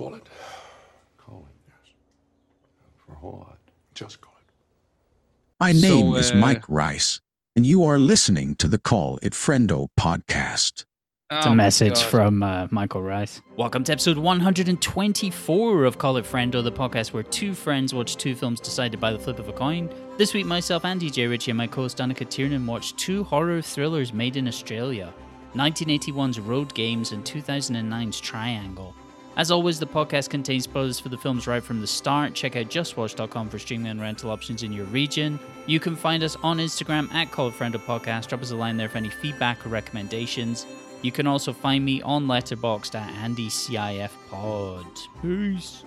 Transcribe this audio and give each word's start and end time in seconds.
Call 0.00 0.14
it. 0.14 0.26
Call 1.18 1.46
it, 1.46 1.68
yes. 1.68 1.92
For 3.04 3.12
a 3.12 3.16
whole 3.16 3.44
lot. 3.46 3.58
Just 3.94 4.22
call 4.22 4.32
it. 4.40 4.50
My 5.60 5.72
So, 5.74 5.88
name 5.88 6.14
is 6.14 6.32
uh, 6.32 6.36
Mike 6.36 6.66
Rice, 6.70 7.20
and 7.54 7.66
you 7.66 7.84
are 7.84 7.98
listening 7.98 8.54
to 8.54 8.66
the 8.66 8.78
Call 8.78 9.18
It 9.20 9.34
Friendo 9.34 9.88
podcast. 10.00 10.86
It's 11.30 11.44
Oh 11.44 11.48
a 11.48 11.48
my 11.50 11.54
message 11.56 12.00
from 12.02 12.42
uh, 12.42 12.68
Michael 12.70 13.02
Rice. 13.02 13.42
Welcome 13.58 13.84
to 13.84 13.92
episode 13.92 14.16
124 14.16 15.84
of 15.84 15.98
Call 15.98 16.16
It 16.16 16.24
Friendo, 16.24 16.64
the 16.64 16.72
podcast 16.72 17.12
where 17.12 17.22
two 17.22 17.52
friends 17.52 17.92
watch 17.92 18.16
two 18.16 18.34
films 18.34 18.58
decided 18.58 19.00
by 19.00 19.12
the 19.12 19.18
flip 19.18 19.38
of 19.38 19.48
a 19.50 19.52
coin. 19.52 19.90
This 20.16 20.32
week, 20.32 20.46
myself, 20.46 20.86
Andy 20.86 21.10
J. 21.10 21.26
Ritchie, 21.26 21.50
and 21.50 21.58
my 21.58 21.66
co 21.66 21.82
host 21.82 21.98
Danica 21.98 22.26
Tiernan 22.26 22.66
watched 22.66 22.96
two 22.96 23.22
horror 23.24 23.60
thrillers 23.60 24.14
made 24.14 24.38
in 24.38 24.48
Australia 24.48 25.12
1981's 25.54 26.40
Road 26.40 26.72
Games 26.72 27.12
and 27.12 27.22
2009's 27.22 28.18
Triangle. 28.18 28.94
As 29.36 29.50
always, 29.50 29.78
the 29.78 29.86
podcast 29.86 30.28
contains 30.28 30.64
spoilers 30.64 31.00
for 31.00 31.08
the 31.08 31.16
films 31.16 31.46
right 31.46 31.62
from 31.62 31.80
the 31.80 31.86
start. 31.86 32.34
Check 32.34 32.56
out 32.56 32.66
justwatch.com 32.66 33.48
for 33.48 33.58
streaming 33.58 33.86
and 33.86 34.00
rental 34.00 34.30
options 34.30 34.62
in 34.62 34.72
your 34.72 34.86
region. 34.86 35.38
You 35.66 35.80
can 35.80 35.96
find 35.96 36.22
us 36.22 36.36
on 36.42 36.58
Instagram 36.58 37.12
at 37.14 37.30
Call 37.30 37.48
It 37.48 37.54
Friendo 37.54 37.76
Podcast. 37.76 38.28
Drop 38.28 38.42
us 38.42 38.50
a 38.50 38.56
line 38.56 38.76
there 38.76 38.88
for 38.88 38.98
any 38.98 39.08
feedback 39.08 39.64
or 39.64 39.70
recommendations. 39.70 40.66
You 41.02 41.12
can 41.12 41.26
also 41.26 41.52
find 41.52 41.84
me 41.84 42.02
on 42.02 42.26
Letterboxd 42.26 42.94
at 42.94 43.30
AndyCIFPod. 43.30 45.08
Peace. 45.22 45.84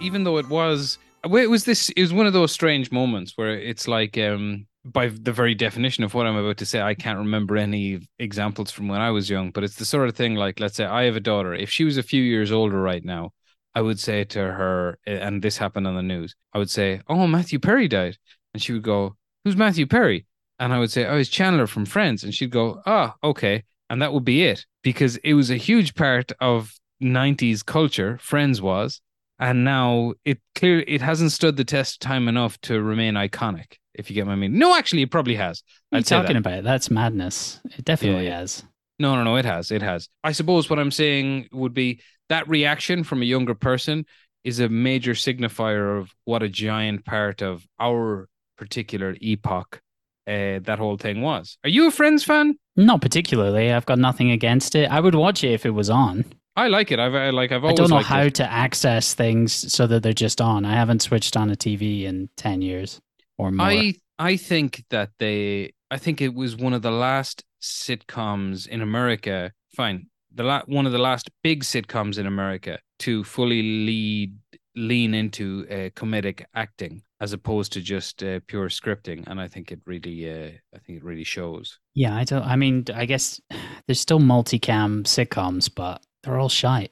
Even 0.00 0.24
though 0.24 0.38
it 0.38 0.48
was, 0.48 0.98
it 1.24 1.50
was 1.50 1.64
this. 1.64 1.88
It 1.90 2.00
was 2.00 2.12
one 2.12 2.26
of 2.26 2.32
those 2.32 2.52
strange 2.52 2.90
moments 2.90 3.32
where 3.36 3.56
it's 3.58 3.86
like, 3.88 4.18
um, 4.18 4.66
by 4.84 5.08
the 5.08 5.32
very 5.32 5.54
definition 5.54 6.02
of 6.04 6.14
what 6.14 6.26
I'm 6.26 6.36
about 6.36 6.56
to 6.58 6.66
say, 6.66 6.80
I 6.80 6.94
can't 6.94 7.18
remember 7.18 7.56
any 7.56 8.08
examples 8.18 8.70
from 8.70 8.88
when 8.88 9.00
I 9.00 9.10
was 9.10 9.30
young. 9.30 9.50
But 9.50 9.64
it's 9.64 9.76
the 9.76 9.84
sort 9.84 10.08
of 10.08 10.16
thing 10.16 10.34
like, 10.34 10.58
let's 10.58 10.76
say 10.76 10.84
I 10.84 11.04
have 11.04 11.16
a 11.16 11.20
daughter. 11.20 11.54
If 11.54 11.70
she 11.70 11.84
was 11.84 11.98
a 11.98 12.02
few 12.02 12.22
years 12.22 12.50
older 12.50 12.80
right 12.80 13.04
now, 13.04 13.32
I 13.74 13.80
would 13.80 13.98
say 13.98 14.24
to 14.24 14.38
her, 14.38 14.98
and 15.06 15.42
this 15.42 15.56
happened 15.56 15.86
on 15.86 15.94
the 15.94 16.02
news. 16.02 16.34
I 16.52 16.58
would 16.58 16.70
say, 16.70 17.00
"Oh, 17.08 17.26
Matthew 17.26 17.58
Perry 17.58 17.88
died," 17.88 18.18
and 18.52 18.62
she 18.62 18.72
would 18.72 18.82
go, 18.82 19.16
"Who's 19.44 19.56
Matthew 19.56 19.86
Perry?" 19.86 20.26
And 20.58 20.72
I 20.72 20.78
would 20.78 20.90
say, 20.90 21.06
"Oh, 21.06 21.16
it's 21.16 21.30
Chandler 21.30 21.66
from 21.66 21.86
Friends," 21.86 22.22
and 22.24 22.34
she'd 22.34 22.50
go, 22.50 22.82
"Ah, 22.86 23.16
okay," 23.24 23.64
and 23.88 24.02
that 24.02 24.12
would 24.12 24.24
be 24.24 24.44
it 24.44 24.66
because 24.82 25.16
it 25.18 25.34
was 25.34 25.50
a 25.50 25.56
huge 25.56 25.94
part 25.94 26.32
of 26.40 26.74
90s 27.00 27.62
culture 27.64 28.18
friends 28.18 28.60
was 28.62 29.00
and 29.42 29.64
now 29.64 30.14
it 30.24 30.38
clear 30.54 30.84
it 30.86 31.02
hasn't 31.02 31.32
stood 31.32 31.56
the 31.56 31.64
test 31.64 31.96
of 31.96 32.00
time 32.08 32.28
enough 32.28 32.60
to 32.62 32.80
remain 32.82 33.14
iconic 33.14 33.76
if 33.94 34.08
you 34.10 34.14
get 34.14 34.26
my 34.26 34.36
meaning 34.36 34.58
no 34.58 34.74
actually 34.76 35.02
it 35.02 35.10
probably 35.10 35.34
has 35.36 35.62
What 35.90 35.96
are 35.96 35.98
you 35.98 36.00
I'd 36.00 36.06
say 36.06 36.16
talking 36.16 36.34
that. 36.34 36.46
about? 36.46 36.64
That's 36.64 36.90
madness. 36.90 37.60
It 37.78 37.84
definitely 37.84 38.26
yeah. 38.26 38.40
has. 38.40 38.64
no 38.98 39.14
no 39.16 39.24
no 39.24 39.36
it 39.36 39.44
has 39.44 39.70
it 39.70 39.82
has 39.82 40.08
i 40.24 40.32
suppose 40.32 40.70
what 40.70 40.78
i'm 40.78 40.90
saying 40.90 41.48
would 41.52 41.74
be 41.74 42.00
that 42.28 42.48
reaction 42.48 43.04
from 43.04 43.22
a 43.22 43.26
younger 43.26 43.54
person 43.54 44.06
is 44.44 44.60
a 44.60 44.68
major 44.68 45.12
signifier 45.14 45.98
of 45.98 46.12
what 46.24 46.42
a 46.42 46.48
giant 46.48 47.04
part 47.04 47.42
of 47.42 47.66
our 47.80 48.28
particular 48.56 49.16
epoch 49.20 49.80
uh, 50.28 50.60
that 50.62 50.78
whole 50.78 50.96
thing 50.96 51.20
was 51.20 51.58
are 51.64 51.70
you 51.70 51.86
a 51.88 51.90
friends 51.90 52.24
fan 52.24 52.56
Not 52.76 53.02
particularly. 53.02 53.72
I've 53.72 53.84
got 53.86 53.98
nothing 53.98 54.30
against 54.30 54.74
it. 54.74 54.90
I 54.90 54.98
would 55.00 55.14
watch 55.14 55.44
it 55.44 55.52
if 55.52 55.66
it 55.66 55.74
was 55.74 55.90
on. 55.90 56.24
I 56.56 56.68
like 56.68 56.90
it 56.92 56.98
i've 56.98 57.14
I, 57.14 57.30
like 57.30 57.52
i've 57.52 57.64
always. 57.64 57.78
I 57.78 57.82
don't 57.82 57.90
know 57.90 57.98
how 57.98 58.22
it. 58.22 58.34
to 58.36 58.50
access 58.50 59.14
things 59.14 59.52
so 59.72 59.86
that 59.86 60.02
they're 60.02 60.12
just 60.12 60.40
on. 60.40 60.64
I 60.64 60.74
haven't 60.74 61.02
switched 61.02 61.36
on 61.36 61.50
a 61.50 61.56
TV 61.56 62.04
in 62.04 62.28
10 62.36 62.62
years 62.62 63.00
or 63.38 63.50
more. 63.50 63.66
I 63.66 63.94
I 64.18 64.36
think 64.36 64.84
that 64.90 65.10
they 65.18 65.72
I 65.90 65.98
think 65.98 66.20
it 66.20 66.34
was 66.34 66.56
one 66.56 66.72
of 66.72 66.82
the 66.82 66.90
last 66.90 67.44
sitcoms 67.60 68.66
in 68.66 68.80
America. 68.82 69.52
Fine, 69.74 70.06
the 70.34 70.44
la- 70.44 70.64
one 70.66 70.86
of 70.86 70.92
the 70.92 70.98
last 70.98 71.30
big 71.42 71.64
sitcoms 71.64 72.18
in 72.18 72.26
America 72.26 72.78
to 73.00 73.24
fully 73.24 73.62
lead 73.62 74.36
lean 74.74 75.12
into 75.12 75.66
uh, 75.70 75.90
comedic 75.90 76.44
acting 76.54 77.02
as 77.20 77.32
opposed 77.32 77.72
to 77.72 77.80
just 77.80 78.22
uh, 78.22 78.40
pure 78.46 78.68
scripting, 78.68 79.24
and 79.26 79.40
I 79.40 79.48
think 79.48 79.70
it 79.70 79.80
really 79.86 80.30
uh, 80.30 80.50
I 80.74 80.78
think 80.78 80.98
it 80.98 81.04
really 81.04 81.24
shows. 81.24 81.78
Yeah, 81.94 82.16
I 82.16 82.24
don't. 82.24 82.44
I 82.44 82.56
mean, 82.56 82.84
I 82.94 83.04
guess 83.04 83.40
there's 83.86 84.00
still 84.00 84.20
multicam 84.20 85.04
sitcoms, 85.04 85.70
but 85.74 86.02
they're 86.22 86.38
all 86.38 86.48
shite. 86.48 86.90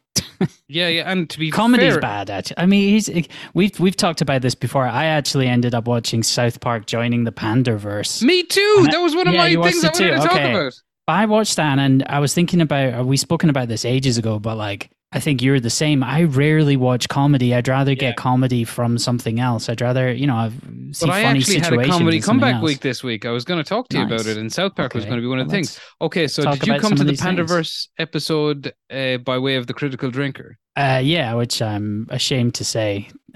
Yeah, 0.69 0.89
yeah, 0.89 1.11
and 1.11 1.29
to 1.31 1.39
be 1.39 1.51
Comedy's 1.53 1.93
fair, 1.95 2.01
bad. 2.01 2.31
Actually, 2.31 2.59
I 2.59 2.67
mean, 2.67 2.89
he's 2.89 3.11
we've 3.53 3.79
we've 3.79 3.97
talked 3.97 4.23
about 4.23 4.41
this 4.43 4.55
before. 4.55 4.87
I 4.87 5.05
actually 5.07 5.47
ended 5.49 5.75
up 5.75 5.87
watching 5.87 6.23
South 6.23 6.61
Park 6.61 6.87
joining 6.87 7.25
the 7.25 7.33
Panderverse. 7.33 8.23
Me 8.23 8.43
too. 8.43 8.77
And 8.79 8.93
That 8.93 9.01
was 9.01 9.15
one 9.15 9.29
of 9.29 9.35
yeah, 9.35 9.55
my 9.57 9.63
things 9.71 9.85
I 9.85 9.89
it 9.89 9.95
too. 9.95 10.05
wanted 10.11 10.23
to 10.23 10.29
talk 10.29 10.41
about. 10.41 10.73
I 11.09 11.27
watched 11.27 11.57
that, 11.57 11.79
and 11.79 12.05
I 12.09 12.21
was 12.21 12.33
thinking 12.35 12.61
about. 12.63 13.01
uh, 13.01 13.05
We 13.05 13.17
spoken 13.19 13.51
about 13.51 13.69
this 13.69 13.85
ages 13.85 14.17
ago, 14.17 14.39
but 14.39 14.57
like, 14.57 14.91
I 15.13 15.19
think 15.19 15.43
you're 15.43 15.59
the 15.59 15.71
same. 15.71 16.05
I 16.05 16.23
rarely 16.23 16.77
watch 16.77 17.09
comedy. 17.09 17.53
I'd 17.53 17.67
rather 17.67 17.91
Yeah. 17.93 17.97
get 17.99 18.17
comedy 18.17 18.63
from 18.63 18.97
something 18.97 19.41
else. 19.41 19.69
I'd 19.69 19.81
rather, 19.81 20.13
you 20.13 20.25
know, 20.29 20.37
I've- 20.37 20.57
see 20.93 21.05
But 21.07 21.13
I 21.13 21.23
funny 21.25 21.41
actually 21.41 21.59
had 21.59 21.73
a 21.73 21.85
comedy 21.85 22.21
comeback 22.21 22.55
else. 22.57 22.65
week 22.65 22.81
this 22.81 23.03
week. 23.03 23.25
I 23.27 23.31
was 23.33 23.45
going 23.45 23.59
to 23.63 23.69
talk 23.69 23.89
to 23.89 23.99
you 23.99 24.05
about 24.05 24.27
it, 24.27 24.37
and 24.37 24.53
South 24.53 24.77
Park 24.77 24.95
was 24.95 25.05
going 25.05 25.17
to 25.17 25.21
be 25.23 25.27
one 25.27 25.41
of 25.41 25.49
the 25.49 25.53
Well, 25.53 25.57
things. 25.57 25.81
Okay, 26.01 26.29
so 26.29 26.45
did 26.53 26.65
you 26.65 26.79
come 26.79 26.95
to 26.95 27.03
the 27.03 27.11
these 27.11 27.21
things. 27.21 27.41
Panderverse 27.41 27.89
episode 27.99 28.73
uh, 28.89 29.17
by 29.19 29.37
way 29.39 29.57
of 29.57 29.67
the 29.67 29.75
Critical 29.75 30.11
Drinker? 30.13 30.59
Uh, 30.77 31.01
yeah, 31.03 31.35
which 31.35 31.61
I'm 31.61 32.07
ashamed 32.11 32.55
to 32.55 32.65
say. 32.65 33.09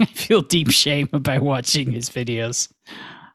I 0.00 0.06
feel 0.06 0.40
deep 0.40 0.70
shame 0.70 1.10
about 1.12 1.42
watching 1.42 1.92
his 1.92 2.08
videos. 2.08 2.72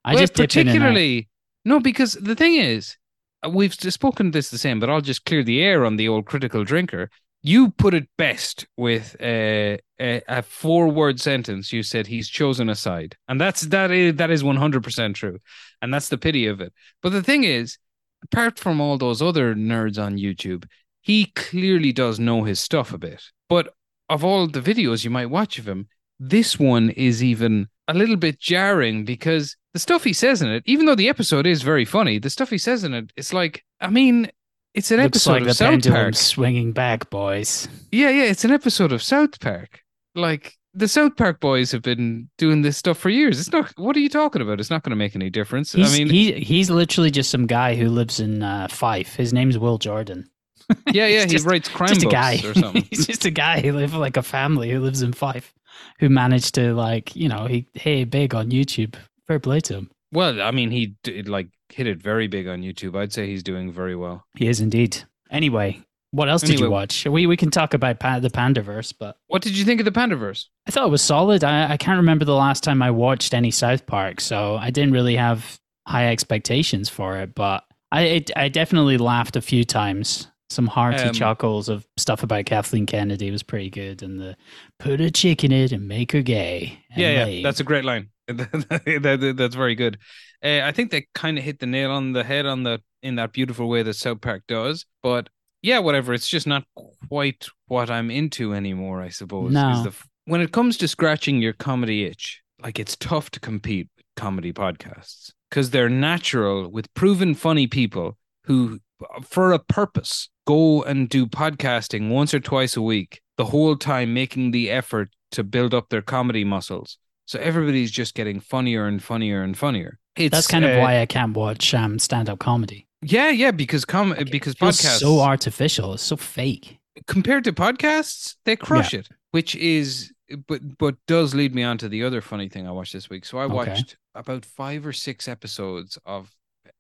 I 0.04 0.14
well, 0.16 0.22
just 0.24 0.34
dip 0.34 0.56
in 0.56 0.62
and 0.62 0.70
out. 0.70 0.72
particularly 0.74 1.30
no, 1.66 1.80
because 1.80 2.14
the 2.14 2.36
thing 2.36 2.56
is, 2.56 2.98
uh, 3.46 3.50
we've 3.52 3.74
spoken 3.76 4.32
this 4.32 4.50
the 4.50 4.58
same, 4.58 4.80
but 4.80 4.90
I'll 4.90 5.02
just 5.02 5.26
clear 5.26 5.44
the 5.44 5.62
air 5.62 5.86
on 5.86 5.98
the 5.98 6.08
old 6.08 6.26
Critical 6.26 6.64
Drinker. 6.64 7.12
You 7.48 7.70
put 7.70 7.94
it 7.94 8.10
best 8.18 8.66
with 8.76 9.16
uh, 9.22 9.78
a, 10.02 10.22
a 10.28 10.42
four-word 10.42 11.20
sentence. 11.22 11.72
You 11.72 11.84
said 11.84 12.08
he's 12.08 12.28
chosen 12.28 12.70
a 12.70 12.76
side, 12.76 13.16
and 13.28 13.40
that's 13.40 13.62
that 13.68 13.92
is 13.92 14.16
that 14.16 14.32
is 14.32 14.44
one 14.44 14.56
hundred 14.56 14.84
percent 14.84 15.16
true, 15.16 15.38
and 15.80 15.94
that's 15.94 16.10
the 16.10 16.18
pity 16.18 16.48
of 16.48 16.60
it. 16.60 16.74
But 17.04 17.12
the 17.12 17.22
thing 17.22 17.44
is, 17.44 17.78
apart 18.24 18.58
from 18.58 18.82
all 18.82 18.98
those 18.98 19.22
other 19.22 19.54
nerds 19.54 20.04
on 20.04 20.18
YouTube, 20.18 20.66
he 21.02 21.28
clearly 21.36 21.92
does 21.92 22.20
know 22.20 22.46
his 22.46 22.60
stuff 22.60 22.92
a 22.92 22.98
bit. 22.98 23.22
But 23.48 23.76
of 24.10 24.24
all 24.24 24.48
the 24.48 24.60
videos 24.60 25.04
you 25.04 25.12
might 25.12 25.30
watch 25.30 25.60
of 25.60 25.68
him, 25.68 25.88
this 26.20 26.58
one 26.58 26.90
is 26.90 27.24
even 27.24 27.68
a 27.88 27.94
little 27.94 28.18
bit 28.18 28.40
jarring 28.40 29.06
because 29.06 29.56
the 29.74 29.80
stuff 29.80 30.04
he 30.04 30.14
says 30.14 30.42
in 30.42 30.50
it, 30.50 30.64
even 30.66 30.88
though 30.88 30.96
the 30.96 31.10
episode 31.10 31.46
is 31.46 31.62
very 31.62 31.86
funny, 31.86 32.18
the 32.18 32.32
stuff 32.32 32.50
he 32.50 32.58
says 32.58 32.84
in 32.84 32.96
it, 32.96 33.14
it's 33.16 33.34
like, 33.34 33.64
I 33.80 33.92
mean, 33.92 34.32
it's 34.76 34.92
an 34.92 34.98
Looks 34.98 35.06
episode 35.08 35.32
like 35.32 35.42
of 35.42 35.48
the 35.48 35.54
South 35.54 35.84
Park. 35.88 36.16
swinging 36.16 36.72
back, 36.72 37.10
boys. 37.10 37.68
Yeah, 37.92 38.10
yeah, 38.10 38.24
it's 38.24 38.46
an 38.46 38.52
episode 38.52 38.92
of 38.92 39.02
South 39.02 39.40
Park. 39.40 39.82
Like 40.14 40.54
the 40.74 40.88
South 40.88 41.16
Park 41.16 41.40
boys 41.40 41.72
have 41.72 41.82
been 41.82 42.30
doing 42.38 42.62
this 42.62 42.78
stuff 42.78 42.98
for 42.98 43.10
years. 43.10 43.40
It's 43.40 43.52
not. 43.52 43.72
What 43.78 43.96
are 43.96 44.00
you 44.02 44.10
talking 44.10 44.42
about? 44.42 44.60
It's 44.60 44.70
not 44.70 44.84
going 44.84 44.92
to 44.92 44.96
make 44.96 45.16
any 45.16 45.30
difference. 45.30 45.72
He's, 45.74 45.94
I 45.94 45.98
mean, 45.98 46.10
he 46.10 46.34
he's 46.34 46.70
literally 46.70 47.12
just 47.12 47.30
some 47.32 47.48
guy 47.48 47.76
who 47.76 47.90
lives 47.90 48.20
in 48.20 48.44
uh, 48.44 48.68
Fife. 48.70 49.16
His 49.16 49.34
name's 49.34 49.58
Will 49.58 49.78
Jordan. 49.78 50.30
yeah, 50.92 51.08
yeah, 51.08 51.22
he 51.22 51.28
just- 51.28 51.46
writes 51.46 51.70
crime 51.70 51.90
just 51.90 52.04
a 52.04 52.10
guy. 52.10 52.36
or 52.44 52.54
something. 52.54 52.86
he's 52.90 53.06
just 53.08 53.26
a 53.26 53.32
guy 53.32 53.62
who 53.62 53.72
lives 53.74 53.94
like 53.94 54.18
a 54.18 54.24
family 54.24 54.70
who 54.72 54.80
lives 54.80 55.02
in 55.02 55.14
Fife, 55.14 55.54
who 56.00 56.10
managed 56.10 56.56
to 56.56 56.74
like 56.74 57.16
you 57.16 57.30
know 57.30 57.46
he 57.46 57.68
hey 57.74 58.04
big 58.04 58.34
on 58.36 58.50
YouTube. 58.50 58.96
Fair 59.28 59.40
play 59.40 59.60
to 59.62 59.74
him. 59.76 59.92
well, 60.12 60.42
I 60.42 60.52
mean, 60.52 60.70
he 60.72 60.96
did, 61.04 61.28
like 61.28 61.48
hit 61.76 61.88
it 61.88 61.98
very 62.02 62.28
big 62.28 62.48
on 62.48 62.62
YouTube. 62.62 62.98
I'd 62.98 63.12
say 63.12 63.28
he's 63.28 63.44
doing 63.44 63.70
very 63.70 63.96
well. 63.98 64.26
He 64.38 64.48
is 64.48 64.62
indeed. 64.62 65.04
Anyway, 65.30 65.82
what 66.12 66.30
else 66.30 66.42
did 66.42 66.60
you 66.62 66.70
watch? 66.70 67.06
We 67.06 67.28
we 67.28 67.36
can 67.36 67.52
talk 67.52 67.74
about 67.74 68.00
pa- 68.00 68.20
the 68.20 68.30
Panderverse, 68.30 68.94
but 68.98 69.18
What 69.28 69.42
did 69.42 69.58
you 69.58 69.66
think 69.66 69.82
of 69.82 69.86
the 69.86 69.92
Panderverse? 69.92 70.46
I 70.68 70.72
thought 70.72 70.88
it 70.88 70.92
was 70.92 71.02
solid. 71.02 71.44
I, 71.44 71.74
I 71.74 71.78
can't 71.78 71.98
remember 71.98 72.24
the 72.24 72.34
last 72.36 72.64
time 72.64 72.82
I 72.82 72.92
watched 72.92 73.34
any 73.34 73.52
South 73.52 73.86
Park, 73.86 74.22
so 74.22 74.56
I 74.56 74.70
didn't 74.72 74.94
really 74.94 75.18
have 75.18 75.60
high 75.86 76.08
expectations 76.12 76.88
for 76.88 77.18
it. 77.18 77.36
But 77.36 77.66
I 77.92 78.02
it, 78.04 78.32
I 78.38 78.48
definitely 78.48 78.98
laughed 78.98 79.36
a 79.36 79.42
few 79.42 79.66
times. 79.66 80.28
Some 80.52 80.68
hearty 80.68 81.04
Um, 81.10 81.14
chuckles 81.14 81.68
of 81.70 81.86
stuff 81.98 82.22
about 82.24 82.46
Kathleen 82.46 82.86
Kennedy 82.86 83.32
was 83.32 83.44
pretty 83.44 83.70
good, 83.70 84.02
and 84.04 84.20
the 84.22 84.38
put 84.80 85.02
a 85.02 85.10
chick 85.12 85.44
in 85.44 85.52
it 85.52 85.72
and 85.74 85.88
make 85.88 86.12
her 86.14 86.22
gay. 86.22 86.80
Yeah, 86.96 87.26
yeah, 87.26 87.44
that's 87.44 87.60
a 87.60 87.64
great 87.64 87.84
line. 87.84 88.10
That- 88.28 89.20
that- 89.22 89.36
that's 89.38 89.56
very 89.56 89.76
good. 89.76 89.98
Uh, 90.44 90.62
I 90.64 90.72
think 90.72 90.92
they 90.92 91.08
kind 91.14 91.38
of 91.38 91.44
hit 91.44 91.60
the 91.60 91.66
nail 91.66 91.92
on 91.92 92.14
the 92.14 92.24
head 92.24 92.46
on 92.46 92.64
the 92.64 92.82
in 93.04 93.16
that 93.16 93.34
beautiful 93.34 93.68
way 93.70 93.84
that 93.84 93.94
South 93.96 94.22
Park 94.22 94.44
does. 94.48 94.86
But 95.04 95.30
yeah, 95.62 95.80
whatever. 95.80 96.14
It's 96.14 96.28
just 96.28 96.48
not 96.48 96.64
quite 97.10 97.48
what 97.68 97.90
I'm 97.90 98.10
into 98.12 98.54
anymore. 98.54 99.02
I 99.02 99.10
suppose. 99.10 99.54
No. 99.54 99.84
The 99.84 99.96
when 100.26 100.42
it 100.42 100.52
comes 100.52 100.78
to 100.78 100.88
scratching 100.88 101.42
your 101.42 101.54
comedy 101.54 102.06
itch, 102.06 102.42
like 102.64 102.80
it's 102.80 102.96
tough 102.96 103.30
to 103.32 103.40
compete 103.40 103.90
with 103.96 104.06
comedy 104.16 104.52
podcasts 104.54 105.32
because 105.50 105.70
they're 105.70 105.90
natural 105.90 106.70
with 106.70 106.92
proven 106.96 107.36
funny 107.36 107.68
people 107.68 108.18
who, 108.46 108.80
for 109.24 109.52
a 109.52 109.60
purpose, 109.60 110.30
go 110.48 110.82
and 110.84 111.10
do 111.10 111.28
podcasting 111.28 112.10
once 112.10 112.34
or 112.34 112.40
twice 112.40 112.76
a 112.76 112.82
week, 112.82 113.22
the 113.38 113.46
whole 113.46 113.76
time 113.76 114.14
making 114.14 114.50
the 114.52 114.70
effort 114.72 115.10
to 115.32 115.44
build 115.44 115.74
up 115.74 115.90
their 115.90 116.02
comedy 116.02 116.44
muscles 116.44 116.98
So 117.26 117.40
everybody's 117.40 117.92
just 117.92 118.14
getting 118.16 118.40
funnier 118.40 118.86
and 118.86 119.02
funnier 119.02 119.42
and 119.44 119.58
funnier. 119.58 120.00
It's, 120.16 120.32
That's 120.32 120.48
kind 120.48 120.64
of 120.64 120.72
uh, 120.72 120.80
why 120.80 121.02
I 121.02 121.06
can't 121.06 121.36
watch 121.36 121.74
um, 121.74 122.00
stand-up 122.00 122.40
comedy. 122.40 122.88
Yeah, 123.02 123.30
yeah, 123.30 123.52
because 123.52 123.86
com- 123.86 124.16
because 124.32 124.56
podcasts 124.56 125.00
so 125.00 125.20
artificial. 125.20 125.94
It's 125.94 126.04
so 126.04 126.16
fake. 126.18 126.80
compared 127.08 127.44
to 127.44 127.54
podcasts, 127.54 128.36
they 128.46 128.56
crush 128.56 128.94
it, 128.94 129.10
which 129.32 129.56
is 129.56 130.12
but 130.48 130.78
but 130.78 130.96
does 131.08 131.36
lead 131.36 131.54
me 131.54 131.62
on 131.64 131.78
to 131.80 131.90
the 131.90 132.04
other 132.04 132.22
funny 132.22 132.50
thing 132.50 132.68
I 132.68 132.72
watched 132.72 132.94
this 132.94 133.10
week. 133.10 133.26
So 133.26 133.38
I 133.38 133.44
Okay. 133.46 133.56
watched 133.56 133.98
about 134.16 134.46
five 134.46 134.86
or 134.88 134.94
six 134.94 135.28
episodes 135.28 136.00
of 136.06 136.32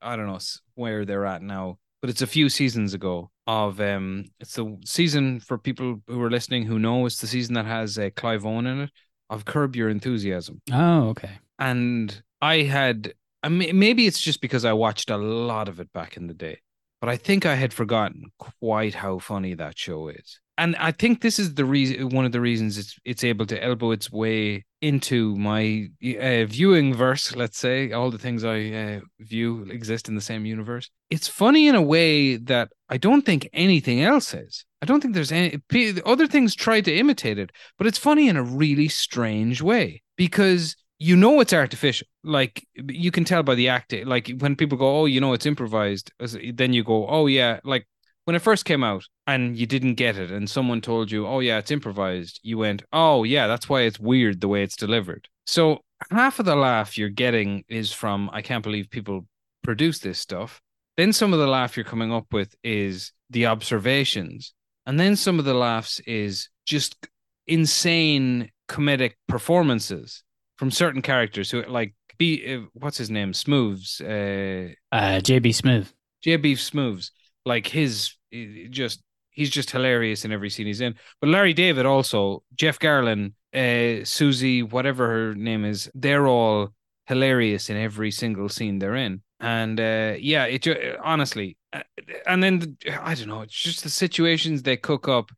I 0.01 0.15
don't 0.15 0.27
know 0.27 0.39
where 0.75 1.05
they're 1.05 1.25
at 1.25 1.41
now, 1.41 1.77
but 2.01 2.09
it's 2.09 2.21
a 2.23 2.27
few 2.27 2.49
seasons 2.49 2.93
ago 2.93 3.29
of 3.45 3.79
um 3.79 4.25
it's 4.39 4.55
the 4.55 4.77
season 4.85 5.39
for 5.39 5.57
people 5.59 6.01
who 6.07 6.21
are 6.23 6.31
listening 6.31 6.63
who 6.65 6.79
know 6.79 7.05
it's 7.05 7.21
the 7.21 7.27
season 7.27 7.53
that 7.53 7.65
has 7.65 7.99
uh, 7.99 8.09
Clive 8.15 8.45
Owen 8.45 8.65
in 8.65 8.81
it 8.81 8.91
of 9.29 9.45
Curb 9.45 9.75
Your 9.75 9.89
Enthusiasm. 9.89 10.61
Oh, 10.71 11.09
okay. 11.09 11.31
And 11.59 12.21
I 12.41 12.63
had 12.63 13.13
I 13.45 13.49
mean, 13.49 13.77
maybe 13.77 14.07
it's 14.07 14.21
just 14.21 14.41
because 14.41 14.65
I 14.65 14.73
watched 14.73 15.11
a 15.11 15.17
lot 15.17 15.69
of 15.69 15.79
it 15.79 15.93
back 15.93 16.17
in 16.17 16.25
the 16.25 16.33
day, 16.33 16.61
but 16.99 17.09
I 17.09 17.15
think 17.15 17.45
I 17.45 17.53
had 17.53 17.73
forgotten 17.73 18.31
quite 18.39 18.95
how 18.95 19.19
funny 19.19 19.53
that 19.53 19.77
show 19.77 20.07
is. 20.07 20.39
And 20.57 20.75
I 20.77 20.91
think 20.91 21.21
this 21.21 21.37
is 21.37 21.55
the 21.55 21.65
reason, 21.65 22.09
one 22.09 22.25
of 22.25 22.31
the 22.31 22.39
reasons 22.39 22.77
it's 22.77 22.97
it's 23.03 23.23
able 23.23 23.45
to 23.47 23.61
elbow 23.61 23.91
its 23.91 24.09
way 24.11 24.65
into 24.81 25.35
my 25.35 25.89
uh, 26.01 26.45
viewing 26.45 26.93
verse. 26.93 27.35
Let's 27.35 27.57
say 27.57 27.91
all 27.91 28.09
the 28.09 28.17
things 28.17 28.45
I 28.45 28.71
uh, 28.71 28.99
view 29.19 29.63
exist 29.63 30.07
in 30.07 30.15
the 30.15 30.21
same 30.21 30.45
universe. 30.45 30.89
It's 31.09 31.27
funny 31.27 31.67
in 31.67 31.75
a 31.75 31.81
way 31.81 32.37
that 32.37 32.69
I 32.87 32.97
don't 32.97 33.25
think 33.25 33.49
anything 33.51 34.01
else 34.01 34.33
is. 34.33 34.65
I 34.81 34.85
don't 34.85 35.01
think 35.01 35.13
there's 35.13 35.31
any 35.31 35.59
other 36.05 36.27
things 36.27 36.55
try 36.55 36.79
to 36.81 36.95
imitate 36.95 37.39
it, 37.39 37.51
but 37.77 37.87
it's 37.87 37.97
funny 37.97 38.29
in 38.29 38.37
a 38.37 38.43
really 38.43 38.87
strange 38.87 39.61
way 39.61 40.03
because 40.15 40.75
you 40.99 41.17
know 41.17 41.41
it's 41.41 41.53
artificial. 41.53 42.07
Like 42.23 42.65
you 42.75 43.11
can 43.11 43.25
tell 43.25 43.43
by 43.43 43.55
the 43.55 43.67
acting. 43.67 44.05
Like 44.05 44.31
when 44.37 44.55
people 44.55 44.77
go, 44.77 45.01
"Oh, 45.01 45.05
you 45.05 45.19
know 45.19 45.33
it's 45.33 45.45
improvised," 45.45 46.11
then 46.53 46.71
you 46.71 46.83
go, 46.83 47.07
"Oh 47.07 47.27
yeah." 47.27 47.59
Like 47.63 47.87
when 48.25 48.35
it 48.35 48.41
first 48.41 48.65
came 48.65 48.83
out 48.83 49.05
and 49.25 49.57
you 49.57 49.65
didn't 49.65 49.95
get 49.95 50.17
it, 50.17 50.31
and 50.31 50.49
someone 50.49 50.81
told 50.81 51.11
you, 51.11 51.25
"Oh 51.25 51.39
yeah, 51.39 51.57
it's 51.59 51.71
improvised," 51.71 52.39
you 52.43 52.57
went, 52.57 52.83
"Oh 52.91 53.23
yeah, 53.23 53.47
that's 53.47 53.69
why 53.69 53.81
it's 53.81 53.99
weird 53.99 54.41
the 54.41 54.47
way 54.47 54.63
it's 54.63 54.75
delivered." 54.75 55.27
So 55.45 55.81
half 56.11 56.39
of 56.39 56.45
the 56.45 56.55
laugh 56.55 56.97
you're 56.97 57.09
getting 57.09 57.63
is 57.69 57.93
from, 57.93 58.29
"I 58.33 58.41
can't 58.41 58.63
believe 58.63 58.89
people 58.89 59.27
produce 59.63 59.99
this 59.99 60.19
stuff." 60.19 60.61
Then 60.97 61.13
some 61.13 61.33
of 61.33 61.39
the 61.39 61.47
laugh 61.47 61.75
you're 61.77 61.83
coming 61.83 62.11
up 62.11 62.33
with 62.33 62.55
is 62.63 63.11
the 63.29 63.45
observations, 63.47 64.53
and 64.85 64.99
then 64.99 65.15
some 65.15 65.39
of 65.39 65.45
the 65.45 65.53
laughs 65.53 65.99
is 66.01 66.49
just 66.65 66.95
insane 67.47 68.49
comedic 68.67 69.13
performances 69.27 70.23
from 70.57 70.71
certain 70.71 71.01
characters 71.01 71.51
who 71.51 71.61
like 71.63 71.93
be 72.17 72.55
uh, 72.55 72.61
what's 72.73 72.97
his 72.97 73.09
name 73.09 73.33
Smooths 73.33 74.01
uh 74.01 74.69
Uh, 74.91 75.19
JB 75.19 75.47
Smoove. 75.49 75.93
JB 76.25 76.57
Smooths 76.57 77.11
like 77.45 77.67
his 77.67 78.15
just 78.69 79.01
he's 79.29 79.49
just 79.49 79.71
hilarious 79.71 80.25
in 80.25 80.31
every 80.31 80.49
scene 80.49 80.65
he's 80.65 80.81
in. 80.81 80.95
But 81.21 81.29
Larry 81.29 81.53
David 81.53 81.85
also 81.85 82.43
Jeff 82.55 82.79
Garlin 82.79 83.33
uh 83.53 84.03
Susie 84.03 84.63
whatever 84.63 85.07
her 85.07 85.35
name 85.35 85.63
is 85.63 85.89
they're 85.93 86.27
all 86.27 86.69
hilarious 87.05 87.69
in 87.69 87.77
every 87.77 88.11
single 88.11 88.49
scene 88.49 88.79
they're 88.79 88.95
in. 88.95 89.21
And 89.39 89.79
uh 89.79 90.15
yeah 90.17 90.45
it 90.45 90.67
honestly 91.03 91.57
uh, 91.71 91.83
and 92.25 92.41
then 92.41 92.59
the- 92.59 93.05
I 93.05 93.13
don't 93.13 93.27
know 93.27 93.41
it's 93.41 93.53
just 93.53 93.83
the 93.83 93.89
situations 93.89 94.63
they 94.63 94.77
cook 94.77 95.07
up. 95.07 95.29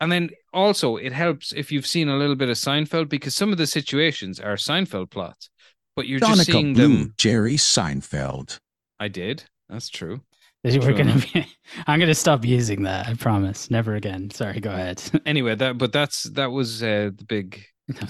And 0.00 0.12
then 0.12 0.30
also 0.52 0.96
it 0.96 1.12
helps 1.12 1.52
if 1.52 1.72
you've 1.72 1.86
seen 1.86 2.08
a 2.08 2.16
little 2.16 2.36
bit 2.36 2.50
of 2.50 2.56
Seinfeld 2.56 3.08
because 3.08 3.34
some 3.34 3.52
of 3.52 3.58
the 3.58 3.66
situations 3.66 4.38
are 4.38 4.56
Seinfeld 4.56 5.10
plots 5.10 5.48
but 5.96 6.08
you're 6.08 6.18
just 6.18 6.46
seeing 6.46 6.74
Blue, 6.74 6.88
them 6.88 7.14
Jerry 7.16 7.54
Seinfeld. 7.54 8.58
I 8.98 9.06
did. 9.06 9.44
That's 9.68 9.88
true 9.88 10.20
We're 10.64 10.80
True 10.80 10.94
gonna 10.94 11.18
be, 11.18 11.46
I'm 11.86 12.00
gonna 12.00 12.14
stop 12.14 12.44
using 12.44 12.84
that. 12.84 13.06
I 13.06 13.14
promise. 13.14 13.70
Never 13.70 13.94
again. 13.94 14.30
Sorry. 14.30 14.60
Go 14.60 14.70
ahead. 14.70 15.02
anyway 15.26 15.54
that 15.56 15.76
but 15.78 15.92
that's 15.92 16.24
that 16.24 16.52
was 16.52 16.82
uh, 16.82 17.10
the 17.14 17.24
big 17.26 17.62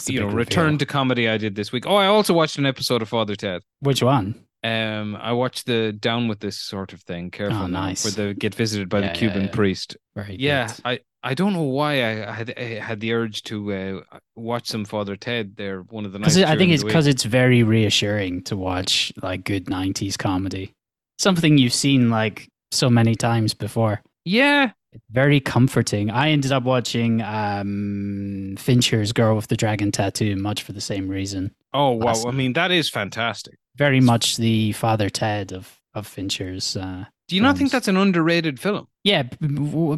you 0.07 0.21
know 0.21 0.27
big 0.29 0.37
return 0.37 0.79
to 0.79 0.87
comedy 0.87 1.29
I 1.29 1.37
did 1.37 1.57
this 1.57 1.73
week. 1.73 1.85
Oh, 1.87 1.97
I 1.97 2.07
also 2.07 2.33
watched 2.33 2.59
an 2.59 2.67
episode 2.67 3.03
of 3.03 3.09
Father 3.09 3.35
Ted. 3.35 3.63
Which 3.81 4.03
one? 4.03 4.47
Um, 4.63 5.17
I 5.17 5.33
watched 5.33 5.67
the 5.67 5.93
Down 5.93 6.27
with 6.27 6.41
This 6.41 6.59
sort 6.59 6.95
of 6.95 7.03
thing. 7.03 7.31
Careful, 7.31 7.59
Oh, 7.59 7.67
now, 7.67 7.87
nice. 7.87 8.03
where 8.03 8.13
they 8.29 8.35
get 8.35 8.55
visited 8.55 8.89
by 8.89 9.01
Yeah, 9.01 9.13
the 9.13 9.19
Cuban 9.19 9.43
yeah. 9.43 9.51
priest. 9.51 9.97
Very 10.15 10.37
Yeah, 10.39 10.69
good. 10.69 10.77
I 10.87 11.01
I 11.23 11.35
don't 11.35 11.53
know 11.53 11.63
why 11.63 11.93
I 11.95 12.33
had 12.33 12.55
I 12.57 12.79
had 12.81 13.01
the 13.01 13.13
urge 13.15 13.43
to 13.45 13.73
uh, 13.75 14.17
watch 14.37 14.69
some 14.69 14.85
Father 14.85 15.17
Ted. 15.17 15.57
There, 15.57 15.81
one 15.81 16.07
of 16.07 16.13
the 16.13 16.19
nights. 16.19 16.37
I 16.39 16.57
think 16.57 16.73
it's 16.73 16.85
because 16.85 17.07
it's 17.07 17.25
very 17.25 17.63
reassuring 17.63 18.43
to 18.45 18.57
watch 18.57 19.13
like 19.23 19.45
good 19.45 19.67
'90s 19.67 20.17
comedy, 20.17 20.73
something 21.19 21.59
you've 21.59 21.73
seen 21.75 22.11
like 22.11 22.49
so 22.73 22.91
many 22.91 23.15
times 23.15 23.55
before. 23.55 24.03
yeah, 24.25 24.71
It's 24.93 25.05
very 25.11 25.41
comforting. 25.41 26.11
I 26.11 26.31
ended 26.31 26.53
up 26.53 26.63
watching 26.65 27.21
um, 27.23 28.55
Fincher's 28.59 29.13
Girl 29.13 29.35
with 29.37 29.49
the 29.49 29.57
Dragon 29.57 29.91
Tattoo, 29.93 30.37
much 30.37 30.63
for 30.63 30.73
the 30.73 30.81
same 30.81 31.09
reason. 31.09 31.53
Oh 31.73 31.91
wow! 31.91 32.15
I 32.27 32.31
mean, 32.31 32.53
that 32.55 32.71
is 32.71 32.89
fantastic. 32.89 33.55
Very 33.77 34.01
much 34.01 34.37
the 34.37 34.73
Father 34.73 35.11
Ted 35.11 35.53
of 35.53 35.81
of 35.95 36.07
Fincher's. 36.07 36.77
Uh, 36.77 37.05
Do 37.29 37.35
you 37.37 37.43
not 37.43 37.57
think 37.59 37.71
that's 37.73 37.89
an 37.89 37.97
underrated 37.97 38.61
film? 38.61 38.87
yeah, 39.05 39.25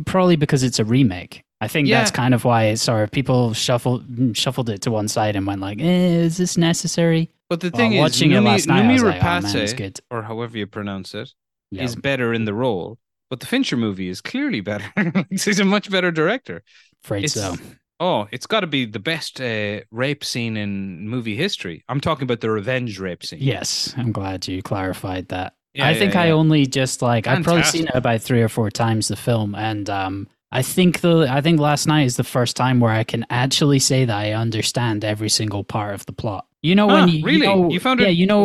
probably 0.07 0.37
because 0.37 0.63
it's 0.63 0.79
a 0.79 0.85
remake. 0.85 1.43
I 1.61 1.69
think 1.69 1.89
that's 1.89 2.11
kind 2.11 2.35
of 2.35 2.45
why 2.45 2.65
it's 2.67 2.83
sort 2.83 3.03
of 3.03 3.11
people 3.11 3.55
shuffled 3.55 4.07
mm, 4.09 4.37
shuffled 4.37 4.69
it 4.71 4.83
to 4.83 4.91
one 4.91 5.09
side 5.09 5.37
and 5.37 5.47
went 5.47 5.61
like, 5.61 5.81
eh, 5.81 5.85
"Is 6.25 6.37
this 6.37 6.57
necessary?" 6.59 7.31
But 7.49 7.61
the 7.61 7.71
Well, 7.73 7.81
thing 7.81 7.93
is, 7.93 8.01
watching 8.01 8.33
it 8.33 8.41
Noomi, 8.41 8.45
last 8.45 8.67
night, 8.67 8.83
Noomi 8.85 9.03
like, 9.03 9.23
"Oh 9.23 9.41
man, 9.41 9.77
good." 9.77 10.01
or 10.11 10.23
however 10.23 10.59
you 10.59 10.67
pronounce 10.67 11.15
it, 11.15 11.33
Yeah. 11.71 11.85
is 11.85 11.97
better 11.97 12.33
in 12.35 12.45
the 12.45 12.55
role. 12.55 12.99
But 13.31 13.41
the 13.41 13.47
Fincher 13.47 13.77
movie 13.77 14.09
is 14.09 14.21
clearly 14.21 14.61
better. 14.61 14.91
He's 15.31 15.59
a 15.61 15.65
much 15.65 15.91
better 15.91 16.11
director. 16.13 16.63
Afraid 17.05 17.25
It's 17.25 17.35
so. 17.35 17.57
oh, 18.01 18.29
it's 18.31 18.47
got 18.47 18.61
to 18.61 18.67
be 18.67 18.85
the 18.85 18.99
best 19.01 19.41
uh, 19.41 19.81
rape 19.91 20.25
scene 20.25 20.57
in 20.57 21.09
movie 21.09 21.37
history. 21.37 21.85
I'm 21.89 22.01
talking 22.01 22.25
about 22.25 22.41
the 22.41 22.51
revenge 22.51 22.99
rape 22.99 23.25
scene. 23.25 23.41
Yes, 23.43 23.95
I'm 23.97 24.13
glad 24.13 24.47
you 24.49 24.63
clarified 24.63 25.29
that. 25.29 25.55
Yeah, 25.75 25.87
I 25.87 25.91
yeah, 25.91 25.99
think 25.99 26.17
I 26.17 26.31
only 26.31 26.67
just 26.67 27.03
like 27.03 27.27
I've 27.27 27.45
probably 27.45 27.63
seen 27.65 27.87
it 27.87 27.95
about 27.95 28.23
three 28.23 28.43
or 28.43 28.49
four 28.49 28.71
times 28.71 29.09
the 29.09 29.17
film, 29.17 29.55
and 29.55 29.91
um, 29.91 30.29
I 30.51 30.63
think 30.63 31.01
the 31.01 31.27
I 31.29 31.41
think 31.43 31.61
last 31.61 31.87
night 31.87 32.05
is 32.07 32.17
the 32.17 32.25
first 32.25 32.57
time 32.57 32.81
where 32.81 32.93
I 32.93 33.05
can 33.05 33.27
actually 33.29 33.79
say 33.79 34.05
that 34.05 34.17
I 34.17 34.33
understand 34.33 35.05
every 35.05 35.29
single 35.29 35.65
part 35.65 35.95
of 35.95 36.07
the 36.07 36.13
plot. 36.13 36.47
You 36.67 36.75
know 36.75 36.87
when 36.87 37.05
Ah, 37.05 37.07
you, 37.07 37.19
you 37.19 37.25
really? 37.27 37.47
know- 37.47 37.71
You 37.71 37.81
found 37.81 38.01
it 38.01 38.05
yeah, 38.05 38.09
you 38.21 38.27
know 38.27 38.43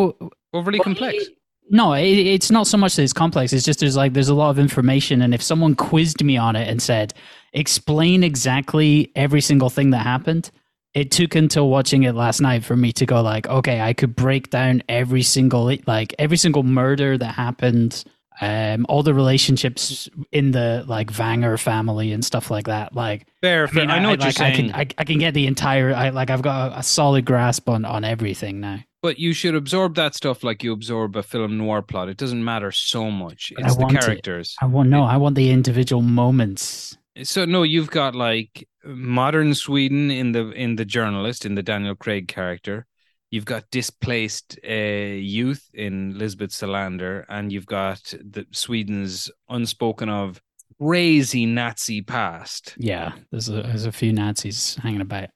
Overly 0.54 0.78
complex. 0.78 1.14
it- 1.24 1.36
no, 1.70 1.94
it, 1.94 2.04
it's 2.36 2.50
not 2.50 2.66
so 2.66 2.76
much 2.76 2.96
that 2.96 3.02
it's 3.02 3.12
complex. 3.14 3.52
It's 3.52 3.64
just 3.64 3.80
there's 3.80 3.96
like 3.96 4.12
there's 4.12 4.28
a 4.28 4.34
lot 4.42 4.50
of 4.50 4.58
information, 4.58 5.22
and 5.22 5.32
if 5.32 5.42
someone 5.42 5.74
quizzed 5.74 6.22
me 6.22 6.36
on 6.36 6.54
it 6.54 6.68
and 6.68 6.82
said, 6.82 7.14
"Explain 7.54 8.22
exactly 8.24 9.10
every 9.16 9.40
single 9.40 9.70
thing 9.70 9.90
that 9.90 10.04
happened," 10.04 10.50
it 10.94 11.10
took 11.10 11.34
until 11.34 11.70
watching 11.70 12.02
it 12.02 12.14
last 12.14 12.40
night 12.40 12.62
for 12.64 12.76
me 12.76 12.92
to 12.92 13.06
go 13.06 13.22
like, 13.22 13.48
okay, 13.48 13.80
I 13.80 13.92
could 13.94 14.14
break 14.14 14.50
down 14.50 14.82
every 14.88 15.22
single 15.22 15.72
like 15.86 16.14
every 16.18 16.36
single 16.36 16.62
murder 16.62 17.16
that 17.16 17.34
happened, 17.34 18.04
um, 18.40 18.86
all 18.88 19.02
the 19.02 19.14
relationships 19.14 20.08
in 20.30 20.52
the 20.52 20.84
like 20.86 21.12
Vanger 21.12 21.58
family 21.60 22.12
and 22.12 22.24
stuff 22.24 22.50
like 22.50 22.66
that. 22.66 22.94
Like, 22.94 23.26
Fair, 23.40 23.68
I 23.68 23.72
mean, 23.72 23.90
I 23.90 23.98
know 23.98 24.10
what 24.10 24.20
like, 24.20 24.38
you're 24.38 24.46
I 24.46 24.52
saying. 24.52 24.70
can 24.70 24.74
I, 24.74 24.86
I 24.98 25.04
can 25.04 25.18
get 25.18 25.34
the 25.34 25.46
entire 25.46 25.94
I 25.94 26.10
like 26.10 26.30
I've 26.30 26.42
got 26.42 26.72
a, 26.72 26.78
a 26.78 26.82
solid 26.82 27.24
grasp 27.24 27.68
on 27.68 27.84
on 27.84 28.04
everything 28.04 28.60
now. 28.60 28.80
But 29.02 29.18
you 29.18 29.32
should 29.32 29.56
absorb 29.56 29.96
that 29.96 30.14
stuff 30.14 30.44
like 30.44 30.62
you 30.62 30.72
absorb 30.72 31.16
a 31.16 31.24
film 31.24 31.58
noir 31.58 31.82
plot. 31.82 32.08
It 32.08 32.16
doesn't 32.16 32.44
matter 32.44 32.70
so 32.70 33.10
much. 33.10 33.52
It's 33.58 33.72
I 33.72 33.74
the 33.74 33.82
want 33.82 33.96
it. 33.96 34.00
characters. 34.00 34.56
I 34.62 34.66
want 34.66 34.88
no, 34.88 35.02
I 35.02 35.16
want 35.16 35.34
the 35.34 35.50
individual 35.50 36.02
moments. 36.02 36.96
So 37.24 37.44
no, 37.44 37.62
you've 37.64 37.90
got 37.90 38.14
like 38.14 38.66
modern 38.84 39.54
Sweden 39.54 40.10
in 40.10 40.32
the 40.32 40.50
in 40.52 40.76
the 40.76 40.84
journalist 40.84 41.44
in 41.44 41.56
the 41.56 41.62
Daniel 41.62 41.94
Craig 41.94 42.28
character. 42.28 42.86
You've 43.32 43.46
got 43.46 43.70
displaced 43.70 44.58
uh, 44.62 44.72
youth 44.72 45.66
in 45.72 46.18
Lisbeth 46.18 46.50
Salander, 46.50 47.24
and 47.30 47.50
you've 47.50 47.66
got 47.66 48.12
the 48.22 48.46
Sweden's 48.50 49.30
unspoken 49.48 50.10
of 50.10 50.38
crazy 50.78 51.46
Nazi 51.46 52.02
past. 52.02 52.74
Yeah, 52.76 53.12
there's 53.30 53.48
a 53.48 53.62
there's 53.62 53.86
a 53.86 53.92
few 53.92 54.12
Nazis 54.12 54.74
hanging 54.82 55.00
about. 55.00 55.30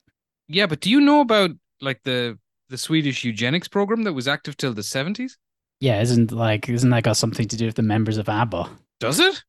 Yeah, 0.46 0.66
but 0.66 0.80
do 0.80 0.90
you 0.90 1.00
know 1.00 1.22
about 1.22 1.52
like 1.80 2.02
the 2.02 2.38
the 2.68 2.76
Swedish 2.76 3.24
eugenics 3.24 3.66
program 3.66 4.02
that 4.02 4.12
was 4.12 4.28
active 4.28 4.58
till 4.58 4.74
the 4.74 4.82
seventies? 4.82 5.38
Yeah, 5.80 6.02
isn't 6.02 6.32
like 6.32 6.68
isn't 6.68 6.90
that 6.90 7.04
got 7.04 7.16
something 7.16 7.48
to 7.48 7.56
do 7.56 7.64
with 7.64 7.76
the 7.76 7.82
members 7.82 8.18
of 8.18 8.28
ABBA? 8.28 8.68
Does 9.00 9.20
it? 9.20 9.42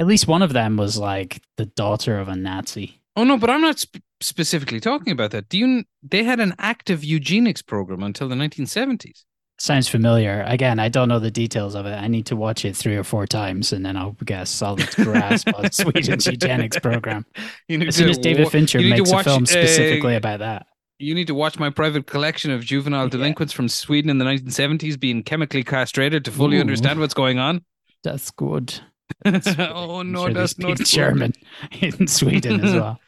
At 0.00 0.08
least 0.08 0.26
one 0.26 0.42
of 0.42 0.52
them 0.52 0.76
was 0.76 0.98
like 0.98 1.40
the 1.56 1.66
daughter 1.66 2.18
of 2.18 2.26
a 2.26 2.34
Nazi. 2.34 3.00
Oh 3.16 3.24
no, 3.24 3.36
but 3.36 3.50
I'm 3.50 3.60
not 3.60 3.78
sp- 3.80 4.00
specifically 4.20 4.80
talking 4.80 5.12
about 5.12 5.30
that. 5.32 5.48
Do 5.48 5.58
you? 5.58 5.84
They 6.02 6.24
had 6.24 6.40
an 6.40 6.54
active 6.58 7.04
eugenics 7.04 7.62
program 7.62 8.02
until 8.02 8.28
the 8.28 8.34
1970s. 8.34 9.24
Sounds 9.58 9.86
familiar. 9.86 10.42
Again, 10.48 10.80
I 10.80 10.88
don't 10.88 11.08
know 11.08 11.20
the 11.20 11.30
details 11.30 11.74
of 11.76 11.86
it. 11.86 11.92
I 11.92 12.08
need 12.08 12.26
to 12.26 12.36
watch 12.36 12.64
it 12.64 12.74
three 12.76 12.96
or 12.96 13.04
four 13.04 13.26
times 13.26 13.72
and 13.72 13.84
then 13.86 13.96
I'll 13.96 14.12
get 14.24 14.42
a 14.42 14.46
solid 14.60 14.88
grasp 14.96 15.48
on 15.54 15.70
Sweden's 15.70 16.26
eugenics 16.26 16.78
program. 16.80 17.24
You 17.68 17.78
need 17.78 17.88
As 17.88 17.96
soon 17.96 18.08
as 18.08 18.18
David 18.18 18.44
wa- 18.44 18.50
Fincher 18.50 18.80
you 18.80 18.86
need 18.90 18.96
to 18.96 19.02
makes 19.02 19.10
a 19.10 19.14
watch, 19.14 19.24
film 19.24 19.42
uh, 19.44 19.46
specifically 19.46 20.16
about 20.16 20.40
that. 20.40 20.66
You 20.98 21.14
need 21.14 21.26
to 21.28 21.34
watch 21.34 21.58
my 21.60 21.70
private 21.70 22.06
collection 22.06 22.50
of 22.50 22.64
juvenile 22.64 23.04
Yeah. 23.04 23.10
delinquents 23.10 23.52
from 23.52 23.68
Sweden 23.68 24.10
in 24.10 24.18
the 24.18 24.24
1970s 24.24 24.98
being 24.98 25.22
chemically 25.22 25.62
castrated 25.62 26.24
to 26.24 26.32
fully 26.32 26.56
Ooh. 26.56 26.60
understand 26.60 26.98
what's 26.98 27.14
going 27.14 27.38
on. 27.38 27.64
That's 28.02 28.30
good. 28.32 28.80
That's 29.24 29.46
oh 29.58 30.02
no, 30.02 30.24
sure 30.24 30.32
that's 30.34 30.58
not. 30.58 30.78
German 30.78 31.34
in 31.80 32.06
Sweden 32.08 32.64
as 32.64 32.72
well. 32.72 32.98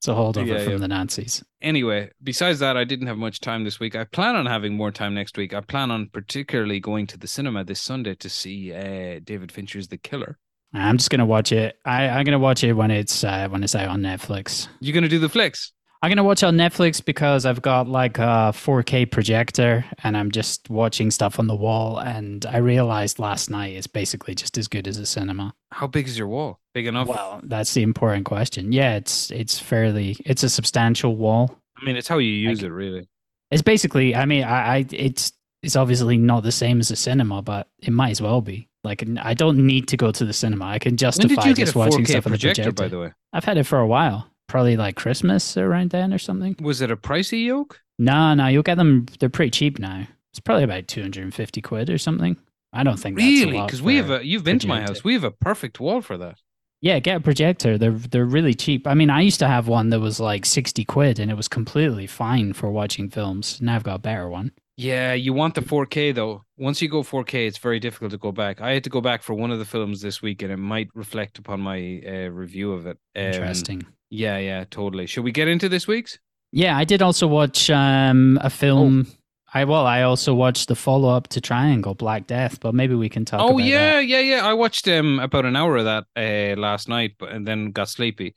It's 0.00 0.08
a 0.08 0.12
holdover 0.12 0.46
Yeah, 0.46 0.64
from 0.64 0.72
yeah. 0.72 0.78
the 0.78 0.88
Nazis. 0.88 1.44
Anyway, 1.60 2.10
besides 2.22 2.58
that, 2.60 2.74
I 2.74 2.84
didn't 2.84 3.06
have 3.08 3.18
much 3.18 3.40
time 3.40 3.64
this 3.64 3.78
week. 3.78 3.94
I 3.94 4.04
plan 4.04 4.34
on 4.34 4.46
having 4.46 4.74
more 4.74 4.90
time 4.90 5.12
next 5.12 5.36
week. 5.36 5.52
I 5.52 5.60
plan 5.60 5.90
on 5.90 6.08
particularly 6.10 6.80
going 6.80 7.06
to 7.08 7.18
the 7.18 7.26
cinema 7.26 7.64
this 7.64 7.82
Sunday 7.82 8.14
to 8.14 8.30
see 8.30 8.72
uh, 8.72 9.20
David 9.22 9.52
Fincher's 9.52 9.88
The 9.88 9.98
Killer. 9.98 10.38
I'm 10.72 10.96
just 10.96 11.10
gonna 11.10 11.26
watch 11.26 11.52
it. 11.52 11.76
I, 11.84 12.08
I'm 12.08 12.24
gonna 12.24 12.38
watch 12.38 12.64
it 12.64 12.72
when 12.72 12.90
it's 12.90 13.24
uh, 13.24 13.48
when 13.50 13.62
it's 13.62 13.74
out 13.74 13.88
on 13.88 14.00
Netflix. 14.00 14.68
You're 14.80 14.94
gonna 14.94 15.08
do 15.08 15.18
the 15.18 15.28
flicks? 15.28 15.72
I'm 16.00 16.10
gonna 16.10 16.24
watch 16.24 16.42
on 16.42 16.56
Netflix 16.56 17.04
because 17.04 17.44
I've 17.44 17.60
got 17.60 17.86
like 17.86 18.16
a 18.18 18.52
4K 18.54 19.10
projector 19.10 19.84
and 20.02 20.16
I'm 20.16 20.30
just 20.30 20.70
watching 20.70 21.10
stuff 21.10 21.38
on 21.38 21.46
the 21.46 21.56
wall. 21.56 21.98
And 21.98 22.46
I 22.46 22.56
realized 22.56 23.18
last 23.18 23.50
night 23.50 23.76
it's 23.76 23.86
basically 23.86 24.34
just 24.34 24.56
as 24.56 24.66
good 24.66 24.88
as 24.88 24.96
a 24.96 25.04
cinema. 25.04 25.52
How 25.72 25.86
big 25.88 26.06
is 26.08 26.16
your 26.16 26.28
wall? 26.28 26.59
Big 26.74 26.86
enough? 26.86 27.08
Well, 27.08 27.40
that's 27.42 27.74
the 27.74 27.82
important 27.82 28.26
question. 28.26 28.72
Yeah, 28.72 28.96
it's 28.96 29.30
it's 29.30 29.58
fairly 29.58 30.16
it's 30.24 30.42
a 30.42 30.48
substantial 30.48 31.16
wall. 31.16 31.56
I 31.76 31.84
mean, 31.84 31.96
it's 31.96 32.08
how 32.08 32.18
you 32.18 32.30
use 32.30 32.58
Like- 32.62 32.68
it, 32.68 32.72
really. 32.72 33.08
It's 33.50 33.62
basically, 33.62 34.14
I 34.14 34.26
mean, 34.26 34.44
I, 34.44 34.76
I 34.76 34.86
it's 34.92 35.32
it's 35.62 35.74
obviously 35.74 36.16
not 36.16 36.42
the 36.44 36.52
same 36.52 36.78
as 36.78 36.90
a 36.90 36.96
cinema, 36.96 37.42
but 37.42 37.68
it 37.80 37.92
might 37.92 38.10
as 38.10 38.22
well 38.22 38.40
be. 38.40 38.68
Like, 38.82 39.04
I 39.20 39.34
don't 39.34 39.66
need 39.66 39.88
to 39.88 39.96
go 39.96 40.10
to 40.10 40.24
the 40.24 40.32
cinema. 40.32 40.66
I 40.66 40.78
can 40.78 40.96
justify 40.96 41.52
just 41.52 41.74
watching 41.74 42.04
4K 42.04 42.08
stuff 42.08 42.26
on 42.26 42.32
the 42.32 42.38
projector, 42.38 42.72
by 42.72 42.88
the 42.88 42.98
way? 42.98 43.12
I've 43.32 43.44
had 43.44 43.58
it 43.58 43.64
for 43.64 43.78
a 43.78 43.86
while, 43.86 44.30
probably 44.46 44.76
like 44.78 44.96
Christmas 44.96 45.56
around 45.58 45.90
then 45.90 46.14
or 46.14 46.18
something. 46.18 46.56
Was 46.62 46.80
it 46.80 46.90
a 46.90 46.96
pricey 46.96 47.44
yoke? 47.44 47.80
No, 47.98 48.32
no, 48.32 48.46
you'll 48.46 48.62
get 48.62 48.76
them. 48.76 49.06
They're 49.18 49.28
pretty 49.28 49.50
cheap 49.50 49.78
now. 49.78 50.06
It's 50.32 50.40
probably 50.40 50.64
about 50.64 50.88
two 50.88 51.02
hundred 51.02 51.24
and 51.24 51.34
fifty 51.34 51.60
quid 51.60 51.90
or 51.90 51.98
something. 51.98 52.36
I 52.72 52.84
don't 52.84 52.98
think 52.98 53.16
that's 53.16 53.26
a 53.26 53.46
Really? 53.46 53.60
Because 53.60 53.82
we 53.82 53.96
have 53.96 54.10
a. 54.10 54.24
You've 54.24 54.44
been 54.44 54.60
to 54.60 54.68
my 54.68 54.80
house. 54.80 55.04
We 55.04 55.12
have 55.14 55.24
a 55.24 55.30
perfect 55.30 55.80
wall 55.80 56.00
for 56.00 56.16
that. 56.16 56.38
Yeah, 56.80 56.98
get 56.98 57.16
a 57.16 57.20
projector. 57.20 57.76
They're 57.76 57.90
they're 57.90 58.24
really 58.24 58.54
cheap. 58.54 58.86
I 58.86 58.94
mean, 58.94 59.10
I 59.10 59.20
used 59.20 59.38
to 59.40 59.48
have 59.48 59.68
one 59.68 59.90
that 59.90 60.00
was 60.00 60.18
like 60.18 60.46
sixty 60.46 60.84
quid, 60.84 61.18
and 61.18 61.30
it 61.30 61.34
was 61.34 61.48
completely 61.48 62.06
fine 62.06 62.52
for 62.54 62.70
watching 62.70 63.10
films. 63.10 63.60
Now 63.60 63.76
I've 63.76 63.82
got 63.82 63.96
a 63.96 63.98
better 63.98 64.28
one. 64.28 64.52
Yeah, 64.76 65.12
you 65.12 65.34
want 65.34 65.56
the 65.56 65.60
4K 65.60 66.14
though. 66.14 66.42
Once 66.56 66.80
you 66.80 66.88
go 66.88 67.02
4K, 67.02 67.46
it's 67.46 67.58
very 67.58 67.78
difficult 67.78 68.12
to 68.12 68.16
go 68.16 68.32
back. 68.32 68.62
I 68.62 68.72
had 68.72 68.84
to 68.84 68.88
go 68.88 69.02
back 69.02 69.22
for 69.22 69.34
one 69.34 69.50
of 69.50 69.58
the 69.58 69.66
films 69.66 70.00
this 70.00 70.22
week, 70.22 70.40
and 70.40 70.50
it 70.50 70.56
might 70.56 70.88
reflect 70.94 71.38
upon 71.38 71.60
my 71.60 72.00
uh, 72.06 72.28
review 72.30 72.72
of 72.72 72.86
it. 72.86 72.96
Um, 73.14 73.24
Interesting. 73.24 73.86
Yeah, 74.08 74.38
yeah, 74.38 74.64
totally. 74.70 75.04
Should 75.06 75.24
we 75.24 75.32
get 75.32 75.48
into 75.48 75.68
this 75.68 75.86
week's? 75.86 76.18
Yeah, 76.50 76.78
I 76.78 76.84
did 76.84 77.02
also 77.02 77.26
watch 77.26 77.68
um, 77.68 78.38
a 78.42 78.48
film. 78.48 79.06
Oh. 79.06 79.16
I 79.52 79.64
well, 79.64 79.86
I 79.86 80.02
also 80.02 80.34
watched 80.34 80.68
the 80.68 80.76
follow 80.76 81.08
up 81.08 81.28
to 81.28 81.40
Triangle, 81.40 81.94
Black 81.94 82.26
Death. 82.26 82.60
But 82.60 82.74
maybe 82.74 82.94
we 82.94 83.08
can 83.08 83.24
talk. 83.24 83.40
oh 83.40 83.54
about 83.54 83.64
yeah, 83.64 83.94
that. 83.94 84.06
yeah, 84.06 84.20
yeah. 84.20 84.46
I 84.46 84.54
watched 84.54 84.86
um 84.88 85.18
about 85.18 85.44
an 85.44 85.56
hour 85.56 85.76
of 85.76 85.84
that 85.84 86.04
uh, 86.16 86.60
last 86.60 86.88
night, 86.88 87.16
but 87.18 87.30
and 87.30 87.46
then 87.46 87.72
got 87.72 87.88
sleepy. 87.88 88.34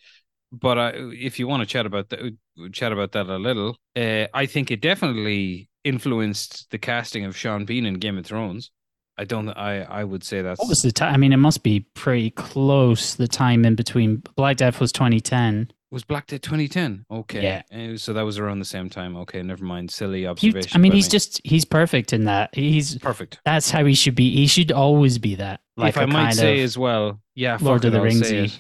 But 0.51 0.77
uh, 0.77 0.91
if 0.96 1.39
you 1.39 1.48
want 1.48 1.62
to 1.62 1.65
chat 1.65 1.86
about 1.86 2.10
that, 2.10 2.38
chat 2.72 2.91
about 2.91 3.12
that 3.13 3.27
a 3.27 3.38
little, 3.38 3.77
uh, 3.96 4.27
I 4.34 4.46
think 4.46 4.70
it 4.70 4.82
definitely 4.82 5.70
influenced 5.84 6.70
the 6.70 6.77
casting 6.77 7.25
of 7.25 7.36
Sean 7.36 7.65
Bean 7.65 7.86
in 7.86 7.96
Game 7.96 8.17
of 8.17 8.25
Thrones. 8.25 8.72
I 9.17 9.25
don't. 9.25 9.50
I 9.50 9.82
I 9.82 10.03
would 10.03 10.24
say 10.24 10.41
that's 10.41 10.60
What 10.60 10.70
was 10.70 10.82
the 10.82 10.91
time? 10.91 11.13
I 11.13 11.17
mean, 11.17 11.34
it 11.34 11.38
must 11.38 11.62
be 11.63 11.82
pretty 11.93 12.32
close. 12.32 13.15
The 13.15 13.27
time 13.27 13.65
in 13.65 13.75
between 13.75 14.24
Black 14.36 14.58
Death 14.58 14.79
was 14.79 14.91
2010. 14.91 15.72
Was 15.94 16.04
Black 16.04 16.28
Death 16.28 16.42
2010. 16.42 17.06
Okay, 17.10 17.44
Yeah. 17.72 17.96
So 17.98 18.14
that 18.14 18.24
was 18.24 18.40
around 18.40 18.60
the 18.60 18.66
same 18.66 18.90
time. 18.90 19.16
Okay, 19.18 19.42
never 19.44 19.64
mind. 19.64 19.92
Silly 19.92 20.22
He, 20.22 20.26
observation. 20.28 20.72
I 20.74 20.78
mean, 20.80 20.92
he's 20.92 21.08
me. 21.08 21.12
just 21.12 21.40
he's 21.44 21.64
perfect 21.66 22.12
in 22.14 22.26
that. 22.26 22.54
He's 22.54 22.98
perfect. 22.98 23.40
that's 23.46 23.70
how 23.72 23.86
he 23.86 23.94
should 23.94 24.16
be. 24.16 24.36
He 24.36 24.48
should 24.48 24.72
always 24.72 25.18
be 25.20 25.36
that. 25.36 25.62
Like 25.78 25.90
if 25.90 25.98
I 25.98 26.06
might 26.06 26.32
say 26.34 26.62
as 26.62 26.78
well, 26.78 27.22
yeah, 27.36 27.58
Lord 27.62 27.86
of 27.86 27.92
the 27.94 28.00
I'll 28.00 28.06
Ringsy. 28.06 28.52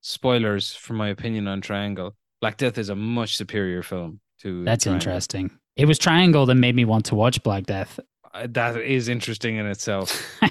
Spoilers 0.00 0.74
for 0.74 0.94
my 0.94 1.08
opinion 1.08 1.46
on 1.46 1.60
Triangle. 1.60 2.16
Black 2.40 2.56
Death 2.56 2.76
is 2.78 2.88
a 2.88 2.96
much 2.96 3.36
superior 3.36 3.82
film 3.82 4.20
to. 4.40 4.64
That's 4.64 4.84
Triangle. 4.84 5.06
interesting. 5.08 5.50
It 5.76 5.86
was 5.86 5.98
Triangle 5.98 6.44
that 6.46 6.54
made 6.56 6.74
me 6.74 6.84
want 6.84 7.04
to 7.06 7.14
watch 7.14 7.42
Black 7.42 7.64
Death. 7.66 8.00
Uh, 8.34 8.46
That 8.50 8.76
is 8.78 9.08
interesting 9.08 9.56
in 9.56 9.66
itself. 9.66 10.26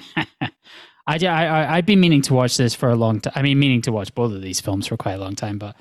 I, 1.06 1.18
I, 1.18 1.26
I, 1.26 1.76
I'd 1.76 1.86
been 1.86 2.00
meaning 2.00 2.22
to 2.22 2.34
watch 2.34 2.56
this 2.56 2.74
for 2.74 2.88
a 2.88 2.94
long 2.94 3.20
time. 3.20 3.32
I 3.36 3.42
mean, 3.42 3.58
meaning 3.58 3.82
to 3.82 3.92
watch 3.92 4.14
both 4.14 4.32
of 4.32 4.40
these 4.40 4.60
films 4.60 4.86
for 4.86 4.96
quite 4.96 5.14
a 5.14 5.18
long 5.18 5.34
time, 5.34 5.58
but 5.58 5.76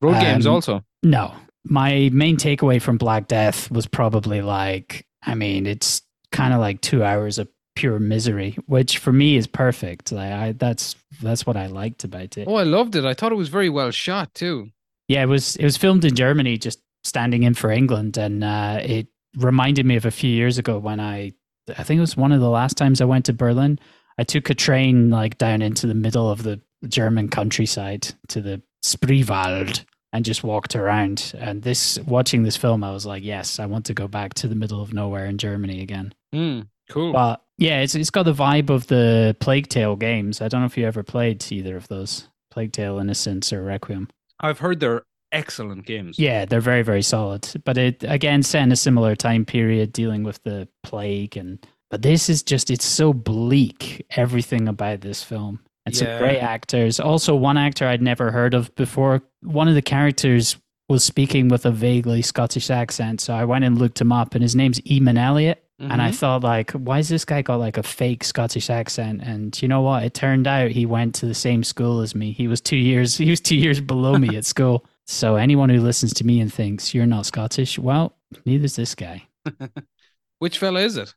Road 0.00 0.20
games 0.20 0.46
Um, 0.46 0.54
also. 0.54 0.84
no. 1.02 1.34
My 1.68 2.10
main 2.12 2.36
takeaway 2.36 2.80
from 2.80 2.96
Black 2.96 3.26
Death 3.26 3.70
was 3.72 3.88
probably 3.88 4.40
like, 4.40 5.04
I 5.24 5.34
mean, 5.34 5.66
it's 5.66 6.00
kind 6.30 6.54
of 6.54 6.60
like 6.60 6.80
two 6.80 7.02
hours 7.02 7.38
of 7.38 7.48
pure 7.74 7.98
misery, 7.98 8.56
which 8.66 8.98
for 8.98 9.12
me 9.12 9.36
is 9.36 9.48
perfect. 9.48 10.12
Like, 10.12 10.30
I 10.32 10.52
that's 10.52 10.94
that's 11.20 11.44
what 11.44 11.56
I 11.56 11.66
liked 11.66 12.04
about 12.04 12.38
it. 12.38 12.46
Oh, 12.46 12.54
I 12.54 12.62
loved 12.62 12.94
it. 12.94 13.04
I 13.04 13.14
thought 13.14 13.32
it 13.32 13.36
was 13.36 13.48
very 13.48 13.68
well 13.68 13.90
shot 13.90 14.32
too. 14.32 14.70
Yeah, 15.08 15.22
it 15.24 15.26
was 15.26 15.56
it 15.56 15.64
was 15.64 15.76
filmed 15.76 16.04
in 16.04 16.14
Germany, 16.14 16.56
just 16.56 16.80
standing 17.02 17.42
in 17.42 17.54
for 17.54 17.70
England, 17.72 18.16
and 18.16 18.44
uh, 18.44 18.78
it 18.82 19.08
reminded 19.36 19.86
me 19.86 19.96
of 19.96 20.06
a 20.06 20.10
few 20.12 20.30
years 20.30 20.58
ago 20.58 20.78
when 20.78 21.00
I 21.00 21.32
I 21.76 21.82
think 21.82 21.98
it 21.98 22.00
was 22.02 22.16
one 22.16 22.30
of 22.30 22.40
the 22.40 22.48
last 22.48 22.76
times 22.76 23.00
I 23.00 23.06
went 23.06 23.24
to 23.24 23.32
Berlin. 23.32 23.80
I 24.18 24.22
took 24.24 24.50
a 24.50 24.54
train 24.54 25.10
like 25.10 25.36
down 25.36 25.62
into 25.62 25.88
the 25.88 25.94
middle 25.94 26.30
of 26.30 26.44
the 26.44 26.60
German 26.86 27.28
countryside 27.28 28.06
to 28.28 28.40
the 28.40 28.62
Spreewald 28.86 29.84
and 30.12 30.24
just 30.24 30.44
walked 30.44 30.76
around. 30.76 31.32
And 31.38 31.62
this 31.62 31.98
watching 32.00 32.42
this 32.42 32.56
film, 32.56 32.84
I 32.84 32.92
was 32.92 33.04
like, 33.04 33.22
yes, 33.22 33.58
I 33.58 33.66
want 33.66 33.86
to 33.86 33.94
go 33.94 34.08
back 34.08 34.34
to 34.34 34.48
the 34.48 34.54
middle 34.54 34.80
of 34.80 34.92
nowhere 34.92 35.26
in 35.26 35.38
Germany 35.38 35.82
again. 35.82 36.14
Hmm. 36.32 36.60
cool. 36.88 37.12
But 37.12 37.42
yeah, 37.58 37.80
it's 37.80 37.94
it's 37.94 38.10
got 38.10 38.24
the 38.24 38.32
vibe 38.32 38.70
of 38.70 38.86
the 38.86 39.36
Plague 39.40 39.68
Tale 39.68 39.96
games. 39.96 40.40
I 40.40 40.48
don't 40.48 40.60
know 40.60 40.66
if 40.66 40.76
you 40.76 40.86
ever 40.86 41.02
played 41.02 41.44
either 41.50 41.76
of 41.76 41.88
those, 41.88 42.28
Plague 42.50 42.72
Tale, 42.72 42.98
Innocence, 42.98 43.52
or 43.52 43.62
Requiem. 43.62 44.08
I've 44.40 44.58
heard 44.58 44.80
they're 44.80 45.02
excellent 45.32 45.86
games. 45.86 46.18
Yeah, 46.18 46.44
they're 46.44 46.60
very, 46.60 46.82
very 46.82 47.02
solid. 47.02 47.62
But 47.64 47.78
it 47.78 48.04
again 48.04 48.42
set 48.42 48.62
in 48.62 48.72
a 48.72 48.76
similar 48.76 49.16
time 49.16 49.44
period, 49.44 49.92
dealing 49.92 50.22
with 50.22 50.42
the 50.44 50.68
plague 50.82 51.36
and. 51.36 51.64
But 51.88 52.02
this 52.02 52.28
is 52.28 52.42
just, 52.42 52.68
it's 52.68 52.84
so 52.84 53.12
bleak, 53.12 54.04
everything 54.16 54.66
about 54.66 55.02
this 55.02 55.22
film. 55.22 55.60
And 55.86 55.96
some 55.96 56.18
great 56.18 56.40
actors. 56.40 56.98
Also, 57.00 57.34
one 57.34 57.56
actor 57.56 57.86
I'd 57.86 58.02
never 58.02 58.30
heard 58.32 58.54
of 58.54 58.74
before. 58.74 59.22
One 59.42 59.68
of 59.68 59.74
the 59.74 59.82
characters 59.82 60.56
was 60.88 61.04
speaking 61.04 61.48
with 61.48 61.64
a 61.64 61.70
vaguely 61.70 62.22
Scottish 62.22 62.70
accent. 62.70 63.20
So 63.20 63.34
I 63.34 63.44
went 63.44 63.64
and 63.64 63.78
looked 63.78 64.00
him 64.00 64.12
up, 64.12 64.34
and 64.34 64.42
his 64.42 64.54
name's 64.56 64.80
Emun 64.80 65.18
Elliott. 65.18 65.62
And 65.78 66.00
I 66.00 66.10
Mhm. 66.10 66.14
thought, 66.14 66.42
like, 66.42 66.70
why 66.72 66.96
has 66.96 67.08
this 67.10 67.26
guy 67.26 67.42
got 67.42 67.56
like 67.60 67.76
a 67.76 67.82
fake 67.82 68.24
Scottish 68.24 68.70
accent? 68.70 69.20
And 69.22 69.60
you 69.60 69.68
know 69.68 69.82
what? 69.82 70.04
It 70.04 70.14
turned 70.14 70.46
out 70.46 70.70
he 70.70 70.86
went 70.86 71.14
to 71.16 71.26
the 71.26 71.34
same 71.34 71.62
school 71.62 72.00
as 72.00 72.14
me. 72.14 72.32
He 72.32 72.48
was 72.48 72.60
two 72.62 72.78
years. 72.78 73.16
He 73.18 73.28
was 73.28 73.40
two 73.40 73.56
years 73.56 73.78
below 73.80 74.16
me 74.18 74.36
at 74.36 74.46
school. 74.46 74.86
So 75.06 75.36
anyone 75.36 75.68
who 75.68 75.80
listens 75.80 76.14
to 76.14 76.24
me 76.26 76.40
and 76.40 76.52
thinks 76.52 76.94
you're 76.94 77.04
not 77.06 77.26
Scottish, 77.26 77.78
well, 77.78 78.16
neither's 78.46 78.76
this 78.76 78.94
guy. 78.94 79.24
Which 80.38 80.58
fella 80.58 80.80
is 80.80 80.96
it? 80.96 81.14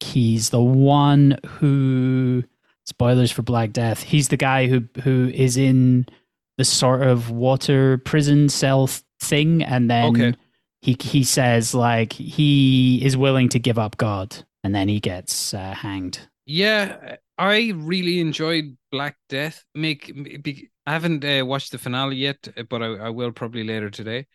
He's 0.00 0.50
the 0.50 0.62
one 0.62 1.38
who 1.58 2.44
spoilers 2.86 3.30
for 3.30 3.42
Black 3.42 3.72
Death. 3.72 4.02
He's 4.02 4.28
the 4.28 4.36
guy 4.36 4.66
who 4.66 4.84
who 5.02 5.30
is 5.34 5.56
in 5.56 6.06
the 6.58 6.64
sort 6.64 7.02
of 7.02 7.30
water 7.30 7.98
prison 7.98 8.48
cell 8.48 8.88
thing, 9.20 9.62
and 9.62 9.90
then 9.90 10.14
Okay. 10.14 10.34
he 10.82 10.96
he 11.00 11.24
says 11.24 11.74
like 11.74 12.12
he 12.12 13.04
is 13.04 13.16
willing 13.16 13.48
to 13.50 13.58
give 13.58 13.78
up 13.78 13.96
God, 13.96 14.36
and 14.64 14.74
then 14.74 14.88
he 14.88 15.00
gets 15.00 15.54
uh, 15.54 15.74
hanged. 15.74 16.20
Yeah, 16.44 17.16
I 17.38 17.72
really 17.74 18.20
enjoyed 18.20 18.76
Black 18.90 19.16
Death. 19.28 19.64
Make 19.74 20.12
be, 20.42 20.70
I 20.86 20.92
haven't 20.92 21.24
uh, 21.24 21.44
watched 21.44 21.72
the 21.72 21.78
finale 21.78 22.16
yet, 22.16 22.48
but 22.68 22.82
I, 22.82 22.86
I 22.86 23.08
will 23.10 23.32
probably 23.32 23.64
later 23.64 23.90
today. 23.90 24.26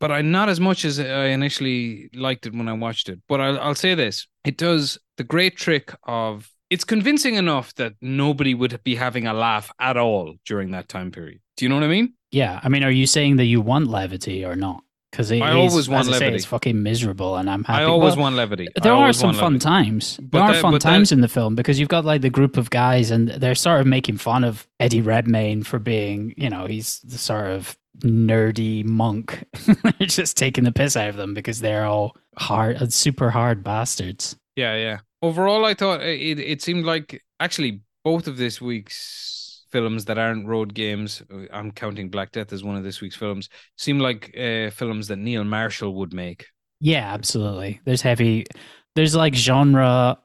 But 0.00 0.12
I 0.12 0.22
not 0.22 0.48
as 0.50 0.60
much 0.60 0.84
as 0.86 1.00
I 1.00 1.26
initially 1.26 2.10
liked 2.14 2.46
it 2.46 2.54
when 2.54 2.68
I 2.68 2.74
watched 2.74 3.10
it. 3.10 3.20
But 3.28 3.40
I'll, 3.40 3.60
I'll 3.60 3.76
say 3.76 3.94
this: 3.96 4.28
it 4.44 4.58
does 4.58 4.98
the 5.18 5.24
great 5.24 5.56
trick 5.56 5.94
of 6.04 6.50
it's 6.72 6.84
convincing 6.84 7.34
enough 7.34 7.74
that 7.80 7.92
nobody 8.00 8.54
would 8.54 8.74
be 8.84 8.94
having 8.96 9.26
a 9.26 9.34
laugh 9.46 9.70
at 9.78 9.96
all 9.96 10.34
during 10.46 10.70
that 10.72 10.88
time 10.88 11.10
period. 11.10 11.40
Do 11.56 11.64
you 11.64 11.68
know 11.68 11.76
what 11.76 11.84
I 11.84 11.88
mean? 11.88 12.14
Yeah, 12.30 12.60
I 12.64 12.68
mean, 12.68 12.82
are 12.82 12.90
you 12.90 13.06
saying 13.06 13.36
that 13.36 13.44
you 13.44 13.60
want 13.60 13.86
levity 13.88 14.44
or 14.44 14.56
not? 14.56 14.82
Because 15.10 15.30
I 15.30 15.52
always 15.52 15.90
want 15.90 16.08
I 16.08 16.12
say, 16.12 16.18
levity. 16.20 16.36
it's 16.36 16.46
fucking 16.46 16.82
miserable, 16.82 17.36
and 17.36 17.50
I'm 17.50 17.64
happy. 17.64 17.82
I 17.82 17.84
always 17.84 18.14
Well, 18.16 18.22
want 18.24 18.36
levity. 18.36 18.68
There 18.82 18.94
are 18.94 19.12
some 19.12 19.34
fun 19.34 19.52
levity. 19.58 19.58
times. 19.64 20.16
But 20.22 20.30
There 20.38 20.42
are 20.48 20.52
that- 20.54 20.62
fun 20.62 20.72
but 20.72 20.82
that- 20.82 20.88
times 20.88 21.12
in 21.12 21.20
the 21.20 21.28
film 21.28 21.54
because 21.54 21.78
you've 21.78 21.90
got 21.90 22.06
like 22.06 22.22
the 22.22 22.30
group 22.30 22.56
of 22.56 22.70
guys 22.70 23.10
and 23.10 23.28
they're 23.28 23.54
sort 23.54 23.80
of 23.82 23.86
making 23.86 24.16
fun 24.16 24.42
of 24.42 24.66
Eddie 24.80 25.02
Redmayne 25.02 25.64
for 25.64 25.78
being, 25.78 26.32
you 26.38 26.48
know, 26.48 26.64
he's 26.64 27.00
the 27.00 27.18
sort 27.18 27.48
of 27.50 27.76
nerdy 28.02 28.84
monk. 28.86 29.44
they're 29.66 29.92
just 30.08 30.36
taking 30.38 30.64
the 30.64 30.72
piss 30.72 30.96
out 30.96 31.10
of 31.10 31.16
them 31.16 31.34
because 31.34 31.60
they're 31.60 31.84
all 31.84 32.16
hard, 32.38 32.76
uh, 32.80 32.88
super 32.88 33.28
hard 33.30 33.62
bastards. 33.62 34.36
Yeah, 34.56 34.76
yeah. 34.76 34.98
Overall, 35.22 35.64
I 35.64 35.74
thought 35.74 36.02
it 36.02 36.38
it 36.38 36.62
seemed 36.62 36.84
like 36.84 37.22
actually 37.40 37.80
both 38.04 38.26
of 38.26 38.36
this 38.36 38.60
week's 38.60 39.64
films 39.70 40.04
that 40.06 40.18
aren't 40.18 40.46
road 40.46 40.74
games, 40.74 41.22
uh, 41.32 41.44
I'm 41.52 41.70
counting 41.72 42.08
Black 42.10 42.32
Death 42.32 42.52
as 42.52 42.64
one 42.64 42.76
of 42.76 42.82
this 42.84 43.00
week's 43.00 43.16
films, 43.16 43.48
seem 43.78 43.98
like 44.00 44.36
uh, 44.36 44.70
films 44.70 45.08
that 45.08 45.16
Neil 45.18 45.44
Marshall 45.44 45.94
would 45.94 46.12
make. 46.12 46.46
Yeah, 46.80 47.12
absolutely. 47.14 47.80
There's 47.84 48.02
heavy. 48.02 48.46
There's 48.94 49.14
like 49.14 49.34
genre, 49.34 50.18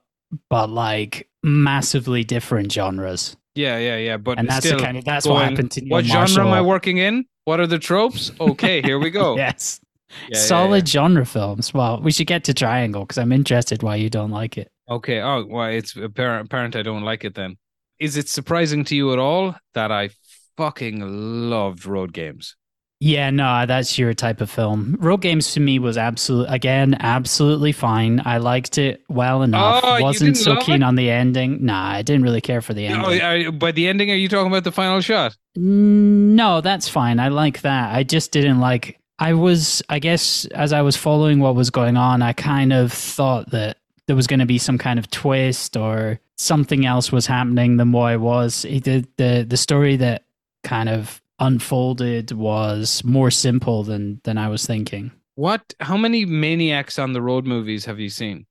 but 0.50 0.70
like 0.70 1.30
massively 1.44 2.24
different 2.24 2.72
genres, 2.72 3.38
Yeah, 3.56 3.78
yeah, 3.78 3.98
yeah. 3.98 4.18
But 4.18 4.40
and 4.40 4.50
that's 4.50 4.66
still 4.66 4.78
the 4.78 4.78
kind 4.78 4.98
of 4.98 5.06
that's 5.06 5.28
what 5.28 5.44
happened 5.44 5.72
to 5.72 5.82
Neil 5.82 5.90
Marshall. 5.90 5.96
what 5.96 6.06
Marshall. 6.06 6.44
genre 6.44 6.46
am 6.46 6.54
I 6.54 6.62
working 6.62 6.98
in? 6.98 7.26
What 7.46 7.60
are 7.60 7.68
the 7.68 7.80
tropes? 7.80 8.32
Okay, 8.40 8.82
here 8.82 9.00
we 9.00 9.10
go. 9.10 9.48
yes, 9.48 9.80
Yeah, 10.28 10.48
yeah, 10.48 10.48
solid 10.48 10.88
yeah. 10.88 10.92
genre 10.92 11.26
films. 11.26 11.74
Well, 11.74 12.02
we 12.02 12.12
should 12.12 12.28
get 12.28 12.44
to 12.46 12.54
Triangle 12.54 13.04
because 13.04 13.18
I'm 13.18 13.32
interested 13.32 13.84
why 13.84 13.96
you 13.98 14.10
don't 14.10 14.32
like 14.32 14.58
it. 14.58 14.72
Okay. 14.90 15.22
Oh, 15.22 15.46
well, 15.46 15.70
it's 15.70 15.96
apparent, 15.96 16.46
apparent 16.48 16.76
I 16.76 16.82
don't 16.84 17.04
like 17.04 17.26
it 17.26 17.36
then. 17.36 17.58
Is 18.00 18.16
it 18.18 18.30
surprising 18.30 18.84
to 18.86 18.96
you 18.96 19.12
at 19.14 19.20
all 19.20 19.56
that 19.74 19.92
I 19.92 20.10
fucking 20.56 21.50
loved 21.50 21.86
road 21.86 22.14
games? 22.14 22.56
Yeah, 23.00 23.30
no, 23.30 23.66
that's 23.68 24.00
your 24.00 24.16
type 24.16 24.42
of 24.42 24.50
film. 24.50 24.98
Road 25.00 25.22
Games 25.22 25.54
to 25.54 25.60
me 25.60 25.78
was 25.78 26.00
absolute 26.00 26.48
again, 26.50 26.98
absolutely 27.00 27.72
fine. 27.72 28.24
I 28.26 28.40
liked 28.40 28.80
it 28.80 29.04
well 29.08 29.44
enough. 29.44 29.84
Oh, 29.86 30.02
Wasn't 30.02 30.36
so 30.36 30.56
keen 30.58 30.82
it? 30.82 30.86
on 30.86 30.96
the 30.96 31.12
ending. 31.12 31.64
Nah, 31.64 31.92
I 31.92 32.02
didn't 32.02 32.24
really 32.24 32.42
care 32.42 32.60
for 32.60 32.74
the 32.74 32.88
ending. 32.88 33.22
Oh, 33.22 33.24
are, 33.24 33.52
by 33.52 33.72
the 33.72 33.88
ending, 33.88 34.10
are 34.10 34.16
you 34.16 34.28
talking 34.28 34.48
about 34.48 34.64
the 34.64 34.72
final 34.72 35.00
shot? 35.02 35.38
No, 35.56 36.60
that's 36.62 36.90
fine. 36.90 37.20
I 37.20 37.28
like 37.28 37.62
that. 37.62 37.94
I 37.94 38.02
just 38.02 38.32
didn't 38.32 38.60
like. 38.60 39.00
I 39.20 39.34
was, 39.34 39.84
I 39.90 40.00
guess, 40.00 40.46
as 40.46 40.74
I 40.74 40.82
was 40.82 40.98
following 40.98 41.40
what 41.40 41.54
was 41.56 41.70
going 41.70 41.98
on, 41.98 42.24
I 42.24 42.34
kind 42.34 42.74
of 42.74 42.92
thought 42.92 43.52
that 43.52 43.78
there 44.08 44.16
was 44.16 44.28
going 44.28 44.40
to 44.40 44.46
be 44.46 44.58
some 44.58 44.78
kind 44.78 44.98
of 44.98 45.10
twist 45.12 45.78
or 45.78 46.20
something 46.38 46.86
else 46.86 47.12
was 47.12 47.28
happening 47.28 47.78
than 47.78 47.92
what 47.92 48.14
it 48.14 48.22
was. 48.22 48.66
It, 48.66 48.86
the, 48.86 49.08
the 49.18 49.46
the 49.48 49.58
story 49.58 49.98
that 49.98 50.24
kind 50.64 50.90
of 50.90 51.22
unfolded 51.40 52.32
was 52.32 53.04
more 53.04 53.30
simple 53.30 53.84
than 53.84 54.22
than 54.24 54.38
I 54.38 54.48
was 54.50 54.66
thinking. 54.66 55.12
What? 55.36 55.74
How 55.80 55.98
many 55.98 56.26
Maniacs 56.26 56.98
on 56.98 57.14
the 57.14 57.22
Road 57.22 57.46
movies 57.46 57.86
have 57.86 58.00
you 58.00 58.10
seen? 58.10 58.48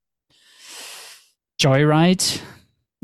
Joyride, 1.61 2.41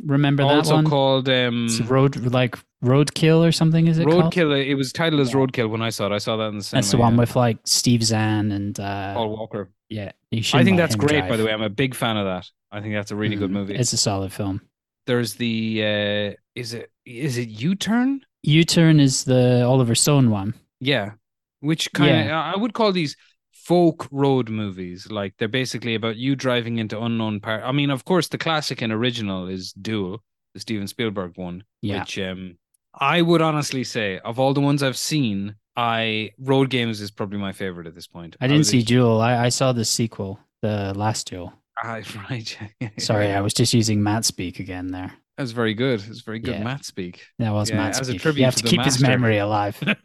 remember 0.05 0.43
that 0.43 0.49
one? 0.49 0.57
also 0.59 0.83
called 0.83 1.29
um, 1.29 1.69
road 1.87 2.17
like 2.33 2.57
Roadkill 2.83 3.47
or 3.47 3.53
something. 3.53 3.87
Is 3.87 3.99
it 3.99 4.07
called? 4.07 4.33
Roadkill. 4.33 4.67
It 4.67 4.75
was 4.75 4.93
titled 4.93 5.21
as 5.21 5.31
Yeah. 5.31 5.37
Roadkill 5.37 5.71
when 5.71 5.83
I 5.83 5.91
saw 5.91 6.07
it. 6.07 6.13
I 6.13 6.19
saw 6.19 6.37
that 6.37 6.45
in 6.49 6.59
the 6.59 6.65
cinema. 6.65 6.83
That's 6.83 6.91
the 6.91 6.97
one 6.99 7.15
yeah. 7.15 7.21
with 7.21 7.37
like 7.37 7.59
Steve 7.65 8.03
Zahn 8.03 8.51
and 8.53 8.79
uh, 8.79 9.15
Paul 9.15 9.37
Walker. 9.37 9.71
yeah. 9.89 10.13
I 10.33 10.65
think 10.65 10.77
that's 10.79 10.97
great. 10.97 11.29
By 11.29 11.37
the 11.37 11.45
way, 11.45 11.53
I'm 11.53 11.63
a 11.63 11.69
big 11.71 11.95
fan 11.95 12.17
of 12.17 12.25
that. 12.27 12.49
I 12.71 12.81
think 12.81 12.95
that's 12.95 13.11
a 13.11 13.17
really 13.17 13.37
good 13.37 13.51
Mhm. 13.51 13.55
movie. 13.55 13.75
It's 13.77 13.93
a 13.93 13.99
solid 13.99 14.33
film. 14.33 14.63
There's 15.07 15.35
the 15.35 15.83
uh, 15.83 16.37
is 16.55 16.73
it 16.75 16.91
is 17.05 17.37
it 17.39 17.49
U 17.49 17.75
Turn? 17.75 18.21
U 18.45 18.65
Turn 18.65 18.99
is 19.01 19.25
the 19.25 19.63
Oliver 19.65 19.95
Stone 19.95 20.31
one. 20.31 20.55
Yeah, 20.81 21.13
which 21.61 21.93
kind 21.93 22.31
of 22.31 22.33
I 22.33 22.57
would 22.57 22.73
call 22.73 22.93
these 22.93 23.17
folk 23.53 24.09
road 24.11 24.49
movies. 24.49 25.09
Like 25.11 25.35
they're 25.39 25.49
basically 25.49 25.95
about 25.95 26.17
you 26.17 26.35
driving 26.35 26.79
into 26.79 27.01
unknown 27.01 27.41
part. 27.41 27.63
I 27.65 27.73
mean, 27.73 27.91
of 27.91 28.05
course, 28.05 28.29
the 28.29 28.39
classic 28.39 28.81
and 28.81 28.93
original 28.93 29.49
is 29.49 29.73
Duel, 29.75 30.23
the 30.55 30.61
Steven 30.61 30.87
Spielberg 30.87 31.37
one. 31.37 31.65
Yeah. 31.83 32.01
Which 32.01 32.19
um, 32.19 32.57
I 32.95 33.23
would 33.23 33.43
honestly 33.43 33.85
say 33.85 34.19
of 34.21 34.39
all 34.39 34.55
the 34.55 34.61
ones 34.61 34.83
I've 34.83 34.97
seen, 34.97 35.57
I 35.77 36.33
Road 36.39 36.71
Games 36.71 37.01
is 37.01 37.11
probably 37.11 37.39
my 37.39 37.53
favorite 37.53 37.87
at 37.87 37.95
this 37.95 38.07
point. 38.07 38.37
I 38.41 38.47
didn't 38.47 38.63
a 38.63 38.65
see 38.65 38.83
Duel. 38.83 39.21
I, 39.21 39.47
I 39.47 39.49
saw 39.49 39.73
the 39.73 39.85
sequel, 39.85 40.39
the 40.61 40.93
last 40.95 41.29
Duel. 41.29 41.53
Ah, 41.85 42.01
right. 42.31 42.59
Sorry, 42.99 43.33
I 43.33 43.41
was 43.41 43.55
just 43.55 43.75
using 43.75 44.03
Matt 44.03 44.25
speak 44.25 44.61
again 44.61 44.89
there. 44.89 45.11
That 45.37 45.43
was 45.43 45.53
very 45.53 45.75
good. 45.75 46.01
It 46.01 46.09
was 46.09 46.21
very 46.21 46.39
good 46.39 46.57
Yeah. 46.57 46.65
math 46.65 46.85
speak. 46.85 47.27
That 47.39 47.51
was 47.51 47.71
Yeah, 47.71 47.79
Matt 47.79 47.99
as 47.99 48.09
a 48.09 48.13
speak. 48.13 48.23
tribute 48.23 48.41
You 48.41 48.45
have 48.45 48.55
to 48.57 48.63
to 48.63 48.69
keep 48.69 48.83
his 48.83 49.01
memory 49.01 49.39
alive. 49.39 49.83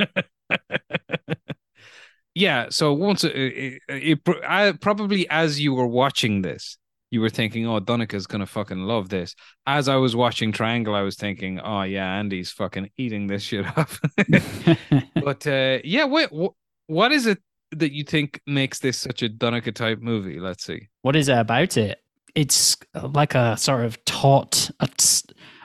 yeah. 2.35 2.67
So 2.69 2.93
once 2.93 3.23
uh, 3.23 3.27
uh, 3.27 3.31
uh, 3.31 3.33
it, 3.35 3.81
it, 3.89 4.19
it, 4.25 4.43
I, 4.47 4.71
probably 4.71 5.29
as 5.29 5.59
you 5.59 5.73
were 5.73 5.87
watching 5.87 6.41
this, 6.41 6.77
you 7.11 7.21
were 7.21 7.29
thinking, 7.29 7.65
"Oh, 7.67 7.79
Donica's 7.79 8.27
gonna 8.27 8.45
fucking 8.45 8.79
love 8.83 9.09
this." 9.09 9.35
As 9.65 9.87
I 9.87 9.95
was 9.95 10.15
watching 10.15 10.51
Triangle, 10.51 10.95
I 10.95 11.01
was 11.01 11.15
thinking, 11.15 11.59
"Oh 11.59 11.83
yeah, 11.83 12.15
Andy's 12.19 12.51
fucking 12.51 12.89
eating 12.97 13.27
this 13.27 13.43
shit 13.43 13.65
up." 13.77 13.89
but 15.15 15.45
uh, 15.47 15.79
yeah, 15.83 16.05
wait, 16.05 16.29
wh- 16.29 16.55
what 16.87 17.11
is 17.11 17.25
it 17.25 17.39
that 17.71 17.91
you 17.91 18.03
think 18.03 18.41
makes 18.47 18.79
this 18.79 18.97
such 18.97 19.21
a 19.23 19.29
Donica 19.29 19.71
type 19.71 19.99
movie? 19.99 20.39
Let's 20.39 20.63
see. 20.63 20.87
what 21.01 21.15
is 21.15 21.29
it 21.29 21.37
about 21.37 21.77
it? 21.77 22.01
It's 22.35 22.77
like 22.93 23.33
a 23.35 23.57
sort 23.57 23.83
of 23.83 24.03
taut, 24.05 24.69
a, 24.79 24.87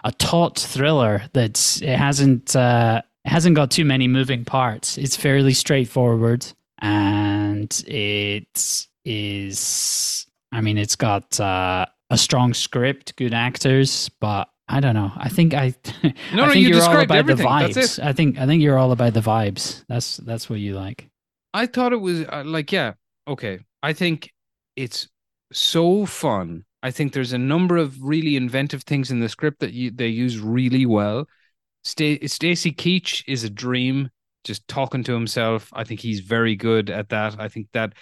a 0.05 0.13
taut 0.13 0.59
thriller 0.59 1.23
that's 1.33 1.83
it 1.83 1.97
hasn't 1.99 2.57
uh, 2.57 3.03
it 3.25 3.29
hasn't 3.29 3.57
got 3.57 3.71
too 3.71 3.85
many 3.85 4.09
moving 4.09 4.45
parts. 4.45 4.97
It's 4.99 5.17
fairly 5.17 5.53
straightforward, 5.55 6.47
and 6.79 7.71
it 7.87 8.87
is. 9.05 10.27
I 10.53 10.61
mean, 10.61 10.79
it's 10.79 10.97
got 10.97 11.39
uh, 11.41 11.87
a 12.11 12.19
strong 12.19 12.55
script, 12.55 13.17
good 13.17 13.35
actors, 13.35 14.09
but 14.21 14.49
I 14.69 14.81
don't 14.81 14.95
know. 14.95 15.13
I 15.17 15.29
think 15.29 15.55
I. 15.55 15.75
No, 16.33 16.45
I 16.45 16.47
no, 16.47 16.53
think 16.53 16.67
you 16.67 16.69
you're 16.69 16.83
all 16.83 17.01
about 17.01 17.31
everything. 17.31 17.37
the 17.37 17.43
vibes. 17.43 18.03
I 18.03 18.13
think 18.13 18.39
I 18.39 18.47
think 18.47 18.63
you're 18.63 18.79
all 18.79 18.93
about 18.93 19.15
the 19.15 19.21
vibes. 19.21 19.85
That's 19.89 20.19
that's 20.19 20.49
what 20.51 20.61
you 20.61 20.75
like. 20.75 21.09
I 21.55 21.67
thought 21.67 21.93
it 21.93 22.01
was 22.01 22.25
uh, 22.29 22.43
like, 22.45 22.73
yeah, 22.73 22.95
okay. 23.29 23.61
I 23.83 23.93
think 23.93 24.33
it's 24.77 25.09
so 25.53 26.07
fun. 26.07 26.65
I 26.83 26.91
think 26.91 27.13
there's 27.13 27.33
a 27.33 27.39
number 27.39 27.77
of 27.77 28.03
really 28.03 28.37
inventive 28.37 28.83
things 28.83 29.11
in 29.11 29.21
the 29.21 29.29
script 29.29 29.61
that 29.61 29.73
you, 29.73 29.91
they 29.91 30.09
use 30.09 30.39
really 30.41 30.87
well. 30.87 31.27
Sta- 31.85 32.27
Stacy 32.27 32.73
Keach 32.73 33.23
is 33.29 33.45
a 33.45 33.51
dream, 33.51 34.11
just 34.45 34.67
talking 34.69 35.05
to 35.05 35.13
himself. 35.15 35.69
I 35.73 35.85
think 35.85 36.01
he's 36.01 36.21
very 36.21 36.57
good 36.57 36.91
at 36.91 37.11
that. 37.11 37.37
I 37.39 37.49
think 37.49 37.69
that 37.73 37.93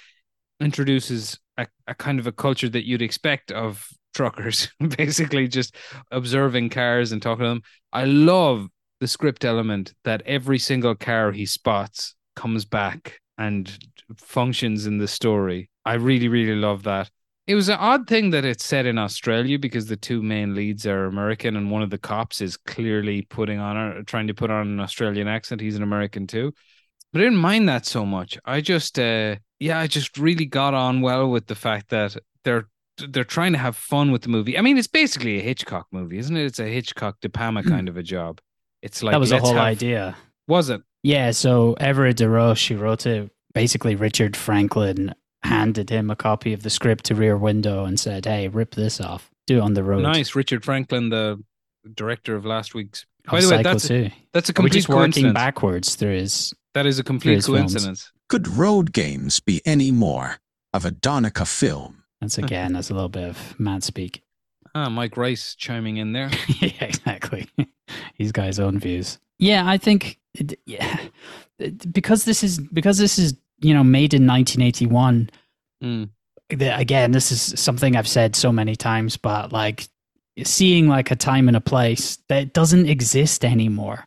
introduces 0.61 1.39
a, 1.62 1.66
a 1.88 1.94
kind 1.94 2.18
of 2.18 2.27
a 2.27 2.33
culture 2.33 2.68
that 2.68 2.87
you'd 2.87 3.03
expect 3.03 3.53
of 3.53 3.88
truckers, 4.14 4.68
basically 4.96 5.49
just 5.49 5.77
observing 6.11 6.70
cars 6.70 7.12
and 7.12 7.23
talking 7.23 7.44
to 7.44 7.49
them. 7.49 7.62
I 7.92 8.05
love 8.05 8.68
the 9.01 9.09
script 9.09 9.44
element 9.44 9.94
that 10.05 10.23
every 10.27 10.59
single 10.59 10.94
car 10.94 11.33
he 11.33 11.46
spots 11.46 12.14
comes 12.37 12.64
back 12.64 13.20
and 13.38 13.79
functions 14.16 14.87
in 14.87 14.99
the 14.99 15.09
story. 15.09 15.70
I 15.85 15.94
really, 15.94 16.29
really 16.29 16.57
love 16.57 16.83
that. 16.85 17.11
It 17.46 17.55
was 17.55 17.68
an 17.68 17.79
odd 17.81 18.07
thing 18.07 18.31
that 18.31 18.44
it's 18.44 18.64
set 18.64 18.87
in 18.87 18.99
Australia 18.99 19.59
because 19.59 19.87
the 19.87 19.96
two 19.96 20.23
main 20.23 20.55
leads 20.55 20.87
are 20.87 21.07
American 21.07 21.57
and 21.57 21.70
one 21.70 21.83
of 21.83 21.90
the 21.90 21.99
cops 21.99 22.40
is 22.40 22.57
clearly 22.57 23.23
putting 23.23 23.59
on 23.59 23.77
a, 23.77 24.05
trying 24.05 24.29
to 24.29 24.35
put 24.35 24.51
on 24.51 24.68
an 24.68 24.79
Australian 24.79 25.27
accent. 25.27 25.61
He's 25.61 25.75
an 25.77 25.83
American 25.83 26.27
too. 26.27 26.53
But 27.12 27.23
I 27.23 27.25
didn't 27.25 27.38
mind 27.38 27.68
that 27.68 27.87
so 27.87 28.07
much. 28.07 28.38
I 28.44 28.61
just 28.61 28.99
uh 28.99 29.37
yeah, 29.61 29.79
I 29.79 29.87
just 29.87 30.18
really 30.18 30.46
got 30.46 30.75
on 30.75 31.03
well 31.03 31.31
with 31.31 31.46
the 31.46 31.55
fact 31.55 31.90
that 31.90 32.16
they're 32.44 32.66
they're 33.09 33.25
trying 33.25 33.53
to 33.53 33.59
have 33.59 33.77
fun 33.77 34.11
with 34.11 34.23
the 34.23 34.29
movie. 34.29 34.59
I 34.59 34.62
mean, 34.62 34.77
it's 34.77 34.88
basically 34.88 35.38
a 35.38 35.42
Hitchcock 35.42 35.87
movie, 35.92 36.18
isn't 36.18 36.37
it? 36.37 36.44
It's 36.44 36.59
a 36.59 36.66
Hitchcock 36.66 37.20
De 37.20 37.29
Palma 37.29 37.62
hmm. 37.62 37.68
kind 37.68 37.88
of 37.88 37.96
a 37.96 38.03
job. 38.03 38.40
It's 38.83 39.03
like 39.03 39.12
that 39.12 39.20
was 39.20 39.31
the 39.31 39.38
whole 39.38 39.55
have- 39.55 39.62
idea. 39.62 40.16
Was 40.49 40.70
it? 40.70 40.83
Yeah, 41.03 41.31
so 41.31 41.75
Everett 41.75 42.16
De 42.16 42.29
Roche, 42.29 42.68
who 42.68 42.77
wrote 42.77 43.07
it, 43.07 43.31
basically 43.55 43.94
Richard 43.94 44.37
Franklin 44.37 45.14
handed 45.42 45.88
him 45.88 46.11
a 46.11 46.16
copy 46.16 46.53
of 46.53 46.62
the 46.62 46.68
script 46.68 47.05
to 47.07 47.14
Rear 47.14 47.37
Window 47.37 47.85
and 47.85 47.99
said, 47.99 48.27
"Hey, 48.27 48.49
rip 48.49 48.75
this 48.75 49.01
off, 49.01 49.31
do 49.46 49.59
it 49.59 49.61
on 49.61 49.75
the 49.75 49.83
road." 49.83 50.03
Nice, 50.03 50.35
Richard 50.35 50.64
Franklin, 50.64 51.09
the 51.09 51.42
director 51.94 52.35
of 52.35 52.44
last 52.44 52.75
week's. 52.75 53.07
Of 53.27 53.33
By 53.33 53.40
the 53.40 53.51
way, 53.51 53.62
that's 53.62 53.90
a, 53.90 54.12
that's 54.33 54.49
a 54.49 54.53
We're 54.53 54.55
complete 54.55 54.73
just 54.73 54.88
working 54.88 55.33
backwards 55.33 55.94
through 55.94 56.16
his. 56.16 56.53
That 56.75 56.87
is 56.87 56.99
a 56.99 57.05
complete 57.05 57.35
his 57.37 57.47
films. 57.47 57.73
coincidence. 57.73 58.13
Could 58.29 58.47
road 58.49 58.93
games 58.93 59.41
be 59.41 59.61
any 59.65 59.91
more 59.91 60.37
of 60.73 60.85
a 60.85 60.91
Donica 60.91 61.45
film? 61.45 62.05
That's 62.21 62.39
again, 62.39 62.73
that's 62.75 62.91
a 62.91 62.95
little 62.95 63.09
bit 63.09 63.25
of 63.29 63.59
mad 63.59 63.83
speak. 63.85 64.23
Ah, 64.73 64.89
Mike 64.89 65.17
Rice 65.17 65.57
chiming 65.57 65.97
in 65.97 66.13
there. 66.13 66.31
yeah, 66.61 66.85
exactly. 66.85 67.49
He's 68.15 68.31
got 68.31 68.47
his 68.47 68.61
own 68.61 68.79
views. 68.79 69.19
Yeah, 69.41 69.69
I 69.69 69.79
think 69.79 70.21
it- 70.35 70.61
yeah, 70.65 70.97
It- 71.59 71.93
because 71.93 72.25
this 72.25 72.45
is 72.45 72.61
because 72.73 72.97
this 72.99 73.19
is 73.19 73.35
you 73.59 73.75
know 73.75 73.83
made 73.83 74.15
in 74.15 74.29
1981. 74.29 75.31
Mm. 75.83 76.11
the- 76.51 76.77
again, 76.79 77.11
this 77.11 77.33
is 77.33 77.61
something 77.61 77.97
I've 77.97 78.07
said 78.07 78.37
so 78.37 78.53
many 78.53 78.77
times, 78.77 79.17
but 79.17 79.53
like 79.53 79.89
seeing 80.45 80.87
like 80.87 81.11
a 81.11 81.17
time 81.17 81.49
and 81.49 81.57
a 81.57 81.61
place 81.61 82.19
that 82.29 82.53
doesn't 82.53 82.87
exist 82.89 83.45
anymore, 83.45 84.05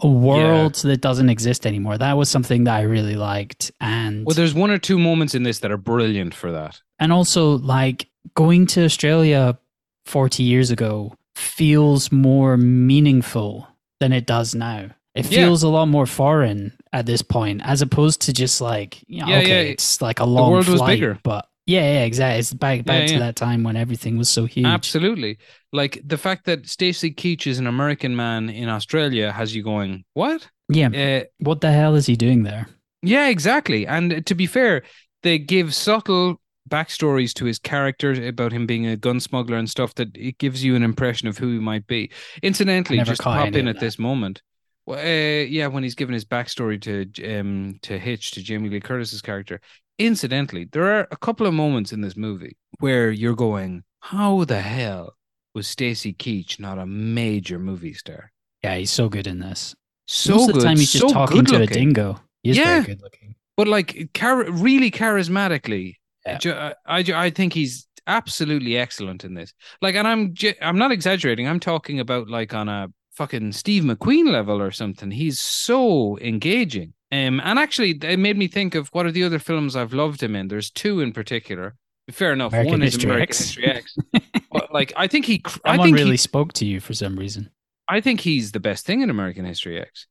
a 0.00 0.08
world 0.08 0.74
that 0.76 1.00
doesn't 1.00 1.28
exist 1.28 1.66
anymore. 1.66 1.98
That 1.98 2.16
was 2.16 2.28
something 2.28 2.64
that 2.64 2.74
I 2.76 2.82
really 2.82 3.16
liked, 3.16 3.72
and 3.80 4.24
Well, 4.24 4.34
there's 4.34 4.54
one 4.54 4.70
or 4.70 4.78
two 4.78 4.98
moments 4.98 5.34
in 5.34 5.42
this 5.42 5.58
that 5.60 5.70
are 5.72 5.76
brilliant 5.76 6.34
for 6.34 6.52
that. 6.52 6.80
and 7.00 7.12
also 7.12 7.58
like 7.58 8.08
going 8.34 8.66
to 8.66 8.84
Australia 8.84 9.58
40 10.06 10.42
years 10.42 10.70
ago 10.70 11.14
feels 11.36 12.10
more 12.12 12.56
meaningful 12.56 13.68
than 14.00 14.12
it 14.12 14.26
does 14.26 14.54
now. 14.54 14.90
It 15.14 15.30
Yeah. 15.30 15.44
feels 15.46 15.62
a 15.62 15.68
lot 15.68 15.86
more 15.86 16.06
foreign 16.06 16.72
at 16.92 17.06
this 17.06 17.22
point, 17.22 17.60
as 17.64 17.82
opposed 17.82 18.20
to 18.22 18.32
just 18.32 18.60
like, 18.60 19.02
you 19.06 19.20
know, 19.22 19.28
Yeah, 19.28 19.38
okay, 19.38 19.64
yeah. 19.66 19.70
it's 19.72 20.00
like 20.00 20.20
a 20.20 20.24
long 20.24 20.52
world 20.52 20.68
was 20.68 20.78
flight, 20.78 20.96
bigger. 21.00 21.18
but 21.22 21.46
Yeah, 21.68 21.82
yeah, 21.82 22.04
exactly. 22.04 22.38
It's 22.40 22.52
back 22.54 22.84
back 22.84 23.02
Yeah, 23.02 23.06
to 23.08 23.12
yeah. 23.14 23.18
that 23.20 23.36
time 23.36 23.62
when 23.62 23.76
everything 23.76 24.16
was 24.16 24.28
so 24.30 24.46
huge. 24.46 24.66
Absolutely. 24.66 25.38
Like 25.72 26.00
the 26.02 26.16
fact 26.16 26.46
that 26.46 26.66
Stacy 26.66 27.12
Keach 27.12 27.46
is 27.46 27.58
an 27.58 27.66
American 27.66 28.16
man 28.16 28.48
in 28.48 28.68
Australia 28.70 29.30
has 29.32 29.54
you 29.54 29.62
going, 29.62 30.04
what? 30.14 30.48
Yeah. 30.70 30.88
Uh, 30.88 31.24
What 31.40 31.60
the 31.60 31.70
hell 31.70 31.94
is 31.94 32.06
he 32.06 32.16
doing 32.16 32.42
there? 32.44 32.66
yeah, 33.02 33.28
exactly. 33.28 33.86
And 33.86 34.24
to 34.26 34.34
be 34.34 34.46
fair, 34.46 34.82
they 35.22 35.38
give 35.38 35.74
subtle 35.74 36.40
backstories 36.68 37.32
to 37.34 37.44
his 37.44 37.58
character 37.58 38.12
about 38.26 38.52
him 38.52 38.66
being 38.66 38.86
a 38.86 38.96
gun 38.96 39.20
smuggler 39.20 39.56
and 39.58 39.68
stuff 39.70 39.94
that 39.94 40.16
it 40.16 40.38
gives 40.38 40.64
you 40.64 40.74
an 40.74 40.82
impression 40.82 41.28
of 41.28 41.38
who 41.38 41.52
he 41.52 41.58
might 41.58 41.86
be. 41.86 42.10
Incidentally, 42.42 42.98
just 43.02 43.20
pop 43.22 43.54
in 43.54 43.68
at 43.68 43.76
that. 43.76 43.80
this 43.80 43.98
moment. 43.98 44.42
Well, 44.86 44.98
uh, 44.98 45.44
yeah, 45.44 45.66
when 45.66 45.82
he's 45.82 45.94
given 45.94 46.14
his 46.14 46.24
backstory 46.24 46.80
to 46.82 47.38
um 47.38 47.78
to 47.82 47.98
Hitch 47.98 48.30
to 48.32 48.42
Jamie 48.42 48.70
Lee 48.70 48.80
Curtis's 48.80 49.20
character. 49.22 49.60
Incidentally, 49.98 50.64
there 50.72 50.84
are 50.84 51.08
a 51.10 51.16
couple 51.16 51.46
of 51.46 51.54
moments 51.54 51.92
in 51.92 52.00
this 52.00 52.16
movie 52.16 52.56
where 52.80 53.10
you're 53.10 53.34
going, 53.34 53.82
"How 54.00 54.44
the 54.44 54.60
hell 54.60 55.14
was 55.54 55.66
Stacy 55.66 56.12
Keach 56.14 56.60
not 56.60 56.78
a 56.78 56.86
major 56.86 57.58
movie 57.58 57.94
star?" 57.94 58.30
Yeah, 58.62 58.76
he's 58.76 58.90
so 58.90 59.08
good 59.08 59.26
in 59.26 59.40
this. 59.40 59.74
So 60.06 60.34
Most 60.36 60.48
of 60.48 60.54
good, 60.54 60.60
the 60.62 60.66
time 60.66 60.76
he's 60.78 60.92
just 60.92 61.08
so 61.08 61.12
talking 61.12 61.44
to 61.46 61.62
a 61.62 61.66
dingo. 61.66 62.20
He 62.42 62.50
is 62.50 62.56
Yeah. 62.56 62.64
very 62.80 62.84
good 62.94 63.02
looking. 63.02 63.34
but 63.56 63.66
like 63.68 64.10
char- 64.14 64.48
really 64.50 64.90
charismatically. 64.90 65.94
Yeah. 66.24 66.38
Uh, 66.46 66.72
I, 66.86 66.98
I 67.00 67.24
I 67.26 67.30
think 67.30 67.52
he's 67.52 67.86
absolutely 68.06 68.76
excellent 68.76 69.24
in 69.24 69.34
this. 69.34 69.52
Like, 69.82 69.94
and 69.96 70.06
I'm 70.06 70.34
I'm 70.62 70.78
not 70.78 70.92
exaggerating. 70.92 71.48
I'm 71.48 71.60
talking 71.60 71.98
about 72.00 72.28
like 72.28 72.54
on 72.54 72.68
a 72.68 72.88
fucking 73.16 73.50
Steve 73.52 73.82
McQueen 73.82 74.30
level 74.30 74.62
or 74.62 74.70
something. 74.70 75.10
He's 75.10 75.40
so 75.40 76.16
engaging. 76.20 76.94
Um, 77.10 77.40
and 77.42 77.58
actually, 77.58 77.98
it 78.02 78.18
made 78.18 78.36
me 78.36 78.48
think 78.48 78.74
of 78.74 78.88
what 78.88 79.06
are 79.06 79.10
the 79.12 79.24
other 79.24 79.38
films 79.38 79.74
I've 79.76 79.92
loved 79.94 80.22
him 80.22 80.36
in. 80.36 80.48
There's 80.48 80.70
two 80.70 81.00
in 81.00 81.12
particular. 81.12 81.74
Fair 82.10 82.32
enough. 82.32 82.52
American 82.52 82.72
One 82.72 82.82
is 82.82 83.02
American 83.02 83.22
X. 83.22 83.38
History 83.38 83.64
X. 83.66 83.96
But, 84.50 84.72
like, 84.72 84.92
I 84.96 85.06
think 85.08 85.26
he. 85.26 85.38
That 85.38 85.60
I 85.64 85.76
one 85.76 85.86
think 85.88 85.96
really 85.98 86.12
he, 86.12 86.16
spoke 86.16 86.52
to 86.54 86.64
you 86.66 86.80
for 86.80 86.94
some 86.94 87.16
reason. 87.18 87.50
I 87.88 88.00
think 88.00 88.20
he's 88.20 88.52
the 88.52 88.60
best 88.60 88.86
thing 88.86 89.02
in 89.02 89.10
American 89.10 89.44
History 89.44 89.78
X. 89.80 90.06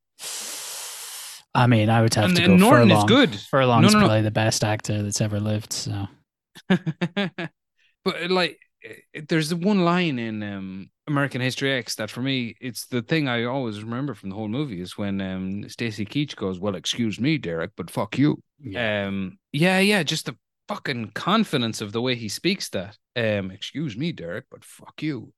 I 1.55 1.65
mean, 1.67 1.89
I 1.89 2.01
would 2.03 2.13
have 2.13 2.25
And- 2.25 2.35
to 2.37 2.45
go 2.45 2.51
and 2.51 2.59
Norton 2.61 2.91
is 2.91 2.93
Furlong. 2.93 3.07
good. 3.07 3.35
Furlong's 3.35 3.81
No, 3.81 3.87
no, 3.89 3.99
no. 3.99 4.05
probably 4.07 4.21
the 4.21 4.31
best 4.31 4.63
actor 4.63 5.01
that's 5.01 5.21
ever 5.21 5.39
lived. 5.39 5.73
So 5.73 6.07
but 6.69 8.29
like 8.29 8.59
eh, 8.83 9.21
there's 9.27 9.49
the 9.49 9.55
one 9.55 9.83
line 9.83 10.19
in 10.19 10.43
um 10.43 10.89
American 11.07 11.41
History 11.41 11.71
X 11.73 11.95
that 11.95 12.09
for 12.09 12.21
me 12.21 12.55
it's 12.59 12.85
the 12.87 13.01
thing 13.01 13.27
I 13.27 13.45
always 13.45 13.81
remember 13.83 14.13
from 14.13 14.29
the 14.29 14.35
whole 14.35 14.47
movie 14.47 14.81
is 14.81 14.97
when 14.97 15.21
um 15.21 15.69
Stacy 15.69 16.05
Keach 16.05 16.35
goes, 16.35 16.59
Well, 16.59 16.75
excuse 16.75 17.19
me, 17.19 17.37
Derek, 17.37 17.71
but 17.77 17.89
fuck 17.89 18.17
you. 18.17 18.41
yeah, 18.59 19.07
Um 19.07 19.37
yeah, 19.53 19.79
yeah, 19.79 20.03
just 20.03 20.25
the 20.25 20.35
fucking 20.67 21.11
confidence 21.13 21.79
of 21.81 21.91
the 21.93 22.01
way 22.01 22.15
he 22.15 22.27
speaks 22.27 22.67
that. 22.69 22.97
Um, 23.15 23.51
excuse 23.51 23.95
me, 23.97 24.11
Derek, 24.11 24.45
but 24.51 24.65
fuck 24.65 25.01
you. 25.01 25.31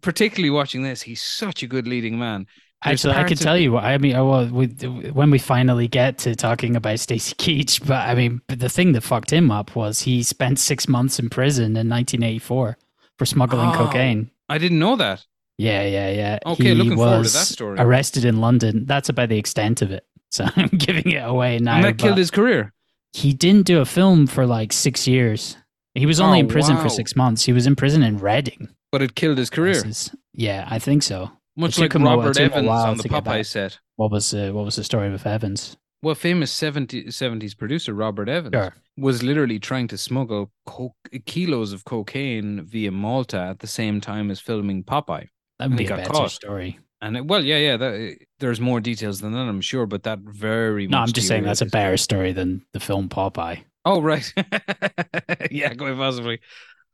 Particularly 0.00 0.50
watching 0.50 0.82
this, 0.82 1.02
he's 1.02 1.22
such 1.22 1.62
a 1.62 1.66
good 1.66 1.88
leading 1.88 2.18
man. 2.18 2.46
There's 2.84 3.04
actually, 3.04 3.20
I 3.20 3.24
can 3.24 3.32
of- 3.32 3.40
tell 3.40 3.56
you 3.58 3.76
I 3.78 3.98
mean. 3.98 4.14
I 4.14 4.20
will, 4.20 4.46
we, 4.48 4.66
when 4.66 5.30
we 5.30 5.38
finally 5.38 5.88
get 5.88 6.18
to 6.18 6.36
talking 6.36 6.76
about 6.76 7.00
Stacy 7.00 7.34
Keach, 7.34 7.84
but 7.84 8.06
I 8.08 8.14
mean, 8.14 8.42
the 8.48 8.68
thing 8.68 8.92
that 8.92 9.00
fucked 9.00 9.32
him 9.32 9.50
up 9.50 9.74
was 9.74 10.02
he 10.02 10.22
spent 10.22 10.58
six 10.60 10.86
months 10.86 11.18
in 11.18 11.30
prison 11.30 11.64
in 11.76 11.88
1984 11.88 12.76
for 13.18 13.26
smuggling 13.26 13.70
Oh. 13.70 13.74
cocaine. 13.74 14.30
I 14.48 14.58
didn't 14.58 14.78
know 14.78 14.96
that. 14.96 15.24
Yeah, 15.58 15.82
yeah, 15.84 16.10
yeah. 16.10 16.38
Okay, 16.46 16.64
he 16.64 16.74
looking 16.74 16.96
forward 16.96 17.24
to 17.26 17.32
that 17.32 17.46
story. 17.46 17.78
Arrested 17.80 18.24
in 18.24 18.40
London. 18.40 18.84
That's 18.86 19.08
about 19.08 19.28
the 19.30 19.38
extent 19.38 19.82
of 19.82 19.90
it. 19.90 20.04
So 20.32 20.44
I'm 20.56 20.68
giving 20.68 21.10
it 21.12 21.22
away 21.24 21.58
now. 21.60 21.76
and 21.76 21.84
that 21.84 21.98
killed 21.98 22.18
his 22.18 22.30
career. 22.32 22.72
He 23.12 23.32
didn't 23.32 23.64
do 23.66 23.80
a 23.80 23.84
film 23.86 24.26
for 24.26 24.44
like 24.44 24.72
six 24.72 25.06
years. 25.08 25.56
He 25.94 26.04
was 26.04 26.20
only 26.20 26.38
Oh, 26.38 26.40
in 26.40 26.48
prison 26.48 26.74
wow. 26.74 26.82
for 26.82 26.88
six 26.90 27.16
months. 27.16 27.44
He 27.46 27.52
was 27.54 27.66
in 27.66 27.74
prison 27.76 28.02
in 28.02 28.18
Reading. 28.18 28.68
But 28.92 29.00
it 29.02 29.14
killed 29.14 29.38
his 29.38 29.48
career. 29.50 29.86
Is- 29.86 30.14
yeah, 30.34 30.66
I 30.68 30.78
think 30.78 31.02
so. 31.04 31.30
Much 31.56 31.78
like 31.78 31.94
him 31.94 32.02
a- 32.06 32.12
it 32.12 32.16
Robert 32.16 32.38
Evans 32.38 32.68
on 32.68 32.96
the 32.98 33.08
Popeye 33.08 33.46
set. 33.46 33.78
What 33.94 34.10
was 34.10 34.34
uh, 34.34 34.50
what 34.52 34.64
was 34.66 34.76
the 34.76 34.84
story 34.84 35.10
with 35.10 35.26
Evans? 35.26 35.76
Well, 36.02 36.14
famous 36.14 36.52
70, 36.52 37.10
70s 37.10 37.54
producer 37.54 37.94
Robert 37.94 38.28
Evans 38.28 38.54
Sure. 38.54 38.74
was 38.96 39.22
literally 39.22 39.58
trying 39.58 39.88
to 39.88 39.98
smuggle 39.98 40.52
co- 40.66 40.94
kilos 41.26 41.72
of 41.72 41.84
cocaine 41.84 42.64
via 42.64 42.90
Malta 42.92 43.38
at 43.38 43.58
the 43.60 43.66
same 43.66 44.00
time 44.00 44.30
as 44.30 44.40
filming 44.40 44.84
Popeye. 44.84 45.28
That 45.58 45.70
would 45.70 45.78
be 45.78 45.86
a 45.86 45.96
better 45.96 46.10
caught. 46.10 46.30
story. 46.30 46.78
And 47.00 47.16
it, 47.16 47.26
well, 47.26 47.44
yeah, 47.44 47.58
yeah, 47.58 47.76
that, 47.76 48.16
there's 48.40 48.60
more 48.60 48.80
details 48.80 49.20
than 49.20 49.32
that, 49.32 49.38
I'm 49.40 49.60
sure, 49.60 49.86
but 49.86 50.02
that 50.04 50.20
very 50.20 50.86
No, 50.86 50.98
much 50.98 51.08
I'm 51.08 51.12
just 51.12 51.28
saying 51.28 51.42
that's 51.44 51.60
a 51.60 51.66
better 51.66 51.96
story 51.96 52.32
than 52.32 52.64
the 52.72 52.80
film 52.80 53.08
Popeye. 53.08 53.64
Oh, 53.84 54.00
right. 54.00 54.32
yeah, 55.50 55.74
quite 55.74 55.96
possibly. 55.96 56.40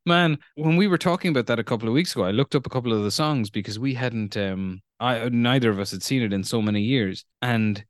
Man, 0.04 0.38
when 0.56 0.76
we 0.76 0.88
were 0.88 0.98
talking 0.98 1.30
about 1.30 1.46
that 1.46 1.60
a 1.60 1.64
couple 1.64 1.88
of 1.88 1.94
weeks 1.94 2.12
ago, 2.12 2.24
I 2.24 2.32
looked 2.32 2.54
up 2.54 2.66
a 2.66 2.70
couple 2.70 2.92
of 2.92 3.04
the 3.04 3.10
songs 3.10 3.50
because 3.50 3.78
we 3.78 3.94
hadn't 3.94 4.36
um 4.36 4.82
I 4.98 5.28
neither 5.28 5.70
of 5.70 5.78
us 5.78 5.92
had 5.92 6.02
seen 6.02 6.22
it 6.22 6.32
in 6.32 6.44
so 6.44 6.60
many 6.60 6.82
years. 6.82 7.24
And 7.40 7.84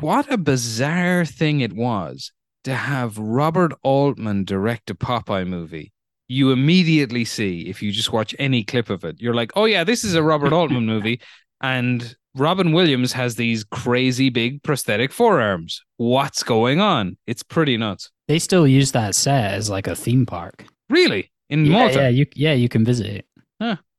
what 0.00 0.30
a 0.32 0.38
bizarre 0.38 1.24
thing 1.24 1.60
it 1.60 1.74
was 1.74 2.32
to 2.64 2.74
have 2.74 3.18
Robert 3.18 3.72
Altman 3.82 4.44
direct 4.44 4.90
a 4.90 4.94
Popeye 4.94 5.46
movie. 5.46 5.92
You 6.26 6.52
immediately 6.52 7.24
see 7.24 7.68
if 7.68 7.82
you 7.82 7.92
just 7.92 8.12
watch 8.12 8.34
any 8.38 8.64
clip 8.64 8.90
of 8.90 9.04
it, 9.04 9.20
you're 9.20 9.34
like, 9.34 9.52
"Oh 9.56 9.64
yeah, 9.66 9.84
this 9.84 10.04
is 10.04 10.14
a 10.14 10.22
Robert 10.22 10.52
Altman 10.52 10.86
movie." 10.86 11.20
And 11.60 12.14
Robin 12.36 12.70
Williams 12.70 13.12
has 13.14 13.34
these 13.34 13.64
crazy 13.64 14.30
big 14.30 14.62
prosthetic 14.62 15.10
forearms. 15.12 15.82
What's 15.96 16.44
going 16.44 16.80
on? 16.80 17.16
It's 17.26 17.42
pretty 17.42 17.76
nuts. 17.76 18.12
They 18.28 18.38
still 18.38 18.64
use 18.64 18.92
that 18.92 19.16
set 19.16 19.54
as 19.54 19.68
like 19.68 19.88
a 19.88 19.96
theme 19.96 20.24
park. 20.24 20.64
Really? 20.88 21.32
In 21.50 21.64
yeah, 21.64 21.72
Malta? 21.72 21.94
yeah, 22.02 22.08
you 22.08 22.26
yeah 22.34 22.52
you 22.52 22.68
can 22.68 22.84
visit 22.84 23.06
it. 23.06 23.26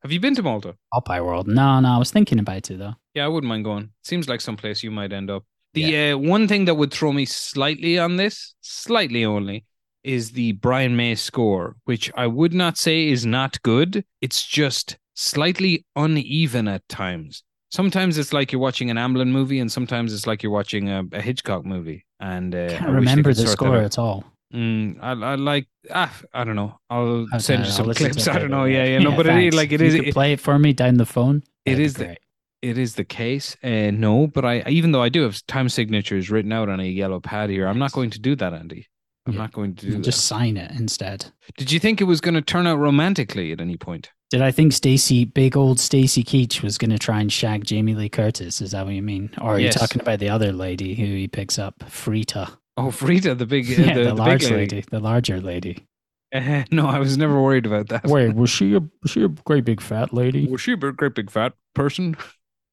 Have 0.01 0.13
you 0.13 0.19
been 0.21 0.35
to 0.35 0.43
Malta? 0.43 0.75
Popeye 0.93 1.23
World. 1.23 1.47
No, 1.47 1.79
no, 1.81 1.89
I 1.89 1.97
was 1.97 2.09
thinking 2.09 2.39
about 2.39 2.71
it 2.71 2.77
though. 2.77 2.95
Yeah, 3.13 3.25
I 3.25 3.27
wouldn't 3.27 3.49
mind 3.49 3.65
going. 3.65 3.89
Seems 4.03 4.29
like 4.29 4.39
someplace 4.39 4.81
you 4.81 4.91
might 4.91 5.11
end 5.11 5.29
up. 5.29 5.43
The 5.73 6.11
uh, 6.11 6.17
one 6.17 6.47
thing 6.47 6.65
that 6.65 6.75
would 6.75 6.91
throw 6.91 7.11
me 7.11 7.25
slightly 7.25 7.99
on 7.99 8.15
this, 8.15 8.55
slightly 8.61 9.25
only, 9.25 9.65
is 10.03 10.31
the 10.31 10.53
Brian 10.53 10.95
May 10.95 11.15
score, 11.15 11.75
which 11.83 12.09
I 12.15 12.27
would 12.27 12.53
not 12.53 12.77
say 12.77 13.09
is 13.09 13.25
not 13.25 13.61
good. 13.61 14.05
It's 14.21 14.45
just 14.45 14.97
slightly 15.15 15.85
uneven 15.95 16.67
at 16.69 16.87
times. 16.87 17.43
Sometimes 17.69 18.17
it's 18.17 18.33
like 18.33 18.51
you're 18.51 18.61
watching 18.61 18.89
an 18.89 18.97
Amblin 18.97 19.27
movie, 19.27 19.59
and 19.59 19.71
sometimes 19.71 20.13
it's 20.13 20.25
like 20.25 20.41
you're 20.41 20.51
watching 20.51 20.89
a, 20.89 21.03
a 21.11 21.21
Hitchcock 21.21 21.65
movie. 21.65 22.05
And 22.21 22.55
uh, 22.55 22.69
Can't 22.69 22.83
I 22.83 22.85
they 22.85 22.91
remember 22.93 23.33
the 23.33 23.47
score 23.47 23.77
at 23.77 23.99
all. 23.99 24.23
Mm, 24.53 24.97
I, 25.01 25.11
I 25.11 25.35
like 25.35 25.67
ah, 25.91 26.15
I 26.33 26.43
don't 26.43 26.55
know. 26.55 26.79
I'll 26.89 27.25
Okay, 27.33 27.37
send 27.39 27.59
you 27.65 27.65
I'll 27.67 27.71
some 27.71 27.93
clips. 27.93 28.27
I 28.27 28.39
don't 28.39 28.51
know. 28.51 28.65
Yeah, 28.65 28.83
yeah, 28.85 28.99
no, 28.99 29.11
but 29.15 29.27
it, 29.27 29.29
thanks. 29.29 29.55
like 29.55 29.71
it 29.71 29.81
is. 29.81 29.95
You 29.95 30.03
It, 30.03 30.13
play 30.13 30.33
it 30.33 30.39
for 30.39 30.57
me 30.57 30.73
down 30.73 30.95
the 30.95 31.05
phone. 31.05 31.43
it 31.65 31.77
be 31.77 31.87
the 31.87 32.17
it 32.61 32.77
is 32.77 32.95
the 32.95 33.05
case. 33.05 33.55
Uh, 33.63 33.91
no, 33.91 34.27
but 34.27 34.43
I 34.45 34.63
even 34.67 34.91
though 34.91 35.03
I 35.03 35.09
do 35.09 35.21
have 35.21 35.45
time 35.47 35.69
signatures 35.69 36.29
written 36.31 36.51
out 36.51 36.67
on 36.67 36.79
a 36.79 36.83
yellow 36.83 37.19
pad 37.19 37.49
here, 37.49 37.67
I'm 37.67 37.79
not 37.79 37.91
going 37.91 38.09
to 38.11 38.19
do 38.19 38.35
that, 38.37 38.53
Andy. 38.53 38.87
I'm 39.27 39.33
Yeah. 39.33 39.39
not 39.39 39.51
going 39.53 39.75
to 39.75 39.85
do 39.85 39.91
that. 39.93 40.01
Just 40.03 40.25
sign 40.25 40.57
it 40.57 40.71
instead. 40.71 41.25
Did 41.57 41.71
you 41.71 41.79
think 41.79 42.01
it 42.01 42.05
was 42.05 42.19
going 42.19 42.33
to 42.35 42.41
turn 42.41 42.65
out 42.65 42.79
romantically 42.79 43.51
at 43.51 43.61
any 43.61 43.77
point? 43.77 44.09
Did 44.31 44.41
I 44.41 44.51
think 44.51 44.73
Stacy, 44.73 45.25
big 45.25 45.55
old 45.57 45.79
Stacy 45.79 46.23
Keach, 46.23 46.61
was 46.63 46.77
going 46.77 46.91
to 46.91 46.99
try 46.99 47.19
and 47.21 47.31
shag 47.31 47.65
Jamie 47.65 47.95
Lee 47.95 48.09
Curtis? 48.09 48.61
Is 48.61 48.71
that 48.71 48.85
what 48.85 48.93
you 48.95 49.01
mean? 49.01 49.29
Or 49.41 49.55
are 49.55 49.59
Yes. 49.59 49.75
you 49.75 49.79
talking 49.79 50.01
about 50.01 50.19
the 50.19 50.29
other 50.29 50.51
lady 50.51 50.95
who 50.95 51.05
he 51.05 51.27
picks 51.27 51.57
up, 51.59 51.79
Frita? 51.79 52.57
Oh, 52.79 52.91
Frida, 52.91 53.35
the 53.35 53.45
big, 53.45 53.67
Yeah, 53.67 53.93
the, 53.93 54.03
the, 54.03 54.03
the 54.09 54.13
large 54.15 54.41
big 54.41 54.51
lady. 54.51 54.83
the 54.89 54.99
larger 54.99 55.39
lady. 55.41 55.85
Uh, 56.33 56.63
no, 56.71 56.85
I 56.87 56.99
was 56.99 57.17
never 57.17 57.41
worried 57.41 57.65
about 57.65 57.89
that. 57.89 58.05
Wait, 58.05 58.35
was 58.35 58.49
she 58.49 58.75
a 58.75 58.79
was 59.01 59.11
she 59.11 59.23
a 59.23 59.27
great 59.29 59.65
big 59.65 59.81
fat 59.81 60.13
lady? 60.13 60.47
Was 60.47 60.61
she 60.61 60.73
a 60.73 60.77
great 60.77 61.15
big 61.15 61.31
fat 61.31 61.53
person? 61.73 62.15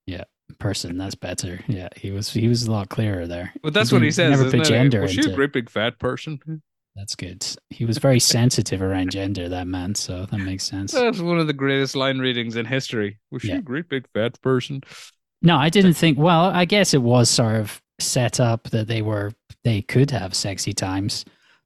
Yeah, 0.07 0.25
person, 0.59 0.99
that's 0.99 1.14
better. 1.14 1.61
Yeah, 1.66 1.88
he 1.97 2.11
was 2.11 2.31
he 2.33 2.49
was 2.49 2.64
a 2.64 2.71
lot 2.71 2.90
clearer 2.90 3.27
there. 3.27 3.53
But 3.62 3.73
that's 3.75 3.90
what 3.92 4.03
he 4.03 4.11
says. 4.11 4.38
Never 4.38 4.51
put 4.51 4.61
it? 4.61 4.64
gender 4.66 5.01
Was 5.01 5.12
she 5.12 5.19
into 5.21 5.33
a 5.33 5.35
great 5.35 5.53
big 5.53 5.71
fat 5.71 5.99
person? 5.99 6.38
That's 6.97 7.14
good. 7.14 7.47
He 7.71 7.85
was 7.85 7.99
very 7.99 8.21
sensitive 8.21 8.81
around 8.81 9.11
gender, 9.11 9.49
that 9.51 9.66
man. 9.66 9.95
So 9.95 10.27
that 10.27 10.38
makes 10.38 10.64
sense. 10.64 10.92
That's 10.92 11.19
one 11.19 11.38
of 11.38 11.47
the 11.47 11.53
greatest 11.53 11.97
line 11.97 12.19
readings 12.19 12.57
in 12.57 12.64
history. 12.66 13.19
Was 13.31 13.42
she 13.42 13.49
Yeah. 13.49 13.57
a 13.59 13.62
great 13.62 13.88
big 13.88 14.07
fat 14.14 14.40
person? 14.40 14.83
No, 15.42 15.57
I 15.57 15.69
didn't 15.69 15.95
think. 15.95 16.19
Well, 16.19 16.45
I 16.47 16.64
guess 16.64 16.95
it 16.95 17.03
was 17.03 17.29
sort 17.29 17.57
of 17.57 17.83
set 17.99 18.41
up 18.41 18.65
that 18.71 18.89
they 18.89 19.03
were 19.03 19.33
they 19.65 19.83
could 19.83 20.11
have 20.11 20.35
sexy 20.35 20.73
times, 20.73 21.25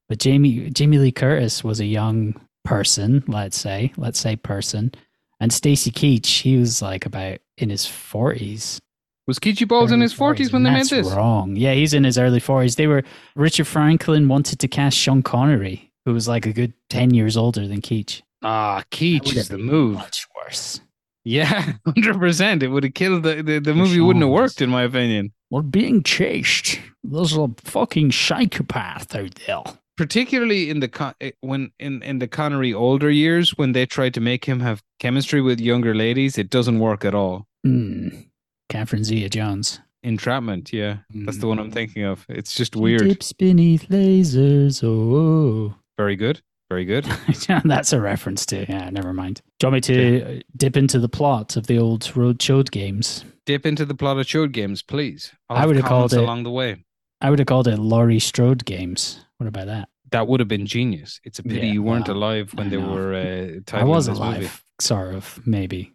but 0.08 0.18
Jamie 0.18 0.70
Jamie 0.70 0.98
Lee 0.98 1.12
Curtis 1.12 1.64
was 1.64 1.80
a 1.80 1.84
young 1.84 2.34
person. 2.64 3.24
Let's 3.26 3.58
say, 3.58 3.92
let's 3.96 4.18
say 4.18 4.36
person, 4.36 4.92
and 5.40 5.52
Stacy 5.52 5.90
Keach, 5.90 6.42
he 6.42 6.56
was 6.56 6.82
like 6.82 7.06
about 7.06 7.38
in 7.58 7.70
his 7.70 7.86
forties. 7.86 8.80
Was 9.26 9.38
Keechy 9.38 9.68
Balls 9.68 9.92
in 9.92 10.00
his 10.00 10.12
forties 10.12 10.52
when 10.52 10.64
they 10.64 10.70
made 10.70 10.86
this? 10.86 11.06
Wrong. 11.08 11.54
Yeah, 11.54 11.74
he's 11.74 11.94
in 11.94 12.04
his 12.04 12.18
early 12.18 12.40
forties. 12.40 12.76
They 12.76 12.86
were 12.86 13.04
Richard 13.36 13.66
Franklin 13.66 14.28
wanted 14.28 14.58
to 14.58 14.68
cast 14.68 14.96
Sean 14.96 15.22
Connery, 15.22 15.92
who 16.04 16.12
was 16.12 16.26
like 16.26 16.46
a 16.46 16.52
good 16.52 16.72
ten 16.88 17.14
years 17.14 17.36
older 17.36 17.68
than 17.68 17.80
Keach. 17.80 18.22
Ah, 18.42 18.82
Keach 18.90 19.36
is 19.36 19.48
the 19.48 19.58
move. 19.58 19.96
Much 19.96 20.26
worse. 20.34 20.80
Yeah, 21.24 21.74
hundred 21.86 22.18
percent. 22.18 22.62
It 22.62 22.68
would 22.68 22.84
have 22.84 22.94
killed 22.94 23.22
the 23.22 23.42
the, 23.42 23.58
the 23.60 23.74
movie. 23.74 24.00
Wouldn't 24.00 24.24
have 24.24 24.32
worked, 24.32 24.60
in 24.62 24.70
my 24.70 24.82
opinion. 24.82 25.32
We're 25.50 25.62
being 25.62 26.02
chased. 26.02 26.78
There's 27.02 27.36
a 27.36 27.48
fucking 27.64 28.12
psychopath 28.12 29.14
out 29.14 29.34
there. 29.46 29.62
particularly 29.96 30.70
in 30.70 30.80
the 30.80 30.88
Con- 30.88 31.14
eh, 31.20 31.32
when 31.40 31.72
in 31.78 32.02
in 32.02 32.18
the 32.20 32.28
Connery 32.28 32.72
older 32.72 33.10
years 33.10 33.58
when 33.58 33.72
they 33.72 33.84
tried 33.86 34.14
to 34.14 34.20
make 34.20 34.44
him 34.46 34.60
have 34.60 34.82
chemistry 34.98 35.40
with 35.42 35.60
younger 35.60 35.94
ladies, 35.94 36.38
it 36.38 36.50
doesn't 36.50 36.78
work 36.78 37.04
at 37.04 37.14
all. 37.14 37.46
Mm. 37.66 38.26
Catherine 38.68 39.04
Zeta 39.04 39.28
Jones. 39.28 39.80
Entrapment, 40.02 40.72
yeah, 40.72 40.98
that's 41.26 41.38
the 41.38 41.46
one 41.46 41.58
I'm 41.58 41.70
Mm. 41.70 41.74
thinking 41.74 42.04
of. 42.04 42.24
It's 42.28 42.54
just 42.54 42.74
weird. 42.76 43.02
Dips 43.08 43.32
beneath 43.34 43.88
lasers. 43.90 44.82
Oh. 44.82 45.74
Very 45.98 46.16
good, 46.16 46.40
very 46.70 46.84
good. 46.84 47.04
That's 47.64 47.92
a 47.92 48.00
reference 48.00 48.46
to. 48.46 48.64
Yeah, 48.66 48.88
never 48.90 49.12
mind. 49.12 49.42
Do 49.58 49.66
you 49.66 49.72
want 49.72 49.88
me 49.88 49.94
to 49.94 50.38
uh 50.38 50.40
dip 50.56 50.76
into 50.76 50.98
the 50.98 51.08
plot 51.08 51.56
of 51.56 51.66
the 51.66 51.78
old 51.78 52.16
Road 52.16 52.38
Chode 52.38 52.70
games? 52.70 53.24
Dip 53.44 53.66
into 53.66 53.84
the 53.84 53.94
plot 53.94 54.18
of 54.18 54.26
Chode 54.26 54.52
games, 54.52 54.82
please. 54.82 55.32
I'll 55.50 55.56
I 55.58 55.66
would 55.66 55.76
have 55.76 55.84
called 55.84 56.12
it- 56.14 56.18
along 56.18 56.44
the 56.44 56.50
way. 56.50 56.84
I 57.20 57.28
would 57.28 57.38
have 57.38 57.46
called 57.46 57.68
it 57.68 57.76
Laurie 57.78 58.18
Strode 58.20 58.64
games. 58.64 59.20
What 59.36 59.46
about 59.48 59.66
that? 59.66 59.88
That 60.12 60.26
would 60.26 60.40
have 60.40 60.48
been 60.48 60.64
genius. 60.64 61.20
It's 61.24 61.38
a 61.38 61.42
pity 61.42 61.66
Yeah, 61.66 61.72
you 61.74 61.82
weren't 61.82 62.08
well, 62.08 62.16
alive 62.16 62.54
when 62.54 62.70
they 62.70 62.78
were 62.78 63.12
uh, 63.14 63.76
I 63.76 63.84
was 63.84 64.08
alive, 64.08 64.40
movie. 64.40 64.52
sort 64.80 65.14
of, 65.14 65.38
maybe. 65.46 65.92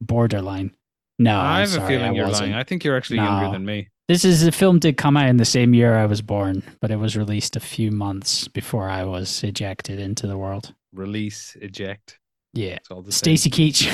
Borderline. 0.00 0.72
No, 1.18 1.38
I 1.38 1.60
have 1.60 1.70
sorry, 1.70 1.84
a 1.84 1.88
feeling 1.98 2.10
I 2.10 2.14
you're 2.14 2.26
wasn't. 2.26 2.50
lying. 2.50 2.60
I 2.60 2.64
think 2.64 2.84
you're 2.84 2.96
actually 2.96 3.18
No. 3.18 3.24
younger 3.24 3.50
than 3.52 3.64
me. 3.64 3.88
This 4.08 4.24
is 4.24 4.44
the 4.44 4.52
film 4.52 4.78
did 4.78 4.96
come 4.96 5.16
out 5.16 5.28
in 5.28 5.36
the 5.38 5.44
same 5.44 5.74
year 5.74 5.96
I 5.96 6.06
was 6.06 6.22
born, 6.22 6.62
but 6.80 6.90
it 6.90 6.96
was 6.96 7.16
released 7.16 7.56
a 7.56 7.60
few 7.60 7.90
months 7.90 8.46
before 8.48 8.88
I 8.88 9.02
was 9.04 9.42
ejected 9.42 9.98
into 9.98 10.26
the 10.26 10.38
world. 10.38 10.74
Release, 10.92 11.56
eject. 11.60 12.18
Yeah. 12.52 12.78
Stacy 13.08 13.50
Keach 13.50 13.86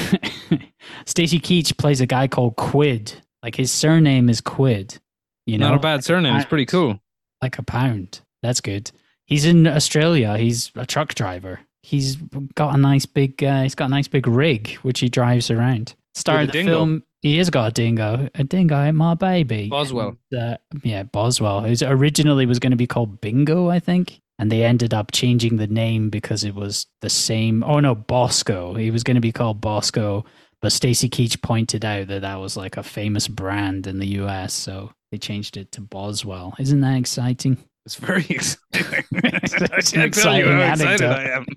Stacy 1.06 1.40
Keach 1.40 1.76
plays 1.78 2.00
a 2.00 2.06
guy 2.06 2.28
called 2.28 2.56
Quid. 2.56 3.14
Like 3.42 3.56
his 3.56 3.72
surname 3.72 4.28
is 4.28 4.40
Quid. 4.40 4.98
You 5.46 5.58
know, 5.58 5.68
Not 5.68 5.76
a 5.76 5.80
bad 5.80 6.04
surname. 6.04 6.36
It's 6.36 6.44
pretty 6.48 6.66
cool. 6.66 7.00
like 7.40 7.58
a 7.58 7.62
pound. 7.62 8.20
That's 8.42 8.60
good. 8.60 8.90
He's 9.26 9.44
in 9.44 9.66
Australia. 9.66 10.36
He's 10.36 10.70
a 10.76 10.86
truck 10.86 11.14
driver. 11.14 11.60
He's 11.82 12.16
got 12.54 12.74
a 12.74 12.78
nice 12.78 13.06
big. 13.06 13.42
Uh, 13.42 13.62
he's 13.62 13.74
got 13.74 13.86
a 13.86 13.90
nice 13.90 14.06
big 14.08 14.26
rig 14.28 14.74
which 14.82 15.00
he 15.00 15.08
drives 15.08 15.50
around. 15.50 15.94
Star 16.14 16.42
of 16.42 16.48
the 16.48 16.52
dingo. 16.52 16.72
film. 16.72 17.02
He 17.22 17.38
has 17.38 17.50
got 17.50 17.68
a 17.68 17.72
dingo. 17.72 18.28
A 18.34 18.44
dingo 18.44 18.82
ain't 18.82 18.96
my 18.96 19.14
baby. 19.14 19.68
Boswell. 19.68 20.16
And, 20.32 20.40
uh, 20.40 20.56
yeah, 20.82 21.04
Boswell. 21.04 21.60
Who's 21.60 21.82
originally 21.82 22.46
was 22.46 22.58
going 22.58 22.72
to 22.72 22.76
be 22.76 22.88
called 22.88 23.20
Bingo, 23.20 23.68
I 23.68 23.78
think, 23.78 24.20
and 24.40 24.50
they 24.50 24.64
ended 24.64 24.92
up 24.92 25.12
changing 25.12 25.56
the 25.56 25.68
name 25.68 26.10
because 26.10 26.42
it 26.42 26.56
was 26.56 26.86
the 27.00 27.08
same. 27.08 27.62
Oh 27.62 27.78
no, 27.78 27.94
Bosco. 27.94 28.74
He 28.74 28.90
was 28.90 29.04
going 29.04 29.14
to 29.14 29.20
be 29.20 29.30
called 29.30 29.60
Bosco, 29.60 30.24
but 30.60 30.72
Stacy 30.72 31.08
Keach 31.08 31.40
pointed 31.42 31.84
out 31.84 32.08
that 32.08 32.22
that 32.22 32.40
was 32.40 32.56
like 32.56 32.76
a 32.76 32.82
famous 32.82 33.28
brand 33.28 33.86
in 33.86 34.00
the 34.00 34.08
U.S., 34.08 34.52
so 34.52 34.92
they 35.12 35.18
changed 35.18 35.56
it 35.56 35.70
to 35.72 35.80
Boswell. 35.80 36.54
Isn't 36.58 36.80
that 36.80 36.96
exciting? 36.96 37.56
It's 37.86 37.96
very 37.96 38.26
exciting. 38.30 39.04
It's 39.12 39.92
an 39.92 40.00
can't 40.00 40.14
tell 40.14 40.36
you 40.36 40.50
exciting 40.50 40.88
anecdote. 40.88 41.12
I 41.12 41.28
am. 41.36 41.46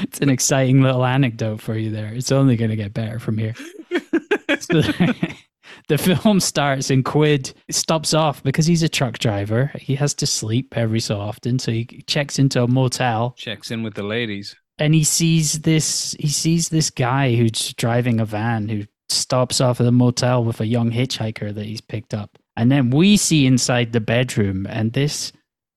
It's 0.00 0.20
an 0.20 0.28
exciting 0.28 0.82
little 0.82 1.04
anecdote 1.04 1.62
for 1.62 1.74
you 1.74 1.90
there. 1.90 2.12
It's 2.12 2.30
only 2.30 2.56
going 2.56 2.70
to 2.70 2.76
get 2.76 2.92
better 2.92 3.18
from 3.18 3.38
here. 3.38 3.54
So 4.60 4.82
the 5.88 5.98
film 5.98 6.40
starts 6.40 6.90
and 6.90 7.04
Quid 7.04 7.52
stops 7.70 8.14
off 8.14 8.42
because 8.42 8.66
he's 8.66 8.82
a 8.82 8.88
truck 8.88 9.18
driver. 9.18 9.70
He 9.74 9.94
has 9.96 10.14
to 10.14 10.26
sleep 10.26 10.76
every 10.76 11.00
so 11.00 11.18
often, 11.18 11.58
so 11.58 11.72
he 11.72 11.84
checks 12.06 12.38
into 12.38 12.62
a 12.62 12.68
motel 12.68 13.34
Checks 13.36 13.70
in 13.70 13.82
with 13.82 13.94
the 13.94 14.02
ladies. 14.02 14.54
and 14.78 14.94
he 14.94 15.04
sees 15.04 15.60
this. 15.60 16.14
He 16.18 16.28
sees 16.28 16.68
this 16.68 16.90
guy 16.90 17.34
who's 17.34 17.72
driving 17.74 18.20
a 18.20 18.24
van 18.24 18.68
who 18.68 18.84
stops 19.08 19.60
off 19.60 19.80
at 19.80 19.84
the 19.84 19.92
motel 19.92 20.44
with 20.44 20.60
a 20.60 20.66
young 20.66 20.90
hitchhiker 20.90 21.52
that 21.54 21.66
he's 21.66 21.80
picked 21.80 22.14
up, 22.14 22.38
and 22.56 22.70
then 22.70 22.90
we 22.90 23.16
see 23.16 23.46
inside 23.46 23.92
the 23.92 24.00
bedroom, 24.00 24.66
and 24.68 24.92
this 24.92 25.32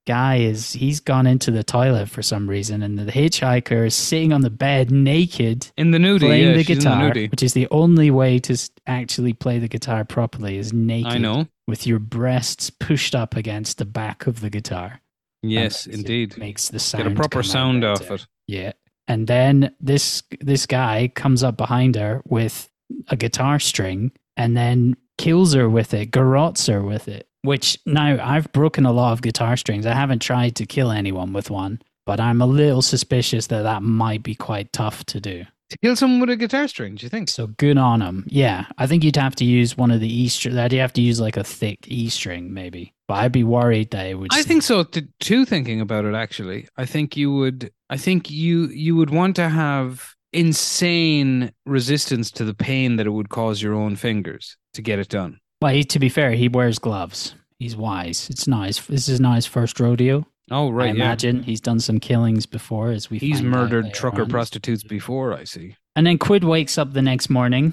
guy 0.05 0.37
is 0.37 0.73
he's 0.73 0.99
gone 0.99 1.27
into 1.27 1.51
the 1.51 1.63
toilet 1.63 2.09
for 2.09 2.21
some 2.21 2.49
reason, 2.49 2.81
and 2.83 2.97
the 2.97 3.11
hitchhiker 3.11 3.85
is 3.87 3.95
sitting 3.95 4.33
on 4.33 4.41
the 4.41 4.49
bed 4.49 4.91
naked 4.91 5.71
In 5.77 5.91
the 5.91 5.97
nudie, 5.97 6.19
playing 6.19 6.49
yeah, 6.49 6.53
the 6.53 6.63
guitar, 6.63 7.11
nudie. 7.11 7.31
which 7.31 7.43
is 7.43 7.53
the 7.53 7.67
only 7.71 8.11
way 8.11 8.39
to 8.39 8.57
actually 8.87 9.33
play 9.33 9.59
the 9.59 9.67
guitar 9.67 10.03
properly 10.03 10.57
is 10.57 10.73
naked. 10.73 11.11
I 11.11 11.17
know. 11.17 11.47
With 11.67 11.87
your 11.87 11.99
breasts 11.99 12.69
pushed 12.69 13.15
up 13.15 13.35
against 13.35 13.77
the 13.77 13.85
back 13.85 14.27
of 14.27 14.41
the 14.41 14.49
guitar. 14.49 15.01
Yes, 15.41 15.87
indeed. 15.87 16.37
Makes 16.37 16.69
the 16.69 16.79
sound 16.79 17.03
Get 17.03 17.13
a 17.13 17.15
proper 17.15 17.43
sound 17.43 17.83
off 17.83 18.09
it. 18.09 18.25
Yeah. 18.47 18.73
And 19.07 19.27
then 19.27 19.75
this 19.79 20.23
this 20.39 20.65
guy 20.65 21.11
comes 21.13 21.43
up 21.43 21.57
behind 21.57 21.95
her 21.95 22.21
with 22.25 22.69
a 23.09 23.15
guitar 23.15 23.59
string 23.59 24.11
and 24.37 24.55
then 24.55 24.95
kills 25.17 25.53
her 25.53 25.69
with 25.69 25.93
it, 25.93 26.11
garrots 26.11 26.67
her 26.67 26.81
with 26.81 27.07
it. 27.07 27.27
Which 27.43 27.77
now 27.85 28.17
I've 28.23 28.51
broken 28.53 28.85
a 28.85 28.91
lot 28.91 29.11
of 29.11 29.21
guitar 29.21 29.57
strings. 29.57 29.85
I 29.85 29.93
haven't 29.93 30.21
tried 30.21 30.55
to 30.55 30.65
kill 30.65 30.91
anyone 30.91 31.33
with 31.33 31.49
one, 31.49 31.81
but 32.05 32.19
I'm 32.19 32.41
a 32.41 32.45
little 32.45 32.81
suspicious 32.81 33.47
that 33.47 33.63
that 33.63 33.83
might 33.83 34.23
be 34.23 34.33
quite 34.33 34.71
tough 34.71 35.03
to 35.05 35.19
do. 35.19 35.45
To 35.69 35.77
kill 35.79 35.95
someone 35.95 36.21
with 36.21 36.29
a 36.29 36.35
guitar 36.35 36.67
string, 36.67 36.95
do 36.95 37.03
you 37.03 37.09
think? 37.09 37.29
So 37.29 37.47
good 37.47 37.77
on 37.77 38.01
him. 38.01 38.25
Yeah, 38.27 38.67
I 38.77 38.87
think 38.87 39.03
you'd 39.03 39.15
have 39.15 39.35
to 39.35 39.45
use 39.45 39.75
one 39.75 39.91
of 39.91 39.99
the 39.99 40.07
E 40.07 40.27
string. 40.29 40.55
That 40.55 40.71
you 40.71 40.79
have 40.79 40.93
to 40.93 41.01
use 41.01 41.19
like 41.19 41.35
a 41.35 41.43
thick 41.43 41.79
E 41.87 42.09
string, 42.09 42.53
maybe. 42.53 42.93
But 43.07 43.15
I'd 43.15 43.31
be 43.31 43.43
worried 43.43 43.91
that 43.91 44.05
it 44.05 44.15
would. 44.15 44.33
I 44.33 44.43
think 44.43 44.63
so. 44.63 44.83
To, 44.83 45.07
too. 45.19 45.45
Thinking 45.45 45.81
about 45.81 46.05
it, 46.05 46.13
actually, 46.13 46.67
I 46.77 46.85
think 46.85 47.17
you 47.17 47.33
would. 47.33 47.71
I 47.89 47.97
think 47.97 48.29
you 48.29 48.67
you 48.67 48.95
would 48.95 49.09
want 49.09 49.35
to 49.37 49.49
have 49.49 50.13
insane 50.31 51.51
resistance 51.65 52.31
to 52.31 52.45
the 52.45 52.53
pain 52.53 52.95
that 52.97 53.07
it 53.07 53.11
would 53.11 53.29
cause 53.29 53.61
your 53.61 53.73
own 53.73 53.95
fingers 53.95 54.57
to 54.73 54.81
get 54.81 54.99
it 54.99 55.09
done. 55.09 55.39
Well, 55.63 55.73
he, 55.73 55.85
to 55.85 55.99
be 55.99 56.09
fair, 56.09 56.31
he 56.33 56.49
wears 56.49 56.77
gloves. 56.77 57.35
He's 57.57 57.73
wise. 57.73 58.29
It's 58.29 58.49
not 58.49 58.67
his. 58.67 58.85
This 58.85 59.07
is 59.07 59.21
not 59.21 59.35
his 59.35 59.45
first 59.45 59.79
rodeo. 59.79 60.27
Oh, 60.51 60.67
I 60.67 60.71
right. 60.71 60.87
Yeah. 60.87 61.05
imagine 61.05 61.43
he's 61.43 61.61
done 61.61 61.79
some 61.79 62.01
killings 62.01 62.45
before, 62.45 62.91
as 62.91 63.09
we. 63.09 63.17
He's 63.17 63.41
murdered 63.41 63.93
trucker 63.93 64.23
on. 64.23 64.29
prostitutes 64.29 64.83
before. 64.83 65.33
I 65.33 65.45
see. 65.45 65.77
And 65.95 66.05
then 66.05 66.17
Quid 66.17 66.43
wakes 66.43 66.77
up 66.77 66.91
the 66.91 67.01
next 67.01 67.29
morning, 67.29 67.71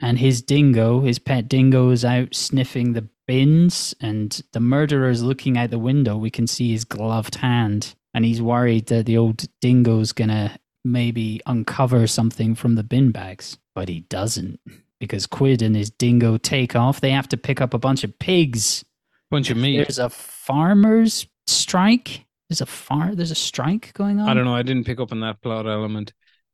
and 0.00 0.16
his 0.16 0.42
dingo, 0.42 1.00
his 1.00 1.18
pet 1.18 1.48
dingo, 1.48 1.90
is 1.90 2.04
out 2.04 2.36
sniffing 2.36 2.92
the 2.92 3.08
bins, 3.26 3.96
and 4.00 4.40
the 4.52 4.60
murderer 4.60 5.08
is 5.08 5.24
looking 5.24 5.58
out 5.58 5.70
the 5.70 5.78
window. 5.80 6.16
We 6.16 6.30
can 6.30 6.46
see 6.46 6.70
his 6.70 6.84
gloved 6.84 7.34
hand, 7.34 7.96
and 8.14 8.24
he's 8.24 8.40
worried 8.40 8.86
that 8.86 9.06
the 9.06 9.18
old 9.18 9.46
dingo's 9.60 10.12
gonna 10.12 10.56
maybe 10.84 11.40
uncover 11.46 12.06
something 12.06 12.54
from 12.54 12.76
the 12.76 12.84
bin 12.84 13.10
bags, 13.10 13.58
but 13.74 13.88
he 13.88 14.02
doesn't 14.02 14.60
because 15.04 15.26
Quid 15.26 15.62
and 15.62 15.76
his 15.76 15.90
dingo 15.90 16.36
take 16.36 16.74
off. 16.74 17.00
They 17.00 17.10
have 17.10 17.28
to 17.28 17.36
pick 17.36 17.60
up 17.60 17.74
a 17.74 17.78
bunch 17.78 18.04
of 18.04 18.18
pigs. 18.18 18.84
Bunch 19.30 19.50
of 19.50 19.56
meat. 19.56 19.78
There's 19.78 19.98
a 19.98 20.10
farmers 20.10 21.26
strike. 21.46 22.24
There's 22.48 22.60
a 22.60 22.66
far. 22.66 23.14
There's 23.14 23.30
a 23.30 23.36
strike 23.36 23.92
going 23.94 24.20
on. 24.20 24.28
I 24.28 24.34
don't 24.34 24.44
know. 24.44 24.54
I 24.54 24.62
didn't 24.62 24.84
pick 24.84 25.00
up 25.00 25.12
on 25.12 25.20
that 25.20 25.40
plot 25.42 25.66
element, 25.66 26.12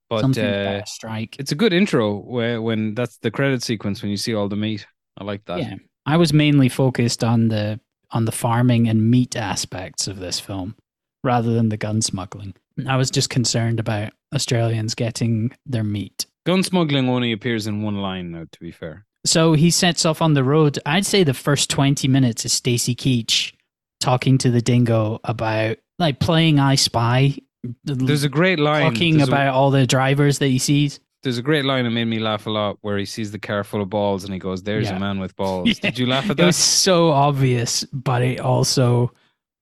but 0.09 0.21
Something 0.21 0.45
uh, 0.45 0.85
strike. 0.85 1.37
it's 1.39 1.53
a 1.53 1.57
good 1.57 1.73
intro 1.73 2.17
where 2.17 2.63
when 2.63 2.95
that's 2.95 3.19
the 3.19 3.31
credit 3.31 3.63
sequence 3.63 4.03
when 4.03 4.11
you 4.11 4.17
see 4.17 4.35
all 4.35 4.49
the 4.49 4.57
meat. 4.57 4.87
I 5.19 5.25
like 5.25 5.45
that. 5.47 5.59
Yeah, 5.59 5.75
I 6.07 6.17
was 6.17 6.33
mainly 6.33 6.69
focused 6.69 7.23
on 7.25 7.49
the 7.49 7.81
on 8.13 8.25
the 8.25 8.33
farming 8.33 8.89
and 8.89 9.11
meat 9.11 9.37
aspects 9.37 10.09
of 10.09 10.19
this 10.19 10.41
film, 10.41 10.77
rather 11.23 11.53
than 11.53 11.69
the 11.69 11.77
gun 11.77 12.01
smuggling. 12.03 12.55
I 12.89 12.97
was 12.97 13.11
just 13.11 13.31
concerned 13.31 13.79
about 13.79 14.13
Australians 14.35 14.95
getting 14.95 15.53
their 15.67 15.85
meat. 15.85 16.27
Gun 16.47 16.63
smuggling 16.63 17.09
only 17.09 17.33
appears 17.33 17.67
in 17.67 17.83
one 17.83 17.97
line 17.97 18.31
now. 18.31 18.45
To 18.51 18.61
be 18.61 18.71
fair, 18.73 19.05
So 19.27 19.53
he 19.53 19.71
sets 19.71 20.05
off 20.07 20.23
on 20.23 20.35
the 20.35 20.45
road. 20.45 20.79
I'd 20.87 21.07
say 21.07 21.23
the 21.25 21.35
first 21.35 21.69
twenty 21.71 22.09
minutes 22.09 22.45
is 22.45 22.53
Stacy 22.53 22.95
Keach 22.95 23.53
talking 24.01 24.39
to 24.39 24.51
the 24.51 24.63
dingo 24.63 25.21
about 25.25 25.77
like 25.99 26.21
playing 26.21 26.59
I 26.59 26.75
Spy. 26.77 27.37
there's 27.85 28.25
a 28.25 28.29
great 28.31 28.59
line. 28.59 28.91
talking 28.91 29.19
there's 29.19 29.29
a- 29.29 29.33
about 29.33 29.55
all 29.55 29.71
the 29.71 29.87
drivers 29.87 30.39
that 30.39 30.47
he 30.49 30.59
sees. 30.59 30.99
there's 31.23 31.37
a 31.37 31.43
great 31.43 31.67
line 31.67 31.85
that 31.85 31.91
made 31.91 32.07
me 32.07 32.19
laugh 32.19 32.47
a 32.47 32.51
lot 32.51 32.79
where 32.81 32.97
he 32.97 33.05
sees 33.05 33.31
the 33.31 33.39
car 33.39 33.63
full 33.63 33.83
of 33.83 33.91
balls 33.91 34.25
and 34.25 34.33
he 34.33 34.39
goes, 34.39 34.63
"There's 34.63 34.87
Yeah. 34.89 34.97
a 34.97 35.01
man 35.01 35.19
with 35.21 35.37
balls." 35.43 35.69
Yeah. 35.69 35.75
Did 35.91 35.99
you 35.99 36.07
laugh 36.07 36.31
at 36.31 36.39
that? 36.39 36.43
It 36.43 36.47
was 36.47 36.57
so 36.57 37.11
obvious, 37.11 37.85
but 37.93 38.23
it 38.23 38.41
also 38.41 39.13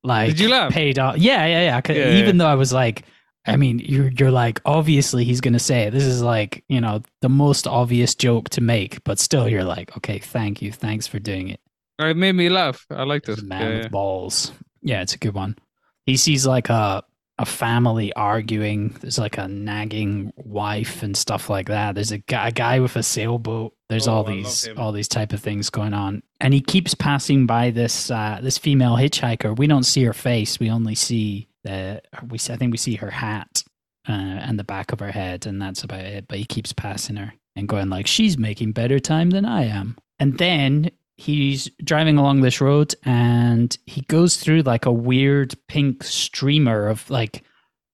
like 0.04 0.28
Did 0.28 0.38
you 0.40 0.48
laugh? 0.50 0.70
paid 0.72 1.00
off. 1.00 1.18
Yeah, 1.18 1.44
yeah, 1.46 1.80
yeah. 1.88 1.92
Yeah, 1.92 2.18
Even 2.20 2.38
though 2.38 2.46
I 2.46 2.54
was 2.54 2.72
like, 2.72 3.02
I 3.46 3.56
mean, 3.56 3.78
you're 3.78 4.08
you're 4.10 4.30
like 4.30 4.60
obviously 4.66 5.24
he's 5.24 5.40
gonna 5.40 5.58
say 5.58 5.82
it. 5.84 5.92
This 5.92 6.04
is 6.04 6.22
like 6.22 6.64
you 6.68 6.80
know 6.80 7.02
the 7.22 7.28
most 7.30 7.66
obvious 7.66 8.14
joke 8.14 8.50
to 8.50 8.60
make, 8.60 9.02
but 9.04 9.18
still 9.18 9.48
you're 9.48 9.64
like, 9.64 9.96
okay, 9.96 10.18
thank 10.18 10.60
you, 10.60 10.70
thanks 10.72 11.06
for 11.06 11.18
doing 11.18 11.48
it. 11.48 11.60
It 11.98 12.16
made 12.16 12.32
me 12.34 12.48
laugh. 12.48 12.86
I 12.90 13.02
liked 13.04 13.26
This 13.26 13.42
man 13.42 13.60
Yeah, 13.62 13.68
with 13.76 13.82
yeah. 13.84 13.88
balls. 13.88 14.52
Yeah, 14.82 15.02
it's 15.02 15.14
a 15.14 15.18
good 15.18 15.34
one. 15.34 15.56
He 16.04 16.16
sees 16.16 16.46
like 16.46 16.68
a 16.68 17.02
a 17.40 17.46
family 17.46 18.12
arguing. 18.14 18.96
There's 19.00 19.18
like 19.18 19.38
a 19.38 19.46
nagging 19.48 20.32
wife 20.36 21.02
and 21.04 21.16
stuff 21.16 21.48
like 21.48 21.68
that. 21.68 21.94
There's 21.94 22.10
a 22.12 22.18
guy, 22.18 22.48
a 22.48 22.52
guy 22.52 22.80
with 22.80 22.96
a 22.96 23.02
sailboat. 23.02 23.74
There's 23.88 24.08
Oh, 24.08 24.14
all 24.14 24.24
these 24.24 24.68
all 24.76 24.92
these 24.92 25.08
type 25.08 25.32
of 25.32 25.40
things 25.40 25.70
going 25.70 25.94
on, 25.94 26.22
and 26.40 26.52
he 26.52 26.60
keeps 26.60 26.94
passing 26.94 27.46
by 27.46 27.70
this 27.70 28.10
uh, 28.10 28.40
this 28.42 28.58
female 28.58 28.96
hitchhiker. 28.96 29.56
We 29.56 29.66
don't 29.66 29.84
see 29.84 30.02
her 30.04 30.12
face. 30.12 30.60
We 30.60 30.70
only 30.70 30.94
see 30.94 31.47
the 31.64 32.02
we. 32.28 32.36
I 32.36 32.56
think 32.56 32.72
we 32.72 32.78
see 32.78 32.94
her 32.96 33.10
hat 33.10 33.62
uh, 34.08 34.12
and 34.12 34.58
the 34.58 34.64
back 34.64 34.92
of 34.92 35.00
her 35.00 35.10
head, 35.12 35.46
and 35.46 35.60
that's 35.60 35.84
about 35.84 36.00
it. 36.00 36.26
But 36.28 36.38
he 36.38 36.44
keeps 36.44 36.72
passing 36.72 37.16
her 37.16 37.32
and 37.56 37.68
going 37.68 37.90
like, 37.90 38.06
"She's 38.06 38.38
making 38.38 38.72
better 38.72 38.98
time 38.98 39.30
than 39.30 39.44
I 39.44 39.64
am." 39.64 39.96
And 40.18 40.38
then 40.38 40.90
he's 41.16 41.68
driving 41.82 42.16
along 42.16 42.40
this 42.42 42.60
road 42.60 42.94
and 43.04 43.76
he 43.86 44.02
goes 44.02 44.36
through 44.36 44.62
like 44.62 44.86
a 44.86 44.92
weird 44.92 45.52
pink 45.66 46.04
streamer 46.04 46.86
of 46.86 47.10
like 47.10 47.42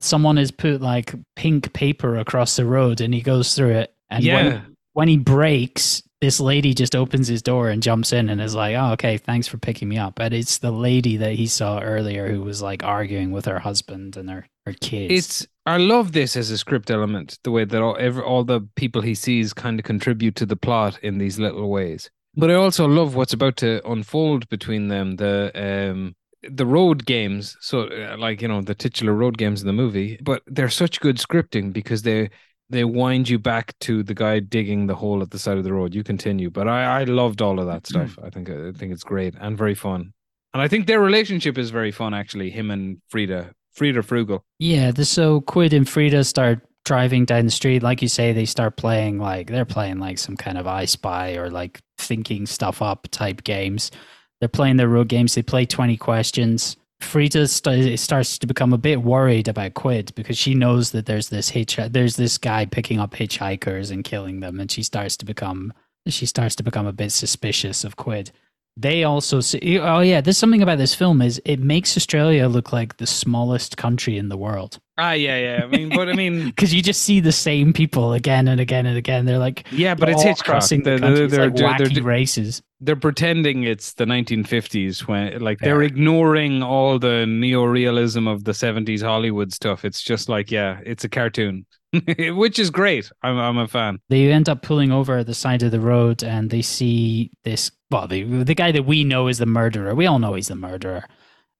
someone 0.02 0.36
has 0.36 0.50
put 0.50 0.82
like 0.82 1.14
pink 1.34 1.72
paper 1.72 2.18
across 2.18 2.56
the 2.56 2.66
road 2.66 3.00
and 3.00 3.14
he 3.14 3.22
goes 3.22 3.54
through 3.54 3.70
it. 3.70 3.94
And 4.10 4.22
Yeah. 4.22 4.34
when, 4.36 4.76
when 4.92 5.08
he 5.08 5.16
brakes, 5.16 6.02
this 6.24 6.40
lady 6.40 6.72
just 6.72 6.96
opens 6.96 7.28
his 7.28 7.42
door 7.42 7.68
and 7.68 7.82
jumps 7.82 8.10
in 8.12 8.30
and 8.30 8.40
is 8.40 8.54
like, 8.54 8.74
"Oh, 8.76 8.92
okay, 8.92 9.18
thanks 9.18 9.46
for 9.46 9.58
picking 9.58 9.88
me 9.88 9.98
up." 9.98 10.14
But 10.14 10.32
it's 10.32 10.58
the 10.58 10.70
lady 10.70 11.18
that 11.18 11.34
he 11.34 11.46
saw 11.46 11.80
earlier 11.80 12.28
who 12.28 12.40
was 12.40 12.62
like 12.62 12.82
arguing 12.82 13.30
with 13.30 13.44
her 13.44 13.58
husband 13.58 14.16
and 14.16 14.30
her 14.30 14.46
her 14.64 14.72
kids. 14.72 15.12
It's 15.12 15.46
I 15.66 15.76
love 15.76 16.12
this 16.12 16.34
as 16.34 16.50
a 16.50 16.56
script 16.56 16.90
element, 16.90 17.38
the 17.44 17.50
way 17.50 17.66
that 17.66 17.82
all 17.82 17.96
every, 18.00 18.22
all 18.22 18.42
the 18.42 18.62
people 18.74 19.02
he 19.02 19.14
sees 19.14 19.52
kind 19.52 19.78
of 19.78 19.84
contribute 19.84 20.34
to 20.36 20.46
the 20.46 20.56
plot 20.56 20.98
in 21.02 21.18
these 21.18 21.38
little 21.38 21.68
ways. 21.68 22.10
But 22.36 22.50
I 22.50 22.54
also 22.54 22.86
love 22.86 23.14
what's 23.14 23.34
about 23.34 23.56
to 23.58 23.86
unfold 23.86 24.48
between 24.48 24.88
them. 24.88 25.16
The 25.16 25.52
um 25.54 26.16
the 26.42 26.66
road 26.66 27.04
games, 27.04 27.56
so 27.60 27.88
uh, 27.88 28.16
like 28.18 28.40
you 28.40 28.48
know 28.48 28.62
the 28.62 28.74
titular 28.74 29.12
road 29.12 29.36
games 29.36 29.60
in 29.60 29.66
the 29.66 29.72
movie, 29.74 30.18
but 30.22 30.42
they're 30.46 30.70
such 30.70 31.00
good 31.00 31.18
scripting 31.18 31.72
because 31.72 32.02
they 32.02 32.30
they 32.70 32.84
wind 32.84 33.28
you 33.28 33.38
back 33.38 33.78
to 33.80 34.02
the 34.02 34.14
guy 34.14 34.40
digging 34.40 34.86
the 34.86 34.94
hole 34.94 35.22
at 35.22 35.30
the 35.30 35.38
side 35.38 35.58
of 35.58 35.64
the 35.64 35.72
road. 35.72 35.94
You 35.94 36.02
continue, 36.02 36.50
but 36.50 36.68
I 36.68 37.00
I 37.00 37.04
loved 37.04 37.42
all 37.42 37.58
of 37.60 37.66
that 37.66 37.82
mm-hmm. 37.84 38.06
stuff. 38.06 38.24
I 38.24 38.30
think 38.30 38.50
I 38.50 38.72
think 38.72 38.92
it's 38.92 39.04
great 39.04 39.34
and 39.40 39.56
very 39.56 39.74
fun. 39.74 40.12
And 40.52 40.62
I 40.62 40.68
think 40.68 40.86
their 40.86 41.00
relationship 41.00 41.58
is 41.58 41.70
very 41.70 41.90
fun, 41.90 42.14
actually. 42.14 42.48
Him 42.48 42.70
and 42.70 42.98
Frida, 43.08 43.50
Frida 43.72 44.02
Frugal. 44.04 44.44
Yeah, 44.60 44.92
the, 44.92 45.04
so 45.04 45.40
Quid 45.40 45.72
and 45.72 45.88
Frida 45.88 46.22
start 46.22 46.60
driving 46.84 47.24
down 47.24 47.46
the 47.46 47.50
street. 47.50 47.82
Like 47.82 48.00
you 48.02 48.08
say, 48.08 48.32
they 48.32 48.44
start 48.44 48.76
playing 48.76 49.18
like 49.18 49.48
they're 49.48 49.64
playing 49.64 49.98
like 49.98 50.18
some 50.18 50.36
kind 50.36 50.56
of 50.56 50.66
I 50.66 50.84
Spy 50.84 51.34
or 51.34 51.50
like 51.50 51.80
thinking 51.98 52.46
stuff 52.46 52.80
up 52.80 53.08
type 53.10 53.42
games. 53.42 53.90
They're 54.38 54.48
playing 54.48 54.76
their 54.76 54.88
road 54.88 55.08
games. 55.08 55.34
They 55.34 55.42
play 55.42 55.66
20 55.66 55.96
questions. 55.96 56.76
Frida 57.04 57.46
st- 57.48 57.98
starts 57.98 58.38
to 58.38 58.46
become 58.46 58.72
a 58.72 58.78
bit 58.78 59.02
worried 59.02 59.48
about 59.48 59.74
Quid 59.74 60.12
because 60.14 60.36
she 60.36 60.54
knows 60.54 60.90
that 60.90 61.06
there's 61.06 61.28
this 61.28 61.50
hitch 61.50 61.78
there's 61.90 62.16
this 62.16 62.38
guy 62.38 62.64
picking 62.64 62.98
up 62.98 63.12
hitchhikers 63.12 63.90
and 63.90 64.04
killing 64.04 64.40
them 64.40 64.58
and 64.58 64.70
she 64.70 64.82
starts 64.82 65.16
to 65.18 65.24
become 65.24 65.72
she 66.06 66.26
starts 66.26 66.54
to 66.56 66.62
become 66.62 66.86
a 66.86 66.92
bit 66.92 67.12
suspicious 67.12 67.84
of 67.84 67.96
Quid. 67.96 68.30
They 68.76 69.04
also 69.04 69.40
see, 69.40 69.78
oh 69.78 70.00
yeah, 70.00 70.20
there's 70.20 70.36
something 70.36 70.62
about 70.62 70.78
this 70.78 70.94
film 70.94 71.22
is 71.22 71.40
it 71.44 71.60
makes 71.60 71.96
Australia 71.96 72.48
look 72.48 72.72
like 72.72 72.96
the 72.96 73.06
smallest 73.06 73.76
country 73.76 74.18
in 74.18 74.28
the 74.28 74.36
world 74.36 74.80
Ah, 74.96 75.12
yeah, 75.12 75.38
yeah. 75.38 75.64
I 75.64 75.66
mean, 75.66 75.88
but 75.88 76.08
I 76.08 76.12
mean, 76.12 76.46
because 76.50 76.72
you 76.72 76.80
just 76.82 77.02
see 77.02 77.18
the 77.20 77.32
same 77.32 77.72
people 77.72 78.12
again 78.12 78.46
and 78.46 78.60
again 78.60 78.86
and 78.86 78.96
again. 78.96 79.24
They're 79.24 79.38
like 79.38 79.66
yeah, 79.72 79.94
but 79.94 80.08
it's 80.08 80.22
Hitchcock. 80.22 80.44
crossing 80.44 80.82
the 80.84 80.98
They're, 80.98 81.26
they're, 81.26 81.50
they're, 81.50 81.50
like 81.50 81.78
they're, 81.78 82.02
races. 82.02 82.62
they're 82.80 82.94
pretending 82.94 83.64
it's 83.64 83.94
the 83.94 84.04
1950s 84.04 85.08
when, 85.08 85.40
like, 85.40 85.58
They 85.58 85.66
they're 85.66 85.82
ignoring 85.82 86.62
all 86.62 86.98
the 87.00 87.26
neo-realism 87.26 88.28
of 88.28 88.44
the 88.44 88.52
70s 88.52 89.02
Hollywood 89.02 89.52
stuff. 89.52 89.84
It's 89.84 90.00
just 90.02 90.28
like, 90.28 90.50
yeah, 90.52 90.80
it's 90.84 91.02
a 91.04 91.08
cartoon, 91.08 91.66
which 92.18 92.58
is 92.60 92.70
great. 92.70 93.10
I'm, 93.22 93.36
I'm 93.38 93.58
a 93.58 93.66
fan. 93.66 93.98
They 94.10 94.30
end 94.30 94.48
up 94.48 94.62
pulling 94.62 94.92
over 94.92 95.18
at 95.18 95.26
the 95.26 95.34
side 95.34 95.62
of 95.64 95.72
the 95.72 95.80
road 95.80 96.22
and 96.22 96.50
they 96.50 96.62
see 96.62 97.32
this. 97.42 97.70
Well, 97.90 98.06
the 98.08 98.22
the 98.24 98.54
guy 98.54 98.72
that 98.72 98.84
we 98.86 99.04
know 99.04 99.28
is 99.28 99.38
the 99.38 99.46
murderer. 99.46 99.94
We 99.94 100.06
all 100.06 100.18
know 100.18 100.34
he's 100.34 100.48
the 100.48 100.56
murderer, 100.56 101.04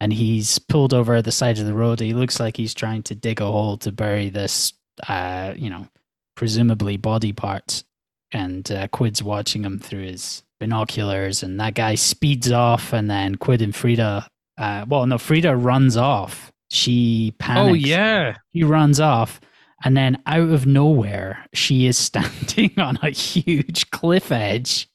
and 0.04 0.12
he's 0.12 0.58
pulled 0.58 0.92
over 0.92 1.14
at 1.14 1.24
the 1.24 1.32
side 1.32 1.58
of 1.58 1.64
the 1.64 1.72
road. 1.72 1.98
He 1.98 2.12
looks 2.12 2.38
like 2.38 2.58
he's 2.58 2.74
trying 2.74 3.02
to 3.04 3.14
dig 3.14 3.40
a 3.40 3.46
hole 3.46 3.78
to 3.78 3.90
bury 3.90 4.28
this, 4.28 4.74
uh, 5.08 5.54
you 5.56 5.70
know, 5.70 5.88
presumably 6.36 6.98
body 6.98 7.32
parts. 7.32 7.84
And 8.30 8.70
uh, 8.70 8.88
Quid's 8.88 9.22
watching 9.22 9.64
him 9.64 9.78
through 9.78 10.02
his 10.02 10.42
binoculars, 10.60 11.42
and 11.42 11.58
that 11.58 11.72
guy 11.72 11.94
speeds 11.94 12.52
off, 12.52 12.92
and 12.92 13.10
then 13.10 13.36
Quid 13.36 13.62
and 13.62 13.74
Frida. 13.74 14.28
Uh, 14.58 14.84
well, 14.86 15.06
no, 15.06 15.16
Frida 15.16 15.56
runs 15.56 15.96
off. 15.96 16.52
She 16.70 17.32
panics. 17.38 17.70
Oh, 17.70 17.72
yeah. 17.72 18.36
He 18.50 18.62
runs 18.62 19.00
off, 19.00 19.40
and 19.84 19.96
then 19.96 20.22
out 20.26 20.50
of 20.50 20.66
nowhere, 20.66 21.46
she 21.54 21.86
is 21.86 21.96
standing 22.10 22.78
on 22.78 22.98
a 23.00 23.08
huge 23.08 23.90
cliff 23.90 24.30
edge 24.30 24.86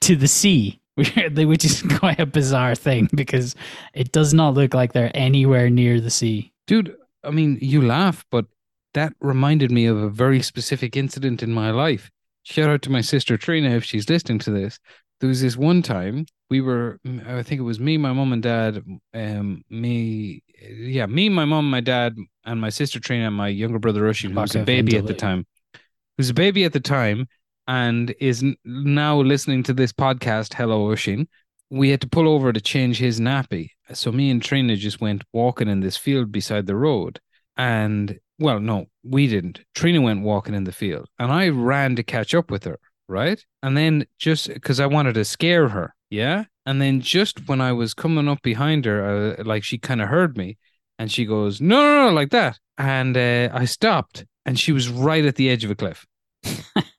to 0.00 0.14
the 0.14 0.28
sea, 0.28 0.82
which 0.96 1.64
is 1.64 1.82
quite 1.98 2.20
a 2.20 2.26
bizarre 2.26 2.74
thing 2.74 3.08
because 3.14 3.54
it 3.94 4.12
does 4.12 4.32
not 4.32 4.54
look 4.54 4.74
like 4.74 4.92
they're 4.92 5.10
anywhere 5.14 5.68
near 5.68 6.00
the 6.00 6.10
sea. 6.10 6.52
Dude, 6.66 6.94
I 7.24 7.30
mean, 7.30 7.58
you 7.60 7.82
laugh, 7.82 8.24
but 8.30 8.46
that 8.94 9.12
reminded 9.20 9.70
me 9.70 9.86
of 9.86 9.96
a 9.96 10.08
very 10.08 10.40
specific 10.40 10.96
incident 10.96 11.42
in 11.42 11.52
my 11.52 11.70
life. 11.70 12.10
Shout 12.44 12.70
out 12.70 12.82
to 12.82 12.90
my 12.90 13.00
sister 13.00 13.36
Trina 13.36 13.70
if 13.70 13.84
she's 13.84 14.08
listening 14.08 14.38
to 14.40 14.50
this. 14.50 14.78
There 15.20 15.28
was 15.28 15.40
this 15.40 15.56
one 15.56 15.82
time 15.82 16.26
we 16.50 16.60
were, 16.60 17.00
I 17.26 17.42
think 17.42 17.60
it 17.60 17.64
was 17.64 17.80
me, 17.80 17.96
my 17.96 18.12
mom 18.12 18.32
and 18.32 18.42
dad, 18.42 18.84
um, 19.14 19.64
me, 19.70 20.42
yeah, 20.60 21.06
me, 21.06 21.28
my 21.28 21.44
mom, 21.44 21.68
my 21.70 21.80
dad, 21.80 22.16
and 22.44 22.60
my 22.60 22.68
sister 22.68 23.00
Trina, 23.00 23.26
and 23.26 23.34
my 23.34 23.48
younger 23.48 23.78
brother 23.78 24.02
Ushin, 24.02 24.32
who 24.32 24.40
was 24.40 24.54
a 24.54 24.62
baby 24.62 24.96
at 24.96 25.06
the 25.06 25.14
time, 25.14 25.46
who 25.72 25.80
was 26.18 26.30
a 26.30 26.34
baby 26.34 26.64
at 26.64 26.72
the 26.72 26.80
time, 26.80 27.26
and 27.66 28.14
is 28.20 28.44
now 28.64 29.20
listening 29.20 29.62
to 29.64 29.72
this 29.72 29.92
podcast. 29.92 30.54
Hello, 30.54 30.88
Ushin. 30.88 31.26
We 31.70 31.90
had 31.90 32.00
to 32.02 32.08
pull 32.08 32.28
over 32.28 32.52
to 32.52 32.60
change 32.60 32.98
his 32.98 33.20
nappy. 33.20 33.70
So 33.92 34.12
me 34.12 34.30
and 34.30 34.42
Trina 34.42 34.76
just 34.76 35.00
went 35.00 35.24
walking 35.32 35.68
in 35.68 35.80
this 35.80 35.96
field 35.96 36.30
beside 36.30 36.66
the 36.66 36.76
road. 36.76 37.20
And 37.56 38.18
well, 38.38 38.60
no, 38.60 38.86
we 39.02 39.26
didn't. 39.26 39.60
Trina 39.74 40.00
went 40.00 40.22
walking 40.22 40.54
in 40.54 40.64
the 40.64 40.72
field 40.72 41.08
and 41.18 41.30
I 41.30 41.48
ran 41.48 41.96
to 41.96 42.02
catch 42.02 42.34
up 42.34 42.50
with 42.50 42.64
her, 42.64 42.78
right? 43.08 43.44
And 43.62 43.76
then 43.76 44.06
just 44.18 44.48
because 44.48 44.80
I 44.80 44.86
wanted 44.86 45.14
to 45.14 45.24
scare 45.24 45.68
her, 45.68 45.94
yeah? 46.10 46.44
And 46.66 46.80
then 46.80 47.00
just 47.00 47.48
when 47.48 47.60
I 47.60 47.72
was 47.72 47.94
coming 47.94 48.28
up 48.28 48.42
behind 48.42 48.84
her, 48.86 49.36
uh, 49.38 49.44
like 49.44 49.64
she 49.64 49.78
kind 49.78 50.00
of 50.02 50.08
heard 50.08 50.36
me 50.36 50.58
and 50.98 51.10
she 51.10 51.24
goes, 51.24 51.60
no, 51.60 51.80
no, 51.80 52.08
no, 52.08 52.14
like 52.14 52.30
that. 52.30 52.58
And 52.78 53.16
uh, 53.16 53.50
I 53.52 53.66
stopped 53.66 54.24
and 54.46 54.58
she 54.58 54.72
was 54.72 54.88
right 54.88 55.24
at 55.24 55.36
the 55.36 55.50
edge 55.50 55.64
of 55.64 55.70
a 55.70 55.74
cliff. 55.74 56.06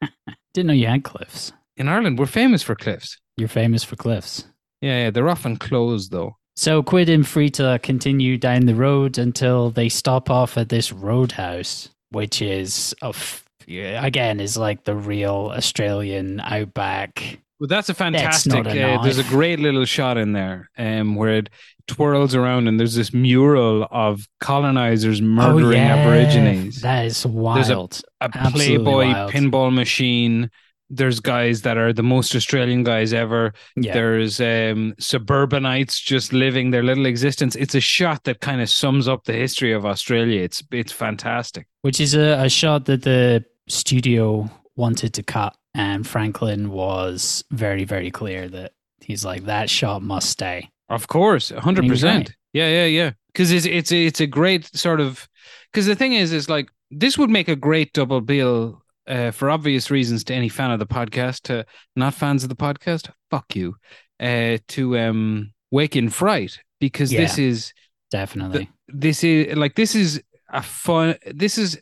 Didn't 0.56 0.68
know 0.68 0.74
you 0.74 0.88
had 0.88 1.04
cliffs. 1.04 1.52
In 1.76 1.90
Ireland, 1.90 2.18
we're 2.18 2.28
famous 2.28 2.64
for 2.64 2.76
cliffs. 2.76 3.18
You're 3.36 3.50
famous 3.50 3.84
for 3.84 3.98
cliffs. 3.98 4.46
Yeah, 4.80 5.04
yeah, 5.04 5.10
they're 5.10 5.28
often 5.28 5.58
closed 5.58 6.12
though. 6.12 6.38
So 6.56 6.82
Quid 6.82 7.10
and 7.10 7.26
Frita 7.26 7.82
continue 7.82 8.38
down 8.38 8.66
the 8.66 8.76
road 8.76 9.18
until 9.18 9.70
they 9.70 9.90
stop 9.90 10.30
off 10.30 10.58
at 10.58 10.70
this 10.70 10.94
roadhouse, 10.94 11.90
which 12.12 12.42
is 12.42 12.96
of 13.02 13.44
again 13.68 14.40
is 14.40 14.56
like 14.56 14.86
the 14.86 14.96
real 14.96 15.52
Australian 15.54 16.40
outback. 16.40 17.40
Well, 17.60 17.68
that's 17.68 17.90
a 17.90 17.94
That's 17.94 18.00
fantastic. 18.00 18.54
not 18.54 18.68
a 18.68 18.94
uh, 18.94 19.04
there's 19.04 19.18
a 19.18 19.24
great 19.26 19.60
little 19.60 19.84
shot 19.84 20.18
in 20.18 20.32
there, 20.32 20.70
um, 20.78 21.16
where 21.16 21.36
it 21.36 21.50
twirls 21.88 22.34
around 22.36 22.68
and 22.68 22.80
there's 22.80 22.96
this 22.96 23.14
mural 23.14 23.88
of 23.92 24.28
colonizers 24.40 25.22
murdering 25.22 25.80
oh, 25.80 25.84
yeah. 25.84 25.96
Aborigines. 25.96 26.82
That 26.82 27.06
is 27.06 27.26
wild. 27.26 27.58
There's 27.58 28.04
a- 28.22 28.26
a 28.26 28.30
Playboy 28.52 29.06
wild. 29.08 29.32
pinball 29.32 29.74
machine. 29.74 30.50
There's 30.90 31.20
guys 31.20 31.64
that 31.64 31.78
are 31.78 31.92
the 31.94 32.04
most 32.04 32.36
Australian 32.36 32.84
guys 32.84 33.12
ever. 33.14 33.54
yeah. 33.76 33.94
There's 33.94 34.40
um, 34.40 34.94
suburbanites 35.00 36.00
just 36.00 36.32
living 36.32 36.72
their 36.72 36.84
little 36.84 37.06
existence. 37.08 37.56
It's 37.56 37.74
a 37.76 37.80
shot 37.80 38.24
that 38.26 38.40
kind 38.40 38.62
of 38.62 38.70
sums 38.70 39.08
up 39.08 39.24
the 39.26 39.34
history 39.34 39.74
of 39.74 39.86
Australia. 39.86 40.42
It's 40.42 40.64
it's 40.72 40.92
fantastic. 40.92 41.66
Which 41.82 42.00
is 42.00 42.14
a, 42.14 42.44
a 42.44 42.50
shot 42.50 42.86
that 42.86 43.02
the 43.02 43.44
studio 43.68 44.48
wanted 44.76 45.14
to 45.16 45.24
cut, 45.24 45.56
and 45.74 46.06
Franklin 46.06 46.70
was 46.70 47.44
very, 47.52 47.84
very 47.84 48.12
clear 48.12 48.48
that 48.50 48.74
he's 49.02 49.26
like 49.26 49.46
that 49.46 49.70
shot 49.72 50.04
must 50.04 50.30
stay. 50.30 50.70
Of 50.90 51.08
course, 51.08 51.50
hundred 51.50 51.88
percent. 51.88 52.30
right. 52.30 52.36
Yeah, 52.54 52.70
yeah, 52.70 52.86
yeah. 52.86 53.12
Because 53.28 53.52
it's 53.52 53.66
it's 53.66 53.92
it's 53.92 54.20
a 54.20 54.28
great 54.28 54.66
sort 54.76 55.00
of. 55.00 55.28
Because 55.72 55.86
the 55.88 55.96
thing 55.96 56.14
is, 56.14 56.32
is 56.32 56.50
like 56.50 56.70
this 56.92 57.18
would 57.18 57.30
make 57.30 57.48
a 57.48 57.56
great 57.56 57.92
double 57.94 58.22
bill 58.22 58.84
uh, 59.08 59.32
for 59.32 59.50
obvious 59.50 59.92
reasons 59.92 60.24
to 60.26 60.34
any 60.34 60.50
fan 60.50 60.72
of 60.72 60.80
the 60.80 60.86
podcast. 60.86 61.42
To 61.44 61.66
not 61.96 62.14
fans 62.14 62.44
of 62.44 62.50
the 62.50 62.56
podcast, 62.56 63.10
fuck 63.30 63.56
you. 63.56 63.76
Uh, 64.20 64.58
to 64.70 64.98
um, 64.98 65.52
Wake 65.72 65.96
in 65.96 66.10
Fright 66.10 66.60
because 66.80 67.10
this 67.10 67.38
is 67.38 67.74
Definitely. 68.12 68.70
this 68.88 69.24
is 69.24 69.58
like 69.58 69.76
this 69.76 69.96
is 69.96 70.22
a 70.50 70.62
fun. 70.62 71.16
This 71.26 71.58
is 71.58 71.82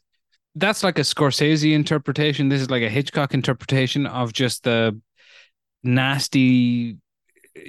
that's 0.56 0.84
like 0.84 0.98
a 0.98 1.04
Scorsese 1.04 1.74
interpretation. 1.74 2.50
This 2.50 2.62
is 2.62 2.70
like 2.70 2.84
a 2.84 2.90
Hitchcock 2.90 3.34
interpretation 3.34 4.08
of 4.08 4.34
just 4.34 4.64
the 4.64 5.00
nasty 5.84 6.98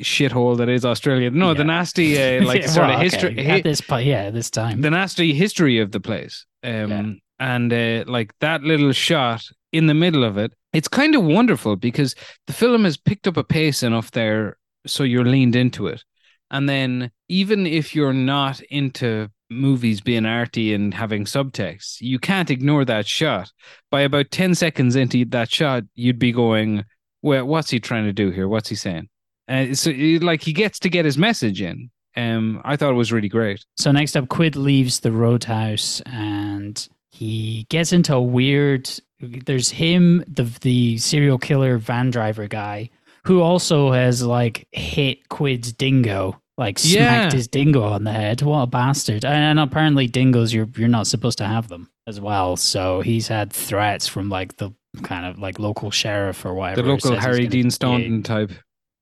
shithole 0.00 0.56
that 0.58 0.68
is 0.68 0.84
Australia. 0.84 1.30
No, 1.30 1.54
the 1.54 1.64
nasty 1.64 2.16
uh, 2.20 2.44
like 2.46 2.62
Yeah, 2.62 2.66
sort 2.68 2.86
well, 2.88 2.90
of 2.96 2.96
okay. 2.96 3.04
history. 3.04 3.46
At 3.46 3.62
this 3.64 3.80
point, 3.80 4.06
yeah, 4.06 4.30
this 4.30 4.50
time. 4.50 4.80
the 4.80 4.90
nasty 4.90 5.32
history 5.34 5.78
of 5.78 5.92
the 5.92 6.00
place. 6.00 6.46
Um, 6.62 6.90
Yeah. 6.90 7.12
and 7.40 7.72
uh, 7.72 8.04
like 8.10 8.32
that 8.40 8.62
little 8.62 8.92
shot 8.92 9.42
in 9.72 9.86
the 9.86 9.94
middle 9.94 10.24
of 10.24 10.38
it, 10.38 10.52
it's 10.72 10.88
kind 10.88 11.14
of 11.14 11.22
wonderful 11.24 11.76
because 11.76 12.14
the 12.46 12.52
film 12.52 12.84
has 12.84 12.96
picked 12.96 13.26
up 13.26 13.36
a 13.36 13.44
pace 13.44 13.82
enough 13.82 14.10
there, 14.12 14.56
so 14.86 15.02
you're 15.04 15.24
leaned 15.24 15.56
into 15.56 15.86
it. 15.86 16.02
And 16.50 16.68
then 16.68 17.10
even 17.28 17.66
if 17.66 17.94
you're 17.94 18.12
not 18.12 18.60
into 18.62 19.28
movies 19.50 20.00
being 20.00 20.26
arty 20.26 20.72
and 20.74 20.92
having 20.94 21.24
subtext, 21.24 22.00
you 22.00 22.18
can't 22.18 22.50
ignore 22.50 22.84
that 22.84 23.06
shot. 23.06 23.50
By 23.90 24.02
about 24.02 24.30
ten 24.30 24.54
seconds 24.54 24.96
into 24.96 25.24
that 25.26 25.50
shot, 25.50 25.84
you'd 25.94 26.18
be 26.18 26.32
going, 26.32 26.84
"Well, 27.22 27.44
what's 27.46 27.70
he 27.70 27.80
trying 27.80 28.04
to 28.04 28.12
do 28.12 28.30
here? 28.30 28.46
What's 28.48 28.68
he 28.68 28.74
saying?" 28.76 29.08
Uh, 29.48 29.74
so 29.74 29.92
he- 29.92 30.18
like 30.18 30.42
he 30.42 30.52
gets 30.52 30.78
to 30.80 30.88
get 30.88 31.04
his 31.04 31.18
message 31.18 31.60
in. 31.62 31.90
Um, 32.16 32.60
I 32.64 32.76
thought 32.76 32.90
it 32.90 32.94
was 32.96 33.12
really 33.12 33.28
great. 33.28 33.64
So 33.76 33.90
next 33.90 34.16
up, 34.16 34.28
Quid 34.28 34.54
leaves 34.56 35.00
the 35.00 35.10
roadhouse 35.12 36.00
and 36.06 36.86
he 37.10 37.66
gets 37.70 37.92
into 37.92 38.14
a 38.14 38.22
weird. 38.22 38.88
There's 39.20 39.70
him, 39.70 40.22
the 40.28 40.44
the 40.60 40.98
serial 40.98 41.38
killer 41.38 41.78
van 41.78 42.10
driver 42.10 42.46
guy, 42.46 42.90
who 43.24 43.40
also 43.40 43.90
has 43.92 44.22
like 44.22 44.66
hit 44.72 45.28
Quid's 45.28 45.72
dingo, 45.72 46.40
like 46.58 46.78
smacked 46.78 47.32
Yeah. 47.32 47.36
his 47.36 47.48
dingo 47.48 47.82
on 47.82 48.04
the 48.04 48.12
head. 48.12 48.42
What 48.42 48.62
a 48.62 48.66
bastard! 48.66 49.24
And 49.24 49.58
apparently, 49.58 50.06
dingoes 50.06 50.52
you're 50.54 50.68
you're 50.76 50.88
not 50.88 51.06
supposed 51.06 51.38
to 51.38 51.46
have 51.46 51.68
them 51.68 51.88
as 52.06 52.20
well. 52.20 52.56
So 52.56 53.00
he's 53.00 53.26
had 53.28 53.52
threats 53.52 54.06
from 54.06 54.28
like 54.28 54.56
the 54.58 54.72
kind 55.02 55.26
of 55.26 55.38
like 55.38 55.58
local 55.58 55.90
sheriff 55.90 56.44
or 56.44 56.54
whatever. 56.54 56.82
The 56.82 56.88
local 56.88 57.16
Harry 57.16 57.46
Dean 57.48 57.64
yeah, 57.66 57.70
Stanton 57.70 58.22
type. 58.22 58.52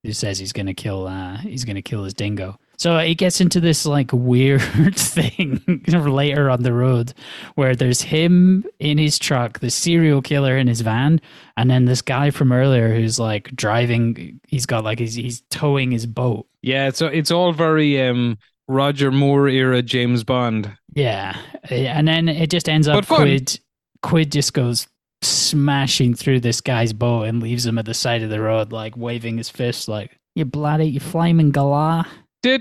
Who 0.03 0.11
says 0.13 0.37
he's 0.37 0.53
gonna 0.53 0.73
kill 0.73 1.07
uh 1.07 1.37
he's 1.37 1.65
gonna 1.65 1.81
kill 1.81 2.03
his 2.03 2.13
dingo. 2.13 2.59
So 2.77 2.97
it 2.97 3.15
gets 3.15 3.39
into 3.39 3.59
this 3.59 3.85
like 3.85 4.09
weird 4.13 4.95
thing 4.95 5.61
later 5.87 6.49
on 6.49 6.63
the 6.63 6.73
road 6.73 7.13
where 7.55 7.75
there's 7.75 8.01
him 8.01 8.65
in 8.79 8.97
his 8.97 9.17
truck, 9.17 9.59
the 9.59 9.69
serial 9.69 10.21
killer 10.21 10.57
in 10.57 10.67
his 10.67 10.81
van, 10.81 11.21
and 11.55 11.69
then 11.69 11.85
this 11.85 12.01
guy 12.01 12.31
from 12.31 12.51
earlier 12.51 12.93
who's 12.93 13.19
like 13.19 13.55
driving 13.55 14.39
he's 14.47 14.65
got 14.65 14.83
like 14.83 14.99
he's 14.99 15.15
he's 15.15 15.41
towing 15.49 15.91
his 15.91 16.05
boat. 16.05 16.47
Yeah, 16.61 16.91
so 16.91 17.07
it's 17.07 17.31
all 17.31 17.53
very 17.53 18.01
um 18.01 18.37
Roger 18.67 19.11
Moore 19.11 19.47
era 19.47 19.81
James 19.81 20.23
Bond. 20.23 20.75
Yeah. 20.93 21.37
And 21.69 22.07
then 22.07 22.29
it 22.29 22.49
just 22.49 22.69
ends 22.69 22.87
up. 22.87 23.05
Quid 23.05 23.59
Quid 24.01 24.31
just 24.31 24.53
goes 24.53 24.87
smashing 25.23 26.13
through 26.15 26.39
this 26.41 26.61
guy's 26.61 26.93
boat 26.93 27.23
and 27.23 27.41
leaves 27.41 27.65
him 27.65 27.77
at 27.77 27.85
the 27.85 27.93
side 27.93 28.23
of 28.23 28.29
the 28.29 28.41
road, 28.41 28.71
like 28.71 28.95
waving 28.97 29.37
his 29.37 29.49
fist 29.49 29.87
like 29.87 30.17
you 30.35 30.45
bloody 30.45 30.85
you 30.87 30.99
flaming 30.99 31.51
galah. 31.51 32.05
Yeah, 32.43 32.55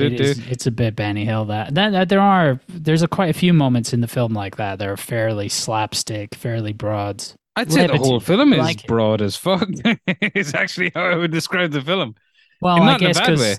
it 0.00 0.20
is, 0.20 0.38
it's 0.48 0.66
a 0.66 0.70
bit 0.70 0.96
Benny 0.96 1.24
Hill 1.26 1.44
that. 1.46 1.74
that 1.74 1.90
that 1.90 2.08
there 2.08 2.20
are 2.20 2.58
there's 2.68 3.02
a 3.02 3.08
quite 3.08 3.30
a 3.30 3.34
few 3.38 3.52
moments 3.52 3.92
in 3.92 4.00
the 4.00 4.08
film 4.08 4.32
like 4.32 4.56
that 4.56 4.78
that 4.78 4.88
are 4.88 4.96
fairly 4.96 5.48
slapstick, 5.48 6.34
fairly 6.34 6.72
broad. 6.72 7.22
I'd 7.56 7.70
say 7.70 7.86
the 7.86 7.92
Levity. 7.92 8.08
whole 8.08 8.20
film 8.20 8.52
is 8.54 8.58
Like 8.58 8.86
broad 8.86 9.20
as 9.20 9.36
fuck. 9.36 9.68
it's 10.06 10.54
actually 10.54 10.92
how 10.94 11.02
I 11.04 11.16
would 11.16 11.32
describe 11.32 11.72
the 11.72 11.82
film. 11.82 12.14
Well, 12.62 12.76
And 12.76 12.84
I 12.84 12.92
not 12.92 13.00
in 13.02 13.10
a 13.10 13.12
guess 13.12 13.18
bad 13.18 13.38
way. 13.38 13.56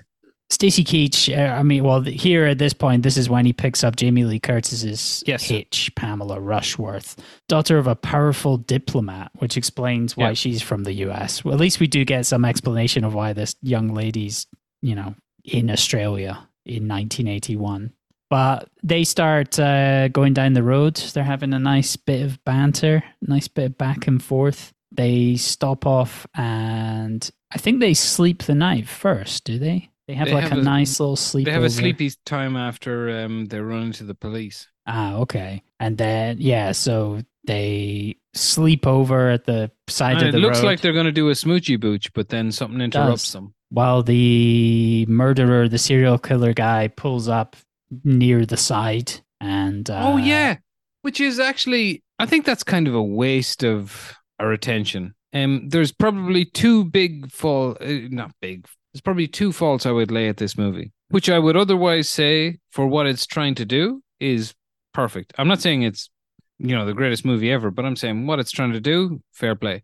Stacy 0.52 0.84
Keach. 0.84 1.36
Uh, 1.36 1.54
I 1.54 1.64
mean, 1.64 1.84
well, 1.84 2.02
here 2.02 2.46
at 2.46 2.58
this 2.58 2.74
point, 2.74 3.04
this 3.04 3.16
is 3.18 3.30
when 3.30 3.46
he 3.46 3.54
picks 3.54 3.84
up 3.84 3.96
Jamie 3.96 4.26
Lee 4.26 4.40
Curtis's 4.40 5.24
Yes. 5.26 5.44
hitch, 5.44 5.90
Pamela 5.96 6.40
Rushworth, 6.40 7.16
daughter 7.48 7.78
of 7.78 7.88
a 7.88 7.96
powerful 7.96 8.58
diplomat, 8.58 9.32
which 9.40 9.56
explains 9.56 10.18
why 10.18 10.28
Yeah. 10.30 10.34
she's 10.34 10.62
from 10.62 10.84
the 10.84 10.94
U.S. 11.06 11.44
Well, 11.46 11.54
at 11.54 11.60
least 11.60 11.80
we 11.80 11.88
do 11.88 12.04
get 12.04 12.26
some 12.26 12.44
explanation 12.46 13.04
of 13.06 13.14
why 13.14 13.32
this 13.34 13.56
young 13.62 13.94
lady's, 13.94 14.46
you 14.82 14.94
know, 14.94 15.16
in 15.46 15.70
Australia 15.72 16.48
in 16.66 16.88
1981. 16.88 17.94
But 18.30 18.70
they 18.84 19.04
start 19.04 19.58
uh, 19.60 20.08
going 20.10 20.34
down 20.34 20.54
the 20.54 20.64
road. 20.64 20.96
They're 20.98 21.24
having 21.24 21.54
a 21.54 21.60
nice 21.60 21.96
bit 21.96 22.24
of 22.26 22.44
banter, 22.46 23.04
nice 23.22 23.48
bit 23.48 23.66
of 23.66 23.78
back 23.78 24.08
and 24.08 24.22
forth. 24.24 24.74
They 24.92 25.36
stop 25.38 25.86
off 25.86 26.28
and 26.36 27.30
I 27.54 27.58
think 27.58 27.80
they 27.80 27.94
sleep 27.94 28.44
the 28.44 28.56
night 28.56 28.88
first, 28.88 29.44
do 29.46 29.58
they? 29.60 29.90
They 30.08 30.16
have 30.16 30.28
They 30.28 30.34
like 30.34 30.44
have 30.50 30.58
a, 30.58 30.62
a- 30.62 30.64
nice 30.64 31.00
little 31.00 31.16
sleep. 31.16 31.46
They 31.46 31.52
have 31.52 31.64
a 31.64 31.70
sleepy 31.70 32.12
time 32.26 32.56
after 32.58 33.24
um, 33.24 33.46
they 33.46 33.60
run 33.60 33.84
into 33.84 34.04
the 34.04 34.16
police. 34.16 34.68
Ah, 34.88 35.16
okay. 35.16 35.64
And 35.80 35.98
then 35.98 36.38
yeah, 36.40 36.72
so 36.74 37.22
they 37.46 38.18
sleep 38.34 38.86
over 38.88 39.30
at 39.30 39.46
the 39.46 39.72
side 39.88 40.18
And 40.18 40.22
of 40.24 40.28
it 40.30 40.32
the 40.34 40.40
looks 40.40 40.60
road 40.60 40.66
like 40.66 40.82
they're 40.82 40.94
going 40.94 41.06
to 41.06 41.12
do 41.12 41.30
a 41.30 41.34
smoochy 41.34 41.80
booch, 41.80 42.12
but 42.14 42.30
then 42.30 42.52
something 42.52 42.82
interrupts 42.82 43.26
does. 43.26 43.34
them. 43.34 43.54
while 43.70 44.04
the 44.04 45.06
murderer, 45.08 45.68
the 45.70 45.78
serial 45.78 46.18
killer 46.18 46.54
guy, 46.54 46.88
pulls 46.88 47.28
up 47.28 47.56
near 48.04 48.46
the 48.46 48.58
side 48.58 49.12
and 49.40 49.90
uh, 49.90 50.02
oh 50.14 50.18
yeah, 50.18 50.58
which 51.02 51.20
is 51.20 51.40
actually 51.40 52.04
I 52.20 52.26
think 52.26 52.46
that's 52.46 52.64
kind 52.64 52.88
of 52.88 52.96
a 52.96 53.04
waste 53.04 53.64
of 53.64 54.14
our 54.40 54.52
attention. 54.52 55.14
Um, 55.34 55.70
there's 55.70 55.92
probably 55.92 56.46
two 56.46 56.86
big 56.86 57.32
fall, 57.32 57.78
uh, 57.82 57.86
not 58.10 58.32
big. 58.42 58.66
There's 58.94 59.02
probably 59.02 59.28
two 59.28 59.52
faults 59.52 59.86
I 59.86 59.92
would 59.92 60.12
lay 60.12 60.28
at 60.28 60.38
this 60.38 60.58
movie, 60.58 60.92
which 61.10 61.30
I 61.30 61.40
would 61.40 61.56
otherwise 61.56 62.10
say 62.10 62.60
for 62.72 62.88
what 62.88 63.08
it's 63.08 63.26
trying 63.26 63.56
to 63.56 63.66
do 63.66 64.04
is 64.20 64.54
perfect. 64.94 65.34
I'm 65.38 65.48
not 65.48 65.62
saying 65.62 65.84
it's 65.84 66.10
you 66.58 66.76
know 66.76 66.86
the 66.86 66.94
greatest 66.94 67.26
movie 67.26 67.52
ever, 67.52 67.72
but 67.72 67.86
I'm 67.86 67.96
saying 67.96 68.28
what 68.28 68.40
it's 68.40 68.52
trying 68.52 68.74
to 68.74 68.82
do, 68.82 69.22
fair 69.32 69.56
play. 69.56 69.84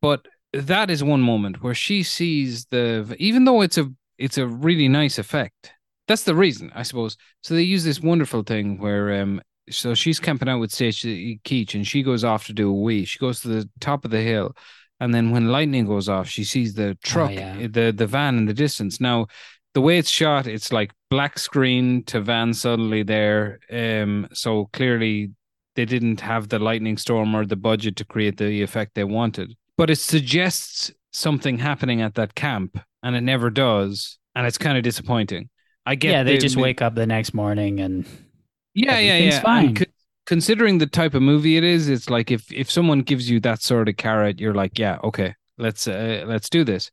But 0.00 0.26
that 0.52 0.90
is 0.90 1.02
one 1.02 1.20
moment 1.20 1.62
where 1.62 1.74
she 1.74 2.02
sees 2.02 2.66
the 2.66 3.14
even 3.18 3.44
though 3.44 3.60
it's 3.60 3.78
a 3.78 3.90
it's 4.18 4.38
a 4.38 4.46
really 4.46 4.88
nice 4.88 5.18
effect. 5.18 5.72
That's 6.06 6.24
the 6.24 6.34
reason, 6.34 6.70
I 6.74 6.82
suppose. 6.82 7.16
So 7.42 7.54
they 7.54 7.62
use 7.62 7.82
this 7.84 8.00
wonderful 8.00 8.42
thing 8.42 8.78
where 8.78 9.20
um 9.20 9.42
so 9.70 9.94
she's 9.94 10.20
camping 10.20 10.48
out 10.48 10.60
with 10.60 10.70
Stacy 10.70 11.40
Keach 11.44 11.74
and 11.74 11.86
she 11.86 12.02
goes 12.02 12.22
off 12.22 12.46
to 12.46 12.52
do 12.52 12.68
a 12.68 12.72
wee. 12.72 13.04
She 13.04 13.18
goes 13.18 13.40
to 13.40 13.48
the 13.48 13.68
top 13.80 14.04
of 14.04 14.10
the 14.10 14.20
hill 14.20 14.54
and 15.00 15.14
then 15.14 15.30
when 15.30 15.48
lightning 15.48 15.86
goes 15.86 16.08
off, 16.08 16.28
she 16.28 16.44
sees 16.44 16.74
the 16.74 16.96
truck, 17.02 17.32
yeah. 17.32 17.66
the 17.66 17.92
the 17.94 18.06
van 18.06 18.36
in 18.38 18.46
the 18.46 18.54
distance. 18.54 19.00
Now, 19.00 19.26
the 19.74 19.80
way 19.80 19.98
it's 19.98 20.10
shot, 20.10 20.46
it's 20.46 20.72
like 20.72 20.92
black 21.10 21.38
screen 21.38 22.04
to 22.04 22.20
van 22.20 22.54
suddenly 22.54 23.02
there. 23.02 23.58
Um 23.70 24.28
so 24.32 24.68
clearly 24.72 25.32
they 25.76 25.84
didn't 25.84 26.20
have 26.20 26.48
the 26.48 26.58
lightning 26.58 26.96
storm 26.96 27.34
or 27.34 27.44
the 27.44 27.56
budget 27.56 27.96
to 27.96 28.04
create 28.04 28.36
the 28.36 28.62
effect 28.62 28.94
they 28.94 29.04
wanted. 29.04 29.54
But 29.76 29.90
it 29.90 29.98
suggests 29.98 30.92
something 31.12 31.58
happening 31.58 32.00
at 32.00 32.14
that 32.14 32.34
camp 32.34 32.78
and 33.02 33.16
it 33.16 33.22
never 33.22 33.50
does. 33.50 34.18
And 34.36 34.46
it's 34.46 34.58
kind 34.58 34.76
of 34.76 34.84
disappointing. 34.84 35.50
I 35.86 35.96
get 35.96 36.12
yeah, 36.12 36.22
they 36.22 36.36
the- 36.36 36.40
just 36.40 36.56
wake 36.56 36.80
up 36.80 36.94
the 36.94 37.06
next 37.06 37.34
morning 37.34 37.80
and 37.80 38.06
yeah, 38.74 38.98
yeah, 38.98 39.18
yeah. 39.18 39.40
fine. 39.40 39.76
Considering 40.26 40.78
the 40.78 40.86
type 40.86 41.14
of 41.14 41.22
movie 41.22 41.56
it 41.56 41.64
is, 41.64 41.88
it's 41.88 42.08
like 42.08 42.30
if 42.30 42.50
if 42.52 42.70
someone 42.70 43.00
gives 43.00 43.28
you 43.28 43.40
that 43.40 43.62
sort 43.62 43.88
of 43.88 43.96
carrot, 43.96 44.40
you're 44.40 44.54
like, 44.54 44.78
yeah, 44.78 44.98
okay, 45.04 45.34
let's 45.58 45.86
uh, 45.86 46.24
let's 46.26 46.48
do 46.48 46.64
this. 46.64 46.90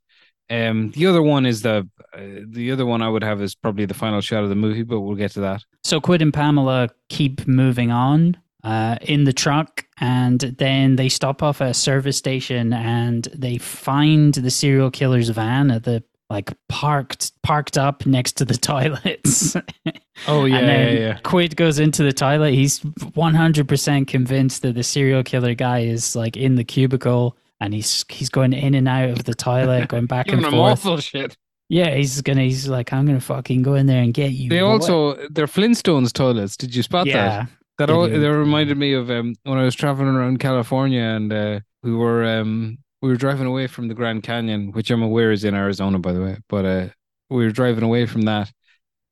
Um, 0.50 0.90
the 0.90 1.06
other 1.06 1.22
one 1.22 1.46
is 1.46 1.62
the 1.62 1.88
uh, 2.14 2.20
the 2.46 2.70
other 2.72 2.84
one 2.84 3.00
I 3.00 3.08
would 3.08 3.22
have 3.24 3.40
is 3.40 3.54
probably 3.54 3.86
the 3.86 3.94
final 3.94 4.20
shot 4.20 4.42
of 4.42 4.50
the 4.50 4.54
movie, 4.54 4.82
but 4.82 5.00
we'll 5.00 5.16
get 5.16 5.30
to 5.32 5.40
that. 5.40 5.64
So 5.82 6.00
Quid 6.00 6.20
and 6.20 6.34
Pamela 6.34 6.90
keep 7.08 7.46
moving 7.46 7.90
on 7.90 8.36
uh, 8.64 8.96
in 9.00 9.24
the 9.24 9.32
truck, 9.32 9.86
and 9.98 10.40
then 10.40 10.96
they 10.96 11.08
stop 11.08 11.42
off 11.42 11.62
at 11.62 11.70
a 11.70 11.74
service 11.74 12.18
station, 12.18 12.72
and 12.74 13.28
they 13.34 13.56
find 13.56 14.34
the 14.34 14.50
serial 14.50 14.90
killer's 14.90 15.30
van 15.30 15.70
at 15.70 15.84
the 15.84 16.04
like 16.32 16.50
parked 16.68 17.30
parked 17.42 17.76
up 17.78 18.06
next 18.06 18.32
to 18.38 18.44
the 18.44 18.54
toilets. 18.70 19.56
Oh 20.28 20.44
yeah, 20.44 20.58
and 20.58 20.68
then 20.68 21.20
Quid 21.24 21.56
goes 21.56 21.78
into 21.78 22.02
the 22.02 22.12
toilet. 22.12 22.52
He's 22.52 22.78
one 23.14 23.34
hundred 23.34 23.66
percent 23.66 24.08
convinced 24.08 24.60
that 24.62 24.74
the 24.74 24.82
serial 24.82 25.22
killer 25.22 25.54
guy 25.54 25.80
is 25.80 26.14
like 26.14 26.36
in 26.36 26.54
the 26.54 26.64
cubicle, 26.64 27.36
and 27.60 27.72
he's 27.72 28.04
he's 28.10 28.28
going 28.28 28.52
in 28.52 28.74
and 28.74 28.86
out 28.86 29.08
of 29.08 29.24
the 29.24 29.34
toilet, 29.34 29.88
going 29.88 30.06
back 30.06 30.28
and 30.32 30.42
forth. 30.42 30.54
awful 30.54 30.98
shit. 30.98 31.36
Yeah, 31.70 31.94
he's 31.94 32.20
gonna. 32.20 32.42
He's 32.42 32.68
like, 32.68 32.92
I'm 32.92 33.06
gonna 33.06 33.20
fucking 33.20 33.62
go 33.62 33.74
in 33.74 33.86
there 33.86 34.02
and 34.02 34.12
get 34.12 34.32
you. 34.32 34.50
They 34.50 34.60
boy." 34.60 34.66
also 34.66 35.14
they're 35.28 35.46
Flintstones 35.46 36.12
toilets. 36.12 36.58
Did 36.58 36.74
you 36.74 36.82
spot 36.82 37.06
that? 37.06 37.14
yeah. 37.14 37.46
That 37.78 37.86
They 37.86 37.92
all, 37.94 38.06
that 38.06 38.32
reminded 38.32 38.76
me 38.76 38.92
of 38.92 39.10
um, 39.10 39.34
when 39.44 39.58
I 39.58 39.64
was 39.64 39.74
traveling 39.74 40.08
around 40.14 40.40
California 40.40 41.02
and 41.02 41.32
uh, 41.32 41.60
we 41.82 41.94
were 41.94 42.22
um, 42.22 42.78
we 43.02 43.08
were 43.08 43.16
driving 43.16 43.46
away 43.46 43.66
from 43.66 43.88
the 43.88 43.94
Grand 43.94 44.22
Canyon, 44.22 44.70
which 44.70 44.90
I'm 44.90 45.02
aware 45.02 45.32
is 45.32 45.44
in 45.44 45.54
Arizona, 45.54 45.98
by 45.98 46.12
the 46.12 46.22
way. 46.22 46.38
But 46.48 46.64
uh, 46.64 46.88
we 47.28 47.44
were 47.44 47.50
driving 47.50 47.82
away 47.82 48.06
from 48.06 48.22
that, 48.22 48.50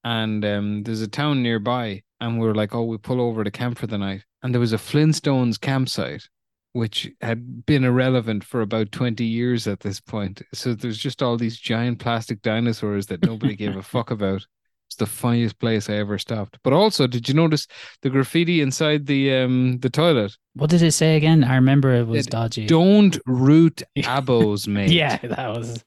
and 0.05 0.45
um, 0.45 0.83
there's 0.85 1.03
a 1.03 1.09
town 1.09 1.43
nearby, 1.43 2.03
and 2.21 2.39
we 2.39 2.47
were 2.47 2.55
like, 2.55 2.75
"Oh, 2.75 2.85
we 2.85 2.97
pull 2.97 3.21
over 3.21 3.43
to 3.43 3.51
camp 3.51 3.79
for 3.79 3.89
the 3.89 3.99
night," 3.99 4.25
and 4.43 4.55
there 4.55 4.61
was 4.61 4.73
a 4.73 4.79
Flintstones 4.79 5.61
campsite, 5.61 6.29
which 6.73 7.11
had 7.21 7.67
been 7.67 7.85
irrelevant 7.85 8.45
for 8.45 8.61
about 8.61 8.93
twenty 8.93 9.25
years 9.25 9.67
at 9.67 9.81
this 9.81 10.01
point. 10.01 10.41
So 10.55 10.73
there's 10.73 10.99
just 10.99 11.21
all 11.21 11.37
these 11.37 11.59
giant 11.59 11.99
plastic 11.99 12.43
dinosaurs 12.43 13.07
that 13.07 13.25
nobody 13.25 13.57
gave 13.57 13.77
a 13.77 13.83
fuck 13.95 14.13
about. 14.13 14.47
It's 14.91 14.97
the 14.97 15.07
funniest 15.07 15.57
place 15.61 15.89
I 15.89 15.95
ever 15.95 16.19
stopped. 16.19 16.59
But 16.65 16.73
also, 16.73 17.07
did 17.07 17.29
you 17.29 17.35
notice 17.35 17.69
the 18.03 18.11
graffiti 18.11 18.61
inside 18.61 19.07
the 19.07 19.33
um 19.35 19.79
the 19.79 19.89
toilet? 19.89 20.37
What 20.55 20.69
did 20.71 20.83
it 20.83 20.91
say 20.91 21.17
again? 21.17 21.45
I 21.45 21.55
remember 21.55 21.95
it 21.95 22.09
was 22.09 22.27
It- 22.27 22.31
dodgy. 22.33 22.67
Don't 22.67 23.17
root 23.25 23.85
abos, 23.99 24.67
mate. 24.67 24.91
Yeah, 24.91 25.17
that 25.23 25.49
was. 25.57 25.85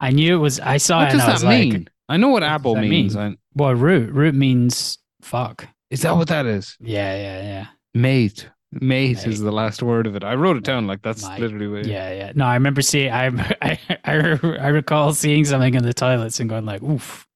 I 0.00 0.10
knew 0.10 0.34
it 0.34 0.38
was. 0.38 0.58
I 0.58 0.78
saw 0.78 0.98
What 0.98 1.08
it 1.08 1.10
and 1.12 1.18
does 1.20 1.28
I 1.28 1.32
was 1.32 1.40
that 1.42 1.46
like, 1.46 1.60
mean? 1.60 1.88
I 2.08 2.16
know 2.16 2.28
what 2.30 2.42
What 2.42 2.62
abo 2.62 2.88
means. 2.88 3.14
mean? 3.14 3.34
I, 3.34 3.36
"Well, 3.54 3.74
root. 3.76 4.10
Root 4.12 4.34
means 4.34 4.98
fuck." 5.22 5.68
is 5.90 6.02
that 6.02 6.16
what 6.16 6.26
that 6.28 6.46
is? 6.46 6.76
Yeah, 6.80 7.14
yeah, 7.16 7.42
yeah, 7.42 7.66
Mate. 7.94 8.48
Mate, 8.72 9.16
Mate. 9.16 9.26
is 9.26 9.40
the 9.40 9.50
last 9.52 9.80
word 9.82 10.06
of 10.08 10.14
it. 10.16 10.22
I 10.24 10.34
wrote 10.34 10.56
it 10.56 10.62
down 10.64 10.86
like 10.88 11.02
that's 11.02 11.28
Mate. 11.28 11.40
literally 11.40 11.68
what 11.68 11.86
yeah, 11.86 12.12
yeah. 12.12 12.32
No, 12.34 12.46
I 12.46 12.54
remember 12.54 12.82
seeing. 12.82 13.12
I, 13.12 13.26
I, 13.62 13.78
I, 14.04 14.38
I 14.60 14.68
recall 14.68 15.12
seeing 15.12 15.44
something 15.44 15.74
in 15.74 15.82
the 15.84 15.94
toilets 15.94 16.40
and 16.40 16.48
going 16.50 16.64
like, 16.66 16.82
"Oof, 16.82 17.26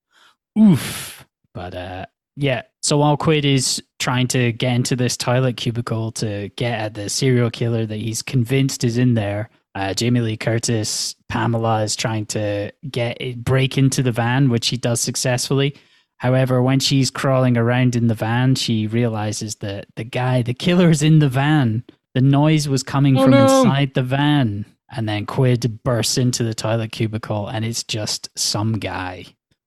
oof." 0.58 1.26
But 1.52 1.74
uh, 1.74 2.06
yeah. 2.36 2.62
So 2.82 2.98
while 2.98 3.16
Quid 3.16 3.44
is 3.44 3.82
trying 3.98 4.28
to 4.28 4.52
get 4.52 4.74
into 4.74 4.96
this 4.96 5.16
toilet 5.16 5.56
cubicle 5.56 6.12
to 6.12 6.50
get 6.56 6.78
at 6.78 6.94
the 6.94 7.08
serial 7.08 7.50
killer 7.50 7.86
that 7.86 7.96
he's 7.96 8.22
convinced 8.22 8.84
is 8.84 8.98
in 8.98 9.14
there, 9.14 9.48
Uh, 9.76 9.92
Jamie 9.94 10.20
Lee 10.20 10.36
Curtis, 10.36 11.16
Pamela 11.28 11.82
is 11.82 11.96
trying 11.96 12.26
to 12.26 12.70
get 12.90 13.18
break 13.44 13.76
into 13.76 14.02
the 14.02 14.12
van, 14.12 14.48
which 14.48 14.64
she 14.64 14.76
does 14.76 15.00
successfully. 15.00 15.74
However, 16.18 16.62
when 16.62 16.78
she's 16.80 17.10
crawling 17.10 17.56
around 17.56 17.96
in 17.96 18.06
the 18.06 18.14
van, 18.14 18.54
she 18.54 18.86
realizes 18.86 19.56
that 19.56 19.86
the 19.96 20.04
guy, 20.04 20.42
the 20.42 20.54
killer's 20.54 21.02
in 21.02 21.18
the 21.18 21.28
van. 21.28 21.82
The 22.14 22.20
noise 22.20 22.68
was 22.68 22.84
coming 22.84 23.16
Oh, 23.18 23.22
from 23.22 23.30
no. 23.32 23.42
inside 23.44 23.94
the 23.94 24.04
van. 24.04 24.64
And 24.96 25.08
then 25.08 25.26
Quid 25.26 25.82
bursts 25.82 26.18
into 26.18 26.44
the 26.44 26.54
toilet 26.54 26.92
cubicle 26.92 27.48
and 27.48 27.64
it's 27.64 27.82
just 27.82 28.28
some 28.38 28.74
guy. 28.78 29.24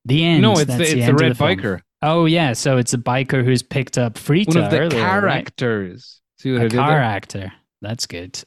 The 0.08 0.24
end. 0.26 0.42
no, 0.42 0.54
it's 0.54 0.66
That's 0.66 0.78
the, 0.78 0.98
it's 0.98 1.06
the 1.06 1.14
of 1.14 1.20
red 1.20 1.38
film. 1.38 1.50
biker. 1.58 1.82
Oh, 2.02 2.26
yeah. 2.26 2.54
So 2.54 2.78
it's 2.78 2.94
a 2.94 2.98
biker 2.98 3.44
who's 3.44 3.62
picked 3.64 3.98
up 3.98 4.16
Frita 4.16 4.48
One 4.56 4.64
of 4.64 4.72
the 4.72 4.80
earlier, 4.80 5.02
right? 5.22 5.44
characters. 5.56 6.22
See 6.40 6.52
what 6.52 6.62
I 6.62 6.66
A 6.66 6.70
did 6.70 6.78
car 6.78 6.90
there? 6.92 7.00
actor. 7.02 7.52
That's 7.82 8.06
good. 8.08 8.42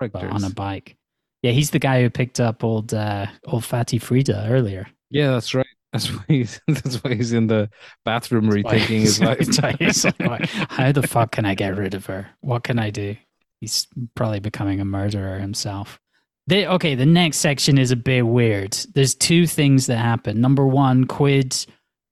Characters. 0.00 0.30
on 0.30 0.44
a 0.44 0.50
bike. 0.54 0.96
Yeah, 1.42 1.52
he's 1.52 1.70
the 1.70 1.78
guy 1.78 2.00
who 2.00 2.08
picked 2.10 2.40
up 2.40 2.64
old 2.64 2.94
uh, 2.94 3.26
old 3.44 3.64
fatty 3.64 3.98
Frida 3.98 4.46
earlier. 4.48 4.86
Yeah, 5.10 5.32
that's 5.32 5.54
right. 5.54 5.66
That's 5.92 6.08
why 6.10 6.24
he's 6.26 6.60
that's 6.68 7.04
why 7.04 7.14
he's 7.14 7.32
in 7.34 7.46
the 7.48 7.68
bathroom 8.04 8.48
rethinking 8.50 9.00
his 9.00 9.20
life. 10.04 10.18
Like, 10.20 10.48
How 10.70 10.90
the 10.92 11.06
fuck 11.06 11.32
can 11.32 11.44
I 11.44 11.54
get 11.54 11.76
rid 11.76 11.92
of 11.94 12.06
her? 12.06 12.28
What 12.40 12.64
can 12.64 12.78
I 12.78 12.88
do? 12.90 13.16
He's 13.60 13.86
probably 14.16 14.40
becoming 14.40 14.80
a 14.80 14.84
murderer 14.86 15.38
himself. 15.38 16.00
They, 16.46 16.66
okay, 16.66 16.94
the 16.94 17.06
next 17.06 17.38
section 17.38 17.78
is 17.78 17.90
a 17.90 17.96
bit 17.96 18.22
weird. 18.26 18.72
There's 18.94 19.14
two 19.14 19.46
things 19.46 19.86
that 19.86 19.96
happen. 19.96 20.40
Number 20.40 20.66
one, 20.66 21.06
Quid 21.06 21.56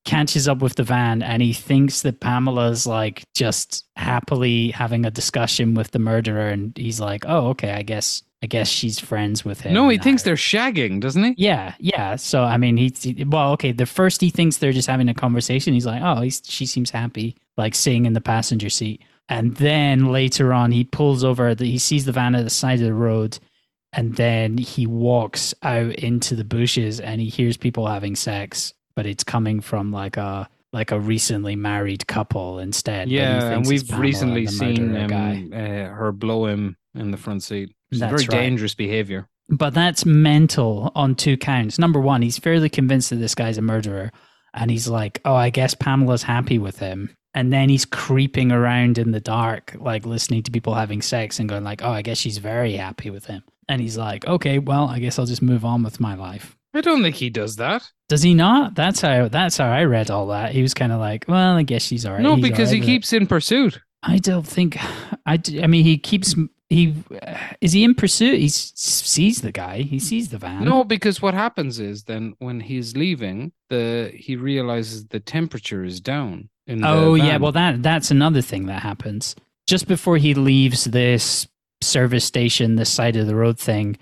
catches 0.04 0.48
up 0.48 0.58
with 0.62 0.74
the 0.74 0.82
van 0.82 1.22
and 1.22 1.40
he 1.42 1.52
thinks 1.52 2.02
that 2.02 2.18
Pamela's 2.18 2.86
like 2.86 3.22
just 3.36 3.84
happily 3.96 4.70
having 4.70 5.04
a 5.04 5.10
discussion 5.10 5.74
with 5.74 5.90
the 5.92 5.98
murderer, 5.98 6.48
and 6.48 6.76
he's 6.76 6.98
like, 7.00 7.24
"Oh, 7.28 7.48
okay, 7.50 7.72
I 7.72 7.82
guess, 7.82 8.22
I 8.42 8.46
guess 8.46 8.68
she's 8.68 8.98
friends 8.98 9.44
with 9.44 9.60
him." 9.60 9.74
no, 9.74 9.88
he 9.88 9.96
now." 9.98 10.02
thinks 10.02 10.22
they're 10.22 10.34
shagging, 10.34 11.00
doesn't 11.00 11.22
he? 11.22 11.34
Yeah, 11.36 11.74
yeah. 11.78 12.16
So 12.16 12.42
I 12.42 12.56
mean, 12.56 12.76
he, 12.78 12.92
he- 13.00 13.24
well, 13.24 13.52
okay. 13.52 13.70
The 13.72 13.86
first 13.86 14.20
he 14.20 14.30
thinks 14.30 14.56
they're 14.56 14.72
just 14.72 14.88
having 14.88 15.08
a 15.08 15.14
conversation. 15.14 15.74
He's 15.74 15.86
like, 15.86 16.02
oh, 16.02 16.22
he's, 16.22 16.42
she 16.44 16.66
seems 16.66 16.90
happy, 16.90 17.36
like 17.56 17.74
sitting 17.74 18.06
in 18.06 18.14
the 18.14 18.20
passenger 18.20 18.70
seat. 18.70 19.02
And 19.28 19.54
then 19.56 20.06
later 20.06 20.52
on, 20.52 20.72
he 20.72 20.82
pulls 20.84 21.22
over. 21.22 21.54
The, 21.54 21.66
he 21.66 21.78
sees 21.78 22.06
the 22.06 22.12
van 22.12 22.34
at 22.34 22.42
the 22.44 22.50
side 22.50 22.80
of 22.80 22.86
the 22.86 22.92
road, 22.94 23.38
and 23.92 24.16
then 24.16 24.58
he 24.58 24.86
walks 24.86 25.54
out 25.62 25.94
into 25.96 26.34
the 26.34 26.44
bushes, 26.44 27.00
and 27.00 27.20
he 27.20 27.28
hears 27.28 27.56
people 27.56 27.86
having 27.86 28.16
sex, 28.16 28.72
but 28.94 29.06
it's 29.06 29.24
coming 29.24 29.60
from 29.60 29.92
like 29.92 30.16
a 30.16 30.48
like 30.72 30.90
a 30.90 30.98
recently 30.98 31.54
married 31.54 32.06
couple 32.06 32.58
instead. 32.58 33.08
Yeah, 33.10 33.50
and 33.50 33.66
we've 33.66 33.90
recently 33.98 34.46
seen 34.46 34.96
um, 34.96 35.06
guy. 35.06 35.48
uh, 35.52 35.94
her 35.94 36.12
blow 36.12 36.46
him 36.46 36.76
in 36.94 37.10
the 37.10 37.18
front 37.18 37.42
seat. 37.42 37.74
It's 37.90 38.00
That's 38.00 38.24
very 38.24 38.38
right. 38.38 38.44
dangerous 38.44 38.74
behavior. 38.74 39.28
But 39.48 39.74
that's 39.74 40.06
mental 40.06 40.92
on 40.94 41.14
two 41.14 41.36
counts. 41.36 41.78
Number 41.78 42.00
one, 42.00 42.22
he's 42.22 42.38
fairly 42.38 42.70
convinced 42.70 43.10
that 43.10 43.16
this 43.16 43.34
guy's 43.34 43.58
a 43.58 43.62
murderer. 43.62 44.12
And 44.54 44.70
he's 44.70 44.88
like, 44.88 45.20
oh, 45.24 45.34
I 45.34 45.50
guess 45.50 45.74
Pamela's 45.74 46.22
happy 46.22 46.58
with 46.58 46.78
him. 46.78 47.14
And 47.34 47.52
then 47.52 47.68
he's 47.68 47.84
creeping 47.86 48.52
around 48.52 48.98
in 48.98 49.10
the 49.10 49.20
dark, 49.20 49.74
like 49.78 50.04
listening 50.04 50.42
to 50.44 50.50
people 50.50 50.74
having 50.74 51.00
sex 51.00 51.38
and 51.38 51.48
going 51.48 51.64
like, 51.64 51.82
oh, 51.82 51.90
I 51.90 52.02
guess 52.02 52.18
she's 52.18 52.38
very 52.38 52.74
happy 52.74 53.08
with 53.08 53.26
him. 53.26 53.42
And 53.68 53.80
he's 53.80 53.96
like, 53.96 54.26
okay, 54.26 54.58
well, 54.58 54.86
I 54.88 54.98
guess 54.98 55.18
I'll 55.18 55.26
just 55.26 55.42
move 55.42 55.64
on 55.64 55.82
with 55.82 56.00
my 56.00 56.14
life. 56.14 56.56
I 56.74 56.80
don't 56.80 57.02
think 57.02 57.16
he 57.16 57.30
does 57.30 57.56
that. 57.56 57.90
Does 58.08 58.22
he 58.22 58.34
not? 58.34 58.74
That's 58.74 59.00
how 59.00 59.28
that's 59.28 59.56
how 59.58 59.70
I 59.70 59.84
read 59.84 60.10
all 60.10 60.28
that. 60.28 60.52
He 60.52 60.62
was 60.62 60.74
kind 60.74 60.90
of 60.92 61.00
like, 61.00 61.24
well, 61.28 61.56
I 61.56 61.62
guess 61.62 61.82
she's 61.82 62.04
all 62.06 62.14
right. 62.14 62.22
no, 62.22 62.36
He's 62.36 62.42
because 62.42 62.68
all 62.70 62.74
he 62.74 62.80
right 62.80 62.80
with 62.80 62.88
it. 62.88 62.92
keeps 62.92 63.12
in 63.12 63.26
pursuit. 63.26 63.80
I 64.02 64.18
don't 64.18 64.46
think. 64.46 64.76
I 65.26 65.38
I 65.62 65.66
mean, 65.66 65.84
he 65.84 65.98
keeps. 65.98 66.34
He 66.70 66.94
is 67.60 67.72
he 67.72 67.84
in 67.84 67.94
pursuit. 67.94 68.38
He 68.40 68.48
sees 68.48 69.42
the 69.42 69.52
guy. 69.52 69.82
He 69.82 69.98
sees 69.98 70.30
the 70.30 70.38
van. 70.38 70.64
No, 70.64 70.82
because 70.84 71.20
what 71.20 71.34
happens 71.34 71.78
is 71.78 72.04
then 72.04 72.34
when 72.38 72.60
he's 72.60 72.96
leaving, 72.96 73.52
the 73.68 74.10
he 74.14 74.36
realizes 74.36 75.06
the 75.06 75.20
temperature 75.20 75.84
is 75.84 76.00
down. 76.00 76.48
In 76.66 76.80
the 76.80 76.88
Oh 76.88 77.14
yeah, 77.14 77.36
well 77.36 77.52
that 77.52 77.82
that's 77.82 78.10
another 78.10 78.40
thing 78.40 78.66
that 78.66 78.82
happens. 78.82 79.36
Just 79.66 79.86
before 79.86 80.16
he 80.16 80.32
leaves 80.34 80.84
this 80.84 81.46
service 81.82 82.24
station, 82.24 82.76
this 82.76 82.90
side 82.90 83.16
of 83.16 83.26
the 83.26 83.34
road 83.36 83.58
thing, 83.58 83.96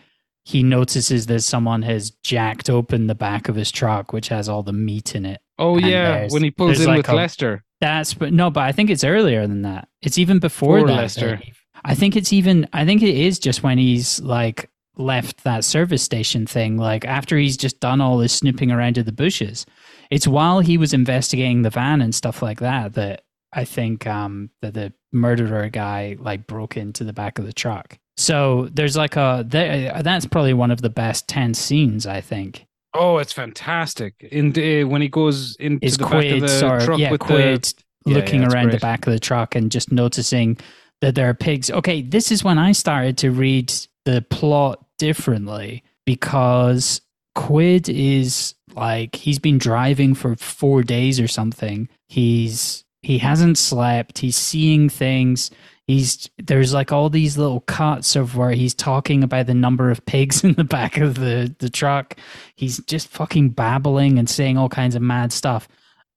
he 0.44 0.62
notices 0.62 1.26
that 1.26 1.40
someone 1.40 1.82
has 1.82 2.10
jacked 2.22 2.70
open 2.70 3.06
the 3.06 3.14
back 3.14 3.48
of 3.48 3.54
his 3.56 3.70
truck, 3.70 4.12
which 4.12 4.28
has 4.28 4.48
all 4.48 4.62
the 4.62 4.72
meat 4.72 5.14
in 5.14 5.24
it. 5.26 5.40
oh 5.58 5.76
and 5.76 5.86
yeah, 5.86 6.26
when 6.30 6.42
he 6.42 6.50
pulls 6.50 6.80
in 6.80 6.86
like 6.86 6.98
with 6.98 7.08
a- 7.08 7.14
Lester. 7.14 7.64
That's 7.80 8.12
but 8.14 8.32
no, 8.32 8.50
but 8.50 8.64
I 8.64 8.72
think 8.72 8.90
it's 8.90 9.04
earlier 9.04 9.46
than 9.46 9.62
that. 9.62 9.88
It's 10.02 10.18
even 10.18 10.38
before 10.38 10.76
Before 10.76 10.88
that. 10.88 10.96
Lester. 10.96 11.40
I 11.82 11.94
think 11.94 12.14
it's 12.14 12.30
even. 12.32 12.68
I 12.74 12.84
think 12.84 13.02
it 13.02 13.14
is 13.16 13.38
just 13.38 13.62
when 13.62 13.78
he's 13.78 14.20
like 14.20 14.68
left 14.98 15.44
that 15.44 15.64
service 15.64 16.02
station 16.02 16.46
thing. 16.46 16.76
Like 16.76 17.06
after 17.06 17.38
he's 17.38 17.56
just 17.56 17.80
done 17.80 18.02
all 18.02 18.18
this 18.18 18.34
snooping 18.34 18.70
around 18.70 18.98
in 18.98 19.06
the 19.06 19.12
bushes. 19.12 19.64
It's 20.10 20.26
while 20.28 20.60
he 20.60 20.76
was 20.76 20.92
investigating 20.92 21.62
the 21.62 21.70
van 21.70 22.02
and 22.02 22.14
stuff 22.14 22.42
like 22.42 22.60
that 22.60 22.94
that 22.94 23.22
I 23.52 23.64
think 23.64 24.06
um, 24.06 24.50
that 24.62 24.74
the 24.74 24.92
murderer 25.12 25.68
guy 25.68 26.16
like 26.20 26.46
broke 26.46 26.76
into 26.76 27.04
the 27.04 27.12
back 27.12 27.38
of 27.38 27.46
the 27.46 27.52
truck. 27.52 27.98
So 28.16 28.68
there's 28.72 28.96
like 28.96 29.16
a 29.16 29.44
there, 29.46 30.02
that's 30.02 30.26
probably 30.26 30.54
one 30.54 30.70
of 30.70 30.82
the 30.82 30.90
best 30.90 31.26
ten 31.26 31.54
scenes 31.54 32.06
I 32.06 32.20
think. 32.20 32.66
Oh, 32.94 33.18
it's 33.18 33.32
fantastic. 33.32 34.14
In 34.30 34.52
when 34.88 35.00
he 35.00 35.08
goes 35.08 35.56
into 35.56 35.86
is 35.86 35.96
the 35.96 36.04
back 36.04 36.24
of 36.26 36.40
the 36.40 36.66
or 36.66 36.80
truck 36.80 36.98
yeah, 36.98 37.10
with 37.10 37.20
Quid 37.20 37.64
the 38.04 38.14
looking 38.14 38.40
yeah, 38.40 38.46
it's 38.46 38.54
around 38.54 38.72
the 38.72 38.78
back 38.78 39.06
of 39.06 39.12
the 39.12 39.20
truck 39.20 39.54
and 39.54 39.70
just 39.70 39.92
noticing 39.92 40.58
that 41.00 41.14
there 41.14 41.28
are 41.28 41.34
pigs. 41.34 41.70
Okay, 41.70 42.02
this 42.02 42.30
is 42.30 42.44
when 42.44 42.58
I 42.58 42.72
started 42.72 43.16
to 43.18 43.30
read 43.30 43.72
the 44.04 44.22
plot 44.30 44.84
differently 44.98 45.82
because 46.04 47.00
Quid 47.34 47.88
is 47.88 48.54
like 48.74 49.16
he's 49.16 49.38
been 49.38 49.58
driving 49.58 50.14
for 50.14 50.36
4 50.36 50.82
days 50.82 51.20
or 51.20 51.28
something. 51.28 51.88
He's 52.08 52.84
he 53.02 53.18
hasn't 53.18 53.58
slept. 53.58 54.18
He's 54.18 54.36
seeing 54.36 54.88
things. 54.88 55.50
He's 55.86 56.30
there's 56.38 56.72
like 56.72 56.92
all 56.92 57.10
these 57.10 57.36
little 57.36 57.60
cuts 57.62 58.14
of 58.14 58.36
where 58.36 58.52
he's 58.52 58.74
talking 58.74 59.24
about 59.24 59.46
the 59.46 59.54
number 59.54 59.90
of 59.90 60.04
pigs 60.06 60.44
in 60.44 60.54
the 60.54 60.64
back 60.64 60.98
of 60.98 61.14
the 61.14 61.54
the 61.58 61.70
truck. 61.70 62.16
He's 62.54 62.78
just 62.84 63.08
fucking 63.08 63.50
babbling 63.50 64.18
and 64.18 64.28
saying 64.28 64.56
all 64.58 64.68
kinds 64.68 64.94
of 64.94 65.02
mad 65.02 65.32
stuff. 65.32 65.68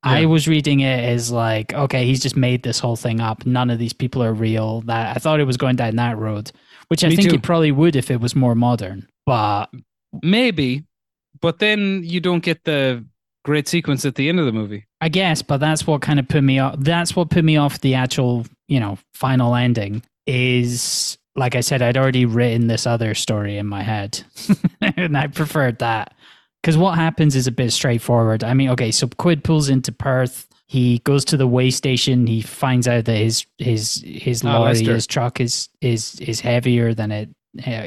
I 0.05 0.25
was 0.25 0.49
reading 0.49 0.81
it 0.81 1.01
as 1.01 1.31
like, 1.31 1.73
okay, 1.73 2.05
he's 2.05 2.21
just 2.21 2.35
made 2.35 2.63
this 2.63 2.77
whole 2.77 2.97
thing 2.97 3.21
up. 3.21 3.45
None 3.45 3.69
of 3.69 3.79
these 3.79 3.93
people 3.93 4.21
are 4.21 4.33
real. 4.33 4.81
That 4.81 5.15
I 5.15 5.19
thought 5.19 5.39
it 5.39 5.45
was 5.45 5.55
going 5.55 5.77
down 5.77 5.95
that 5.95 6.17
road, 6.17 6.51
which 6.89 7.05
I 7.05 7.09
Me 7.09 7.15
think 7.15 7.29
too. 7.29 7.35
it 7.35 7.41
probably 7.41 7.71
would 7.71 7.95
if 7.95 8.11
it 8.11 8.19
was 8.19 8.35
more 8.35 8.53
modern. 8.53 9.07
But 9.25 9.67
maybe, 10.21 10.83
but 11.39 11.59
then 11.59 12.01
you 12.03 12.19
don't 12.19 12.43
get 12.43 12.65
the 12.65 13.05
great 13.43 13.67
sequence 13.67 14.05
at 14.05 14.15
the 14.15 14.29
end 14.29 14.39
of 14.39 14.45
the 14.45 14.51
movie. 14.51 14.85
I 15.01 15.09
guess, 15.09 15.41
but 15.41 15.57
that's 15.57 15.85
what 15.85 16.01
kind 16.01 16.19
of 16.19 16.27
put 16.27 16.43
me 16.43 16.59
off. 16.59 16.75
That's 16.79 17.15
what 17.15 17.29
put 17.29 17.43
me 17.43 17.57
off 17.57 17.81
the 17.81 17.93
actual, 17.95 18.45
you 18.67 18.79
know, 18.79 18.97
final 19.13 19.55
ending. 19.55 20.01
Is 20.25 21.17
like 21.35 21.55
I 21.55 21.61
said, 21.61 21.81
I'd 21.81 21.97
already 21.97 22.25
written 22.25 22.67
this 22.67 22.85
other 22.87 23.13
story 23.13 23.57
in 23.57 23.67
my 23.67 23.83
head, 23.83 24.23
and 24.81 25.17
I 25.17 25.27
preferred 25.27 25.79
that 25.79 26.13
because 26.61 26.77
what 26.77 26.95
happens 26.95 27.35
is 27.35 27.47
a 27.47 27.51
bit 27.51 27.71
straightforward. 27.71 28.43
I 28.43 28.53
mean, 28.53 28.69
okay, 28.69 28.91
so 28.91 29.07
Quid 29.07 29.43
pulls 29.43 29.69
into 29.69 29.91
Perth. 29.91 30.47
He 30.67 30.99
goes 30.99 31.25
to 31.25 31.37
the 31.37 31.45
weigh 31.47 31.71
station. 31.71 32.25
He 32.25 32.41
finds 32.41 32.87
out 32.87 33.05
that 33.05 33.17
his 33.17 33.45
his 33.57 34.01
his 34.05 34.43
Ah, 34.43 34.59
lorry, 34.59 34.73
Lester. 34.75 34.93
his 34.93 35.07
truck 35.07 35.39
is 35.41 35.69
is 35.81 36.19
is 36.21 36.39
heavier 36.39 36.93
than 36.93 37.11
it, 37.11 37.29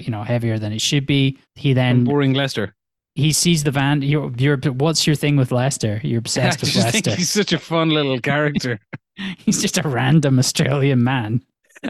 you 0.05 0.11
know, 0.11 0.23
heavier 0.23 0.59
than 0.59 0.73
it 0.73 0.81
should 0.81 1.07
be. 1.07 1.39
He 1.55 1.71
And 1.71 1.79
then 1.79 2.05
boring 2.05 2.35
Lester. 2.35 2.75
He 3.17 3.33
sees 3.33 3.65
the 3.65 3.71
van. 3.71 4.03
You're, 4.03 4.31
you're 4.37 4.59
what's 4.59 5.07
your 5.07 5.17
thing 5.17 5.37
with 5.37 5.51
Lester? 5.51 6.01
You're 6.05 6.19
obsessed 6.27 6.61
with 6.61 6.77
Lester. 6.77 7.17
he's 7.17 7.31
such 7.31 7.53
a 7.53 7.59
fun 7.59 7.89
little 7.91 8.21
character, 8.21 8.79
He's 9.39 9.61
just 9.63 9.79
a 9.79 9.89
random 9.89 10.39
Australian 10.39 11.03
man. 11.03 11.41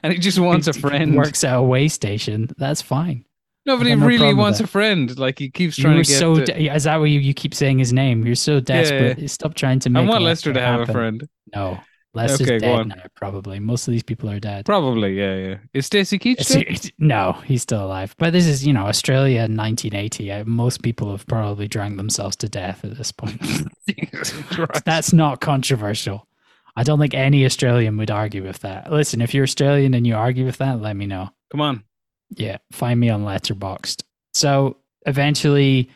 and 0.02 0.12
he 0.12 0.18
just 0.20 0.38
wants 0.38 0.68
a 0.68 0.72
He 0.72 0.80
friend. 0.80 1.16
Works 1.16 1.42
at 1.44 1.56
a 1.56 1.62
weigh 1.62 1.88
station. 1.88 2.48
That's 2.56 2.80
fine. 2.80 3.24
Nobody 3.66 3.90
I 3.90 3.94
got 3.96 4.00
no 4.02 4.06
really 4.06 4.34
wants 4.34 4.60
a 4.60 4.66
friend. 4.68 5.18
Like 5.18 5.40
he 5.40 5.50
keeps 5.50 5.76
trying 5.76 6.00
to 6.00 6.08
get. 6.08 6.18
so. 6.18 6.36
De- 6.36 6.72
is 6.72 6.84
that 6.84 6.98
why 6.98 7.06
you, 7.06 7.18
you 7.18 7.34
keep 7.34 7.52
saying 7.52 7.80
his 7.80 7.92
name? 7.92 8.24
You're 8.24 8.36
so 8.36 8.60
desperate. 8.60 9.28
Stop 9.28 9.54
trying 9.54 9.80
to 9.80 9.90
make. 9.90 10.04
I 10.04 10.08
want 10.08 10.22
Lester 10.22 10.50
Lester 10.50 10.52
to 10.52 10.60
have 10.60 10.78
happen. 10.80 10.90
a 10.90 10.92
friend. 10.92 11.28
No, 11.52 11.80
Lester's 12.16 12.48
Okay, 12.48 12.58
go 12.58 12.78
dead 12.78 12.88
now. 12.88 13.02
Probably 13.14 13.60
most 13.60 13.86
of 13.86 13.92
these 13.92 14.02
people 14.02 14.28
are 14.30 14.40
dead. 14.40 14.64
Probably, 14.64 15.18
yeah, 15.18 15.36
yeah. 15.36 15.56
Is 15.74 15.86
Stacy 15.86 16.18
Keach 16.18 16.32
It's- 16.32 16.48
dead? 16.52 16.62
it's- 16.62 16.90
no, 16.98 17.32
he's 17.44 17.62
still 17.62 17.84
alive. 17.84 18.14
But 18.18 18.32
this 18.32 18.46
is, 18.46 18.66
you 18.66 18.72
know, 18.72 18.86
Australia 18.86 19.42
in 19.42 19.54
1980. 19.56 20.32
Uh, 20.32 20.44
most 20.46 20.82
people 20.82 21.10
have 21.12 21.26
probably 21.26 21.68
drank 21.68 21.96
themselves 21.96 22.36
to 22.36 22.48
death 22.48 22.84
at 22.84 22.96
this 22.96 23.12
point. 23.12 23.40
That's 24.84 25.12
not 25.12 25.40
controversial. 25.40 26.26
I 26.76 26.82
don't 26.82 26.98
think 26.98 27.14
any 27.14 27.44
Australian 27.44 27.96
would 27.96 28.10
argue 28.10 28.42
with 28.44 28.58
that. 28.60 28.90
Listen, 28.92 29.20
if 29.22 29.32
you're 29.32 29.44
Australian 29.44 29.94
and 29.94 30.06
you 30.06 30.14
argue 30.14 30.44
with 30.44 30.58
that, 30.58 30.80
let 30.80 30.96
me 30.96 31.06
know. 31.06 31.30
Come 31.50 31.60
on. 31.60 31.84
Yeah, 32.30 32.58
find 32.72 32.98
me 33.00 33.08
on 33.08 33.24
Letterboxd. 33.24 34.02
So 34.34 34.76
eventually, 35.06 35.88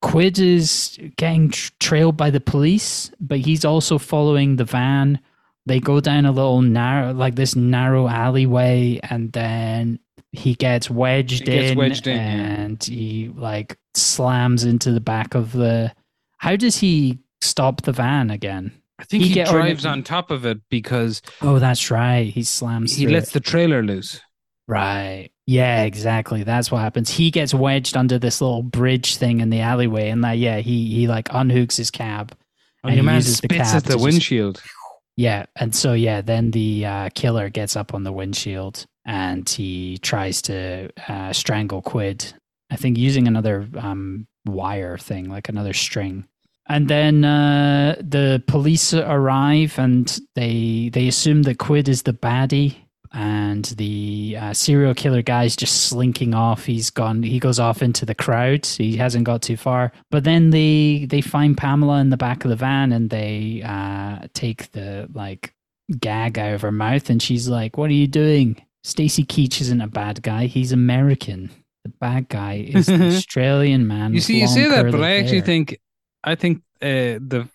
Quid 0.00 0.38
is 0.38 0.98
getting 1.16 1.50
trailed 1.80 2.16
by 2.16 2.30
the 2.30 2.40
police, 2.40 3.10
but 3.20 3.40
he's 3.40 3.64
also 3.64 3.98
following 3.98 4.56
the 4.56 4.64
van 4.64 5.20
They 5.66 5.78
go 5.80 6.00
down 6.00 6.26
a 6.26 6.32
little 6.32 6.60
narrow, 6.62 7.12
like 7.12 7.36
this 7.36 7.54
narrow 7.54 8.08
alleyway, 8.08 8.98
and 9.02 9.32
then 9.32 10.00
he 10.32 10.54
gets 10.54 10.90
wedged 10.90 11.40
He 11.40 11.44
gets 11.44 11.70
in, 11.72 11.78
wedged 11.78 12.06
in, 12.06 12.16
yeah. 12.16 12.22
and 12.62 12.82
he 12.82 13.30
like 13.34 13.78
slams 13.94 14.64
into 14.64 14.90
the 14.92 15.00
back 15.00 15.34
of 15.34 15.52
the. 15.52 15.92
How 16.38 16.56
does 16.56 16.78
he 16.78 17.18
stop 17.40 17.82
the 17.82 17.92
van 17.92 18.30
again? 18.30 18.72
I 18.98 19.04
think 19.04 19.22
He 19.22 19.28
he, 19.30 19.34
get- 19.34 19.48
or- 19.48 19.52
drives 19.60 19.86
on 19.86 20.02
top 20.02 20.30
of 20.32 20.44
it 20.44 20.58
because 20.68 21.22
Oh, 21.40 21.58
that's 21.58 21.90
right. 21.90 22.26
He 22.32 22.42
slams. 22.42 22.94
he 22.96 23.06
lets 23.06 23.30
it. 23.30 23.34
the 23.34 23.40
trailer 23.40 23.82
loose. 23.82 24.20
Right. 24.68 25.30
Yeah, 25.46 25.82
exactly. 25.82 26.44
That's 26.44 26.70
what 26.70 26.78
happens. 26.78 27.10
He 27.10 27.30
gets 27.30 27.52
wedged 27.52 27.96
under 27.96 28.18
this 28.18 28.40
little 28.40 28.62
bridge 28.62 29.16
thing 29.16 29.40
in 29.40 29.50
the 29.50 29.60
alleyway, 29.60 30.08
and 30.10 30.22
that 30.24 30.38
yeah, 30.38 30.58
he 30.58 30.86
he 30.92 31.08
like 31.08 31.28
unhooks 31.28 31.76
his 31.76 31.90
cab. 31.90 32.32
And 32.84 32.90
And 32.90 32.94
your 32.96 33.02
he 33.02 33.06
man 33.06 33.14
uses 33.16 33.40
the 33.40 33.48
spits 33.48 33.70
cab 33.70 33.76
at 33.76 33.84
the 33.84 33.92
just- 33.94 34.04
windshield. 34.04 34.62
Yeah, 35.16 35.46
and 35.56 35.74
so 35.74 35.92
yeah, 35.92 36.20
then 36.20 36.50
the 36.50 36.86
uh, 36.86 37.08
killer 37.14 37.48
gets 37.50 37.76
up 37.76 37.94
on 37.94 38.02
the 38.02 38.12
windshield 38.12 38.86
and 39.04 39.48
he 39.48 39.98
tries 39.98 40.40
to 40.42 40.90
uh, 41.08 41.32
strangle 41.32 41.82
Quid. 41.82 42.32
I 42.70 42.76
think 42.76 42.96
using 42.96 43.28
another 43.28 43.68
um, 43.78 44.26
wire 44.46 44.96
thing, 44.96 45.28
like 45.28 45.48
another 45.48 45.72
string. 45.74 46.26
And 46.68 46.88
then 46.88 47.24
uh, 47.24 47.96
the 48.00 48.42
police 48.46 48.94
arrive 48.94 49.78
and 49.78 50.18
they 50.34 50.90
they 50.92 51.08
assume 51.08 51.42
that 51.42 51.58
Quid 51.58 51.88
is 51.88 52.04
the 52.04 52.12
baddie, 52.12 52.76
and 53.12 53.64
the 53.64 54.36
uh, 54.40 54.54
serial 54.54 54.94
killer 54.94 55.22
guy's 55.22 55.54
just 55.54 55.84
slinking 55.84 56.34
off. 56.34 56.64
He's 56.64 56.90
gone. 56.90 57.22
He 57.22 57.38
goes 57.38 57.58
off 57.58 57.82
into 57.82 58.06
the 58.06 58.14
crowd. 58.14 58.64
He 58.66 58.96
hasn't 58.96 59.24
got 59.24 59.42
too 59.42 59.56
far. 59.56 59.92
But 60.10 60.24
then 60.24 60.50
they 60.50 61.06
they 61.08 61.20
find 61.20 61.56
Pamela 61.56 62.00
in 62.00 62.10
the 62.10 62.16
back 62.16 62.44
of 62.44 62.48
the 62.48 62.56
van 62.56 62.92
and 62.92 63.10
they 63.10 63.62
uh, 63.64 64.26
take 64.34 64.70
the 64.72 65.08
like 65.12 65.54
gag 66.00 66.38
out 66.38 66.54
of 66.54 66.62
her 66.62 66.72
mouth, 66.72 67.10
and 67.10 67.22
she's 67.22 67.48
like, 67.48 67.76
"What 67.76 67.90
are 67.90 67.94
you 67.94 68.06
doing?" 68.06 68.64
Stacy 68.84 69.24
Keach 69.24 69.60
isn't 69.60 69.80
a 69.80 69.86
bad 69.86 70.22
guy. 70.22 70.46
He's 70.46 70.72
American. 70.72 71.50
The 71.84 71.90
bad 72.00 72.28
guy 72.28 72.66
is 72.68 72.86
the 72.86 73.06
Australian 73.16 73.86
man. 73.86 74.14
You 74.14 74.20
see, 74.20 74.40
you 74.40 74.48
say 74.48 74.68
that, 74.68 74.90
but 74.90 75.02
I 75.02 75.16
actually 75.16 75.40
think, 75.40 75.78
I 76.24 76.34
think 76.34 76.58
uh, 76.80 77.18
the 77.20 77.48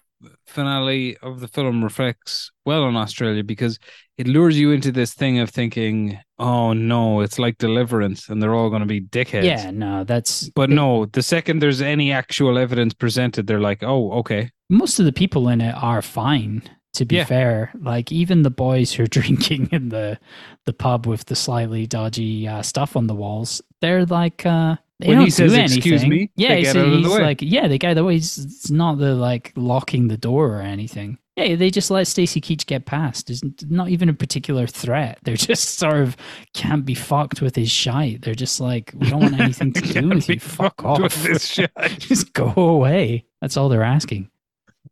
finale 0.45 1.17
of 1.21 1.39
the 1.39 1.47
film 1.47 1.83
reflects 1.83 2.51
well 2.65 2.83
on 2.83 2.95
Australia 2.95 3.43
because 3.43 3.79
it 4.17 4.27
lures 4.27 4.57
you 4.57 4.71
into 4.71 4.91
this 4.91 5.13
thing 5.13 5.39
of 5.39 5.49
thinking, 5.49 6.19
"Oh 6.39 6.73
no, 6.73 7.21
it's 7.21 7.37
like 7.39 7.57
Deliverance, 7.57 8.29
and 8.29 8.41
they're 8.41 8.55
all 8.55 8.69
going 8.69 8.81
to 8.81 8.87
be 8.87 9.01
dickheads." 9.01 9.43
Yeah, 9.45 9.71
no, 9.71 10.03
that's 10.03 10.49
But 10.49 10.69
no, 10.69 11.05
the 11.05 11.21
second 11.23 11.59
there's 11.61 11.81
any 11.81 12.11
actual 12.11 12.57
evidence 12.57 12.93
presented, 12.93 13.47
they're 13.47 13.59
like, 13.59 13.83
"Oh, 13.83 14.11
okay." 14.19 14.49
most 14.69 14.99
of 14.99 15.05
the 15.05 15.13
people 15.13 15.47
in 15.47 15.61
it 15.61 15.73
are 15.75 16.01
fine 16.01 16.61
to 16.93 17.05
be 17.05 17.15
Yeah. 17.17 17.23
fair 17.25 17.71
like 17.79 18.11
even 18.11 18.41
the 18.43 18.49
boys 18.49 18.91
who 18.91 19.03
are 19.03 19.07
drinking 19.19 19.69
in 19.71 19.89
the 19.89 20.19
the 20.65 20.73
pub 20.73 21.05
with 21.07 21.23
the 21.25 21.35
slightly 21.35 21.87
dodgy 21.87 22.47
uh, 22.49 22.61
stuff 22.61 22.97
on 22.97 23.07
the 23.07 23.15
walls 23.15 23.61
they're 23.81 24.05
like 24.05 24.45
uh 24.45 24.75
they 24.99 25.07
When 25.09 25.17
don't 25.17 25.25
he 25.25 25.31
says, 25.31 25.53
do 25.53 25.59
"Excuse 25.61 26.05
me," 26.05 26.31
yeah 26.35 26.55
he's, 26.55 26.73
get 26.73 26.77
out 26.77 26.85
of 26.85 26.91
the 26.91 26.97
he's 26.97 27.07
way. 27.09 27.21
like 27.21 27.41
yeah 27.41 27.67
they 27.67 27.77
go 27.77 27.93
the 27.93 28.03
way 28.03 28.15
it's, 28.17 28.37
it's 28.37 28.71
not 28.71 28.97
the 28.97 29.13
like 29.15 29.53
locking 29.55 30.07
the 30.07 30.17
door 30.17 30.57
or 30.57 30.61
anything 30.61 31.17
yeah 31.35 31.55
they 31.55 31.69
just 31.69 31.91
let 31.91 32.07
Stacy 32.07 32.41
Keach 32.41 32.65
get 32.65 32.85
past 32.85 33.29
It's 33.29 33.43
not 33.69 33.89
even 33.89 34.09
a 34.09 34.13
particular 34.13 34.65
threat 34.65 35.19
they're 35.23 35.35
just 35.51 35.77
sort 35.77 35.97
of 35.97 36.17
can't 36.53 36.83
be 36.85 36.95
fucked 36.95 37.41
with 37.41 37.55
his 37.55 37.69
shite 37.69 38.23
they're 38.23 38.33
just 38.33 38.59
like 38.59 38.91
we 38.95 39.09
don't 39.09 39.21
want 39.21 39.39
anything 39.39 39.71
to 39.73 39.81
do 40.01 40.09
with 40.09 40.27
you 40.29 40.39
fuck 40.39 40.83
off 40.83 40.99
with 41.01 41.23
this 41.23 41.45
shit. 41.51 41.71
just 41.99 42.33
go 42.33 42.51
away. 42.57 43.25
That's 43.41 43.55
all 43.55 43.69
they're 43.69 43.83
asking. 43.83 44.31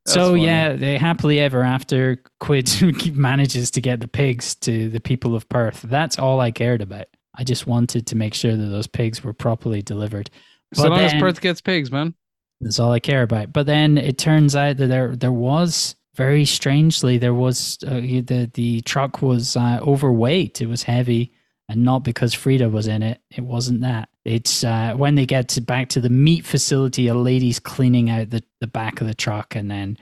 so 0.05 0.31
funny. 0.33 0.45
yeah, 0.45 0.73
they 0.73 0.97
happily 0.99 1.39
ever 1.39 1.63
after 1.63 2.21
Quid 2.39 2.69
manages 3.15 3.71
to 3.71 3.81
get 3.81 3.99
the 4.01 4.07
pigs 4.07 4.53
to 4.57 4.87
the 4.89 4.99
people 4.99 5.35
of 5.35 5.49
Perth. 5.49 5.81
That's 5.81 6.19
all 6.19 6.39
I 6.39 6.51
cared 6.51 6.81
about. 6.83 7.07
I 7.37 7.43
just 7.43 7.67
wanted 7.67 8.07
to 8.07 8.15
make 8.15 8.33
sure 8.33 8.55
that 8.55 8.67
those 8.67 8.87
pigs 8.87 9.23
were 9.23 9.33
properly 9.33 9.81
delivered. 9.81 10.29
So 10.73 10.83
But 10.83 10.91
long 10.91 10.99
as 11.01 11.13
Perth 11.13 11.41
gets 11.41 11.61
pigs, 11.61 11.91
man. 11.91 12.15
That's 12.61 12.79
all 12.79 12.91
I 12.91 12.99
care 12.99 13.23
about. 13.23 13.53
But 13.53 13.65
then 13.65 13.97
it 13.97 14.17
turns 14.17 14.55
out 14.55 14.77
that 14.77 14.87
there 14.87 15.15
there 15.15 15.31
was 15.31 15.95
very 16.15 16.45
strangely 16.45 17.17
there 17.17 17.33
was 17.33 17.77
uh, 17.85 17.99
the 17.99 18.49
the 18.53 18.81
truck 18.81 19.21
was 19.21 19.55
uh, 19.55 19.79
overweight. 19.81 20.61
It 20.61 20.67
was 20.67 20.83
heavy, 20.83 21.33
and 21.69 21.83
not 21.83 22.03
because 22.03 22.33
Frida 22.33 22.69
was 22.69 22.87
in 22.87 23.03
it. 23.03 23.21
It 23.29 23.43
wasn't 23.43 23.81
that. 23.81 24.09
It's 24.23 24.63
uh, 24.63 24.93
when 24.95 25.15
they 25.15 25.25
get 25.25 25.49
to 25.49 25.61
back 25.61 25.89
to 25.89 26.01
the 26.01 26.09
meat 26.09 26.45
facility. 26.45 27.07
A 27.07 27.13
lady's 27.15 27.59
cleaning 27.59 28.09
out 28.09 28.29
the 28.29 28.43
the 28.61 28.67
back 28.67 29.01
of 29.01 29.07
the 29.07 29.13
truck, 29.13 29.55
and 29.55 29.69
then 29.69 29.97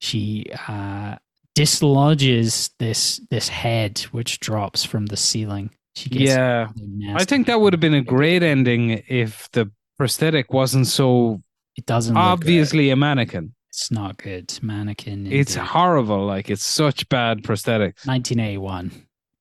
she 0.00 0.46
uh, 0.68 1.16
dislodges 1.54 2.70
this 2.78 3.20
this 3.30 3.48
head 3.48 4.00
which 4.12 4.40
drops 4.40 4.84
from 4.84 5.06
the 5.06 5.16
ceiling. 5.16 5.70
She 5.96 6.10
gets 6.10 6.30
Yeah, 6.30 6.68
I 7.14 7.24
think 7.24 7.46
that 7.46 7.60
would 7.60 7.72
have 7.72 7.80
been 7.80 7.94
a 7.94 8.02
great 8.02 8.42
ending 8.42 9.02
if 9.08 9.50
the 9.52 9.70
prosthetic 9.96 10.52
wasn't 10.52 10.86
so 10.86 11.40
it 11.76 11.86
doesn't 11.86 12.14
look 12.14 12.22
obviously 12.22 12.90
a 12.90 12.96
mannequin. 12.96 13.54
It's 13.68 13.90
not 13.90 14.18
good. 14.18 14.56
Mannequin. 14.62 15.26
It's 15.32 15.56
horrible. 15.56 16.24
Like 16.26 16.48
it's 16.48 16.64
such 16.64 17.08
bad 17.08 17.42
prosthetics. 17.42 18.06
1981. 18.06 18.92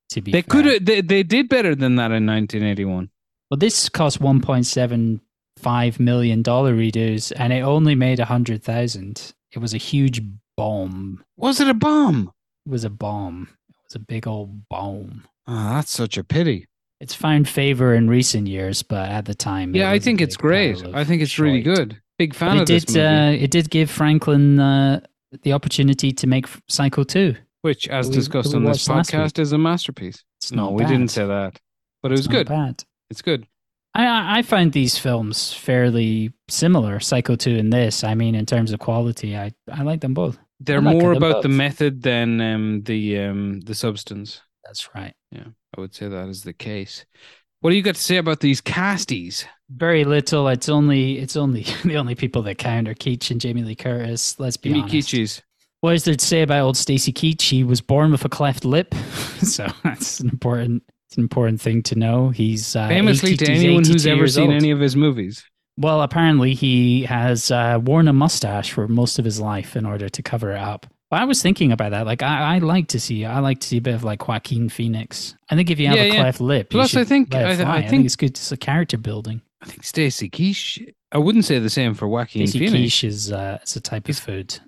To 0.10 0.22
be 0.22 0.32
They 0.32 0.42
could. 0.42 0.86
They, 0.86 1.02
they 1.02 1.22
did 1.24 1.50
better 1.50 1.76
than 1.76 1.96
that 1.98 2.12
in 2.12 2.26
1981. 2.26 3.10
Well, 3.50 3.58
this 3.58 3.90
cost 3.90 4.20
1.75 4.20 6.00
million 6.00 6.42
dollar 6.42 6.74
redos, 6.74 7.32
and 7.36 7.54
it 7.54 7.62
only 7.62 7.94
made 7.94 8.20
a 8.20 8.26
hundred 8.26 8.64
thousand. 8.64 9.34
It 9.52 9.60
was 9.60 9.76
a 9.76 9.78
huge 9.78 10.22
bomb. 10.58 11.24
Was 11.38 11.60
it 11.60 11.68
a 11.68 11.74
bomb? 11.76 12.32
It 12.66 12.70
was 12.72 12.84
a 12.84 12.90
bomb. 12.90 13.50
It 13.70 13.76
was 13.86 13.96
a 13.96 14.00
big 14.00 14.28
old 14.28 14.68
bomb. 14.68 15.26
Oh, 15.48 15.70
that's 15.76 15.92
such 15.92 16.18
a 16.18 16.24
pity. 16.24 16.68
It's 17.00 17.14
found 17.14 17.50
favor 17.50 17.94
in 17.94 18.10
recent 18.10 18.48
years, 18.48 18.82
but 18.82 19.10
at 19.10 19.26
the 19.26 19.36
time, 19.36 19.76
Yeah, 19.76 19.92
I 19.92 20.00
think 20.00 20.22
it's 20.22 20.38
great. 20.38 20.82
I 20.94 21.04
think 21.04 21.22
it's 21.22 21.38
really 21.38 21.62
good. 21.62 22.00
Big 22.18 22.34
fan 22.34 22.52
But 22.52 22.58
it 22.58 22.62
of 22.62 22.68
this 22.68 22.86
did. 22.86 23.06
Uh, 23.06 23.44
it 23.44 23.52
did 23.52 23.70
give 23.70 23.90
Franklin 23.92 24.60
uh, 24.60 25.02
the 25.42 25.52
opportunity 25.54 26.12
to 26.14 26.28
make 26.28 26.48
Psycho 26.70 27.04
2. 27.04 27.36
which, 27.62 27.88
as 27.90 28.08
we- 28.10 28.16
discussed 28.16 28.54
on 28.56 28.64
this 28.64 28.88
watched 28.88 28.90
last 28.90 29.14
week. 29.14 29.22
podcast, 29.22 29.40
is 29.40 29.52
a 29.52 29.58
masterpiece. 29.58 30.24
It's 30.42 30.52
No, 30.52 30.64
not 30.66 30.74
we 30.74 30.84
bad. 30.84 30.90
didn't 30.92 31.12
say 31.12 31.26
that, 31.26 31.60
but 32.02 32.12
it 32.12 32.18
was 32.18 32.28
good. 32.28 32.48
Bad. 32.48 32.84
It's 33.10 33.22
good. 33.22 33.48
I- 33.96 34.40
I, 34.40 34.42
find 34.42 34.72
these 34.72 34.98
films 34.98 35.54
fairly 35.54 36.32
similar, 36.50 37.00
Psycho 37.00 37.36
2 37.36 37.58
and 37.58 37.72
this. 37.72 38.04
I 38.04 38.16
mean, 38.16 38.34
in 38.36 38.46
terms 38.46 38.72
of 38.72 38.80
quality, 38.80 39.36
I, 39.38 39.52
I 39.72 39.84
like 39.84 40.02
them 40.02 40.14
both. 40.14 40.38
They're 40.60 40.82
like 40.82 40.96
more 40.98 41.14
them 41.14 41.24
about 41.24 41.42
the 41.44 41.50
method 41.50 42.02
than 42.02 42.40
um, 42.42 42.82
the 42.84 43.20
um, 43.20 43.60
the 43.62 43.76
substance. 43.76 44.42
That's 44.66 44.94
right. 44.96 45.14
Yeah, 45.32 45.48
I 45.78 45.82
would 45.82 45.94
say 45.94 46.08
that 46.08 46.30
is 46.30 46.44
the 46.44 46.54
case. 46.54 47.06
What 47.62 47.70
do 47.70 47.76
you 47.78 47.82
got 47.82 47.96
to 47.96 48.02
say 48.02 48.18
about 48.18 48.42
these 48.42 48.62
casties? 48.62 49.46
Very 49.70 50.04
little. 50.04 50.48
It's 50.50 50.70
only 50.70 51.18
it's 51.20 51.36
only 51.38 51.64
the 51.86 51.98
only 51.98 52.16
people 52.16 52.42
that 52.44 52.58
count 52.58 52.88
are 52.88 52.94
Keach 52.94 53.32
and 53.32 53.40
Jamie 53.40 53.64
Lee 53.64 53.76
Curtis. 53.76 54.40
Let's 54.40 54.58
be 54.58 54.70
Gimme 54.70 54.82
honest. 54.82 55.10
Keachies. 55.10 55.42
What 55.82 55.96
is 55.96 56.06
there 56.06 56.16
to 56.16 56.26
say 56.26 56.42
about 56.44 56.62
old 56.64 56.78
Stacy 56.78 57.12
Keach? 57.12 57.42
He 57.42 57.64
was 57.64 57.82
born 57.82 58.12
with 58.12 58.24
a 58.24 58.30
cleft 58.30 58.64
lip, 58.64 58.94
so 59.44 59.68
that's 59.84 60.20
an 60.22 60.30
important 60.30 60.84
it's 61.10 61.18
an 61.18 61.24
important 61.24 61.62
thing 61.62 61.84
to 61.84 61.96
know. 61.96 62.30
He's 62.30 62.76
uh, 62.76 62.88
Famously, 62.88 63.34
80 63.34 63.46
to 63.46 63.52
anyone 63.52 63.84
who's 63.86 64.08
ever 64.08 64.28
seen 64.28 64.46
old. 64.46 64.54
any 64.54 64.72
of 64.72 64.80
his 64.80 64.96
movies, 64.96 65.44
Well, 65.78 66.02
apparently 66.02 66.54
he 66.56 67.04
has 67.04 67.52
uh, 67.52 67.80
worn 67.84 68.08
a 68.08 68.14
mustache 68.14 68.72
for 68.72 68.88
most 68.88 69.20
of 69.20 69.26
his 69.26 69.40
life 69.40 69.76
in 69.76 69.86
order 69.86 70.10
to 70.10 70.22
cover 70.24 70.52
it 70.54 70.60
up. 70.60 70.88
But 71.14 71.22
I 71.22 71.26
was 71.26 71.44
thinking 71.44 71.72
about 71.72 71.92
that. 71.92 72.08
Like, 72.08 72.24
I, 72.24 72.56
I 72.56 72.58
like 72.58 72.88
to 72.88 73.00
see, 73.00 73.24
I 73.24 73.38
like 73.38 73.60
to 73.60 73.68
see 73.68 73.78
a 73.78 73.82
bit 73.82 73.94
of 73.94 74.04
like 74.04 74.28
Joaquin 74.28 74.68
Phoenix. 74.68 75.36
I 75.48 75.56
think 75.56 75.70
if 75.70 75.80
you 75.80 75.86
have 75.90 75.96
Yeah, 75.96 76.04
a 76.06 76.08
yeah. 76.08 76.16
cleft 76.22 76.42
lip, 76.42 76.74
you 76.74 76.78
Plus, 76.80 76.96
I 76.96 77.04
think- 77.04 77.36
I 77.36 77.44
th- 77.54 77.58
fly. 77.60 77.66
I 77.72 77.78
I, 77.78 77.80
think- 77.82 77.90
think 77.92 78.06
it's 78.06 78.16
good. 78.16 78.32
It's 78.32 78.52
a 78.52 78.58
character 78.58 78.98
building. 78.98 79.44
I 79.62 79.68
think 79.68 79.84
Stacy 79.84 80.28
Quiche. 80.28 80.82
I 81.12 81.20
wouldn't 81.20 81.46
say 81.46 81.60
the 81.60 81.70
same 81.70 81.94
for 81.94 82.08
Joaquin 82.08 82.48
Stacy 82.48 82.66
Phoenix. 82.66 82.74
quiche 83.00 83.04
is 83.04 83.32
uh, 83.32 83.60
it's 83.62 83.76
a 83.76 83.80
type 83.80 84.10
of 84.10 84.18
food. 84.18 84.60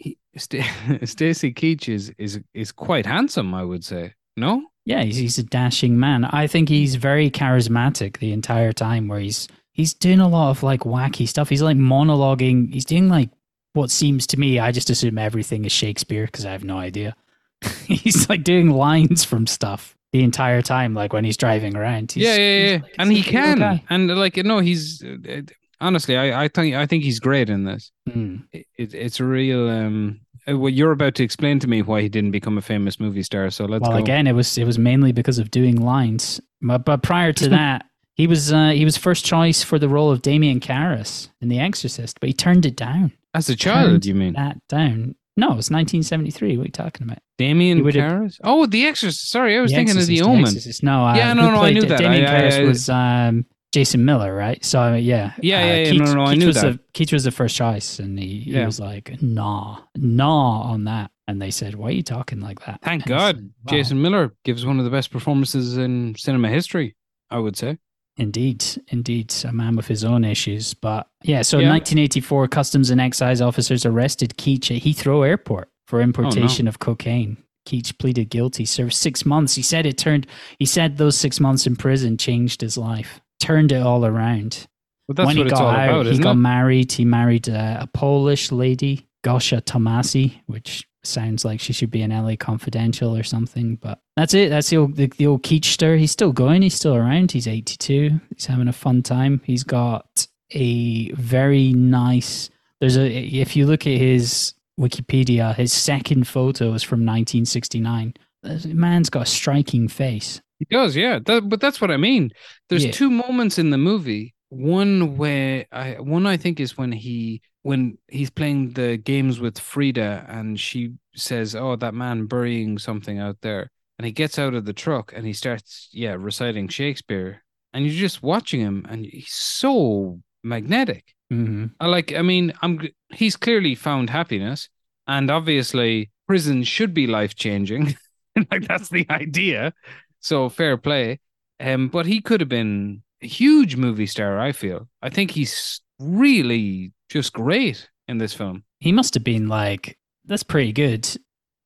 Stacy 0.36 1.52
Keach 1.52 1.88
is, 1.92 2.12
is 2.16 2.40
is 2.54 2.70
quite 2.70 3.04
handsome. 3.06 3.52
I 3.54 3.64
would 3.64 3.84
say. 3.84 4.14
No, 4.36 4.62
Yeah, 4.84 5.02
he's, 5.02 5.16
he's 5.16 5.38
a 5.38 5.42
dashing 5.42 5.98
man. 5.98 6.24
I 6.24 6.46
think 6.46 6.68
he's 6.68 6.94
very 6.94 7.28
charismatic 7.28 8.18
the 8.18 8.32
entire 8.32 8.72
time. 8.72 9.08
Where 9.08 9.18
he's 9.18 9.48
he's 9.72 9.94
doing 9.94 10.20
a 10.20 10.28
lot 10.28 10.50
of 10.50 10.62
like 10.62 10.80
wacky 10.82 11.26
stuff. 11.26 11.48
He's 11.48 11.62
like 11.62 11.76
monologuing. 11.76 12.72
He's 12.72 12.84
doing 12.84 13.08
like 13.08 13.30
what 13.78 13.90
seems 13.90 14.26
to 14.28 14.38
me. 14.38 14.58
I 14.58 14.72
just 14.72 14.90
assume 14.90 15.18
everything 15.18 15.64
is 15.64 15.72
Shakespeare 15.72 16.26
because 16.26 16.44
I 16.44 16.52
have 16.52 16.64
no 16.64 16.78
idea. 16.78 17.16
he's 17.86 18.28
like 18.28 18.44
doing 18.44 18.70
lines 18.70 19.24
from 19.24 19.46
stuff 19.46 19.96
the 20.12 20.22
entire 20.22 20.62
time, 20.62 20.94
like 20.94 21.12
when 21.12 21.24
he's 21.24 21.36
driving 21.36 21.76
around. 21.76 22.12
He's, 22.12 22.24
yeah, 22.24 22.36
yeah, 22.36 22.66
yeah, 22.66 22.82
like 22.82 22.94
and 22.98 23.12
he 23.12 23.22
can, 23.22 23.58
guy. 23.58 23.84
and 23.90 24.14
like 24.16 24.36
no, 24.36 24.58
he's 24.60 25.02
uh, 25.02 25.16
uh, 25.30 25.40
honestly, 25.80 26.16
I 26.16 26.44
I 26.44 26.48
think 26.48 26.74
I 26.74 26.86
think 26.86 27.04
he's 27.04 27.20
great 27.20 27.50
in 27.50 27.64
this. 27.64 27.90
Mm. 28.08 28.44
It, 28.52 28.66
it, 28.76 28.94
it's 28.94 29.20
a 29.20 29.24
real 29.24 29.68
um. 29.68 30.20
uh, 30.48 30.56
Well, 30.56 30.70
you're 30.72 30.92
about 30.92 31.14
to 31.16 31.24
explain 31.24 31.58
to 31.60 31.66
me 31.66 31.82
why 31.82 32.02
he 32.02 32.08
didn't 32.08 32.30
become 32.30 32.58
a 32.58 32.62
famous 32.62 33.00
movie 33.00 33.22
star. 33.22 33.50
So 33.50 33.64
let's 33.64 33.82
well, 33.82 33.92
go. 33.92 33.98
again, 33.98 34.26
it 34.26 34.34
was 34.34 34.56
it 34.56 34.64
was 34.64 34.78
mainly 34.78 35.12
because 35.12 35.38
of 35.38 35.50
doing 35.50 35.76
lines. 35.76 36.40
But, 36.60 36.84
but 36.84 37.02
prior 37.02 37.32
to 37.34 37.48
that, 37.50 37.84
he 38.14 38.26
was 38.26 38.52
uh, 38.52 38.70
he 38.70 38.84
was 38.84 38.96
first 38.96 39.24
choice 39.24 39.62
for 39.62 39.78
the 39.78 39.88
role 39.88 40.10
of 40.10 40.22
Damien 40.22 40.60
Karras 40.60 41.28
in 41.40 41.48
The 41.48 41.60
Exorcist, 41.60 42.18
but 42.20 42.28
he 42.28 42.32
turned 42.32 42.66
it 42.66 42.76
down. 42.76 43.12
As 43.38 43.48
a 43.48 43.56
child, 43.56 44.04
you 44.04 44.14
mean? 44.14 44.34
that 44.34 44.58
down? 44.68 45.14
No, 45.36 45.50
it's 45.56 45.70
1973. 45.70 46.56
What 46.56 46.62
are 46.62 46.66
you 46.66 46.72
talking 46.72 47.06
about? 47.06 47.18
Damien 47.38 47.82
Karras. 47.84 48.38
Oh, 48.42 48.66
The 48.66 48.86
Exorcist. 48.86 49.30
Sorry, 49.30 49.56
I 49.56 49.60
was 49.60 49.70
The 49.70 49.76
thinking 49.76 49.96
of 49.96 50.06
The 50.06 50.22
Omen. 50.22 50.40
Exorcist. 50.46 50.82
No, 50.82 51.06
uh, 51.06 51.14
Yeah, 51.14 51.32
no, 51.32 51.50
no, 51.52 51.62
I 51.62 51.72
knew 51.72 51.82
that. 51.82 51.98
Damien 51.98 52.24
I- 52.26 52.36
I- 52.36 52.40
Karras 52.42 52.58
I- 52.58 52.64
was 52.64 52.88
um, 52.88 53.46
Jason 53.72 54.04
Miller, 54.04 54.34
right? 54.34 54.64
So 54.64 54.94
yeah, 54.94 55.32
Yeah, 55.40 55.58
uh, 55.62 55.64
yeah, 55.66 55.74
yeah, 55.76 55.90
Keith, 55.92 56.02
no, 56.02 56.14
no, 56.14 56.22
I 56.24 56.30
Keith 56.30 56.38
knew 56.40 56.46
was 56.48 56.56
that. 56.60 56.72
The, 56.72 57.04
Keach 57.04 57.12
was 57.12 57.22
the 57.22 57.30
first 57.30 57.54
choice, 57.54 58.00
and 58.00 58.18
he, 58.18 58.40
he 58.40 58.50
Yeah. 58.52 58.66
was 58.66 58.80
like, 58.80 59.22
"Nah, 59.22 59.78
nah" 59.94 60.62
on 60.62 60.84
that, 60.84 61.12
and 61.28 61.40
they 61.40 61.52
said, 61.52 61.76
"Why 61.76 61.88
are 61.88 61.92
you 61.92 62.02
talking 62.02 62.40
like 62.40 62.58
that?" 62.66 62.80
Thank 62.82 63.02
And 63.02 63.08
God, 63.08 63.36
said, 63.36 63.44
"Wow." 63.64 63.70
Jason 63.70 64.02
Miller 64.02 64.34
gives 64.44 64.66
one 64.66 64.78
of 64.80 64.84
the 64.84 64.90
best 64.90 65.10
performances 65.12 65.76
in 65.76 66.14
cinema 66.16 66.48
history. 66.48 66.96
I 67.30 67.38
would 67.38 67.56
say. 67.56 67.78
Indeed, 68.18 68.64
indeed, 68.88 69.32
a 69.44 69.52
man 69.52 69.76
with 69.76 69.86
his 69.86 70.04
own 70.04 70.24
issues. 70.24 70.74
But 70.74 71.08
yeah, 71.22 71.42
so 71.42 71.58
in 71.58 71.64
Yeah. 71.64 71.70
1984, 71.70 72.48
customs 72.48 72.90
and 72.90 73.00
excise 73.00 73.40
officers 73.40 73.86
arrested 73.86 74.34
Keach 74.36 74.74
at 74.76 74.82
Heathrow 74.82 75.26
Airport 75.26 75.70
for 75.86 76.00
importation 76.00 76.66
of 76.66 76.80
cocaine. 76.80 77.36
Keach 77.64 77.96
pleaded 77.98 78.28
guilty, 78.30 78.64
served 78.64 78.94
six 78.94 79.24
months. 79.24 79.54
He 79.54 79.62
said 79.62 79.86
it 79.86 79.98
turned. 79.98 80.26
He 80.58 80.66
said 80.66 80.96
those 80.96 81.16
six 81.16 81.38
months 81.38 81.66
in 81.66 81.76
prison 81.76 82.16
changed 82.16 82.60
his 82.60 82.76
life, 82.76 83.20
turned 83.40 83.70
it 83.70 83.82
all 83.82 84.04
around. 84.04 84.66
That's 85.08 85.26
when 85.26 85.36
he 85.36 85.44
got 85.44 85.62
out, 85.62 85.88
about, 86.02 86.06
he 86.06 86.18
got 86.18 86.32
it? 86.32 86.40
married. 86.40 86.92
He 86.92 87.04
married 87.04 87.48
uh, 87.48 87.78
a 87.80 87.86
Polish 87.86 88.50
lady, 88.50 89.06
Gosia 89.22 89.62
Tomassi, 89.62 90.40
which 90.46 90.87
sounds 91.04 91.44
like 91.44 91.60
she 91.60 91.72
should 91.72 91.90
be 91.90 92.02
in 92.02 92.10
LA 92.10 92.36
Confidential 92.36 93.16
or 93.16 93.22
something. 93.22 93.76
But 93.76 94.00
that's 94.16 94.34
it. 94.34 94.50
That's 94.50 94.68
the 94.70 94.76
old 94.78 94.96
the, 94.96 95.06
the 95.06 95.26
old 95.26 95.42
Keachster. 95.42 95.98
He's 95.98 96.10
still 96.12 96.32
going. 96.32 96.62
He's 96.62 96.74
still 96.74 96.94
around. 96.94 97.32
He's 97.32 97.46
82. 97.48 98.20
He's 98.34 98.46
having 98.46 98.68
a 98.68 98.72
fun 98.72 99.02
time. 99.02 99.40
He's 99.44 99.64
got 99.64 100.26
a 100.52 101.10
very 101.12 101.72
nice. 101.72 102.50
There's 102.80 102.96
a 102.96 103.06
if 103.10 103.56
you 103.56 103.66
look 103.66 103.86
at 103.86 103.98
his 103.98 104.54
Wikipedia, 104.78 105.54
his 105.54 105.72
second 105.72 106.26
photo 106.28 106.72
is 106.74 106.82
from 106.82 107.00
1969. 107.00 108.14
The 108.42 108.68
man's 108.74 109.10
got 109.10 109.22
a 109.22 109.26
striking 109.26 109.88
face. 109.88 110.40
He 110.58 110.66
does, 110.70 110.96
yeah. 110.96 111.18
That, 111.24 111.48
but 111.48 111.60
that's 111.60 111.80
what 111.80 111.90
I 111.90 111.96
mean. 111.96 112.30
There's 112.68 112.84
Yeah. 112.84 112.92
two 112.92 113.10
moments 113.10 113.58
in 113.58 113.70
the 113.70 113.78
movie. 113.78 114.34
One 114.50 115.16
where 115.16 115.66
I 115.72 115.94
one 116.00 116.26
I 116.26 116.36
think 116.36 116.58
is 116.60 116.78
when 116.78 116.90
he 116.92 117.42
when 117.68 117.98
he's 118.08 118.30
playing 118.30 118.72
the 118.72 118.96
games 118.96 119.40
with 119.40 119.58
Frida 119.58 120.24
and 120.26 120.58
she 120.58 120.94
says, 121.14 121.54
"Oh, 121.54 121.76
that 121.76 121.92
man 121.92 122.24
burying 122.24 122.78
something 122.78 123.18
out 123.18 123.42
there," 123.42 123.70
and 123.98 124.06
he 124.06 124.12
gets 124.12 124.38
out 124.38 124.54
of 124.54 124.64
the 124.64 124.72
truck 124.72 125.12
and 125.14 125.26
he 125.26 125.34
starts, 125.34 125.90
yeah, 125.92 126.16
reciting 126.18 126.68
Shakespeare, 126.68 127.44
and 127.74 127.84
you're 127.84 128.00
just 128.08 128.22
watching 128.22 128.60
him, 128.60 128.86
and 128.88 129.04
he's 129.04 129.34
so 129.34 130.18
magnetic. 130.42 131.12
Mm-hmm. 131.30 131.66
I 131.78 131.86
like. 131.88 132.14
I 132.14 132.22
mean, 132.22 132.54
I'm 132.62 132.88
he's 133.10 133.36
clearly 133.36 133.74
found 133.74 134.08
happiness, 134.08 134.70
and 135.06 135.30
obviously, 135.30 136.10
prison 136.26 136.64
should 136.64 136.94
be 136.94 137.06
life 137.06 137.34
changing. 137.34 137.98
like 138.50 138.66
that's 138.66 138.88
the 138.88 139.04
idea. 139.10 139.74
So 140.20 140.48
fair 140.48 140.78
play. 140.78 141.20
Um, 141.60 141.88
but 141.88 142.06
he 142.06 142.22
could 142.22 142.40
have 142.40 142.48
been 142.48 143.02
a 143.20 143.26
huge 143.26 143.76
movie 143.76 144.06
star. 144.06 144.38
I 144.38 144.52
feel. 144.52 144.88
I 145.02 145.10
think 145.10 145.32
he's 145.32 145.82
really 145.98 146.92
just 147.08 147.32
great 147.32 147.88
in 148.06 148.18
this 148.18 148.34
film. 148.34 148.64
he 148.80 148.92
must 148.92 149.14
have 149.14 149.24
been 149.24 149.48
like 149.48 149.98
that's 150.24 150.42
pretty 150.42 150.72
good 150.72 151.08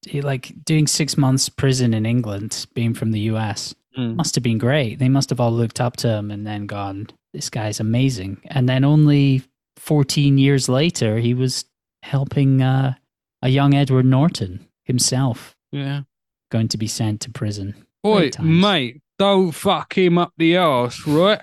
he 0.07 0.21
like 0.21 0.53
doing 0.65 0.87
six 0.87 1.17
months 1.17 1.49
prison 1.49 1.95
in 1.95 2.05
england 2.07 2.67
being 2.75 2.95
from 2.95 3.11
the 3.13 3.21
us 3.21 3.75
Mm. 3.99 4.17
must 4.17 4.35
have 4.37 4.43
been 4.43 4.57
great 4.57 4.99
they 4.99 5.11
must 5.11 5.29
have 5.29 5.39
all 5.39 5.53
looked 5.53 5.79
up 5.79 5.99
to 5.99 6.09
him 6.09 6.31
and 6.31 6.47
then 6.47 6.65
gone 6.67 7.09
this 7.35 7.51
guy's 7.51 7.79
amazing 7.79 8.41
and 8.47 8.67
then 8.67 8.85
only 8.85 9.43
14 9.77 10.39
years 10.39 10.67
later 10.67 11.19
he 11.19 11.35
was 11.35 11.67
helping 12.03 12.63
uh, 12.63 12.95
a 13.43 13.51
young 13.51 13.75
edward 13.75 14.07
norton 14.07 14.67
himself 14.85 15.55
Yeah. 15.73 16.05
going 16.51 16.69
to 16.69 16.79
be 16.79 16.87
sent 16.87 17.21
to 17.21 17.31
prison 17.31 17.75
Boy, 18.03 18.31
mate, 18.41 19.03
don't 19.19 19.53
fuck 19.53 19.97
him 19.97 20.17
up 20.17 20.33
the 20.39 20.57
arse, 20.57 21.07
right? 21.07 21.43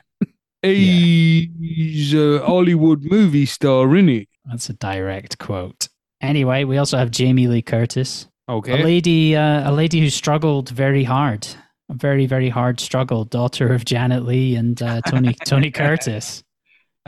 He's 0.61 2.13
a 2.13 2.39
Hollywood 2.39 3.03
movie 3.03 3.45
star, 3.45 3.95
isn't 3.95 4.07
he? 4.07 4.27
that's 4.45 4.69
a 4.69 4.73
direct 4.73 5.37
quote 5.37 5.89
anyway 6.21 6.63
we 6.63 6.77
also 6.77 6.97
have 6.97 7.11
jamie 7.11 7.47
lee 7.47 7.61
curtis 7.61 8.27
Okay. 8.49 8.81
A 8.81 8.83
lady, 8.83 9.35
uh, 9.35 9.69
a 9.69 9.71
lady 9.71 9.99
who 9.99 10.09
struggled 10.09 10.69
very 10.69 11.03
hard, 11.03 11.47
a 11.87 11.93
very, 11.93 12.25
very 12.25 12.49
hard 12.49 12.79
struggle. 12.79 13.23
Daughter 13.23 13.71
of 13.71 13.85
Janet 13.85 14.25
Leigh 14.25 14.55
and 14.55 14.81
uh, 14.81 15.01
Tony 15.01 15.35
Tony 15.45 15.69
Curtis. 15.69 16.43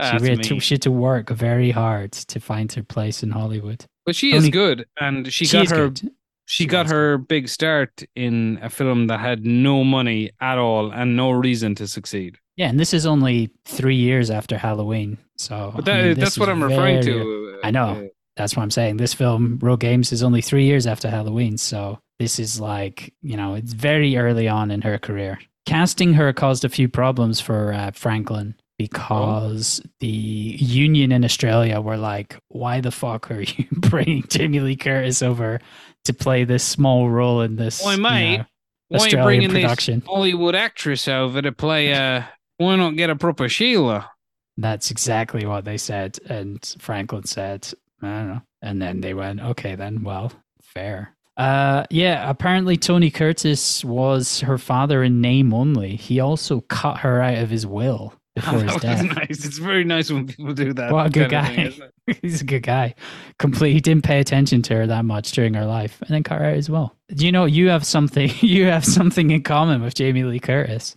She 0.00 0.06
had, 0.06 0.42
to, 0.44 0.60
she 0.60 0.74
had 0.74 0.82
to 0.82 0.90
work 0.90 1.30
very 1.30 1.70
hard 1.70 2.12
to 2.12 2.40
find 2.40 2.72
her 2.72 2.82
place 2.82 3.22
in 3.22 3.30
Hollywood. 3.30 3.84
But 4.06 4.16
she 4.16 4.34
is 4.34 4.48
good, 4.48 4.86
and 5.00 5.32
she, 5.32 5.46
got 5.46 5.68
her 5.70 5.88
good. 5.88 5.98
she 6.46 6.64
She 6.64 6.66
got 6.66 6.84
was 6.86 6.92
her 6.92 7.18
big 7.18 7.48
start 7.48 8.02
in 8.16 8.58
a 8.62 8.70
film 8.70 9.08
that 9.08 9.20
had 9.20 9.44
no 9.44 9.84
money 9.84 10.30
at 10.40 10.58
all 10.58 10.92
and 10.92 11.16
no 11.16 11.32
reason 11.32 11.74
to 11.76 11.86
succeed. 11.88 12.38
Yeah, 12.56 12.68
and 12.68 12.78
this 12.78 12.92
is 12.92 13.06
only 13.06 13.50
three 13.64 13.96
years 13.96 14.30
after 14.30 14.58
Halloween. 14.58 15.18
So 15.36 15.72
But 15.74 15.88
I 15.88 16.02
mean, 16.02 16.14
that's 16.18 16.38
what 16.38 16.48
I'm 16.48 16.62
referring 16.62 17.02
very- 17.02 17.14
to. 17.14 17.60
I 17.64 17.70
know. 17.70 17.88
Uh, 17.90 18.02
That's 18.36 18.56
what 18.56 18.62
I'm 18.62 18.70
saying. 18.70 18.96
This 18.96 19.12
film, 19.14 19.58
Roadgames, 19.58 20.10
is 20.12 20.22
only 20.22 20.40
three 20.40 20.64
years 20.64 20.86
after 20.86 21.10
Halloween. 21.10 21.58
So 21.58 21.98
this 22.18 22.38
is 22.38 22.58
like, 22.60 23.12
you 23.22 23.36
know, 23.36 23.54
it's 23.54 23.72
very 23.74 24.16
early 24.16 24.48
on 24.48 24.70
in 24.70 24.80
her 24.82 24.98
career. 24.98 25.38
Casting 25.66 26.14
her 26.14 26.32
caused 26.32 26.64
a 26.64 26.68
few 26.70 26.88
problems 26.88 27.40
for 27.40 27.72
uh, 27.74 27.90
Franklin 27.92 28.54
because 28.78 29.80
the 30.00 30.06
union 30.08 31.12
in 31.12 31.24
Australia 31.24 31.80
were 31.80 31.96
like, 31.98 32.36
why 32.48 32.80
the 32.80 32.90
fuck 32.90 33.30
are 33.30 33.40
you 33.56 33.66
bringing 33.70 34.24
Jamie 34.28 34.60
Lee 34.60 34.76
Curtis 34.76 35.22
over 35.22 35.60
to 36.06 36.12
play 36.14 36.44
this 36.44 36.64
small 36.64 37.10
role 37.10 37.42
in 37.42 37.56
this 37.56 37.82
Why, 37.82 37.94
you 37.94 38.00
mate? 38.02 38.36
know, 38.38 38.44
why 38.88 38.98
are 39.04 39.08
you 39.08 39.22
bringing 39.22 39.50
production? 39.50 40.00
this 40.00 40.08
Hollywood 40.08 40.54
actress 40.54 41.06
over 41.06 41.40
to 41.42 41.52
play? 41.52 41.92
Uh, 41.94 42.22
why 42.62 42.76
not 42.76 42.96
get 42.96 43.10
a 43.10 43.16
proper 43.16 43.48
Sheila? 43.48 44.10
That's 44.56 44.90
exactly 44.90 45.46
what 45.46 45.64
they 45.64 45.78
said. 45.78 46.18
And 46.28 46.62
Franklin 46.78 47.24
said, 47.24 47.68
I 48.02 48.06
don't 48.06 48.28
know. 48.28 48.42
And 48.60 48.80
then 48.80 49.00
they 49.00 49.14
went, 49.14 49.40
okay, 49.40 49.74
then, 49.74 50.02
well, 50.02 50.32
fair. 50.62 51.16
Uh, 51.36 51.84
yeah, 51.90 52.28
apparently 52.28 52.76
Tony 52.76 53.10
Curtis 53.10 53.84
was 53.84 54.40
her 54.40 54.58
father 54.58 55.02
in 55.02 55.20
name 55.20 55.54
only. 55.54 55.96
He 55.96 56.20
also 56.20 56.60
cut 56.62 56.98
her 56.98 57.22
out 57.22 57.38
of 57.38 57.50
his 57.50 57.66
will 57.66 58.14
before 58.34 58.60
his 58.62 58.76
death. 58.76 59.02
nice. 59.02 59.44
It's 59.44 59.58
very 59.58 59.84
nice 59.84 60.10
when 60.10 60.26
people 60.26 60.52
do 60.52 60.72
that. 60.74 60.92
What 60.92 61.06
a 61.06 61.10
good 61.10 61.32
of 61.32 61.46
thing, 61.46 61.72
guy. 62.06 62.14
He's 62.22 62.42
a 62.42 62.44
good 62.44 62.62
guy. 62.62 62.94
Complete. 63.38 63.72
He 63.72 63.80
didn't 63.80 64.04
pay 64.04 64.20
attention 64.20 64.62
to 64.62 64.74
her 64.74 64.86
that 64.86 65.04
much 65.04 65.32
during 65.32 65.54
her 65.54 65.64
life, 65.64 66.00
and 66.02 66.10
then 66.10 66.22
cut 66.22 66.38
her 66.38 66.44
out 66.44 66.56
as 66.56 66.68
well. 66.68 66.94
Do 67.14 67.24
you 67.24 67.32
know 67.32 67.46
you 67.46 67.68
have 67.70 67.86
something? 67.86 68.30
You 68.40 68.66
have 68.66 68.84
something 68.84 69.30
in 69.30 69.42
common 69.42 69.82
with 69.82 69.94
Jamie 69.94 70.24
Lee 70.24 70.40
Curtis. 70.40 70.96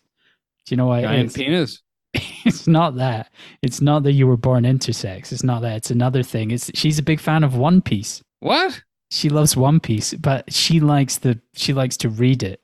Do 0.66 0.74
you 0.74 0.78
know 0.78 0.88
why? 0.88 1.02
Giant 1.02 1.28
is? 1.28 1.34
penis. 1.34 1.82
it's 2.46 2.68
not 2.68 2.96
that. 2.96 3.32
It's 3.62 3.82
not 3.82 4.04
that 4.04 4.14
you 4.14 4.26
were 4.28 4.38
born 4.38 4.64
intersex. 4.64 5.32
It's 5.32 5.44
not 5.44 5.62
that. 5.62 5.78
It's 5.78 5.92
another 5.92 6.24
thing. 6.24 6.52
It's 6.52 6.72
she's 6.74 7.00
a 7.00 7.04
big 7.04 7.20
fan 7.20 7.44
of 7.44 7.56
One 7.56 7.82
Piece. 7.82 8.22
What? 8.40 8.82
She 9.12 9.30
loves 9.30 9.56
One 9.56 9.80
Piece, 9.80 10.14
but 10.14 10.52
she 10.52 10.80
likes 10.80 11.18
the 11.18 11.40
she 11.56 11.74
likes 11.74 11.98
to 11.98 12.10
read 12.10 12.44
it. 12.44 12.62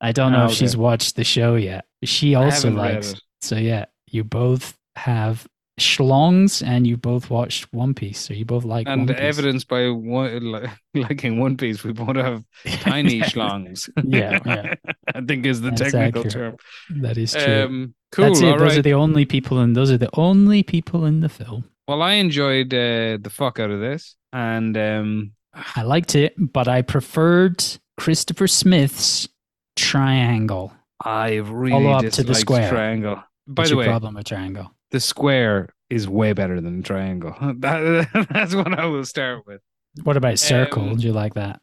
I 0.00 0.12
don't 0.12 0.32
know 0.32 0.42
Oh, 0.42 0.44
if 0.44 0.50
okay. 0.50 0.56
she's 0.58 0.76
watched 0.76 1.16
the 1.16 1.24
show 1.24 1.56
yet. 1.56 1.84
She 2.04 2.34
also 2.34 2.70
likes. 2.70 3.14
So 3.42 3.56
yeah, 3.56 3.86
you 4.06 4.24
both 4.24 4.76
have 4.96 5.46
schlongs 5.80 6.64
and 6.66 6.86
you 6.86 6.96
both 6.96 7.30
watched 7.30 7.72
One 7.72 7.94
Piece. 7.94 8.18
So 8.20 8.34
you 8.34 8.44
both 8.44 8.64
like 8.64 8.86
And 8.86 9.02
One 9.02 9.08
Piece. 9.08 9.16
evidence 9.18 9.64
by 9.64 9.88
one, 9.90 10.52
like, 10.52 10.70
liking 10.94 11.38
One 11.40 11.56
Piece, 11.56 11.82
we 11.82 11.92
both 11.92 12.16
have 12.16 12.44
tiny 12.80 13.20
schlongs. 13.20 13.88
Yeah, 14.04 14.38
yeah. 14.46 14.74
I 15.14 15.20
think 15.22 15.46
is 15.46 15.60
the 15.60 15.70
That's 15.70 15.92
technical 15.92 16.26
accurate. 16.26 16.58
term. 16.88 17.02
That 17.02 17.18
is 17.18 17.32
true. 17.32 17.62
Um, 17.64 17.94
cool. 18.12 18.26
That's 18.26 18.40
it. 18.40 18.58
Those 18.58 18.78
are 18.78 18.82
the 18.82 18.94
only 18.94 19.24
people 19.24 19.60
in. 19.60 19.72
Those 19.72 19.90
are 19.90 19.98
the 19.98 20.10
only 20.14 20.62
people 20.62 21.04
in 21.06 21.20
the 21.20 21.28
film. 21.28 21.64
Well, 21.88 22.02
I 22.02 22.12
enjoyed 22.12 22.72
uh, 22.72 23.18
the 23.20 23.30
fuck 23.32 23.58
out 23.58 23.70
of 23.70 23.80
this, 23.80 24.14
and 24.32 24.76
um, 24.76 25.32
I 25.54 25.82
liked 25.82 26.14
it, 26.14 26.34
but 26.38 26.68
I 26.68 26.82
preferred 26.82 27.64
Christopher 27.96 28.46
Smith's 28.46 29.28
triangle. 29.76 30.72
I 31.04 31.36
really 31.36 31.72
Follow 31.72 31.90
up 31.90 32.12
to 32.12 32.22
the 32.22 32.34
square. 32.34 32.68
triangle. 32.70 33.16
By 33.46 33.62
What's 33.62 33.70
the 33.70 33.76
way, 33.78 33.86
problem 33.86 34.14
with 34.14 34.26
triangle? 34.26 34.70
The 34.90 35.00
square 35.00 35.68
is 35.88 36.08
way 36.08 36.32
better 36.32 36.60
than 36.60 36.78
the 36.78 36.82
triangle. 36.82 37.34
That, 37.60 38.28
that's 38.32 38.54
what 38.54 38.78
I 38.78 38.86
will 38.86 39.04
start 39.04 39.46
with. 39.46 39.60
What 40.04 40.16
about 40.16 40.38
circle? 40.38 40.90
Um, 40.90 40.96
Do 40.96 41.06
you 41.06 41.12
like 41.12 41.34
that? 41.34 41.60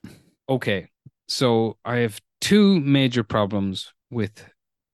Okay, 0.49 0.89
so 1.27 1.77
I 1.85 1.97
have 1.97 2.19
two 2.41 2.79
major 2.81 3.23
problems 3.23 3.93
with 4.11 4.45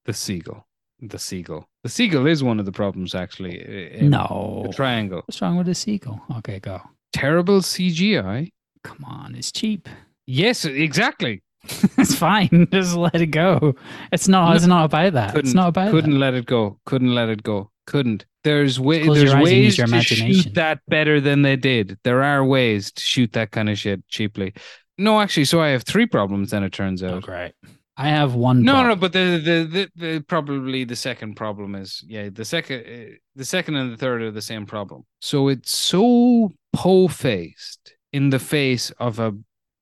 the 0.05 0.13
seagull. 0.13 0.65
The 0.99 1.19
seagull. 1.19 1.67
The 1.83 1.89
seagull 1.89 2.27
is 2.27 2.43
one 2.43 2.59
of 2.59 2.65
the 2.65 2.71
problems, 2.71 3.13
actually. 3.13 3.99
No. 4.01 4.63
The 4.67 4.73
triangle. 4.73 5.21
What's 5.25 5.41
wrong 5.41 5.57
with 5.57 5.65
the 5.65 5.75
seagull? 5.75 6.21
Okay, 6.37 6.59
go. 6.59 6.81
Terrible 7.11 7.59
CGI. 7.59 8.51
Come 8.83 9.03
on, 9.03 9.35
it's 9.35 9.51
cheap. 9.51 9.89
Yes, 10.25 10.63
exactly. 10.65 11.43
it's 11.97 12.15
fine. 12.15 12.67
Just 12.71 12.95
let 12.95 13.15
it 13.15 13.27
go. 13.27 13.75
It's 14.11 14.27
not. 14.27 14.55
It's 14.55 14.65
not 14.65 14.85
about 14.85 15.13
that. 15.13 15.33
Couldn't. 15.33 15.47
It's 15.47 15.55
not 15.55 15.69
about 15.69 15.91
couldn't 15.91 16.11
that. 16.11 16.19
let 16.19 16.33
it 16.33 16.45
go. 16.45 16.79
Couldn't 16.85 17.13
let 17.15 17.29
it 17.29 17.43
go. 17.43 17.69
Couldn't. 17.85 18.25
There's 18.43 18.79
way, 18.79 19.07
there's 19.07 19.33
eyes 19.33 19.33
and 19.33 19.47
use 19.47 19.77
ways 19.77 19.77
your 19.77 19.87
to 19.87 20.03
shoot 20.03 20.53
that 20.55 20.79
better 20.87 21.21
than 21.21 21.41
they 21.43 21.55
did. 21.55 21.97
There 22.03 22.23
are 22.23 22.43
ways 22.43 22.91
to 22.91 23.01
shoot 23.01 23.31
that 23.33 23.51
kind 23.51 23.69
of 23.69 23.77
shit 23.77 24.07
cheaply. 24.09 24.53
No, 24.97 25.19
actually, 25.21 25.45
so 25.45 25.61
I 25.61 25.69
have 25.69 25.83
three 25.83 26.05
problems. 26.05 26.51
Then 26.51 26.63
it 26.63 26.71
turns 26.73 27.01
Oh, 27.03 27.15
out. 27.17 27.23
great. 27.23 27.53
I 27.95 28.09
have 28.09 28.33
one. 28.35 28.63
No, 28.63 28.83
no, 28.87 28.95
but 28.95 29.13
the, 29.13 29.37
the 29.43 29.67
the 29.71 29.89
the 29.95 30.19
probably 30.21 30.83
the 30.83 30.95
second 30.95 31.35
problem 31.35 31.75
is 31.75 32.03
yeah 32.07 32.29
the 32.33 32.43
second 32.45 32.79
uh, 32.85 33.15
the 33.35 33.45
second 33.45 33.75
and 33.75 33.93
the 33.93 33.97
third 33.97 34.21
are 34.23 34.31
the 34.31 34.41
same 34.41 34.65
problem. 34.65 35.03
So 35.21 35.47
it's 35.47 35.77
so 35.77 36.51
po 36.73 37.07
faced 37.07 37.93
in 38.11 38.29
the 38.31 38.39
face 38.39 38.89
of 38.99 39.19
a 39.19 39.33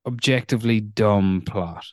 objectively 0.05 0.81
dumb 0.81 1.43
plot. 1.45 1.85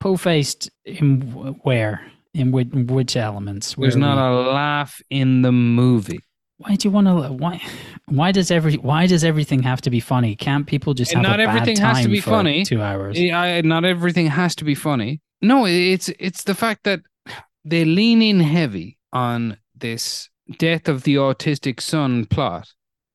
po-faced 0.00 0.70
in 0.84 1.20
where 1.62 2.00
in 2.36 2.52
which, 2.52 2.68
which 2.72 3.16
elements? 3.16 3.74
There's 3.78 3.96
not 3.96 4.16
we- 4.16 4.48
a 4.48 4.52
laugh 4.52 5.00
in 5.10 5.42
the 5.42 5.52
movie. 5.52 6.20
Why 6.58 6.76
do 6.76 6.88
you 6.88 6.92
want 6.92 7.06
to? 7.06 7.32
Why? 7.34 7.60
Why 8.06 8.32
does 8.32 8.50
every? 8.50 8.76
Why 8.76 9.06
does 9.06 9.24
everything 9.24 9.62
have 9.62 9.82
to 9.82 9.90
be 9.90 10.00
funny? 10.00 10.34
Can't 10.36 10.66
people 10.66 10.94
just 10.94 11.12
And 11.12 11.26
have 11.26 11.32
not 11.32 11.40
a 11.40 11.44
bad 11.46 11.56
everything 11.56 11.84
has 11.84 11.98
to 11.98 12.02
time 12.04 12.10
be 12.10 12.20
funny. 12.20 12.64
Two 12.64 12.80
hours. 12.80 13.18
I, 13.18 13.60
not 13.60 13.84
everything 13.84 14.28
has 14.28 14.54
to 14.56 14.64
be 14.64 14.74
funny. 14.74 15.20
No, 15.42 15.66
it's 15.66 16.08
it's 16.18 16.44
the 16.44 16.54
fact 16.54 16.84
that 16.84 17.00
they 17.64 17.84
lean 17.84 18.22
in 18.22 18.40
heavy 18.40 18.96
on 19.12 19.58
this 19.76 20.30
death 20.58 20.88
of 20.88 21.02
the 21.02 21.16
autistic 21.16 21.78
son 21.80 22.24
plot 22.24 22.68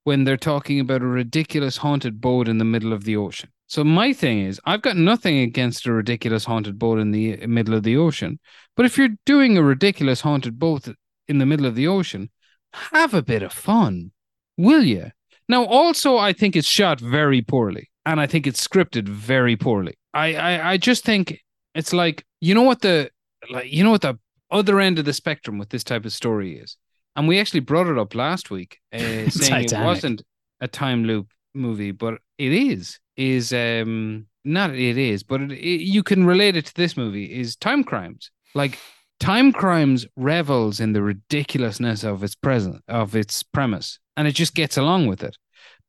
when 0.03 0.24
they're 0.24 0.38
talking 0.38 0.80
about 0.80 1.01
a 1.01 1.07
ridiculous 1.07 1.78
haunted 1.78 2.22
boat 2.22 2.47
in 2.47 2.59
the 2.59 2.65
middle 2.65 2.93
of 2.93 3.05
the 3.05 3.15
ocean. 3.17 3.49
So 3.72 3.86
my 3.86 4.11
thing 4.11 4.41
is, 4.41 4.59
I've 4.65 4.82
got 4.82 4.97
nothing 4.97 5.38
against 5.38 5.86
a 5.86 5.93
ridiculous 5.93 6.43
haunted 6.43 6.78
boat 6.78 6.99
in 6.99 7.11
the 7.11 7.38
middle 7.47 7.74
of 7.74 7.84
the 7.84 7.95
ocean, 7.95 8.38
but 8.76 8.86
if 8.86 8.97
you're 8.97 9.15
doing 9.26 9.57
a 9.57 9.63
ridiculous 9.63 10.19
haunted 10.19 10.59
boat 10.59 10.89
in 11.30 11.38
the 11.38 11.45
middle 11.45 11.65
of 11.65 11.76
the 11.76 11.88
ocean, 11.88 12.30
have 12.74 13.13
a 13.13 13.22
bit 13.22 13.41
of 13.41 13.53
fun, 13.53 14.11
will 14.57 14.84
you? 14.84 15.11
Now, 15.47 15.63
also, 15.63 16.17
I 16.17 16.34
think 16.34 16.57
it's 16.57 16.67
shot 16.67 16.99
very 16.99 17.41
poorly, 17.41 17.89
and 18.05 18.19
I 18.19 18.28
think 18.28 18.45
it's 18.45 18.67
scripted 18.67 19.07
very 19.07 19.55
poorly. 19.55 19.93
I, 20.13 20.36
I, 20.36 20.72
I 20.72 20.78
just 20.78 21.05
think 21.05 21.39
it's 21.74 21.93
like 21.93 22.26
you 22.41 22.53
know 22.53 22.63
what 22.63 22.82
the 22.82 23.09
like 23.49 23.72
you 23.72 23.86
know 23.86 23.91
what 23.91 24.01
the 24.01 24.19
other 24.51 24.82
end 24.82 24.99
of 24.99 25.05
the 25.05 25.13
spectrum 25.13 25.57
with 25.57 25.69
this 25.69 25.86
type 25.86 26.03
of 26.03 26.11
story 26.11 26.57
is, 26.57 26.76
and 27.15 27.26
we 27.26 27.39
actually 27.39 27.61
brought 27.61 27.88
it 27.88 27.97
up 27.97 28.15
last 28.15 28.51
week, 28.51 28.80
uh, 28.91 28.97
saying 29.30 29.69
it 29.72 29.80
wasn't 29.80 30.24
a 30.59 30.67
time 30.67 31.05
loop 31.05 31.32
movie, 31.53 31.91
but 31.91 32.15
it 32.38 32.51
is. 32.51 32.99
Is 33.22 33.53
um 33.53 34.26
not 34.43 34.69
it 34.89 34.97
is, 34.97 35.24
but 35.24 35.41
it, 35.41 35.51
it, 35.51 35.82
you 35.95 36.03
can 36.03 36.26
relate 36.26 36.55
it 36.55 36.65
to 36.65 36.76
this 36.76 36.97
movie. 36.97 37.26
Is 37.41 37.55
Timecrimes 37.55 38.32
like 38.53 38.80
Timecrimes 39.19 40.07
revels 40.15 40.80
in 40.80 40.93
the 40.93 41.03
ridiculousness 41.03 42.03
of 42.03 42.24
its 42.24 42.36
present 42.36 42.84
of 42.88 43.15
its 43.15 43.43
premise 43.43 43.99
and 44.17 44.28
it 44.28 44.34
just 44.34 44.55
gets 44.55 44.78
along 44.78 45.07
with 45.07 45.24
it 45.24 45.38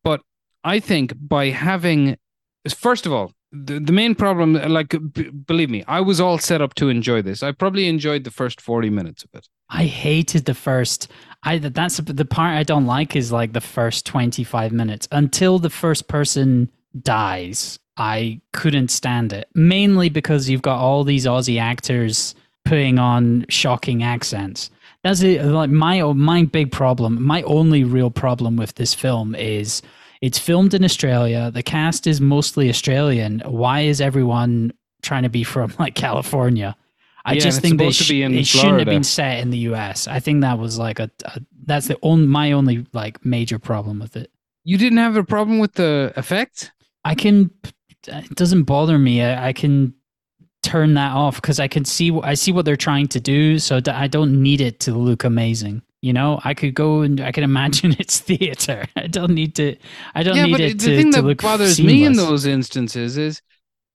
but 0.04 0.20
i 0.64 0.78
think 0.78 1.12
by 1.18 1.46
having 1.46 2.16
first 2.68 3.06
of 3.06 3.12
all 3.12 3.32
the, 3.52 3.78
the 3.80 3.92
main 3.92 4.14
problem 4.14 4.54
like 4.54 4.94
b- 5.12 5.30
believe 5.30 5.70
me 5.70 5.84
i 5.88 6.00
was 6.00 6.20
all 6.20 6.38
set 6.38 6.62
up 6.62 6.74
to 6.74 6.88
enjoy 6.88 7.22
this 7.22 7.42
i 7.42 7.52
probably 7.52 7.88
enjoyed 7.88 8.24
the 8.24 8.30
first 8.30 8.60
40 8.60 8.90
minutes 8.90 9.24
of 9.24 9.30
it 9.34 9.48
I 9.74 9.84
hated 9.84 10.44
the 10.44 10.52
first. 10.52 11.08
I 11.44 11.56
that's 11.56 11.96
the 11.96 12.26
part 12.26 12.58
I 12.58 12.62
don't 12.62 12.84
like 12.84 13.16
is 13.16 13.32
like 13.32 13.54
the 13.54 13.60
first 13.62 14.04
twenty 14.04 14.44
five 14.44 14.70
minutes 14.70 15.08
until 15.10 15.58
the 15.58 15.70
first 15.70 16.08
person 16.08 16.68
dies. 17.00 17.78
I 17.96 18.40
couldn't 18.52 18.88
stand 18.90 19.32
it 19.32 19.48
mainly 19.54 20.08
because 20.08 20.48
you've 20.48 20.62
got 20.62 20.78
all 20.78 21.04
these 21.04 21.26
Aussie 21.26 21.60
actors 21.60 22.34
putting 22.64 22.98
on 22.98 23.44
shocking 23.48 24.02
accents. 24.02 24.70
That's 25.02 25.20
it. 25.22 25.44
Like 25.44 25.70
my 25.70 26.02
my 26.12 26.44
big 26.44 26.72
problem, 26.72 27.22
my 27.22 27.42
only 27.42 27.84
real 27.84 28.10
problem 28.10 28.56
with 28.56 28.74
this 28.76 28.94
film 28.94 29.34
is 29.34 29.82
it's 30.20 30.38
filmed 30.38 30.72
in 30.72 30.84
Australia. 30.84 31.50
The 31.50 31.62
cast 31.62 32.06
is 32.06 32.20
mostly 32.20 32.68
Australian. 32.68 33.40
Why 33.44 33.80
is 33.80 34.00
everyone 34.00 34.72
trying 35.02 35.24
to 35.24 35.28
be 35.28 35.42
from 35.44 35.74
like 35.78 35.94
California? 35.94 36.76
I 37.24 37.34
Yeah, 37.34 37.40
just 37.40 37.60
think 37.60 37.78
they 37.78 37.90
supposed 37.90 38.08
to 38.08 38.12
be 38.14 38.22
in 38.22 38.34
it 38.34 38.46
shouldn't 38.46 38.78
have 38.78 38.86
been 38.86 39.04
set 39.04 39.40
in 39.40 39.50
the 39.50 39.58
U.S. 39.58 40.08
I 40.08 40.18
think 40.18 40.40
that 40.40 40.58
was 40.58 40.78
like 40.78 40.98
a, 40.98 41.10
a 41.24 41.40
that's 41.66 41.88
the 41.88 41.98
only 42.02 42.26
my 42.26 42.52
only 42.52 42.86
like 42.92 43.24
major 43.24 43.58
problem 43.58 43.98
with 43.98 44.16
it. 44.16 44.30
you 44.64 44.78
didn't 44.78 44.98
have 44.98 45.16
a 45.16 45.24
problem 45.24 45.58
with 45.58 45.74
the 45.74 46.12
effect 46.16 46.72
I 47.04 47.14
can 47.14 47.50
it 48.06 48.34
doesn't 48.34 48.64
bother 48.64 48.98
me. 48.98 49.22
I, 49.22 49.48
I 49.48 49.52
can 49.52 49.94
turn 50.62 50.94
that 50.94 51.12
off 51.12 51.36
because 51.36 51.60
I 51.60 51.68
can 51.68 51.84
see 51.84 52.16
I 52.22 52.34
see 52.34 52.52
what 52.52 52.64
they're 52.64 52.76
trying 52.76 53.08
to 53.08 53.20
do, 53.20 53.58
so 53.58 53.80
I 53.86 54.06
don't 54.06 54.42
need 54.42 54.60
it 54.60 54.80
to 54.80 54.94
look 54.94 55.24
amazing. 55.24 55.82
You 56.00 56.12
know, 56.12 56.40
I 56.42 56.54
could 56.54 56.74
go 56.74 57.02
and 57.02 57.20
I 57.20 57.30
can 57.30 57.44
imagine 57.44 57.94
it's 57.98 58.18
theater. 58.20 58.86
I 58.96 59.06
don't 59.06 59.32
need 59.34 59.54
to. 59.56 59.76
I 60.14 60.22
don't 60.22 60.36
yeah 60.36 60.46
need 60.46 60.52
but 60.52 60.60
it 60.60 60.78
the 60.78 60.86
to, 60.86 60.96
thing 60.96 61.10
that 61.10 61.24
look 61.24 61.42
bothers 61.42 61.80
me 61.80 62.04
in 62.04 62.14
those 62.14 62.44
instances 62.46 63.16
is 63.16 63.40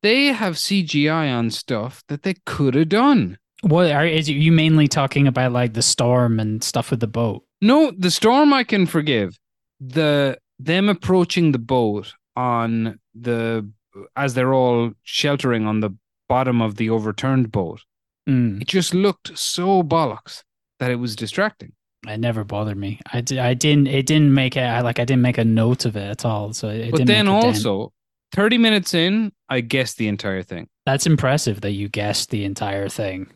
they 0.03 0.25
have 0.27 0.55
cgi 0.55 1.11
on 1.11 1.49
stuff 1.49 2.03
that 2.07 2.23
they 2.23 2.35
could 2.45 2.75
have 2.75 2.89
done 2.89 3.37
What 3.61 3.91
are 3.91 4.05
is 4.05 4.29
you 4.29 4.51
mainly 4.51 4.87
talking 4.87 5.27
about 5.27 5.51
like 5.51 5.73
the 5.73 5.81
storm 5.81 6.39
and 6.39 6.63
stuff 6.63 6.91
with 6.91 6.99
the 6.99 7.07
boat? 7.07 7.43
No, 7.61 7.91
the 7.91 8.11
storm 8.11 8.53
I 8.53 8.63
can 8.63 8.85
forgive. 8.85 9.37
The 9.79 10.37
them 10.59 10.89
approaching 10.89 11.51
the 11.51 11.59
boat 11.59 12.13
on 12.37 12.99
the 13.15 13.67
as 14.15 14.35
they're 14.35 14.53
all 14.53 14.91
sheltering 15.03 15.65
on 15.65 15.79
the 15.79 15.89
bottom 16.29 16.61
of 16.61 16.75
the 16.75 16.89
overturned 16.89 17.51
boat. 17.51 17.81
Mm, 18.29 18.61
It 18.61 18.67
just 18.67 18.93
looked 18.93 19.35
so 19.37 19.81
bollocks 19.81 20.43
that 20.79 20.91
it 20.91 20.97
was 20.97 21.15
distracting. 21.15 21.71
it 22.07 22.19
never 22.19 22.43
bothered 22.43 22.77
me. 22.77 22.99
I, 23.11 23.21
di- 23.21 23.39
I 23.39 23.53
didn't. 23.55 23.87
It 23.87 24.05
didn't 24.05 24.33
make 24.33 24.55
it. 24.55 24.83
Like. 24.83 24.99
I 24.99 25.05
didn't 25.05 25.23
make 25.23 25.39
a 25.39 25.43
note 25.45 25.85
of 25.85 25.95
it 25.97 26.07
at 26.09 26.25
all. 26.25 26.53
So 26.53 26.69
it 26.69 26.91
but 26.91 26.97
didn't 26.97 27.07
then 27.07 27.25
make 27.25 27.37
a 27.37 27.41
dent. 27.41 27.55
also, 27.65 27.91
30 28.33 28.57
minutes 28.59 28.93
in, 28.93 29.31
I 29.49 29.61
guessed 29.61 29.97
the 29.97 30.07
entire 30.07 30.43
thing. 30.43 30.67
that's 30.85 31.07
impressive 31.07 31.61
that 31.61 31.71
you 31.71 31.89
guessed 31.89 32.29
the 32.29 32.43
entire 32.45 32.87
thing. 32.89 33.27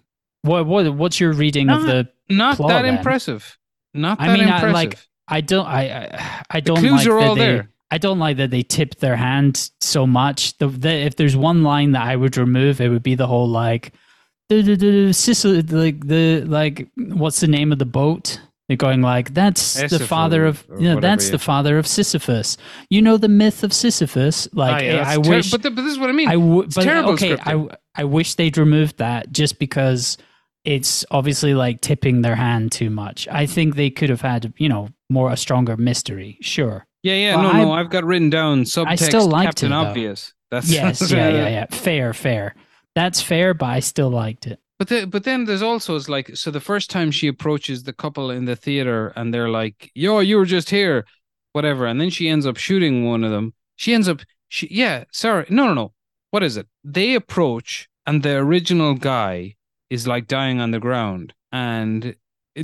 What 0.43 0.67
what 0.67 0.93
what's 0.93 1.19
your 1.19 1.33
reading 1.33 1.69
of 1.69 1.83
the? 1.83 2.07
Not 2.29 2.57
Plot, 2.57 2.69
that 2.69 2.81
then. 2.83 2.97
impressive. 2.97 3.57
Not 3.95 4.21
I 4.21 4.27
that 4.27 4.33
mean, 4.39 4.47
I 4.49 4.55
impressive. 4.57 4.73
like- 4.73 4.97
I 5.27 5.39
don't. 5.41 5.65
I 5.65 5.83
I, 5.89 6.43
I 6.51 6.59
don't 6.59 6.77
clues 6.77 6.91
like 6.91 7.07
are 7.07 7.19
all 7.19 7.35
they, 7.35 7.41
there. 7.41 7.70
I 7.91 7.97
don't 7.97 8.19
like 8.19 8.37
that 8.37 8.49
they 8.51 8.63
tip 8.63 8.95
their 8.95 9.17
hand 9.17 9.69
so 9.81 10.07
much. 10.07 10.57
The, 10.57 10.67
the 10.67 10.91
if 10.91 11.17
there's 11.17 11.35
one 11.35 11.61
line 11.63 11.91
that 11.91 12.03
I 12.03 12.15
would 12.15 12.37
remove, 12.37 12.79
it 12.79 12.89
would 12.89 13.03
be 13.03 13.15
the 13.15 13.27
whole 13.27 13.47
like, 13.49 13.93
Sicily, 14.49 15.61
like 15.61 16.07
the 16.07 16.41
like 16.41 16.87
what's 16.97 17.39
the 17.39 17.47
name 17.47 17.71
of 17.71 17.79
the 17.79 17.85
boat? 17.85 18.39
They're 18.67 18.77
going 18.77 19.01
like 19.01 19.33
that's 19.33 19.73
the 19.89 19.99
father 19.99 20.45
of 20.45 20.65
you 20.69 20.75
know, 20.75 20.95
whatever, 20.95 21.01
that's 21.01 21.25
yeah. 21.25 21.31
the 21.31 21.39
father 21.39 21.77
of 21.77 21.85
Sisyphus. 21.85 22.57
You 22.89 23.01
know 23.01 23.17
the 23.17 23.27
myth 23.27 23.63
of 23.63 23.73
Sisyphus. 23.73 24.47
Like 24.53 24.75
Ah, 24.75 24.85
yeah, 24.85 25.01
I, 25.01 25.15
that's 25.15 25.27
ter- 25.27 25.35
wish, 25.35 25.51
but, 25.51 25.63
the- 25.63 25.71
but 25.71 25.81
this 25.83 25.91
is 25.93 25.99
what 25.99 26.09
I 26.09 26.13
mean. 26.13 26.29
I 26.29 26.37
would, 26.37 26.67
It's 26.67 26.75
but 26.75 26.83
terrible 26.83 27.11
okay, 27.11 27.35
scripting. 27.35 27.71
I 27.95 28.01
I 28.01 28.03
wish 28.05 28.35
they'd 28.35 28.57
removed 28.57 28.97
that 28.97 29.31
just 29.31 29.59
because 29.59 30.17
it's 30.63 31.05
obviously 31.11 31.53
like 31.53 31.81
tipping 31.81 32.21
their 32.21 32.35
hand 32.35 32.71
too 32.71 32.89
much. 32.89 33.27
I 33.29 33.45
think 33.45 33.75
they 33.75 33.89
could 33.89 34.09
have 34.09 34.21
had 34.21 34.53
you 34.57 34.69
know 34.69 34.89
more 35.09 35.31
a 35.31 35.37
stronger 35.37 35.75
mystery. 35.75 36.37
Sure. 36.41 36.85
Yeah, 37.03 37.13
yeah, 37.15 37.35
well, 37.35 37.53
no, 37.53 37.63
no. 37.65 37.71
I- 37.71 37.79
I've 37.81 37.89
got 37.89 38.03
written 38.03 38.29
down 38.29 38.63
subtext 38.63 39.03
still 39.05 39.27
liked 39.27 39.47
Captain 39.47 39.71
it, 39.71 39.75
though. 39.75 39.81
Obvious. 39.89 40.33
That's 40.51 40.69
Yes. 40.71 41.11
yeah. 41.11 41.29
Yeah. 41.29 41.49
Yeah. 41.49 41.65
Fair. 41.71 42.13
Fair. 42.13 42.55
That's 42.95 43.21
fair, 43.21 43.53
but 43.53 43.67
I 43.67 43.79
still 43.79 44.09
liked 44.09 44.47
it. 44.47 44.59
But 44.77 44.87
the, 44.89 45.05
but 45.05 45.23
then 45.23 45.45
there's 45.45 45.61
also 45.61 45.95
it's 45.95 46.09
like 46.09 46.35
so 46.35 46.49
the 46.51 46.59
first 46.59 46.89
time 46.89 47.11
she 47.11 47.27
approaches 47.27 47.83
the 47.83 47.93
couple 47.93 48.31
in 48.31 48.45
the 48.45 48.55
theater 48.55 49.13
and 49.15 49.33
they're 49.33 49.49
like, 49.49 49.91
"Yo, 49.93 50.19
you 50.19 50.37
were 50.37 50.45
just 50.45 50.69
here," 50.71 51.05
whatever, 51.53 51.85
and 51.85 52.01
then 52.01 52.09
she 52.09 52.27
ends 52.27 52.45
up 52.47 52.57
shooting 52.57 53.05
one 53.05 53.23
of 53.23 53.31
them. 53.31 53.53
She 53.75 53.93
ends 53.93 54.09
up, 54.09 54.21
she 54.49 54.67
yeah, 54.71 55.03
sorry, 55.11 55.45
no, 55.49 55.67
no, 55.67 55.73
no. 55.73 55.93
What 56.31 56.43
is 56.43 56.57
it? 56.57 56.67
They 56.83 57.13
approach 57.15 57.87
and 58.07 58.23
the 58.23 58.35
original 58.37 58.95
guy 58.95 59.55
is 59.89 60.07
like 60.07 60.27
dying 60.27 60.59
on 60.59 60.71
the 60.71 60.79
ground, 60.79 61.33
and 61.51 62.15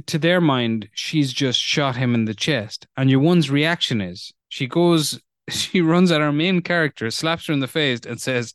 to 0.05 0.17
their 0.17 0.41
mind, 0.41 0.89
she's 0.93 1.31
just 1.33 1.59
shot 1.59 1.95
him 1.95 2.13
in 2.15 2.25
the 2.25 2.33
chest, 2.33 2.87
and 2.97 3.09
your 3.09 3.19
one's 3.19 3.49
reaction 3.49 4.01
is 4.01 4.33
she 4.49 4.67
goes, 4.67 5.19
she 5.49 5.81
runs 5.81 6.11
at 6.11 6.21
our 6.21 6.31
main 6.31 6.61
character, 6.61 7.09
slaps 7.11 7.47
her 7.47 7.53
in 7.53 7.59
the 7.59 7.67
face, 7.67 8.01
and 8.07 8.19
says, 8.19 8.53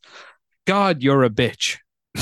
"God, 0.66 1.02
you're 1.02 1.24
a 1.24 1.30
bitch." 1.30 1.78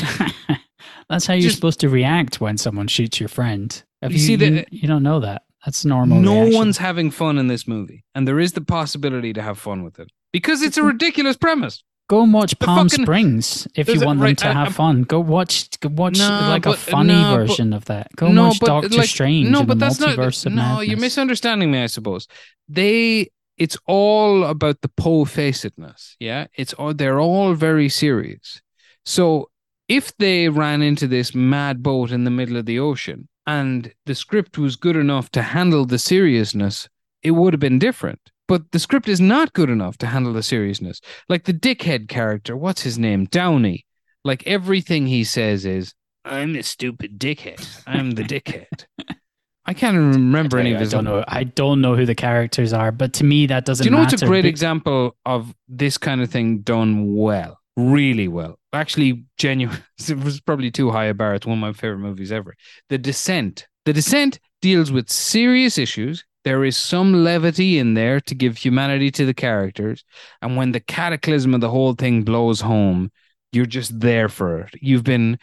That's 1.08 1.26
how 1.26 1.34
you're 1.34 1.42
Just- 1.42 1.56
supposed 1.56 1.80
to 1.80 1.88
react 1.88 2.40
when 2.40 2.56
someone 2.56 2.86
shoots 2.88 3.18
your 3.18 3.28
friend. 3.28 3.82
Have 4.02 4.12
You 4.12 4.18
you, 4.18 4.24
see 4.38 4.44
you, 4.44 4.64
you 4.70 4.88
don't 4.88 5.02
know 5.02 5.20
that. 5.20 5.42
That's 5.66 5.84
normal. 5.84 6.20
no 6.20 6.40
reaction. 6.40 6.58
one's 6.58 6.78
having 6.78 7.10
fun 7.10 7.36
in 7.36 7.48
this 7.48 7.68
movie, 7.68 8.04
and 8.14 8.26
there 8.26 8.40
is 8.40 8.52
the 8.52 8.60
possibility 8.62 9.32
to 9.34 9.42
have 9.42 9.58
fun 9.58 9.82
with 9.84 9.98
it 9.98 10.08
because 10.32 10.62
it's 10.62 10.78
a 10.78 10.82
ridiculous 10.82 11.36
premise. 11.36 11.82
Go 12.10 12.24
and 12.24 12.32
watch 12.34 12.58
Palm 12.58 12.88
fucking- 12.88 13.04
Springs 13.04 13.68
if 13.76 13.88
you 13.88 14.00
want 14.00 14.18
them 14.18 14.34
to 14.34 14.48
I- 14.48 14.52
have 14.52 14.66
I'm- 14.66 14.72
fun. 14.72 15.02
Go 15.04 15.20
watch. 15.20 15.70
Go 15.78 15.90
watch 15.90 16.18
No, 16.18 16.28
like 16.48 16.66
a 16.66 16.72
funny 16.76 17.14
no, 17.14 17.36
but- 17.36 17.46
version 17.46 17.72
of 17.72 17.84
that. 17.84 18.08
Go 18.16 18.26
and 18.26 18.36
watch 18.36 18.58
Doctor 18.58 18.88
like, 18.98 19.08
Strange 19.08 19.48
No, 19.48 19.62
but 19.62 19.78
that's 19.78 20.00
not. 20.00 20.16
No, 20.18 20.24
madness. 20.50 20.88
you're 20.88 20.98
misunderstanding 20.98 21.70
me. 21.70 21.78
I 21.82 21.86
suppose 21.86 22.26
they. 22.68 23.30
It's 23.58 23.76
all 23.86 24.42
about 24.44 24.80
the 24.80 24.88
po-facedness. 24.88 26.16
Yeah, 26.18 26.46
it's 26.56 26.72
all. 26.72 26.94
They're 26.94 27.20
all 27.20 27.54
very 27.54 27.88
serious. 27.88 28.60
So 29.04 29.50
if 29.86 30.16
they 30.16 30.48
ran 30.48 30.82
into 30.82 31.06
this 31.06 31.32
mad 31.34 31.80
boat 31.80 32.10
in 32.10 32.24
the 32.24 32.30
middle 32.30 32.56
of 32.56 32.66
the 32.66 32.80
ocean 32.80 33.28
and 33.46 33.92
the 34.06 34.14
script 34.16 34.58
was 34.58 34.74
good 34.74 34.96
enough 34.96 35.30
to 35.32 35.42
handle 35.42 35.84
the 35.84 35.98
seriousness, 35.98 36.88
it 37.22 37.32
would 37.32 37.52
have 37.52 37.60
been 37.60 37.78
different. 37.78 38.29
But 38.50 38.72
the 38.72 38.80
script 38.80 39.08
is 39.08 39.20
not 39.20 39.52
good 39.52 39.70
enough 39.70 39.96
to 39.98 40.08
handle 40.08 40.32
the 40.32 40.42
seriousness. 40.42 41.00
Like 41.28 41.44
the 41.44 41.54
dickhead 41.54 42.08
character, 42.08 42.56
what's 42.56 42.82
his 42.82 42.98
name? 42.98 43.26
Downey. 43.26 43.86
Like 44.24 44.44
everything 44.44 45.06
he 45.06 45.22
says 45.22 45.64
is, 45.64 45.94
I'm 46.24 46.56
a 46.56 46.64
stupid 46.64 47.16
dickhead. 47.16 47.64
I'm 47.86 48.10
the 48.10 48.24
dickhead. 48.24 48.86
I 49.66 49.72
can't 49.72 49.96
remember 49.96 50.58
any 50.58 50.72
of 50.72 50.78
I 50.78 50.80
his 50.80 50.90
don't 50.90 51.04
know. 51.04 51.22
I 51.28 51.44
don't 51.44 51.80
know 51.80 51.94
who 51.94 52.04
the 52.04 52.16
characters 52.16 52.72
are, 52.72 52.90
but 52.90 53.12
to 53.14 53.24
me 53.24 53.46
that 53.46 53.66
doesn't. 53.66 53.84
Matter. 53.84 53.88
Do 53.88 53.94
you 53.94 53.96
know 53.96 54.10
what's 54.10 54.20
a 54.20 54.26
great 54.26 54.42
be- 54.42 54.48
example 54.48 55.16
of 55.24 55.54
this 55.68 55.96
kind 55.96 56.20
of 56.20 56.28
thing 56.28 56.62
done 56.62 57.14
well? 57.14 57.56
Really 57.76 58.26
well. 58.26 58.58
Actually, 58.72 59.26
genuine. 59.38 59.78
It 60.08 60.18
was 60.24 60.40
probably 60.40 60.72
too 60.72 60.90
high 60.90 61.04
a 61.04 61.14
bar. 61.14 61.36
It's 61.36 61.46
one 61.46 61.58
of 61.58 61.60
my 61.60 61.72
favorite 61.72 62.00
movies 62.00 62.32
ever. 62.32 62.56
The 62.88 62.98
Descent. 62.98 63.68
The 63.84 63.92
Descent 63.92 64.40
deals 64.60 64.90
with 64.90 65.08
serious 65.08 65.78
issues. 65.78 66.24
There 66.44 66.64
is 66.64 66.76
some 66.76 67.24
levity 67.24 67.78
in 67.78 67.94
there 67.94 68.20
to 68.20 68.34
give 68.34 68.56
humanity 68.56 69.10
to 69.12 69.26
the 69.26 69.34
characters. 69.34 70.04
And 70.40 70.56
when 70.56 70.72
the 70.72 70.80
cataclysm 70.80 71.54
of 71.54 71.60
the 71.60 71.70
whole 71.70 71.94
thing 71.94 72.22
blows 72.22 72.60
home, 72.60 73.10
you're 73.52 73.66
just 73.66 73.98
there 74.00 74.28
for 74.28 74.60
it. 74.60 74.74
You've 74.80 75.04
been, 75.04 75.38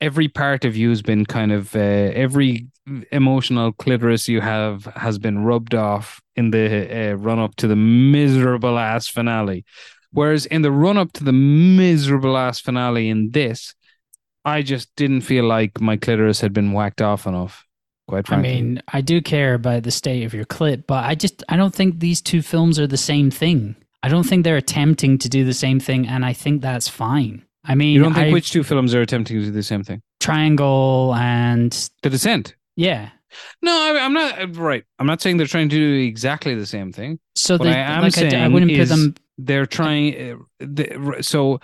every 0.00 0.28
part 0.28 0.64
of 0.64 0.76
you 0.76 0.88
has 0.88 1.02
been 1.02 1.24
kind 1.24 1.52
of, 1.52 1.76
uh, 1.76 1.78
every 1.78 2.66
emotional 3.12 3.72
clitoris 3.72 4.28
you 4.28 4.40
have 4.40 4.84
has 4.96 5.18
been 5.18 5.44
rubbed 5.44 5.74
off 5.74 6.20
in 6.36 6.50
the 6.50 7.12
uh, 7.12 7.14
run 7.14 7.38
up 7.38 7.54
to 7.56 7.66
the 7.66 7.76
miserable 7.76 8.78
ass 8.78 9.06
finale. 9.06 9.64
Whereas 10.12 10.46
in 10.46 10.62
the 10.62 10.72
run 10.72 10.98
up 10.98 11.12
to 11.12 11.24
the 11.24 11.32
miserable 11.32 12.36
ass 12.36 12.60
finale 12.60 13.08
in 13.08 13.30
this, 13.30 13.74
I 14.44 14.62
just 14.62 14.94
didn't 14.96 15.20
feel 15.20 15.44
like 15.44 15.80
my 15.80 15.96
clitoris 15.96 16.40
had 16.40 16.52
been 16.52 16.72
whacked 16.72 17.02
off 17.02 17.26
enough. 17.26 17.64
Quite 18.10 18.30
I 18.32 18.36
mean, 18.42 18.82
I 18.92 19.00
do 19.00 19.20
care 19.22 19.54
about 19.54 19.82
the 19.84 19.90
state 19.90 20.24
of 20.24 20.34
your 20.34 20.44
clip, 20.44 20.86
but 20.86 21.04
I 21.04 21.14
just 21.14 21.42
I 21.48 21.56
don't 21.56 21.74
think 21.74 22.00
these 22.00 22.20
two 22.20 22.42
films 22.42 22.78
are 22.78 22.86
the 22.86 22.96
same 22.96 23.30
thing. 23.30 23.76
I 24.02 24.08
don't 24.08 24.24
think 24.24 24.44
they're 24.44 24.56
attempting 24.56 25.18
to 25.18 25.28
do 25.28 25.44
the 25.44 25.54
same 25.54 25.78
thing, 25.80 26.06
and 26.08 26.24
I 26.24 26.32
think 26.32 26.60
that's 26.62 26.88
fine. 26.88 27.44
I 27.64 27.74
mean, 27.74 27.94
you 27.94 28.02
don't 28.02 28.14
think 28.14 28.28
I- 28.28 28.32
which 28.32 28.50
two 28.52 28.62
films 28.62 28.94
are 28.94 29.00
attempting 29.02 29.38
to 29.38 29.44
do 29.46 29.50
the 29.50 29.62
same 29.62 29.84
thing? 29.84 30.02
Triangle 30.20 31.14
and 31.16 31.72
The 32.02 32.10
Descent. 32.10 32.54
yeah. 32.76 33.10
No, 33.62 33.70
I, 33.70 34.00
I'm 34.04 34.12
not 34.12 34.40
uh, 34.42 34.48
right. 34.48 34.82
I'm 34.98 35.06
not 35.06 35.22
saying 35.22 35.36
they're 35.36 35.46
trying 35.46 35.68
to 35.68 35.76
do 35.76 36.00
exactly 36.04 36.56
the 36.56 36.66
same 36.66 36.90
thing. 36.92 37.20
So 37.36 37.54
What 37.54 37.62
the, 37.64 37.70
I 37.70 37.74
am 37.96 38.02
like 38.02 38.18
I, 38.18 38.20
d- 38.22 38.26
I 38.26 38.30
saying 38.30 38.52
wouldn't 38.52 38.74
put 38.76 38.88
them. 38.88 39.14
they're 39.38 39.66
trying 39.66 40.32
uh, 40.32 40.36
the, 40.58 41.18
so 41.20 41.60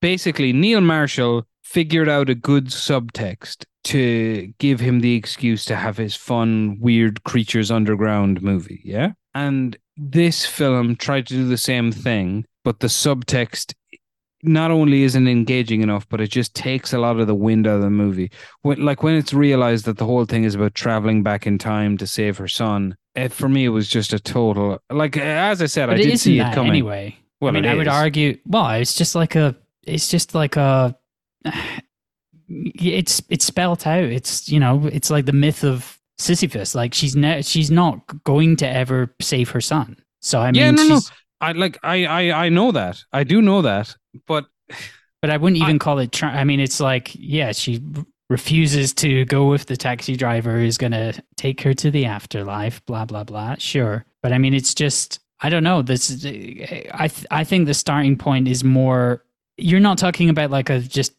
basically 0.00 0.52
neil 0.52 0.80
marshall 0.80 1.46
figured 1.62 2.08
out 2.08 2.28
a 2.30 2.34
good 2.34 2.66
subtext 2.66 3.64
to 3.84 4.52
give 4.58 4.80
him 4.80 5.00
the 5.00 5.14
excuse 5.14 5.64
to 5.64 5.76
have 5.76 5.96
his 5.96 6.14
fun 6.16 6.76
weird 6.80 7.22
creatures 7.24 7.70
underground 7.70 8.42
movie 8.42 8.80
yeah 8.84 9.12
and 9.34 9.76
this 9.96 10.44
film 10.46 10.96
tried 10.96 11.26
to 11.26 11.34
do 11.34 11.46
the 11.48 11.56
same 11.56 11.92
thing 11.92 12.44
but 12.64 12.80
the 12.80 12.86
subtext 12.86 13.74
not 14.42 14.70
only 14.70 15.02
isn't 15.04 15.28
engaging 15.28 15.80
enough 15.80 16.06
but 16.08 16.20
it 16.20 16.28
just 16.30 16.54
takes 16.54 16.92
a 16.92 16.98
lot 16.98 17.18
of 17.18 17.26
the 17.26 17.34
wind 17.34 17.66
out 17.66 17.76
of 17.76 17.82
the 17.82 17.90
movie 17.90 18.30
when, 18.62 18.84
like 18.84 19.02
when 19.02 19.14
it's 19.14 19.32
realized 19.32 19.84
that 19.86 19.96
the 19.96 20.04
whole 20.04 20.24
thing 20.26 20.44
is 20.44 20.54
about 20.54 20.74
traveling 20.74 21.22
back 21.22 21.46
in 21.46 21.56
time 21.56 21.96
to 21.96 22.06
save 22.06 22.36
her 22.36 22.48
son 22.48 22.94
it, 23.14 23.32
for 23.32 23.48
me 23.48 23.64
it 23.64 23.70
was 23.70 23.88
just 23.88 24.12
a 24.12 24.18
total 24.18 24.78
like 24.90 25.16
as 25.16 25.62
i 25.62 25.66
said 25.66 25.86
But 25.86 25.96
i 25.96 26.02
did 26.02 26.20
see 26.20 26.40
it 26.40 26.52
coming 26.52 26.70
anyway. 26.72 27.16
well, 27.40 27.50
I 27.50 27.52
mean, 27.52 27.66
I 27.66 27.74
would 27.74 27.88
argue. 27.88 28.38
Well, 28.46 28.70
it's 28.70 28.94
just 28.94 29.14
like 29.14 29.34
a. 29.36 29.54
It's 29.82 30.08
just 30.08 30.34
like 30.34 30.56
a. 30.56 30.96
It's 32.48 33.22
it's 33.28 33.44
spelt 33.44 33.86
out. 33.86 34.04
It's 34.04 34.48
you 34.48 34.60
know. 34.60 34.86
It's 34.92 35.10
like 35.10 35.26
the 35.26 35.32
myth 35.32 35.64
of 35.64 35.98
Sisyphus. 36.18 36.74
Like 36.74 36.94
she's 36.94 37.16
ne- 37.16 37.42
she's 37.42 37.70
not 37.70 38.00
going 38.24 38.56
to 38.56 38.68
ever 38.68 39.14
save 39.20 39.50
her 39.50 39.60
son. 39.60 39.96
So 40.20 40.40
I 40.40 40.52
mean, 40.52 40.60
Yeah, 40.62 40.70
no, 40.70 40.84
no. 40.88 41.00
I 41.40 41.52
like 41.52 41.78
I 41.82 42.04
I 42.06 42.46
I 42.46 42.48
know 42.48 42.72
that. 42.72 43.02
I 43.12 43.24
do 43.24 43.40
know 43.42 43.62
that. 43.62 43.94
But 44.26 44.46
But 45.22 45.30
I 45.30 45.38
wouldn't 45.38 45.62
I- 45.62 45.64
even 45.66 45.78
call 45.78 45.98
it. 46.00 46.12
Tri- 46.12 46.38
I 46.38 46.44
mean, 46.44 46.60
it's 46.60 46.80
like 46.80 47.12
yeah, 47.14 47.52
she 47.52 47.80
refuses 48.30 48.92
to 48.94 49.24
go 49.26 49.48
with 49.48 49.66
the 49.66 49.76
taxi 49.76 50.16
driver 50.16 50.58
who's 50.58 50.78
going 50.78 50.92
to 50.92 51.12
take 51.36 51.60
her 51.62 51.74
to 51.74 51.90
the 51.90 52.04
afterlife. 52.06 52.84
Blah 52.86 53.04
blah 53.06 53.24
blah. 53.24 53.56
Sure, 53.58 54.04
but 54.22 54.32
I 54.32 54.38
mean, 54.38 54.54
it's 54.54 54.74
just 54.74 55.20
I 55.40 55.48
don't 55.48 55.64
know. 55.64 55.82
This 55.82 56.10
is- 56.10 56.26
I 56.26 57.08
th- 57.08 57.26
I 57.30 57.44
think 57.44 57.66
the 57.66 57.74
starting 57.74 58.16
point 58.16 58.48
is 58.48 58.62
more. 58.64 59.24
You're 59.56 59.80
not 59.80 59.98
talking 59.98 60.28
about 60.28 60.50
like 60.50 60.68
a 60.70 60.80
just. 60.80 61.14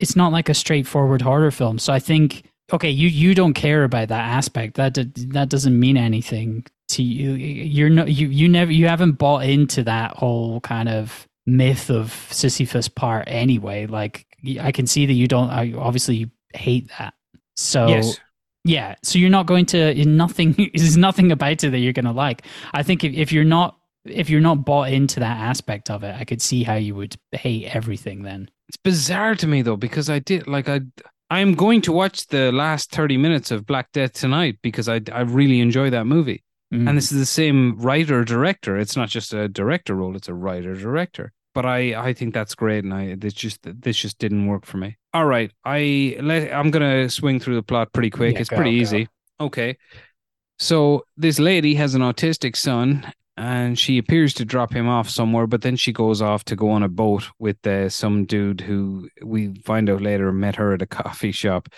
It's 0.00 0.16
not 0.16 0.32
like 0.32 0.48
a 0.48 0.54
straightforward 0.54 1.22
horror 1.22 1.50
film. 1.50 1.78
So 1.78 1.92
I 1.92 1.98
think 1.98 2.50
okay, 2.72 2.90
you 2.90 3.08
you 3.08 3.34
don't 3.34 3.54
care 3.54 3.84
about 3.84 4.08
that 4.08 4.24
aspect. 4.24 4.74
That 4.74 4.94
that 4.94 5.48
doesn't 5.48 5.78
mean 5.78 5.96
anything 5.96 6.64
to 6.88 7.02
you. 7.02 7.32
You're 7.32 7.90
not 7.90 8.08
you 8.08 8.28
you 8.28 8.48
never 8.48 8.72
you 8.72 8.88
haven't 8.88 9.12
bought 9.12 9.44
into 9.44 9.82
that 9.84 10.12
whole 10.16 10.60
kind 10.60 10.88
of 10.88 11.26
myth 11.46 11.90
of 11.90 12.12
Sisyphus 12.30 12.88
part 12.88 13.24
anyway. 13.26 13.86
Like 13.86 14.26
I 14.60 14.72
can 14.72 14.86
see 14.86 15.06
that 15.06 15.12
you 15.12 15.28
don't. 15.28 15.50
I 15.50 15.72
obviously 15.74 16.30
hate 16.54 16.90
that. 16.98 17.14
So 17.56 17.88
yes. 17.88 18.20
yeah, 18.64 18.94
so 19.02 19.18
you're 19.18 19.30
not 19.30 19.46
going 19.46 19.66
to 19.66 19.94
nothing. 20.04 20.70
There's 20.74 20.96
nothing 20.96 21.32
about 21.32 21.64
it 21.64 21.70
that 21.70 21.78
you're 21.78 21.92
going 21.92 22.04
to 22.06 22.12
like. 22.12 22.42
I 22.72 22.82
think 22.82 23.04
if, 23.04 23.12
if 23.14 23.32
you're 23.32 23.44
not 23.44 23.78
if 24.04 24.28
you're 24.28 24.40
not 24.40 24.64
bought 24.64 24.90
into 24.90 25.20
that 25.20 25.38
aspect 25.38 25.90
of 25.90 26.04
it, 26.04 26.14
I 26.18 26.24
could 26.24 26.42
see 26.42 26.62
how 26.62 26.74
you 26.74 26.94
would 26.94 27.16
hate 27.32 27.74
everything. 27.74 28.22
Then 28.22 28.50
It's 28.68 28.76
bizarre 28.78 29.34
to 29.36 29.46
me 29.46 29.62
though 29.62 29.76
because 29.76 30.08
I 30.08 30.18
did 30.18 30.46
like 30.46 30.68
I 30.68 30.80
I'm 31.30 31.54
going 31.54 31.80
to 31.82 31.92
watch 31.92 32.26
the 32.28 32.52
last 32.52 32.90
30 32.90 33.16
minutes 33.16 33.50
of 33.50 33.66
Black 33.66 33.90
Death 33.92 34.12
tonight 34.12 34.58
because 34.62 34.88
I 34.88 35.00
I 35.12 35.20
really 35.20 35.60
enjoy 35.60 35.90
that 35.90 36.06
movie. 36.06 36.44
Mm. 36.72 36.88
And 36.88 36.98
this 36.98 37.12
is 37.12 37.18
the 37.18 37.26
same 37.26 37.76
writer 37.78 38.24
director. 38.24 38.76
It's 38.76 38.96
not 38.96 39.08
just 39.08 39.32
a 39.32 39.48
director 39.48 39.94
role, 39.94 40.16
it's 40.16 40.28
a 40.28 40.34
writer 40.34 40.74
director. 40.74 41.32
But 41.54 41.66
I 41.66 42.08
I 42.08 42.12
think 42.14 42.34
that's 42.34 42.54
great 42.54 42.84
and 42.84 42.92
I 42.92 43.14
this 43.16 43.34
just 43.34 43.60
this 43.62 43.96
just 43.96 44.18
didn't 44.18 44.46
work 44.46 44.64
for 44.66 44.78
me. 44.78 44.96
All 45.12 45.26
right. 45.26 45.52
I 45.64 46.16
let 46.20 46.52
I'm 46.52 46.70
going 46.70 46.82
to 46.82 47.08
swing 47.08 47.40
through 47.40 47.56
the 47.56 47.62
plot 47.62 47.92
pretty 47.92 48.10
quick. 48.10 48.34
Yeah, 48.34 48.40
it's 48.40 48.50
go, 48.50 48.56
pretty 48.56 48.76
go. 48.76 48.82
easy. 48.82 49.08
Okay. 49.40 49.76
So 50.58 51.04
this 51.16 51.38
lady 51.38 51.74
has 51.74 51.94
an 51.94 52.00
autistic 52.00 52.56
son 52.56 53.12
and 53.36 53.78
she 53.78 53.98
appears 53.98 54.32
to 54.34 54.44
drop 54.44 54.72
him 54.72 54.88
off 54.88 55.08
somewhere, 55.08 55.46
but 55.46 55.62
then 55.62 55.76
she 55.76 55.92
goes 55.92 56.22
off 56.22 56.44
to 56.44 56.56
go 56.56 56.70
on 56.70 56.82
a 56.82 56.88
boat 56.88 57.24
with 57.38 57.64
uh, 57.66 57.88
some 57.88 58.24
dude 58.26 58.60
who 58.60 59.08
we 59.22 59.54
find 59.64 59.90
out 59.90 60.02
later 60.02 60.32
met 60.32 60.56
her 60.56 60.72
at 60.72 60.82
a 60.82 60.86
coffee 61.02 61.32
shop. 61.32 61.68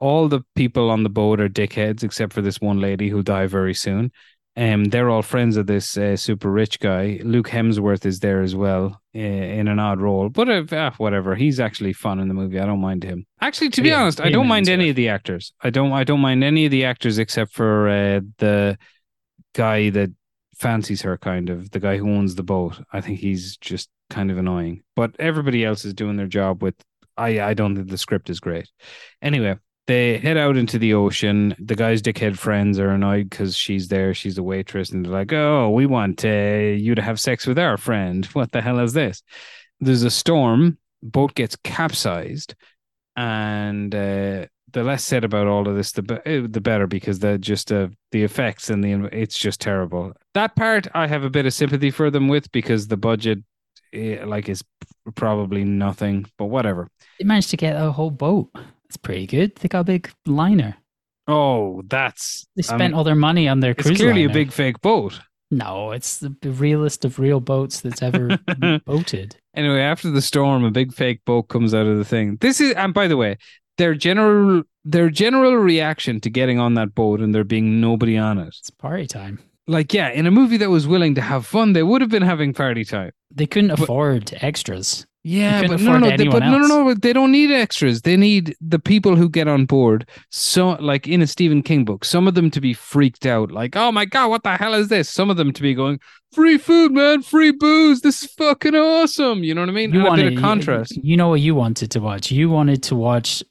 All 0.00 0.28
the 0.28 0.42
people 0.56 0.90
on 0.90 1.02
the 1.02 1.08
boat 1.08 1.40
are 1.40 1.48
dickheads 1.48 2.02
except 2.02 2.32
for 2.32 2.42
this 2.42 2.60
one 2.60 2.80
lady 2.80 3.08
who'll 3.08 3.22
die 3.22 3.46
very 3.46 3.74
soon. 3.74 4.10
Um, 4.56 4.84
they're 4.84 5.10
all 5.10 5.22
friends 5.22 5.56
of 5.56 5.66
this 5.66 5.96
uh, 5.96 6.16
super 6.16 6.50
rich 6.50 6.78
guy. 6.78 7.20
Luke 7.24 7.48
Hemsworth 7.48 8.06
is 8.06 8.20
there 8.20 8.40
as 8.40 8.54
well 8.54 9.00
uh, 9.14 9.18
in 9.18 9.66
an 9.66 9.80
odd 9.80 10.00
role, 10.00 10.28
but 10.28 10.48
uh, 10.48 10.64
ah, 10.70 10.94
whatever. 10.98 11.34
He's 11.34 11.58
actually 11.58 11.92
fun 11.92 12.20
in 12.20 12.28
the 12.28 12.34
movie. 12.34 12.60
I 12.60 12.66
don't 12.66 12.80
mind 12.80 13.02
him. 13.02 13.26
Actually, 13.40 13.70
to 13.70 13.82
be 13.82 13.90
Liam- 13.90 14.00
honest, 14.00 14.20
I 14.20 14.30
don't 14.30 14.46
mind 14.46 14.68
any 14.68 14.90
of 14.90 14.96
the 14.96 15.08
actors. 15.08 15.52
I 15.60 15.70
don't. 15.70 15.90
I 15.90 16.04
don't 16.04 16.20
mind 16.20 16.44
any 16.44 16.66
of 16.66 16.70
the 16.70 16.84
actors 16.84 17.18
except 17.18 17.52
for 17.52 17.88
uh, 17.88 18.20
the 18.38 18.78
guy 19.54 19.90
that 19.90 20.12
fancies 20.56 21.02
her. 21.02 21.16
Kind 21.16 21.50
of 21.50 21.70
the 21.70 21.80
guy 21.80 21.96
who 21.96 22.10
owns 22.10 22.34
the 22.34 22.42
boat. 22.42 22.80
I 22.92 23.00
think 23.00 23.18
he's 23.18 23.56
just 23.56 23.88
kind 24.10 24.30
of 24.30 24.38
annoying. 24.38 24.82
But 24.96 25.16
everybody 25.18 25.64
else 25.64 25.84
is 25.84 25.94
doing 25.94 26.16
their 26.16 26.26
job. 26.26 26.62
With 26.62 26.76
I, 27.16 27.40
I 27.40 27.54
don't 27.54 27.76
think 27.76 27.88
the 27.88 27.98
script 27.98 28.30
is 28.30 28.40
great. 28.40 28.68
Anyway, 29.22 29.56
they 29.86 30.18
head 30.18 30.36
out 30.36 30.56
into 30.56 30.78
the 30.78 30.94
ocean. 30.94 31.54
The 31.58 31.74
guy's 31.74 32.02
dickhead 32.02 32.38
friends 32.38 32.78
are 32.78 32.90
annoyed 32.90 33.28
because 33.30 33.56
she's 33.56 33.88
there. 33.88 34.14
She's 34.14 34.38
a 34.38 34.42
waitress, 34.42 34.90
and 34.90 35.04
they're 35.04 35.12
like, 35.12 35.32
"Oh, 35.32 35.70
we 35.70 35.86
want 35.86 36.24
uh, 36.24 36.28
you 36.28 36.94
to 36.94 37.02
have 37.02 37.20
sex 37.20 37.46
with 37.46 37.58
our 37.58 37.76
friend. 37.76 38.24
What 38.26 38.52
the 38.52 38.62
hell 38.62 38.78
is 38.80 38.92
this?" 38.92 39.22
There's 39.80 40.02
a 40.02 40.10
storm. 40.10 40.78
Boat 41.02 41.34
gets 41.34 41.56
capsized, 41.56 42.54
and 43.14 43.94
uh, 43.94 44.46
the 44.74 44.82
less 44.84 45.02
said 45.02 45.24
about 45.24 45.46
all 45.46 45.66
of 45.66 45.74
this, 45.76 45.92
the 45.92 46.02
be- 46.02 46.18
eh, 46.26 46.42
the 46.48 46.60
better 46.60 46.86
because 46.86 47.20
the 47.20 47.38
just 47.38 47.72
uh, 47.72 47.88
the 48.12 48.22
effects 48.22 48.68
and 48.68 48.84
the 48.84 49.08
it's 49.18 49.38
just 49.38 49.60
terrible. 49.60 50.12
That 50.34 50.54
part 50.56 50.86
I 50.94 51.06
have 51.06 51.24
a 51.24 51.30
bit 51.30 51.46
of 51.46 51.54
sympathy 51.54 51.90
for 51.90 52.10
them 52.10 52.28
with 52.28 52.52
because 52.52 52.88
the 52.88 52.96
budget, 52.98 53.38
eh, 53.94 54.22
like, 54.26 54.48
is 54.50 54.62
probably 55.14 55.64
nothing. 55.64 56.26
But 56.36 56.46
whatever. 56.46 56.88
they 57.18 57.24
managed 57.24 57.50
to 57.50 57.56
get 57.56 57.74
a 57.80 57.90
whole 57.92 58.10
boat. 58.10 58.50
It's 58.86 58.98
pretty 58.98 59.26
good. 59.26 59.56
They 59.56 59.68
got 59.68 59.80
a 59.80 59.84
big 59.84 60.10
liner. 60.26 60.76
Oh, 61.26 61.82
that's 61.88 62.46
They 62.54 62.60
I 62.60 62.66
spent 62.66 62.80
mean, 62.80 62.94
all 62.94 63.04
their 63.04 63.14
money 63.14 63.48
on 63.48 63.60
their 63.60 63.70
It's 63.70 63.82
cruise 63.82 63.96
clearly 63.96 64.26
liner. 64.26 64.30
a 64.30 64.34
big 64.44 64.52
fake 64.52 64.80
boat. 64.82 65.20
No, 65.50 65.92
it's 65.92 66.18
the, 66.18 66.34
the 66.42 66.50
realest 66.50 67.04
of 67.04 67.18
real 67.18 67.40
boats 67.40 67.80
that's 67.80 68.02
ever 68.02 68.38
boated. 68.86 69.36
Anyway, 69.54 69.80
after 69.80 70.10
the 70.10 70.20
storm, 70.20 70.64
a 70.64 70.70
big 70.70 70.92
fake 70.92 71.20
boat 71.24 71.44
comes 71.44 71.72
out 71.74 71.86
of 71.86 71.96
the 71.96 72.04
thing. 72.04 72.36
This 72.40 72.60
is, 72.60 72.74
and 72.74 72.92
by 72.92 73.06
the 73.08 73.16
way, 73.16 73.38
their 73.78 73.94
general 73.94 74.62
their 74.84 75.08
general 75.10 75.56
reaction 75.56 76.20
to 76.20 76.30
getting 76.30 76.58
on 76.58 76.74
that 76.74 76.94
boat 76.94 77.20
and 77.20 77.34
there 77.34 77.44
being 77.44 77.80
nobody 77.80 78.16
on 78.18 78.38
it. 78.38 78.48
It's 78.48 78.70
party 78.70 79.06
time. 79.06 79.38
Like, 79.66 79.94
yeah, 79.94 80.10
in 80.10 80.26
a 80.26 80.30
movie 80.30 80.58
that 80.58 80.68
was 80.68 80.86
willing 80.86 81.14
to 81.14 81.22
have 81.22 81.46
fun, 81.46 81.72
they 81.72 81.82
would 81.82 82.02
have 82.02 82.10
been 82.10 82.22
having 82.22 82.52
party 82.52 82.84
time. 82.84 83.12
They 83.34 83.46
couldn't 83.46 83.70
But- 83.70 83.80
afford 83.80 84.34
extras. 84.42 85.06
Yeah, 85.26 85.66
but 85.66 85.80
no, 85.80 85.96
no, 85.96 86.14
they, 86.14 86.28
but 86.28 86.40
no, 86.40 86.58
no, 86.58 86.66
no. 86.66 86.92
They 86.92 87.14
don't 87.14 87.32
need 87.32 87.50
extras. 87.50 88.02
They 88.02 88.14
need 88.18 88.54
the 88.60 88.78
people 88.78 89.16
who 89.16 89.30
get 89.30 89.48
on 89.48 89.64
board. 89.64 90.06
So, 90.30 90.72
like 90.72 91.08
in 91.08 91.22
a 91.22 91.26
Stephen 91.26 91.62
King 91.62 91.86
book, 91.86 92.04
some 92.04 92.28
of 92.28 92.34
them 92.34 92.50
to 92.50 92.60
be 92.60 92.74
freaked 92.74 93.24
out, 93.24 93.50
like, 93.50 93.74
"Oh 93.74 93.90
my 93.90 94.04
god, 94.04 94.28
what 94.28 94.42
the 94.42 94.54
hell 94.58 94.74
is 94.74 94.88
this?" 94.88 95.08
Some 95.08 95.30
of 95.30 95.38
them 95.38 95.50
to 95.54 95.62
be 95.62 95.72
going, 95.72 95.98
"Free 96.34 96.58
food, 96.58 96.92
man, 96.92 97.22
free 97.22 97.52
booze. 97.52 98.02
This 98.02 98.22
is 98.22 98.32
fucking 98.32 98.74
awesome." 98.74 99.42
You 99.42 99.54
know 99.54 99.62
what 99.62 99.70
I 99.70 99.72
mean? 99.72 99.94
You 99.94 100.00
and 100.00 100.06
a 100.06 100.10
wanted 100.10 100.24
bit 100.28 100.34
of 100.36 100.40
contrast. 100.42 100.94
You, 100.96 101.02
you 101.02 101.16
know 101.16 101.30
what 101.30 101.40
you 101.40 101.54
wanted 101.54 101.90
to 101.92 102.00
watch? 102.00 102.30
You 102.30 102.50
wanted 102.50 102.82
to 102.82 102.94
watch 102.94 103.42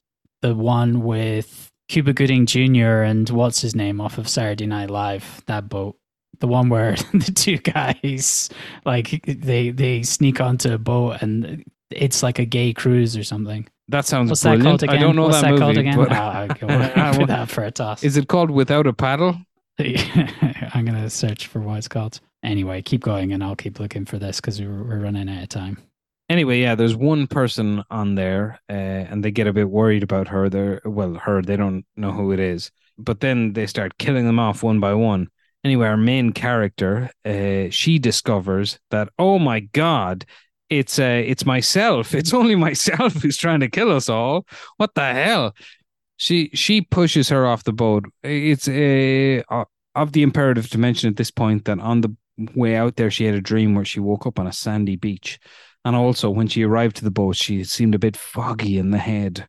the 0.43 0.53
one 0.53 1.03
with 1.03 1.71
Cuba 1.87 2.11
Gooding 2.13 2.45
Jr. 2.45 3.01
and 3.01 3.27
what's 3.29 3.61
his 3.61 3.75
name 3.75 4.01
off 4.01 4.17
of 4.17 4.27
Saturday 4.27 4.67
Night 4.67 4.89
Live? 4.89 5.41
That 5.47 5.69
boat. 5.69 5.95
The 6.39 6.47
one 6.47 6.67
where 6.67 6.95
the 7.13 7.31
two 7.33 7.57
guys 7.57 8.49
like 8.85 9.23
they 9.25 9.71
they 9.71 10.03
sneak 10.03 10.41
onto 10.41 10.73
a 10.73 10.77
boat 10.77 11.21
and 11.21 11.63
it's 11.89 12.21
like 12.21 12.39
a 12.39 12.45
gay 12.45 12.73
cruise 12.73 13.15
or 13.15 13.23
something. 13.23 13.67
That 13.87 14.05
sounds 14.05 14.29
What's 14.29 14.41
that 14.41 14.57
brilliant. 14.57 14.81
called 14.81 14.83
again? 14.83 14.97
I 14.97 15.01
don't 15.01 15.15
know 15.15 15.23
What's 15.23 15.41
that, 15.41 15.43
that, 15.43 15.51
movie, 15.51 15.61
called 15.61 15.77
again? 15.77 15.99
Oh, 15.99 16.07
ah, 16.09 16.41
okay, 16.51 16.65
we'll 16.65 17.17
put 17.19 17.27
that 17.27 17.49
for 17.49 17.63
a 17.63 17.71
toss. 17.71 18.03
is 18.03 18.17
it 18.17 18.27
called 18.27 18.51
Without 18.51 18.85
a 18.85 18.93
Paddle? 18.93 19.37
I'm 19.79 20.85
gonna 20.85 21.09
search 21.09 21.47
for 21.47 21.61
what 21.61 21.77
it's 21.77 21.87
called. 21.87 22.19
Anyway, 22.43 22.81
keep 22.81 23.01
going, 23.01 23.31
and 23.31 23.41
I'll 23.41 23.55
keep 23.55 23.79
looking 23.79 24.03
for 24.03 24.19
this 24.19 24.41
because 24.41 24.59
we're, 24.61 24.83
we're 24.83 24.99
running 24.99 25.29
out 25.29 25.43
of 25.43 25.49
time. 25.49 25.77
Anyway, 26.29 26.61
yeah, 26.61 26.75
there's 26.75 26.95
one 26.95 27.27
person 27.27 27.83
on 27.89 28.15
there, 28.15 28.59
uh, 28.69 28.73
and 28.73 29.23
they 29.23 29.31
get 29.31 29.47
a 29.47 29.53
bit 29.53 29.69
worried 29.69 30.03
about 30.03 30.27
her. 30.29 30.49
They're 30.49 30.81
well, 30.85 31.15
her. 31.15 31.41
They 31.41 31.57
don't 31.57 31.85
know 31.95 32.11
who 32.11 32.31
it 32.31 32.39
is, 32.39 32.71
but 32.97 33.19
then 33.19 33.53
they 33.53 33.67
start 33.67 33.97
killing 33.97 34.25
them 34.25 34.39
off 34.39 34.63
one 34.63 34.79
by 34.79 34.93
one. 34.93 35.27
Anyway, 35.63 35.87
our 35.87 35.97
main 35.97 36.31
character, 36.31 37.09
uh, 37.25 37.69
she 37.69 37.99
discovers 37.99 38.79
that 38.89 39.09
oh 39.19 39.37
my 39.37 39.61
god, 39.61 40.25
it's 40.69 40.97
uh, 40.97 41.21
it's 41.25 41.45
myself. 41.45 42.13
It's 42.15 42.33
only 42.41 42.55
myself 42.55 43.13
who's 43.13 43.37
trying 43.37 43.59
to 43.59 43.69
kill 43.69 43.91
us 43.91 44.09
all. 44.09 44.45
What 44.77 44.95
the 44.95 45.13
hell? 45.13 45.55
She 46.17 46.49
she 46.53 46.81
pushes 46.81 47.29
her 47.29 47.45
off 47.45 47.63
the 47.65 47.73
boat. 47.73 48.05
It's 48.23 48.67
uh, 48.67 49.65
of 49.95 50.11
the 50.13 50.23
imperative 50.23 50.69
to 50.69 50.77
mention 50.77 51.09
at 51.09 51.17
this 51.17 51.31
point 51.31 51.65
that 51.65 51.79
on 51.79 52.01
the 52.01 52.15
way 52.55 52.75
out 52.75 52.95
there, 52.95 53.11
she 53.11 53.25
had 53.25 53.35
a 53.35 53.41
dream 53.41 53.75
where 53.75 53.85
she 53.85 53.99
woke 53.99 54.25
up 54.25 54.39
on 54.39 54.47
a 54.47 54.53
sandy 54.53 54.95
beach. 54.95 55.39
And 55.85 55.95
also, 55.95 56.29
when 56.29 56.47
she 56.47 56.63
arrived 56.63 56.95
to 56.97 57.03
the 57.03 57.11
boat, 57.11 57.35
she 57.35 57.63
seemed 57.63 57.93
a 57.95 57.99
bit 57.99 58.15
foggy 58.15 58.77
in 58.77 58.91
the 58.91 58.97
head. 58.97 59.47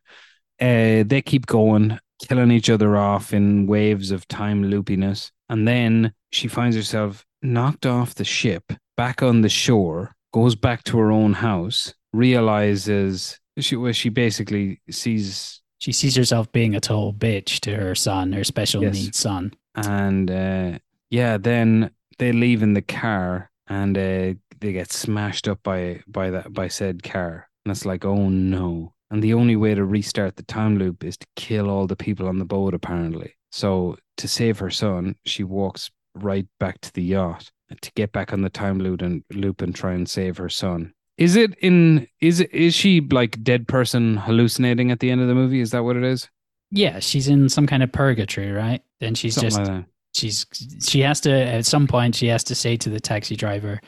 Uh, 0.59 1.03
they 1.05 1.21
keep 1.25 1.45
going, 1.45 1.97
killing 2.27 2.51
each 2.51 2.69
other 2.69 2.97
off 2.97 3.33
in 3.33 3.67
waves 3.67 4.11
of 4.11 4.27
time 4.27 4.63
loopiness. 4.63 5.31
And 5.49 5.67
then 5.67 6.13
she 6.31 6.47
finds 6.47 6.75
herself 6.75 7.25
knocked 7.41 7.85
off 7.85 8.15
the 8.15 8.25
ship, 8.25 8.73
back 8.97 9.21
on 9.23 9.41
the 9.41 9.49
shore, 9.49 10.15
goes 10.33 10.55
back 10.55 10.83
to 10.85 10.97
her 10.97 11.11
own 11.11 11.33
house, 11.33 11.93
realizes 12.13 13.39
she, 13.59 13.75
well, 13.77 13.93
she 13.93 14.09
basically 14.09 14.81
sees 14.89 15.61
She 15.79 15.91
sees 15.93 16.15
herself 16.15 16.51
being 16.51 16.75
a 16.75 16.79
total 16.81 17.13
bitch 17.13 17.59
to 17.61 17.75
her 17.75 17.95
son, 17.95 18.33
her 18.33 18.43
special 18.43 18.81
Yes. 18.83 18.93
needs 18.95 19.17
son. 19.19 19.53
and 19.75 20.29
uh, 20.31 20.79
yeah, 21.09 21.37
then 21.37 21.91
they 22.17 22.31
leave 22.33 22.63
in 22.63 22.73
the 22.73 22.81
car 22.81 23.49
and 23.67 23.97
uh, 23.97 24.33
they 24.65 24.73
get 24.73 24.91
smashed 24.91 25.47
up 25.47 25.61
by 25.63 26.01
by 26.07 26.31
that 26.31 26.53
by 26.53 26.67
said 26.67 27.03
car, 27.03 27.47
and 27.63 27.71
it's 27.71 27.85
like, 27.85 28.03
oh 28.03 28.29
no! 28.29 28.93
And 29.11 29.23
the 29.23 29.33
only 29.33 29.55
way 29.55 29.75
to 29.75 29.85
restart 29.85 30.35
the 30.35 30.43
time 30.43 30.77
loop 30.77 31.03
is 31.03 31.17
to 31.17 31.27
kill 31.35 31.69
all 31.69 31.87
the 31.87 31.95
people 31.95 32.27
on 32.27 32.39
the 32.39 32.45
boat, 32.45 32.73
apparently. 32.73 33.35
So 33.51 33.97
to 34.17 34.27
save 34.27 34.59
her 34.59 34.71
son, 34.71 35.15
she 35.25 35.43
walks 35.43 35.91
right 36.15 36.47
back 36.59 36.81
to 36.81 36.93
the 36.93 37.03
yacht 37.03 37.51
to 37.81 37.91
get 37.95 38.11
back 38.11 38.33
on 38.33 38.41
the 38.41 38.49
time 38.49 38.79
loop 38.79 39.01
and 39.01 39.23
loop 39.31 39.61
and 39.61 39.73
try 39.73 39.93
and 39.93 40.09
save 40.09 40.37
her 40.37 40.49
son. 40.49 40.93
Is 41.17 41.35
it 41.35 41.53
in? 41.59 42.07
Is 42.19 42.41
it? 42.41 42.51
Is 42.51 42.75
she 42.75 43.01
like 43.01 43.41
dead 43.43 43.67
person 43.67 44.17
hallucinating 44.17 44.91
at 44.91 44.99
the 44.99 45.11
end 45.11 45.21
of 45.21 45.27
the 45.27 45.35
movie? 45.35 45.61
Is 45.61 45.71
that 45.71 45.83
what 45.83 45.95
it 45.95 46.03
is? 46.03 46.29
Yeah, 46.71 46.99
she's 46.99 47.27
in 47.27 47.47
some 47.47 47.67
kind 47.67 47.83
of 47.83 47.91
purgatory, 47.91 48.51
right? 48.51 48.81
Then 48.99 49.15
she's 49.15 49.35
Something 49.35 49.49
just 49.49 49.71
like 49.71 49.85
she's 50.13 50.45
she 50.81 51.01
has 51.01 51.21
to 51.21 51.31
at 51.31 51.65
some 51.65 51.87
point 51.87 52.15
she 52.15 52.27
has 52.27 52.43
to 52.45 52.55
say 52.55 52.75
to 52.77 52.89
the 52.89 52.99
taxi 52.99 53.35
driver, 53.35 53.79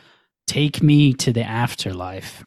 "Take 0.48 0.82
me 0.82 1.14
to 1.14 1.32
the 1.32 1.44
afterlife." 1.44 2.44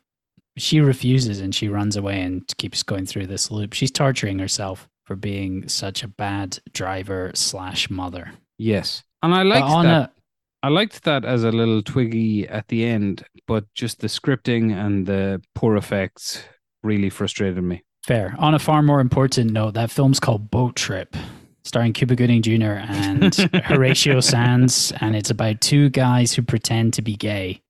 She 0.56 0.80
refuses 0.80 1.40
and 1.40 1.54
she 1.54 1.68
runs 1.68 1.96
away 1.96 2.20
and 2.22 2.42
keeps 2.58 2.82
going 2.82 3.06
through 3.06 3.28
this 3.28 3.50
loop. 3.50 3.72
She's 3.72 3.90
torturing 3.90 4.38
herself 4.40 4.88
for 5.04 5.16
being 5.16 5.68
such 5.68 6.02
a 6.02 6.08
bad 6.08 6.58
driver 6.72 7.30
slash 7.34 7.88
mother. 7.88 8.32
Yes, 8.58 9.02
and 9.22 9.32
I 9.34 9.38
But 9.38 9.46
liked 9.46 9.66
on 9.66 9.84
that. 9.86 10.10
a 10.10 10.66
I 10.66 10.68
liked 10.68 11.04
that 11.04 11.24
as 11.24 11.42
a 11.44 11.50
little 11.52 11.80
twiggy 11.82 12.46
at 12.46 12.68
the 12.68 12.84
end, 12.84 13.24
but 13.46 13.64
just 13.74 14.00
the 14.00 14.08
scripting 14.08 14.74
and 14.74 15.06
the 15.06 15.40
poor 15.54 15.76
effects 15.76 16.42
really 16.82 17.08
frustrated 17.08 17.62
me. 17.64 17.82
fair, 18.06 18.34
on 18.38 18.54
a 18.54 18.58
far 18.58 18.82
more 18.82 19.00
important 19.00 19.52
note, 19.52 19.72
that 19.74 19.90
film's 19.90 20.20
called 20.20 20.50
Boat 20.50 20.76
Trip, 20.76 21.16
starring 21.64 21.94
Cuba 21.94 22.14
Gooding 22.14 22.42
Jr. 22.42 22.72
and 22.82 23.34
Horatio 23.64 24.20
Sanz, 24.20 24.92
and 25.00 25.16
it's 25.16 25.30
about 25.30 25.62
two 25.62 25.88
guys 25.90 26.34
who 26.34 26.42
pretend 26.42 26.92
to 26.94 27.02
be 27.02 27.16
gay 27.16 27.62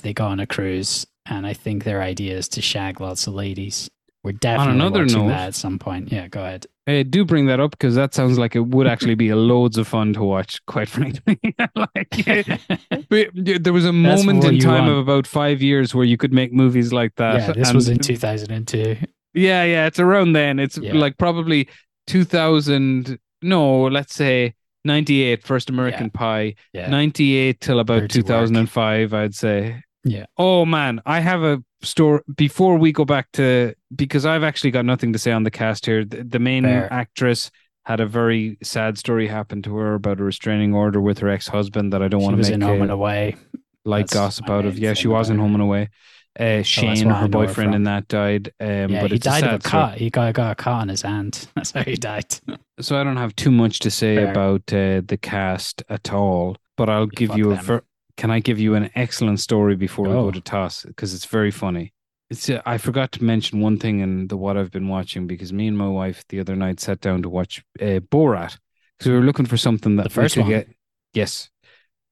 and 0.00 0.04
they 0.04 0.12
go 0.14 0.26
on 0.26 0.40
a 0.40 0.46
cruise. 0.46 1.06
And 1.26 1.46
I 1.46 1.52
think 1.52 1.84
their 1.84 2.02
idea 2.02 2.36
is 2.36 2.48
to 2.50 2.62
shag 2.62 3.00
lots 3.00 3.26
of 3.26 3.34
ladies. 3.34 3.88
We're 4.24 4.32
definitely 4.32 4.74
another 4.74 5.00
watching 5.02 5.18
note- 5.26 5.28
that 5.28 5.46
at 5.48 5.54
some 5.54 5.78
point. 5.78 6.12
Yeah, 6.12 6.28
go 6.28 6.40
ahead. 6.42 6.66
Hey, 6.86 7.04
do 7.04 7.24
bring 7.24 7.46
that 7.46 7.60
up 7.60 7.70
because 7.72 7.94
that 7.94 8.12
sounds 8.12 8.38
like 8.38 8.56
it 8.56 8.60
would 8.66 8.88
actually 8.88 9.14
be 9.14 9.28
a 9.28 9.36
loads 9.36 9.78
of 9.78 9.86
fun 9.86 10.12
to 10.14 10.22
watch. 10.24 10.64
Quite 10.66 10.88
frankly, 10.96 11.38
like 11.76 12.26
but 13.08 13.28
there 13.34 13.72
was 13.72 13.84
a 13.84 13.92
moment 13.92 14.44
in 14.44 14.58
time 14.58 14.86
want. 14.86 14.90
of 14.92 14.98
about 14.98 15.26
five 15.28 15.62
years 15.62 15.94
where 15.94 16.04
you 16.04 16.16
could 16.16 16.32
make 16.32 16.52
movies 16.52 16.92
like 16.92 17.14
that. 17.16 17.40
yeah, 17.40 17.52
this 17.52 17.68
and- 17.68 17.76
was 17.76 17.88
in 17.88 17.98
2002. 17.98 18.96
Yeah, 19.34 19.64
yeah, 19.64 19.86
it's 19.86 19.98
around 20.00 20.32
then. 20.34 20.58
It's 20.58 20.76
Yeah. 20.76 20.92
like 20.94 21.18
probably 21.18 21.68
2000. 22.08 23.18
No, 23.42 23.84
let's 23.84 24.14
say 24.14 24.54
98, 24.84 25.42
First 25.44 25.70
American 25.70 26.10
Pie. 26.10 26.54
Yeah. 26.72 26.88
98 26.88 27.60
till 27.60 27.78
about 27.80 28.00
Dirty 28.02 28.20
work. 28.20 28.26
2005, 28.26 29.14
I'd 29.14 29.34
say. 29.34 29.82
Yeah. 30.04 30.26
Oh 30.36 30.64
man, 30.64 31.00
I 31.06 31.20
have 31.20 31.42
a 31.44 31.62
story 31.82 32.20
before 32.34 32.76
we 32.76 32.90
go 32.92 33.04
back 33.04 33.30
to 33.34 33.74
because 33.94 34.26
I've 34.26 34.42
actually 34.42 34.72
got 34.72 34.84
nothing 34.84 35.12
to 35.12 35.18
say 35.18 35.30
on 35.30 35.44
the 35.44 35.50
cast 35.50 35.86
here. 35.86 36.04
The, 36.04 36.24
the 36.24 36.38
main 36.40 36.64
Fair. 36.64 36.92
actress 36.92 37.50
had 37.84 38.00
a 38.00 38.06
very 38.06 38.58
sad 38.62 38.98
story 38.98 39.28
happen 39.28 39.62
to 39.62 39.76
her 39.76 39.94
about 39.94 40.18
a 40.20 40.24
restraining 40.24 40.74
order 40.74 41.00
with 41.00 41.18
her 41.18 41.28
ex-husband 41.28 41.92
that 41.92 42.02
I 42.02 42.08
don't 42.08 42.20
She 42.20 42.24
want 42.24 42.34
to 42.34 42.38
was 42.38 42.48
make 42.48 42.54
in 42.54 42.60
Home 42.62 42.82
and 42.82 42.90
Away. 42.90 43.36
like 43.84 44.06
That's 44.06 44.14
gossip 44.14 44.50
out 44.50 44.64
of. 44.64 44.78
Yeah, 44.78 44.94
she 44.94 45.08
was 45.08 45.30
in 45.30 45.38
Home 45.38 45.54
and 45.54 45.62
Away. 45.62 45.90
Uh, 46.38 46.62
Shane, 46.62 47.08
why 47.08 47.14
I 47.16 47.20
her 47.20 47.28
boyfriend, 47.28 47.74
in 47.74 47.82
that 47.84 48.08
died. 48.08 48.52
Um, 48.58 48.90
yeah, 48.90 49.02
but 49.02 49.10
he 49.10 49.18
died 49.18 49.44
of 49.44 49.52
a 49.52 49.58
cut. 49.58 49.98
He 49.98 50.08
got, 50.08 50.32
got 50.34 50.52
a 50.52 50.54
cut 50.54 50.72
on 50.72 50.88
his 50.88 51.02
hand. 51.02 51.46
That's 51.54 51.72
how 51.72 51.82
he 51.82 51.94
died. 51.96 52.34
so 52.80 52.98
I 52.98 53.04
don't 53.04 53.18
have 53.18 53.36
too 53.36 53.50
much 53.50 53.80
to 53.80 53.90
say 53.90 54.16
Fair. 54.16 54.30
about 54.30 54.72
uh, 54.72 55.02
the 55.06 55.18
cast 55.20 55.82
at 55.90 56.12
all. 56.12 56.56
But 56.76 56.88
I'll 56.88 57.06
give 57.06 57.28
fuck 57.30 57.38
you 57.38 57.52
a. 57.52 57.56
Ver- 57.56 57.84
can 58.16 58.30
I 58.30 58.40
give 58.40 58.58
you 58.58 58.74
an 58.74 58.90
excellent 58.94 59.40
story 59.40 59.76
before 59.76 60.06
we 60.06 60.12
Go. 60.12 60.24
go 60.24 60.30
to 60.30 60.40
toss? 60.40 60.84
Because 60.84 61.12
it's 61.12 61.26
very 61.26 61.50
funny. 61.50 61.92
It's. 62.30 62.48
Uh, 62.48 62.62
I 62.64 62.78
forgot 62.78 63.12
to 63.12 63.24
mention 63.24 63.60
one 63.60 63.78
thing 63.78 64.00
in 64.00 64.28
the 64.28 64.38
what 64.38 64.56
I've 64.56 64.70
been 64.70 64.88
watching 64.88 65.26
because 65.26 65.52
me 65.52 65.68
and 65.68 65.76
my 65.76 65.88
wife 65.88 66.24
the 66.30 66.40
other 66.40 66.56
night 66.56 66.80
sat 66.80 67.00
down 67.02 67.20
to 67.22 67.28
watch 67.28 67.62
uh, 67.78 68.00
Borat 68.10 68.56
because 68.98 69.10
we 69.10 69.18
were 69.18 69.24
looking 69.24 69.46
for 69.46 69.58
something 69.58 69.96
that 69.96 70.04
The 70.04 70.10
first 70.10 70.36
we 70.36 70.42
could 70.44 70.50
one? 70.50 70.60
get. 70.60 70.68
Yes, 71.12 71.50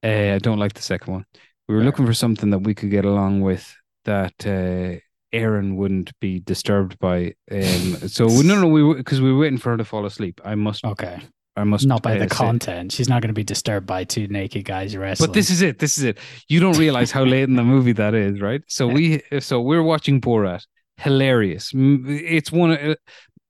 uh, 0.04 0.34
I 0.34 0.38
don't 0.38 0.58
like 0.58 0.74
the 0.74 0.82
second 0.82 1.10
one. 1.14 1.24
We 1.68 1.74
were 1.74 1.80
Fair. 1.80 1.86
looking 1.86 2.04
for 2.06 2.12
something 2.14 2.50
that 2.50 2.58
we 2.58 2.74
could 2.74 2.90
get 2.90 3.06
along 3.06 3.40
with 3.40 3.74
that 4.04 4.34
uh, 4.46 4.98
Erin 5.32 5.76
wouldn't 5.76 6.12
be 6.20 6.40
disturbed 6.40 6.98
by. 6.98 7.34
Um, 7.50 7.96
so 8.08 8.26
no, 8.26 8.60
no, 8.60 8.68
we 8.68 8.94
because 8.94 9.20
we 9.20 9.32
were 9.32 9.38
waiting 9.38 9.58
for 9.58 9.70
her 9.70 9.76
to 9.76 9.84
fall 9.84 10.06
asleep. 10.06 10.40
I 10.44 10.54
must. 10.54 10.84
Okay. 10.84 11.20
I 11.56 11.64
must 11.64 11.84
Not 11.86 12.02
by 12.02 12.16
uh, 12.16 12.20
the 12.26 12.34
say- 12.34 12.36
content. 12.36 12.92
She's 12.92 13.08
not 13.08 13.20
going 13.22 13.28
to 13.28 13.34
be 13.34 13.44
disturbed 13.44 13.86
by 13.86 14.04
two 14.04 14.28
naked 14.28 14.64
guys 14.64 14.96
wrestling. 14.96 15.28
But 15.28 15.34
this 15.34 15.50
is 15.50 15.62
it. 15.62 15.78
This 15.80 15.98
is 15.98 16.04
it. 16.04 16.18
You 16.48 16.60
don't 16.60 16.78
realize 16.78 17.10
how 17.10 17.24
late 17.24 17.42
in 17.42 17.56
the 17.56 17.64
movie 17.64 17.92
that 17.92 18.14
is, 18.14 18.40
right? 18.40 18.62
So 18.68 18.86
we, 18.86 19.20
so 19.40 19.60
we're 19.60 19.82
watching 19.82 20.20
Borat. 20.20 20.64
Hilarious. 20.96 21.72
It's 21.74 22.52
one. 22.52 22.70
of- 22.72 22.96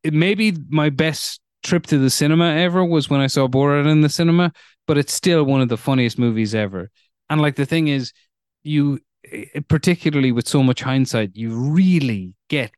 It 0.03 0.15
may 0.15 0.35
be 0.35 0.57
my 0.71 0.89
best 0.89 1.41
trip 1.63 1.87
to 1.89 1.99
the 1.99 2.09
cinema 2.09 2.47
ever 2.55 2.83
was 2.85 3.11
when 3.11 3.21
I 3.21 3.27
saw 3.27 3.47
Borat 3.49 3.87
in 3.87 4.01
the 4.01 4.09
cinema, 4.09 4.51
but 4.87 4.97
it's 4.97 5.13
still 5.13 5.45
one 5.45 5.61
of 5.61 5.69
the 5.69 5.77
funniest 5.77 6.19
movies 6.19 6.55
ever. 6.55 6.91
And 7.29 7.41
like 7.41 7.57
the 7.57 7.67
thing 7.67 7.89
is, 7.89 8.13
you 8.63 8.99
particularly 9.69 10.33
with 10.33 10.49
so 10.49 10.63
much 10.63 10.83
hindsight, 10.83 11.37
you 11.37 11.51
really 11.51 12.35
get 12.49 12.73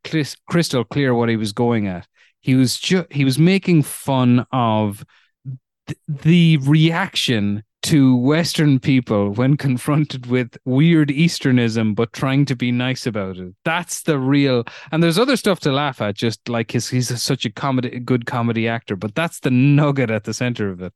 crystal 0.48 0.84
clear 0.84 1.14
what 1.14 1.28
he 1.28 1.36
was 1.36 1.52
going 1.52 1.86
at. 1.86 2.06
He 2.40 2.54
was 2.54 2.78
ju- 2.78 3.06
he 3.10 3.24
was 3.24 3.38
making 3.38 3.82
fun 3.82 4.46
of 4.52 5.04
th- 5.86 5.98
the 6.08 6.56
reaction 6.58 7.62
to 7.82 8.16
Western 8.16 8.78
people 8.78 9.30
when 9.30 9.56
confronted 9.68 10.26
with 10.26 10.56
weird 10.64 11.08
Easternism, 11.08 11.94
but 11.94 12.12
trying 12.12 12.44
to 12.46 12.56
be 12.56 12.72
nice 12.72 13.06
about 13.06 13.36
it. 13.38 13.54
That's 13.64 14.02
the 14.02 14.18
real. 14.18 14.64
And 14.90 15.02
there's 15.02 15.18
other 15.18 15.36
stuff 15.36 15.60
to 15.60 15.72
laugh 15.72 16.00
at, 16.00 16.16
just 16.16 16.48
like 16.48 16.70
his, 16.72 16.88
he's 16.88 17.20
such 17.22 17.44
a 17.44 17.50
comedy, 17.50 17.98
good 18.00 18.26
comedy 18.26 18.68
actor. 18.68 18.96
But 18.96 19.14
that's 19.14 19.40
the 19.40 19.50
nugget 19.50 20.10
at 20.10 20.24
the 20.24 20.34
center 20.34 20.68
of 20.70 20.80
it. 20.82 20.92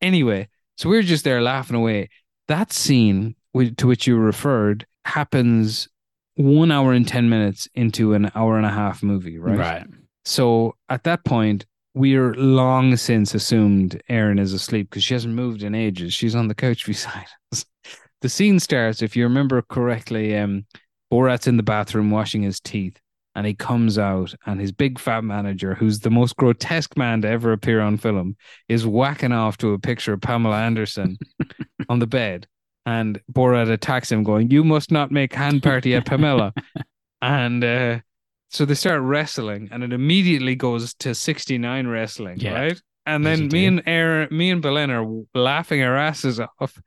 Anyway, 0.00 0.48
so 0.76 0.88
we're 0.88 1.02
just 1.02 1.24
there 1.24 1.42
laughing 1.42 1.76
away. 1.76 2.08
That 2.48 2.72
scene 2.72 3.36
to 3.54 3.86
which 3.86 4.06
you 4.06 4.16
referred 4.16 4.86
happens 5.04 5.88
one 6.36 6.70
hour 6.70 6.92
and 6.92 7.06
10 7.06 7.28
minutes 7.28 7.68
into 7.74 8.14
an 8.14 8.30
hour 8.34 8.56
and 8.56 8.66
a 8.66 8.70
half 8.70 9.02
movie, 9.02 9.38
right? 9.38 9.58
Right. 9.58 9.86
So 10.24 10.76
at 10.88 11.04
that 11.04 11.24
point, 11.24 11.66
we're 11.94 12.34
long 12.34 12.96
since 12.96 13.34
assumed 13.34 14.00
Erin 14.08 14.38
is 14.38 14.52
asleep 14.52 14.90
because 14.90 15.02
she 15.02 15.14
hasn't 15.14 15.34
moved 15.34 15.62
in 15.62 15.74
ages. 15.74 16.14
She's 16.14 16.34
on 16.34 16.48
the 16.48 16.54
couch 16.54 16.86
beside 16.86 17.26
us. 17.52 17.64
The 18.22 18.28
scene 18.28 18.60
starts, 18.60 19.02
if 19.02 19.16
you 19.16 19.24
remember 19.24 19.62
correctly, 19.62 20.36
um, 20.36 20.66
Borat's 21.10 21.46
in 21.46 21.56
the 21.56 21.62
bathroom 21.62 22.10
washing 22.10 22.42
his 22.42 22.60
teeth, 22.60 23.00
and 23.34 23.46
he 23.46 23.54
comes 23.54 23.98
out, 23.98 24.34
and 24.46 24.60
his 24.60 24.72
big 24.72 24.98
fat 24.98 25.24
manager, 25.24 25.74
who's 25.74 26.00
the 26.00 26.10
most 26.10 26.36
grotesque 26.36 26.96
man 26.96 27.22
to 27.22 27.28
ever 27.28 27.52
appear 27.52 27.80
on 27.80 27.96
film, 27.96 28.36
is 28.68 28.86
whacking 28.86 29.32
off 29.32 29.56
to 29.58 29.72
a 29.72 29.78
picture 29.78 30.12
of 30.12 30.20
Pamela 30.20 30.60
Anderson 30.60 31.16
on 31.88 31.98
the 31.98 32.06
bed. 32.06 32.46
And 32.86 33.20
Borat 33.32 33.70
attacks 33.70 34.10
him, 34.10 34.22
going, 34.22 34.50
You 34.50 34.64
must 34.64 34.90
not 34.90 35.10
make 35.10 35.34
hand 35.34 35.62
party 35.62 35.94
at 35.94 36.06
Pamela. 36.06 36.52
and 37.22 37.62
uh, 37.62 37.98
so 38.50 38.64
they 38.64 38.74
start 38.74 39.02
wrestling, 39.02 39.68
and 39.70 39.84
it 39.84 39.92
immediately 39.92 40.54
goes 40.54 40.94
to 40.94 41.14
69 41.14 41.86
wrestling, 41.86 42.38
Yeah. 42.40 42.52
right? 42.54 42.82
And 43.06 43.24
then 43.26 43.48
me 43.48 43.66
and 43.66 43.82
Erin, 43.86 44.28
me 44.30 44.50
and 44.50 44.62
Belen 44.62 44.90
are 44.90 45.04
laughing 45.34 45.82
our 45.82 45.96
asses 45.96 46.38
off. 46.40 46.80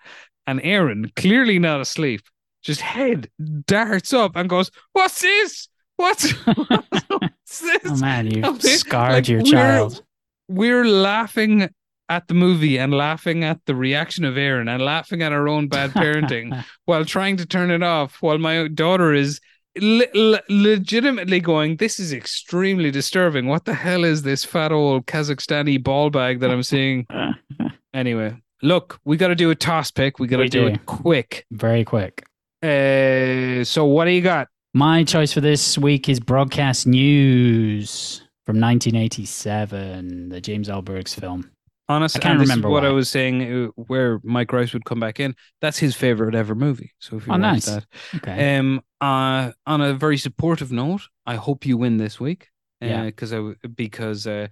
And 0.47 0.59
Erin, 0.63 1.11
clearly 1.15 1.57
not 1.59 1.81
asleep, 1.81 2.21
just 2.63 2.81
head 2.81 3.29
darts 3.65 4.13
up 4.13 4.35
and 4.35 4.49
goes, 4.49 4.71
What's 4.93 5.21
this? 5.21 5.67
What's, 5.97 6.31
what's 6.45 7.59
this? 7.61 7.79
Oh 7.85 7.95
man, 7.97 8.27
you've 8.29 8.45
Okay, 8.45 8.69
scarred 8.75 9.13
like, 9.13 9.27
your 9.29 9.39
we're- 9.41 9.51
child. 9.51 10.03
We're 10.49 10.85
laughing 10.85 11.69
at 12.09 12.27
the 12.27 12.33
movie 12.33 12.77
and 12.77 12.93
laughing 12.93 13.43
at 13.43 13.59
the 13.65 13.73
reaction 13.75 14.25
of 14.25 14.37
Erin 14.37 14.67
and 14.67 14.81
laughing 14.83 15.21
at 15.21 15.31
our 15.31 15.47
own 15.47 15.67
bad 15.67 15.91
parenting 15.91 16.63
while 16.85 17.05
trying 17.05 17.37
to 17.37 17.45
turn 17.45 17.71
it 17.71 17.81
off 17.83 18.21
while 18.21 18.37
my 18.37 18.67
daughter 18.67 19.13
is 19.13 19.39
le- 19.79 20.05
le- 20.13 20.41
legitimately 20.49 21.39
going 21.39 21.77
this 21.77 21.99
is 21.99 22.11
extremely 22.13 22.91
disturbing 22.91 23.47
what 23.47 23.65
the 23.65 23.73
hell 23.73 24.03
is 24.03 24.21
this 24.23 24.43
fat 24.43 24.71
old 24.71 25.05
kazakhstani 25.07 25.81
ball 25.81 26.09
bag 26.11 26.39
that 26.41 26.51
i'm 26.51 26.61
seeing 26.61 27.07
anyway 27.93 28.35
look 28.61 28.99
we 29.05 29.17
got 29.17 29.29
to 29.29 29.35
do 29.35 29.49
a 29.49 29.55
toss 29.55 29.89
pick 29.89 30.19
we 30.19 30.27
got 30.27 30.37
to 30.37 30.47
do 30.47 30.61
do. 30.61 30.67
it 30.67 30.85
quick 30.85 31.45
Very 31.51 31.83
quick. 31.85 32.23
uh 32.61 33.63
so 33.63 33.85
what 33.85 34.05
do 34.05 34.11
you 34.11 34.21
got 34.21 34.47
My 34.75 35.03
choice 35.03 35.31
for 35.33 35.41
this 35.41 35.77
week 35.77 36.09
is 36.09 36.19
Broadcast 36.19 36.85
News 36.87 38.21
from 38.45 38.59
1987, 38.59 40.29
the 40.29 40.41
James 40.41 40.67
L. 40.69 40.81
Brooks 40.81 41.13
film. 41.13 41.49
Honest 41.89 42.15
I 42.15 42.19
can't 42.19 42.39
is 42.41 42.49
remember 42.49 42.69
what 42.69 42.85
i 42.85 42.89
was 42.89 43.09
saying 43.09 43.65
uh, 43.65 43.67
where 43.75 44.19
mike 44.23 44.53
rice 44.53 44.73
would 44.73 44.85
come 44.85 44.99
back 44.99 45.19
in 45.19 45.35
that's 45.61 45.77
his 45.77 45.95
favorite 45.95 46.33
ever 46.35 46.55
movie 46.55 46.93
so 46.99 47.17
if 47.17 47.27
you 47.27 47.33
Oh, 47.33 47.37
watch 47.37 47.41
nice. 47.53 47.65
that 47.65 47.85
Okay. 48.15 48.57
Um, 48.57 48.81
uh, 49.01 49.51
on 49.67 49.81
a 49.81 49.93
very 49.93 50.17
supportive 50.17 50.71
note, 50.71 51.01
I 51.25 51.35
hope 51.35 51.65
you 51.65 51.77
win 51.77 51.97
this 51.97 52.19
week. 52.21 52.49
Uh, 52.81 52.85
Yeah. 52.87 53.03
because 53.05 53.33
I 53.33 53.53
because 53.75 54.27
uh, 54.27 54.47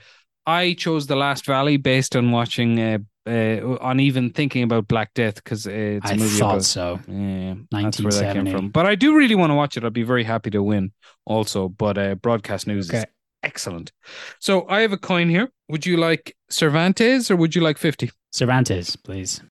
I 0.45 0.73
chose 0.73 1.07
the 1.07 1.15
Last 1.15 1.45
Valley 1.45 1.77
based 1.77 2.15
on 2.15 2.31
watching 2.31 2.79
uh, 2.79 2.97
uh 3.27 3.77
on 3.79 3.99
even 3.99 4.31
thinking 4.31 4.63
about 4.63 4.87
Black 4.87 5.13
Death 5.13 5.35
because 5.35 5.67
uh, 5.67 5.71
it's 5.71 6.11
a 6.11 6.13
I 6.13 6.17
movie 6.17 6.37
I 6.37 6.39
thought 6.39 6.53
about 6.53 6.65
so. 6.65 6.99
yeah, 7.07 7.55
that's 7.71 8.01
where 8.01 8.13
that 8.13 8.33
came 8.33 8.45
from. 8.47 8.69
But 8.69 8.85
I 8.85 8.95
do 8.95 9.15
really 9.15 9.35
want 9.35 9.51
to 9.51 9.55
watch 9.55 9.77
it. 9.77 9.83
I'd 9.83 9.93
be 9.93 10.03
very 10.03 10.23
happy 10.23 10.49
to 10.51 10.63
win 10.63 10.91
also. 11.25 11.69
But 11.69 11.97
uh, 11.97 12.15
broadcast 12.15 12.67
news 12.67 12.89
is 12.89 12.93
Okay. 12.95 13.05
Excellent. 13.51 13.91
So 14.39 14.65
I 14.69 14.79
have 14.81 14.93
a 14.93 14.97
coin 14.97 15.29
here. 15.29 15.51
Would 15.69 15.85
you 15.85 15.97
like 15.97 16.35
Cervantes 16.49 17.29
or 17.29 17.35
would 17.35 17.53
you 17.55 17.61
like 17.61 17.77
fifty? 17.77 18.09
Cervantes, 18.31 18.95
please. 18.95 19.41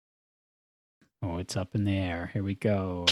Oh, 1.22 1.36
it's 1.36 1.54
up 1.56 1.74
in 1.74 1.84
the 1.84 1.96
air. 1.98 2.30
Here 2.32 2.42
we 2.42 2.54
go. 2.54 3.04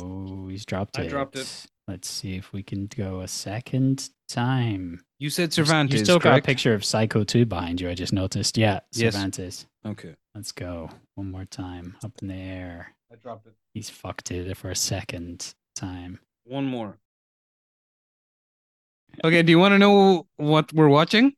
He's 0.49 0.65
dropped 0.65 0.99
I 0.99 1.03
it. 1.03 1.11
dropped 1.11 1.37
it. 1.37 1.67
Let's 1.87 2.09
see 2.09 2.37
if 2.37 2.53
we 2.55 2.63
can 2.63 2.87
go 2.87 3.21
a 3.21 3.29
second 3.29 4.09
time. 4.29 5.01
You 5.19 5.29
said 5.31 5.53
Cervantes. 5.53 5.99
You 5.99 6.05
still 6.07 6.19
got 6.19 6.39
a 6.39 6.43
picture 6.43 6.73
of 6.75 6.85
Psycho 6.85 7.23
2 7.25 7.45
behind 7.45 7.81
you. 7.83 7.89
I 7.91 7.95
just 7.95 8.13
noticed. 8.15 8.57
Yeah, 8.57 8.81
Yes. 8.93 9.13
Cervantes. 9.15 9.67
Okay, 9.85 10.15
Let's 10.35 10.53
go. 10.53 10.89
One 11.17 11.31
more 11.31 11.45
time. 11.45 11.97
Up 12.05 12.13
in 12.23 12.29
the 12.29 12.35
air. 12.35 12.95
I 13.13 13.17
dropped 13.17 13.47
it. 13.47 13.55
He's 13.75 13.91
fucked 13.91 14.31
it 14.31 14.57
for 14.57 14.71
a 14.71 14.77
second 14.77 15.55
time. 15.77 16.21
One 16.45 16.65
more. 16.67 16.97
Okay, 19.25 19.43
do 19.43 19.51
you 19.51 19.59
want 19.59 19.73
to 19.73 19.79
know 19.79 20.27
what 20.37 20.73
we're 20.73 20.89
watching? 20.89 21.33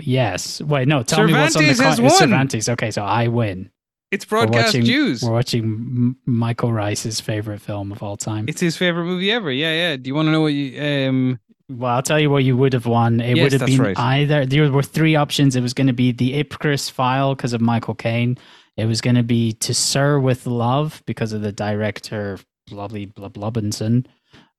Yes. 0.00 0.60
Wait, 0.60 0.86
no. 0.88 1.02
Tell 1.02 1.24
me 1.26 1.32
what's 1.32 1.56
on 1.56 1.64
the 1.64 1.74
Cervantes 1.74 1.98
has 1.98 2.00
won. 2.00 2.10
Cervantes. 2.18 2.68
Okay, 2.68 2.90
so 2.90 3.02
I 3.02 3.28
win. 3.28 3.70
It's 4.12 4.24
broadcast 4.24 4.68
watching- 4.68 4.84
Jews. 4.84 5.22
We're 5.22 5.32
watching 5.32 6.14
Michael 6.24 6.72
Rice's 6.72 7.20
favorite 7.20 7.60
film 7.60 7.90
of 7.90 8.02
all 8.02 8.16
time. 8.16 8.44
It's 8.48 8.60
his 8.60 8.76
favorite 8.76 9.04
movie 9.04 9.32
ever. 9.32 9.50
Yeah, 9.50 9.72
yeah. 9.72 9.96
Do 9.96 10.08
you 10.08 10.14
want 10.14 10.26
to 10.26 10.32
know 10.32 10.42
what 10.42 10.52
you 10.52 10.80
um 10.80 11.40
Well, 11.68 11.90
I'll 11.96 12.02
tell 12.02 12.20
you 12.20 12.30
what 12.30 12.44
you 12.44 12.56
would 12.56 12.72
have 12.72 12.86
won. 12.86 13.20
It 13.20 13.36
Yes, 13.36 13.42
would 13.52 13.60
have 13.60 13.68
been 13.68 13.80
right. 13.82 13.98
either. 13.98 14.46
There 14.46 14.70
were 14.70 14.82
three 14.84 15.16
options. 15.16 15.56
It 15.56 15.62
was 15.62 15.74
going 15.74 15.88
to 15.88 15.92
be 15.92 16.12
the 16.12 16.42
Ipcress 16.44 16.88
file 16.90 17.34
because 17.34 17.52
of 17.52 17.60
Michael 17.60 17.94
Caine. 17.96 18.38
It 18.76 18.84
was 18.86 19.00
going 19.00 19.16
to 19.16 19.24
be 19.24 19.52
To 19.54 19.74
Sir 19.74 20.20
with 20.20 20.46
Love 20.46 21.02
because 21.06 21.32
of 21.32 21.40
the 21.42 21.50
director 21.50 22.38
Blobby 22.70 23.06
Blobinson. 23.06 24.06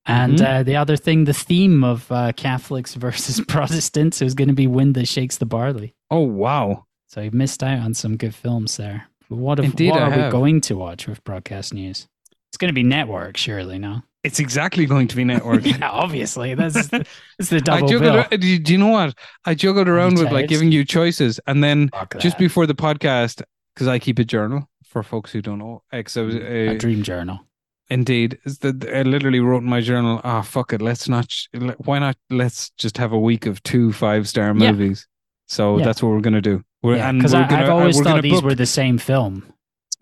And 0.07 0.37
Mhm. 0.39 0.45
uh, 0.45 0.63
the 0.63 0.75
other 0.77 0.95
thing, 0.97 1.25
the 1.25 1.33
theme 1.33 1.83
of 1.83 2.09
uh, 2.11 2.31
Catholics 2.33 2.93
versus 3.05 3.41
Protestants, 3.47 4.21
was 4.21 4.33
going 4.33 4.47
to 4.47 4.53
be 4.53 4.67
Wind 4.67 4.95
That 4.95 5.07
Shakes 5.07 5.37
the 5.37 5.45
Barley. 5.45 5.93
Oh 6.09 6.21
wow. 6.21 6.85
So 7.07 7.21
you 7.21 7.31
missed 7.31 7.63
out 7.63 7.79
on 7.79 7.93
some 7.93 8.17
good 8.17 8.35
films 8.35 8.77
there. 8.77 9.07
What, 9.29 9.59
if, 9.59 9.65
Indeed, 9.65 9.91
what 9.91 10.01
I 10.01 10.05
are 10.05 10.25
we 10.25 10.31
going 10.31 10.61
to 10.61 10.75
watch 10.77 11.07
with 11.07 11.23
broadcast 11.23 11.73
news? 11.73 12.07
It's 12.49 12.57
going 12.57 12.69
to 12.69 12.73
be 12.73 12.83
network, 12.83 13.35
surely, 13.37 13.77
no? 13.77 14.01
It's 14.23 14.39
exactly 14.39 14.85
going 14.85 15.07
to 15.09 15.15
be 15.15 15.23
network. 15.23 15.65
yeah, 15.65 15.89
obviously. 15.89 16.53
That's, 16.53 16.87
that's 16.87 17.49
the 17.49 17.55
I 17.57 17.59
double 17.59 17.87
juggled 17.87 18.01
bill. 18.13 18.25
ar- 18.31 18.37
do 18.37 18.47
you, 18.47 18.59
do 18.59 18.71
you 18.73 18.77
know 18.77 18.87
what? 18.87 19.15
I 19.45 19.53
juggled 19.53 19.87
around 19.89 20.17
with 20.17 20.31
like 20.31 20.47
giving 20.47 20.71
you 20.71 20.83
choices 20.85 21.39
and 21.47 21.63
then 21.63 21.89
just 22.19 22.37
before 22.37 22.65
the 22.65 22.75
podcast 22.75 23.41
because 23.73 23.87
I 23.87 23.99
keep 23.99 24.19
a 24.19 24.23
journal 24.25 24.67
for 24.85 25.03
folks 25.03 25.31
who 25.31 25.41
don't 25.41 25.59
know. 25.59 25.83
Because 25.91 26.17
I 26.17 26.21
was 26.21 26.35
a 26.35 26.69
uh, 26.69 26.73
dream 26.77 27.03
journal. 27.03 27.39
Indeed, 27.89 28.37
that 28.43 28.85
I 28.93 29.03
literally 29.03 29.39
wrote 29.39 29.63
in 29.63 29.69
my 29.69 29.79
journal. 29.79 30.19
Ah, 30.23 30.41
fuck 30.41 30.73
it. 30.73 30.81
Let's 30.81 31.07
not. 31.07 31.33
Why 31.77 31.99
not? 31.99 32.17
Let's 32.29 32.69
just 32.71 32.97
have 32.97 33.13
a 33.13 33.19
week 33.19 33.45
of 33.45 33.63
two 33.63 33.93
five 33.93 34.27
star 34.27 34.47
Yeah. 34.47 34.71
movies. 34.71 35.07
So 35.47 35.77
Yeah. 35.77 35.85
that's 35.85 36.03
what 36.03 36.09
we're 36.09 36.19
gonna 36.21 36.41
do. 36.41 36.63
We're, 36.83 36.97
Yeah, 36.97 37.09
and 37.09 37.19
because 37.19 37.33
I've 37.33 37.69
always 37.69 37.99
thought 38.01 38.21
these 38.21 38.33
book, 38.33 38.43
were 38.43 38.55
the 38.55 38.65
same 38.65 38.97
film. 38.97 39.43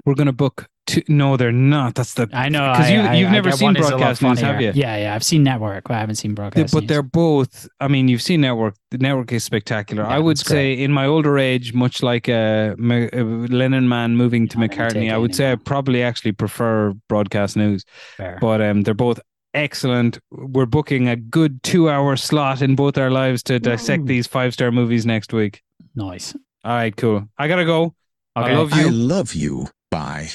We're 0.06 0.16
gonna 0.16 0.34
book 0.34 0.68
two. 0.86 1.02
No, 1.08 1.38
they're 1.38 1.52
not. 1.52 1.96
That's 1.96 2.14
the. 2.14 2.30
I 2.34 2.50
know 2.50 2.60
'Cause 2.76 2.90
you- 2.90 3.00
I- 3.00 3.08
I- 3.08 3.14
you've 3.16 3.30
I 3.30 3.32
never 3.34 3.50
get 3.50 3.60
seen 3.60 3.66
one 3.68 3.78
is 3.78 3.82
a 3.88 3.92
lot 3.92 3.98
Broadcast 3.98 4.22
News, 4.22 4.40
have 4.42 4.62
you? 4.62 4.72
Yeah, 4.76 4.98
yeah. 4.98 5.16
I've 5.16 5.24
seen 5.24 5.44
Network, 5.44 5.86
but 5.88 5.96
I 5.96 6.00
haven't 6.00 6.16
seen 6.16 6.32
they- 6.32 6.36
Broadcast. 6.36 6.74
but 6.74 6.82
News. 6.82 6.90
they're 6.90 7.04
both. 7.04 7.68
I 7.80 7.88
mean, 7.88 8.08
you've 8.08 8.22
seen 8.22 8.42
Network. 8.42 8.76
The 8.92 8.98
Network 9.00 9.32
is 9.32 9.44
spectacular. 9.44 10.04
Yeah, 10.04 10.10
I 10.10 10.20
would 10.20 10.40
it's 10.40 10.46
say, 10.48 10.74
in 10.74 10.92
my 10.92 11.06
older 11.06 11.38
age, 11.38 11.74
much 11.74 12.02
like 12.04 12.28
a, 12.28 12.76
Ma- 12.78 13.08
a 13.12 13.24
Lennon 13.24 13.88
man 13.90 14.16
moving 14.16 14.48
to 14.50 14.60
Not 14.60 14.72
gonna 14.72 14.90
take 14.90 15.02
McCartney, 15.04 15.14
I 15.14 15.18
would 15.18 15.36
say 15.36 15.52
I 15.52 15.56
probably 15.56 16.04
actually 16.04 16.32
prefer 16.34 16.94
Broadcast 17.10 17.58
News. 17.58 17.84
fair. 18.18 18.38
but 18.40 18.62
um, 18.62 18.84
they're 18.84 18.94
both 18.94 19.20
excellent. 19.54 20.20
We're 20.32 20.66
booking 20.66 21.08
a 21.08 21.16
good 21.16 21.64
two-hour 21.64 22.16
slot 22.18 22.62
in 22.62 22.76
both 22.76 22.98
our 22.98 23.10
lives 23.10 23.42
to 23.44 23.60
dissect 23.60 24.04
Ooh. 24.04 24.08
these 24.08 24.28
five-star 24.28 24.72
movies 24.72 25.06
next 25.06 25.32
week. 25.34 25.62
Nice. 25.96 26.36
All 26.66 26.74
right, 26.74 26.96
cool. 26.96 27.28
I 27.38 27.48
gotta 27.48 27.64
go. 27.66 27.96
Okay. 28.38 28.52
I 28.52 28.54
love 28.56 28.74
you. 28.74 28.86
I 28.88 28.90
love 28.90 29.34
you. 29.34 29.68
Bye. 29.92 30.30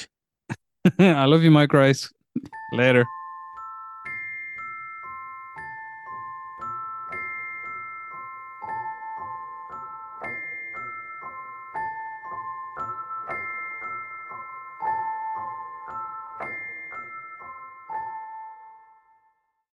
I 0.99 1.25
love 1.25 1.43
you, 1.43 1.51
Mike 1.51 1.73
Rice. 1.73 2.11
Later. 2.73 3.05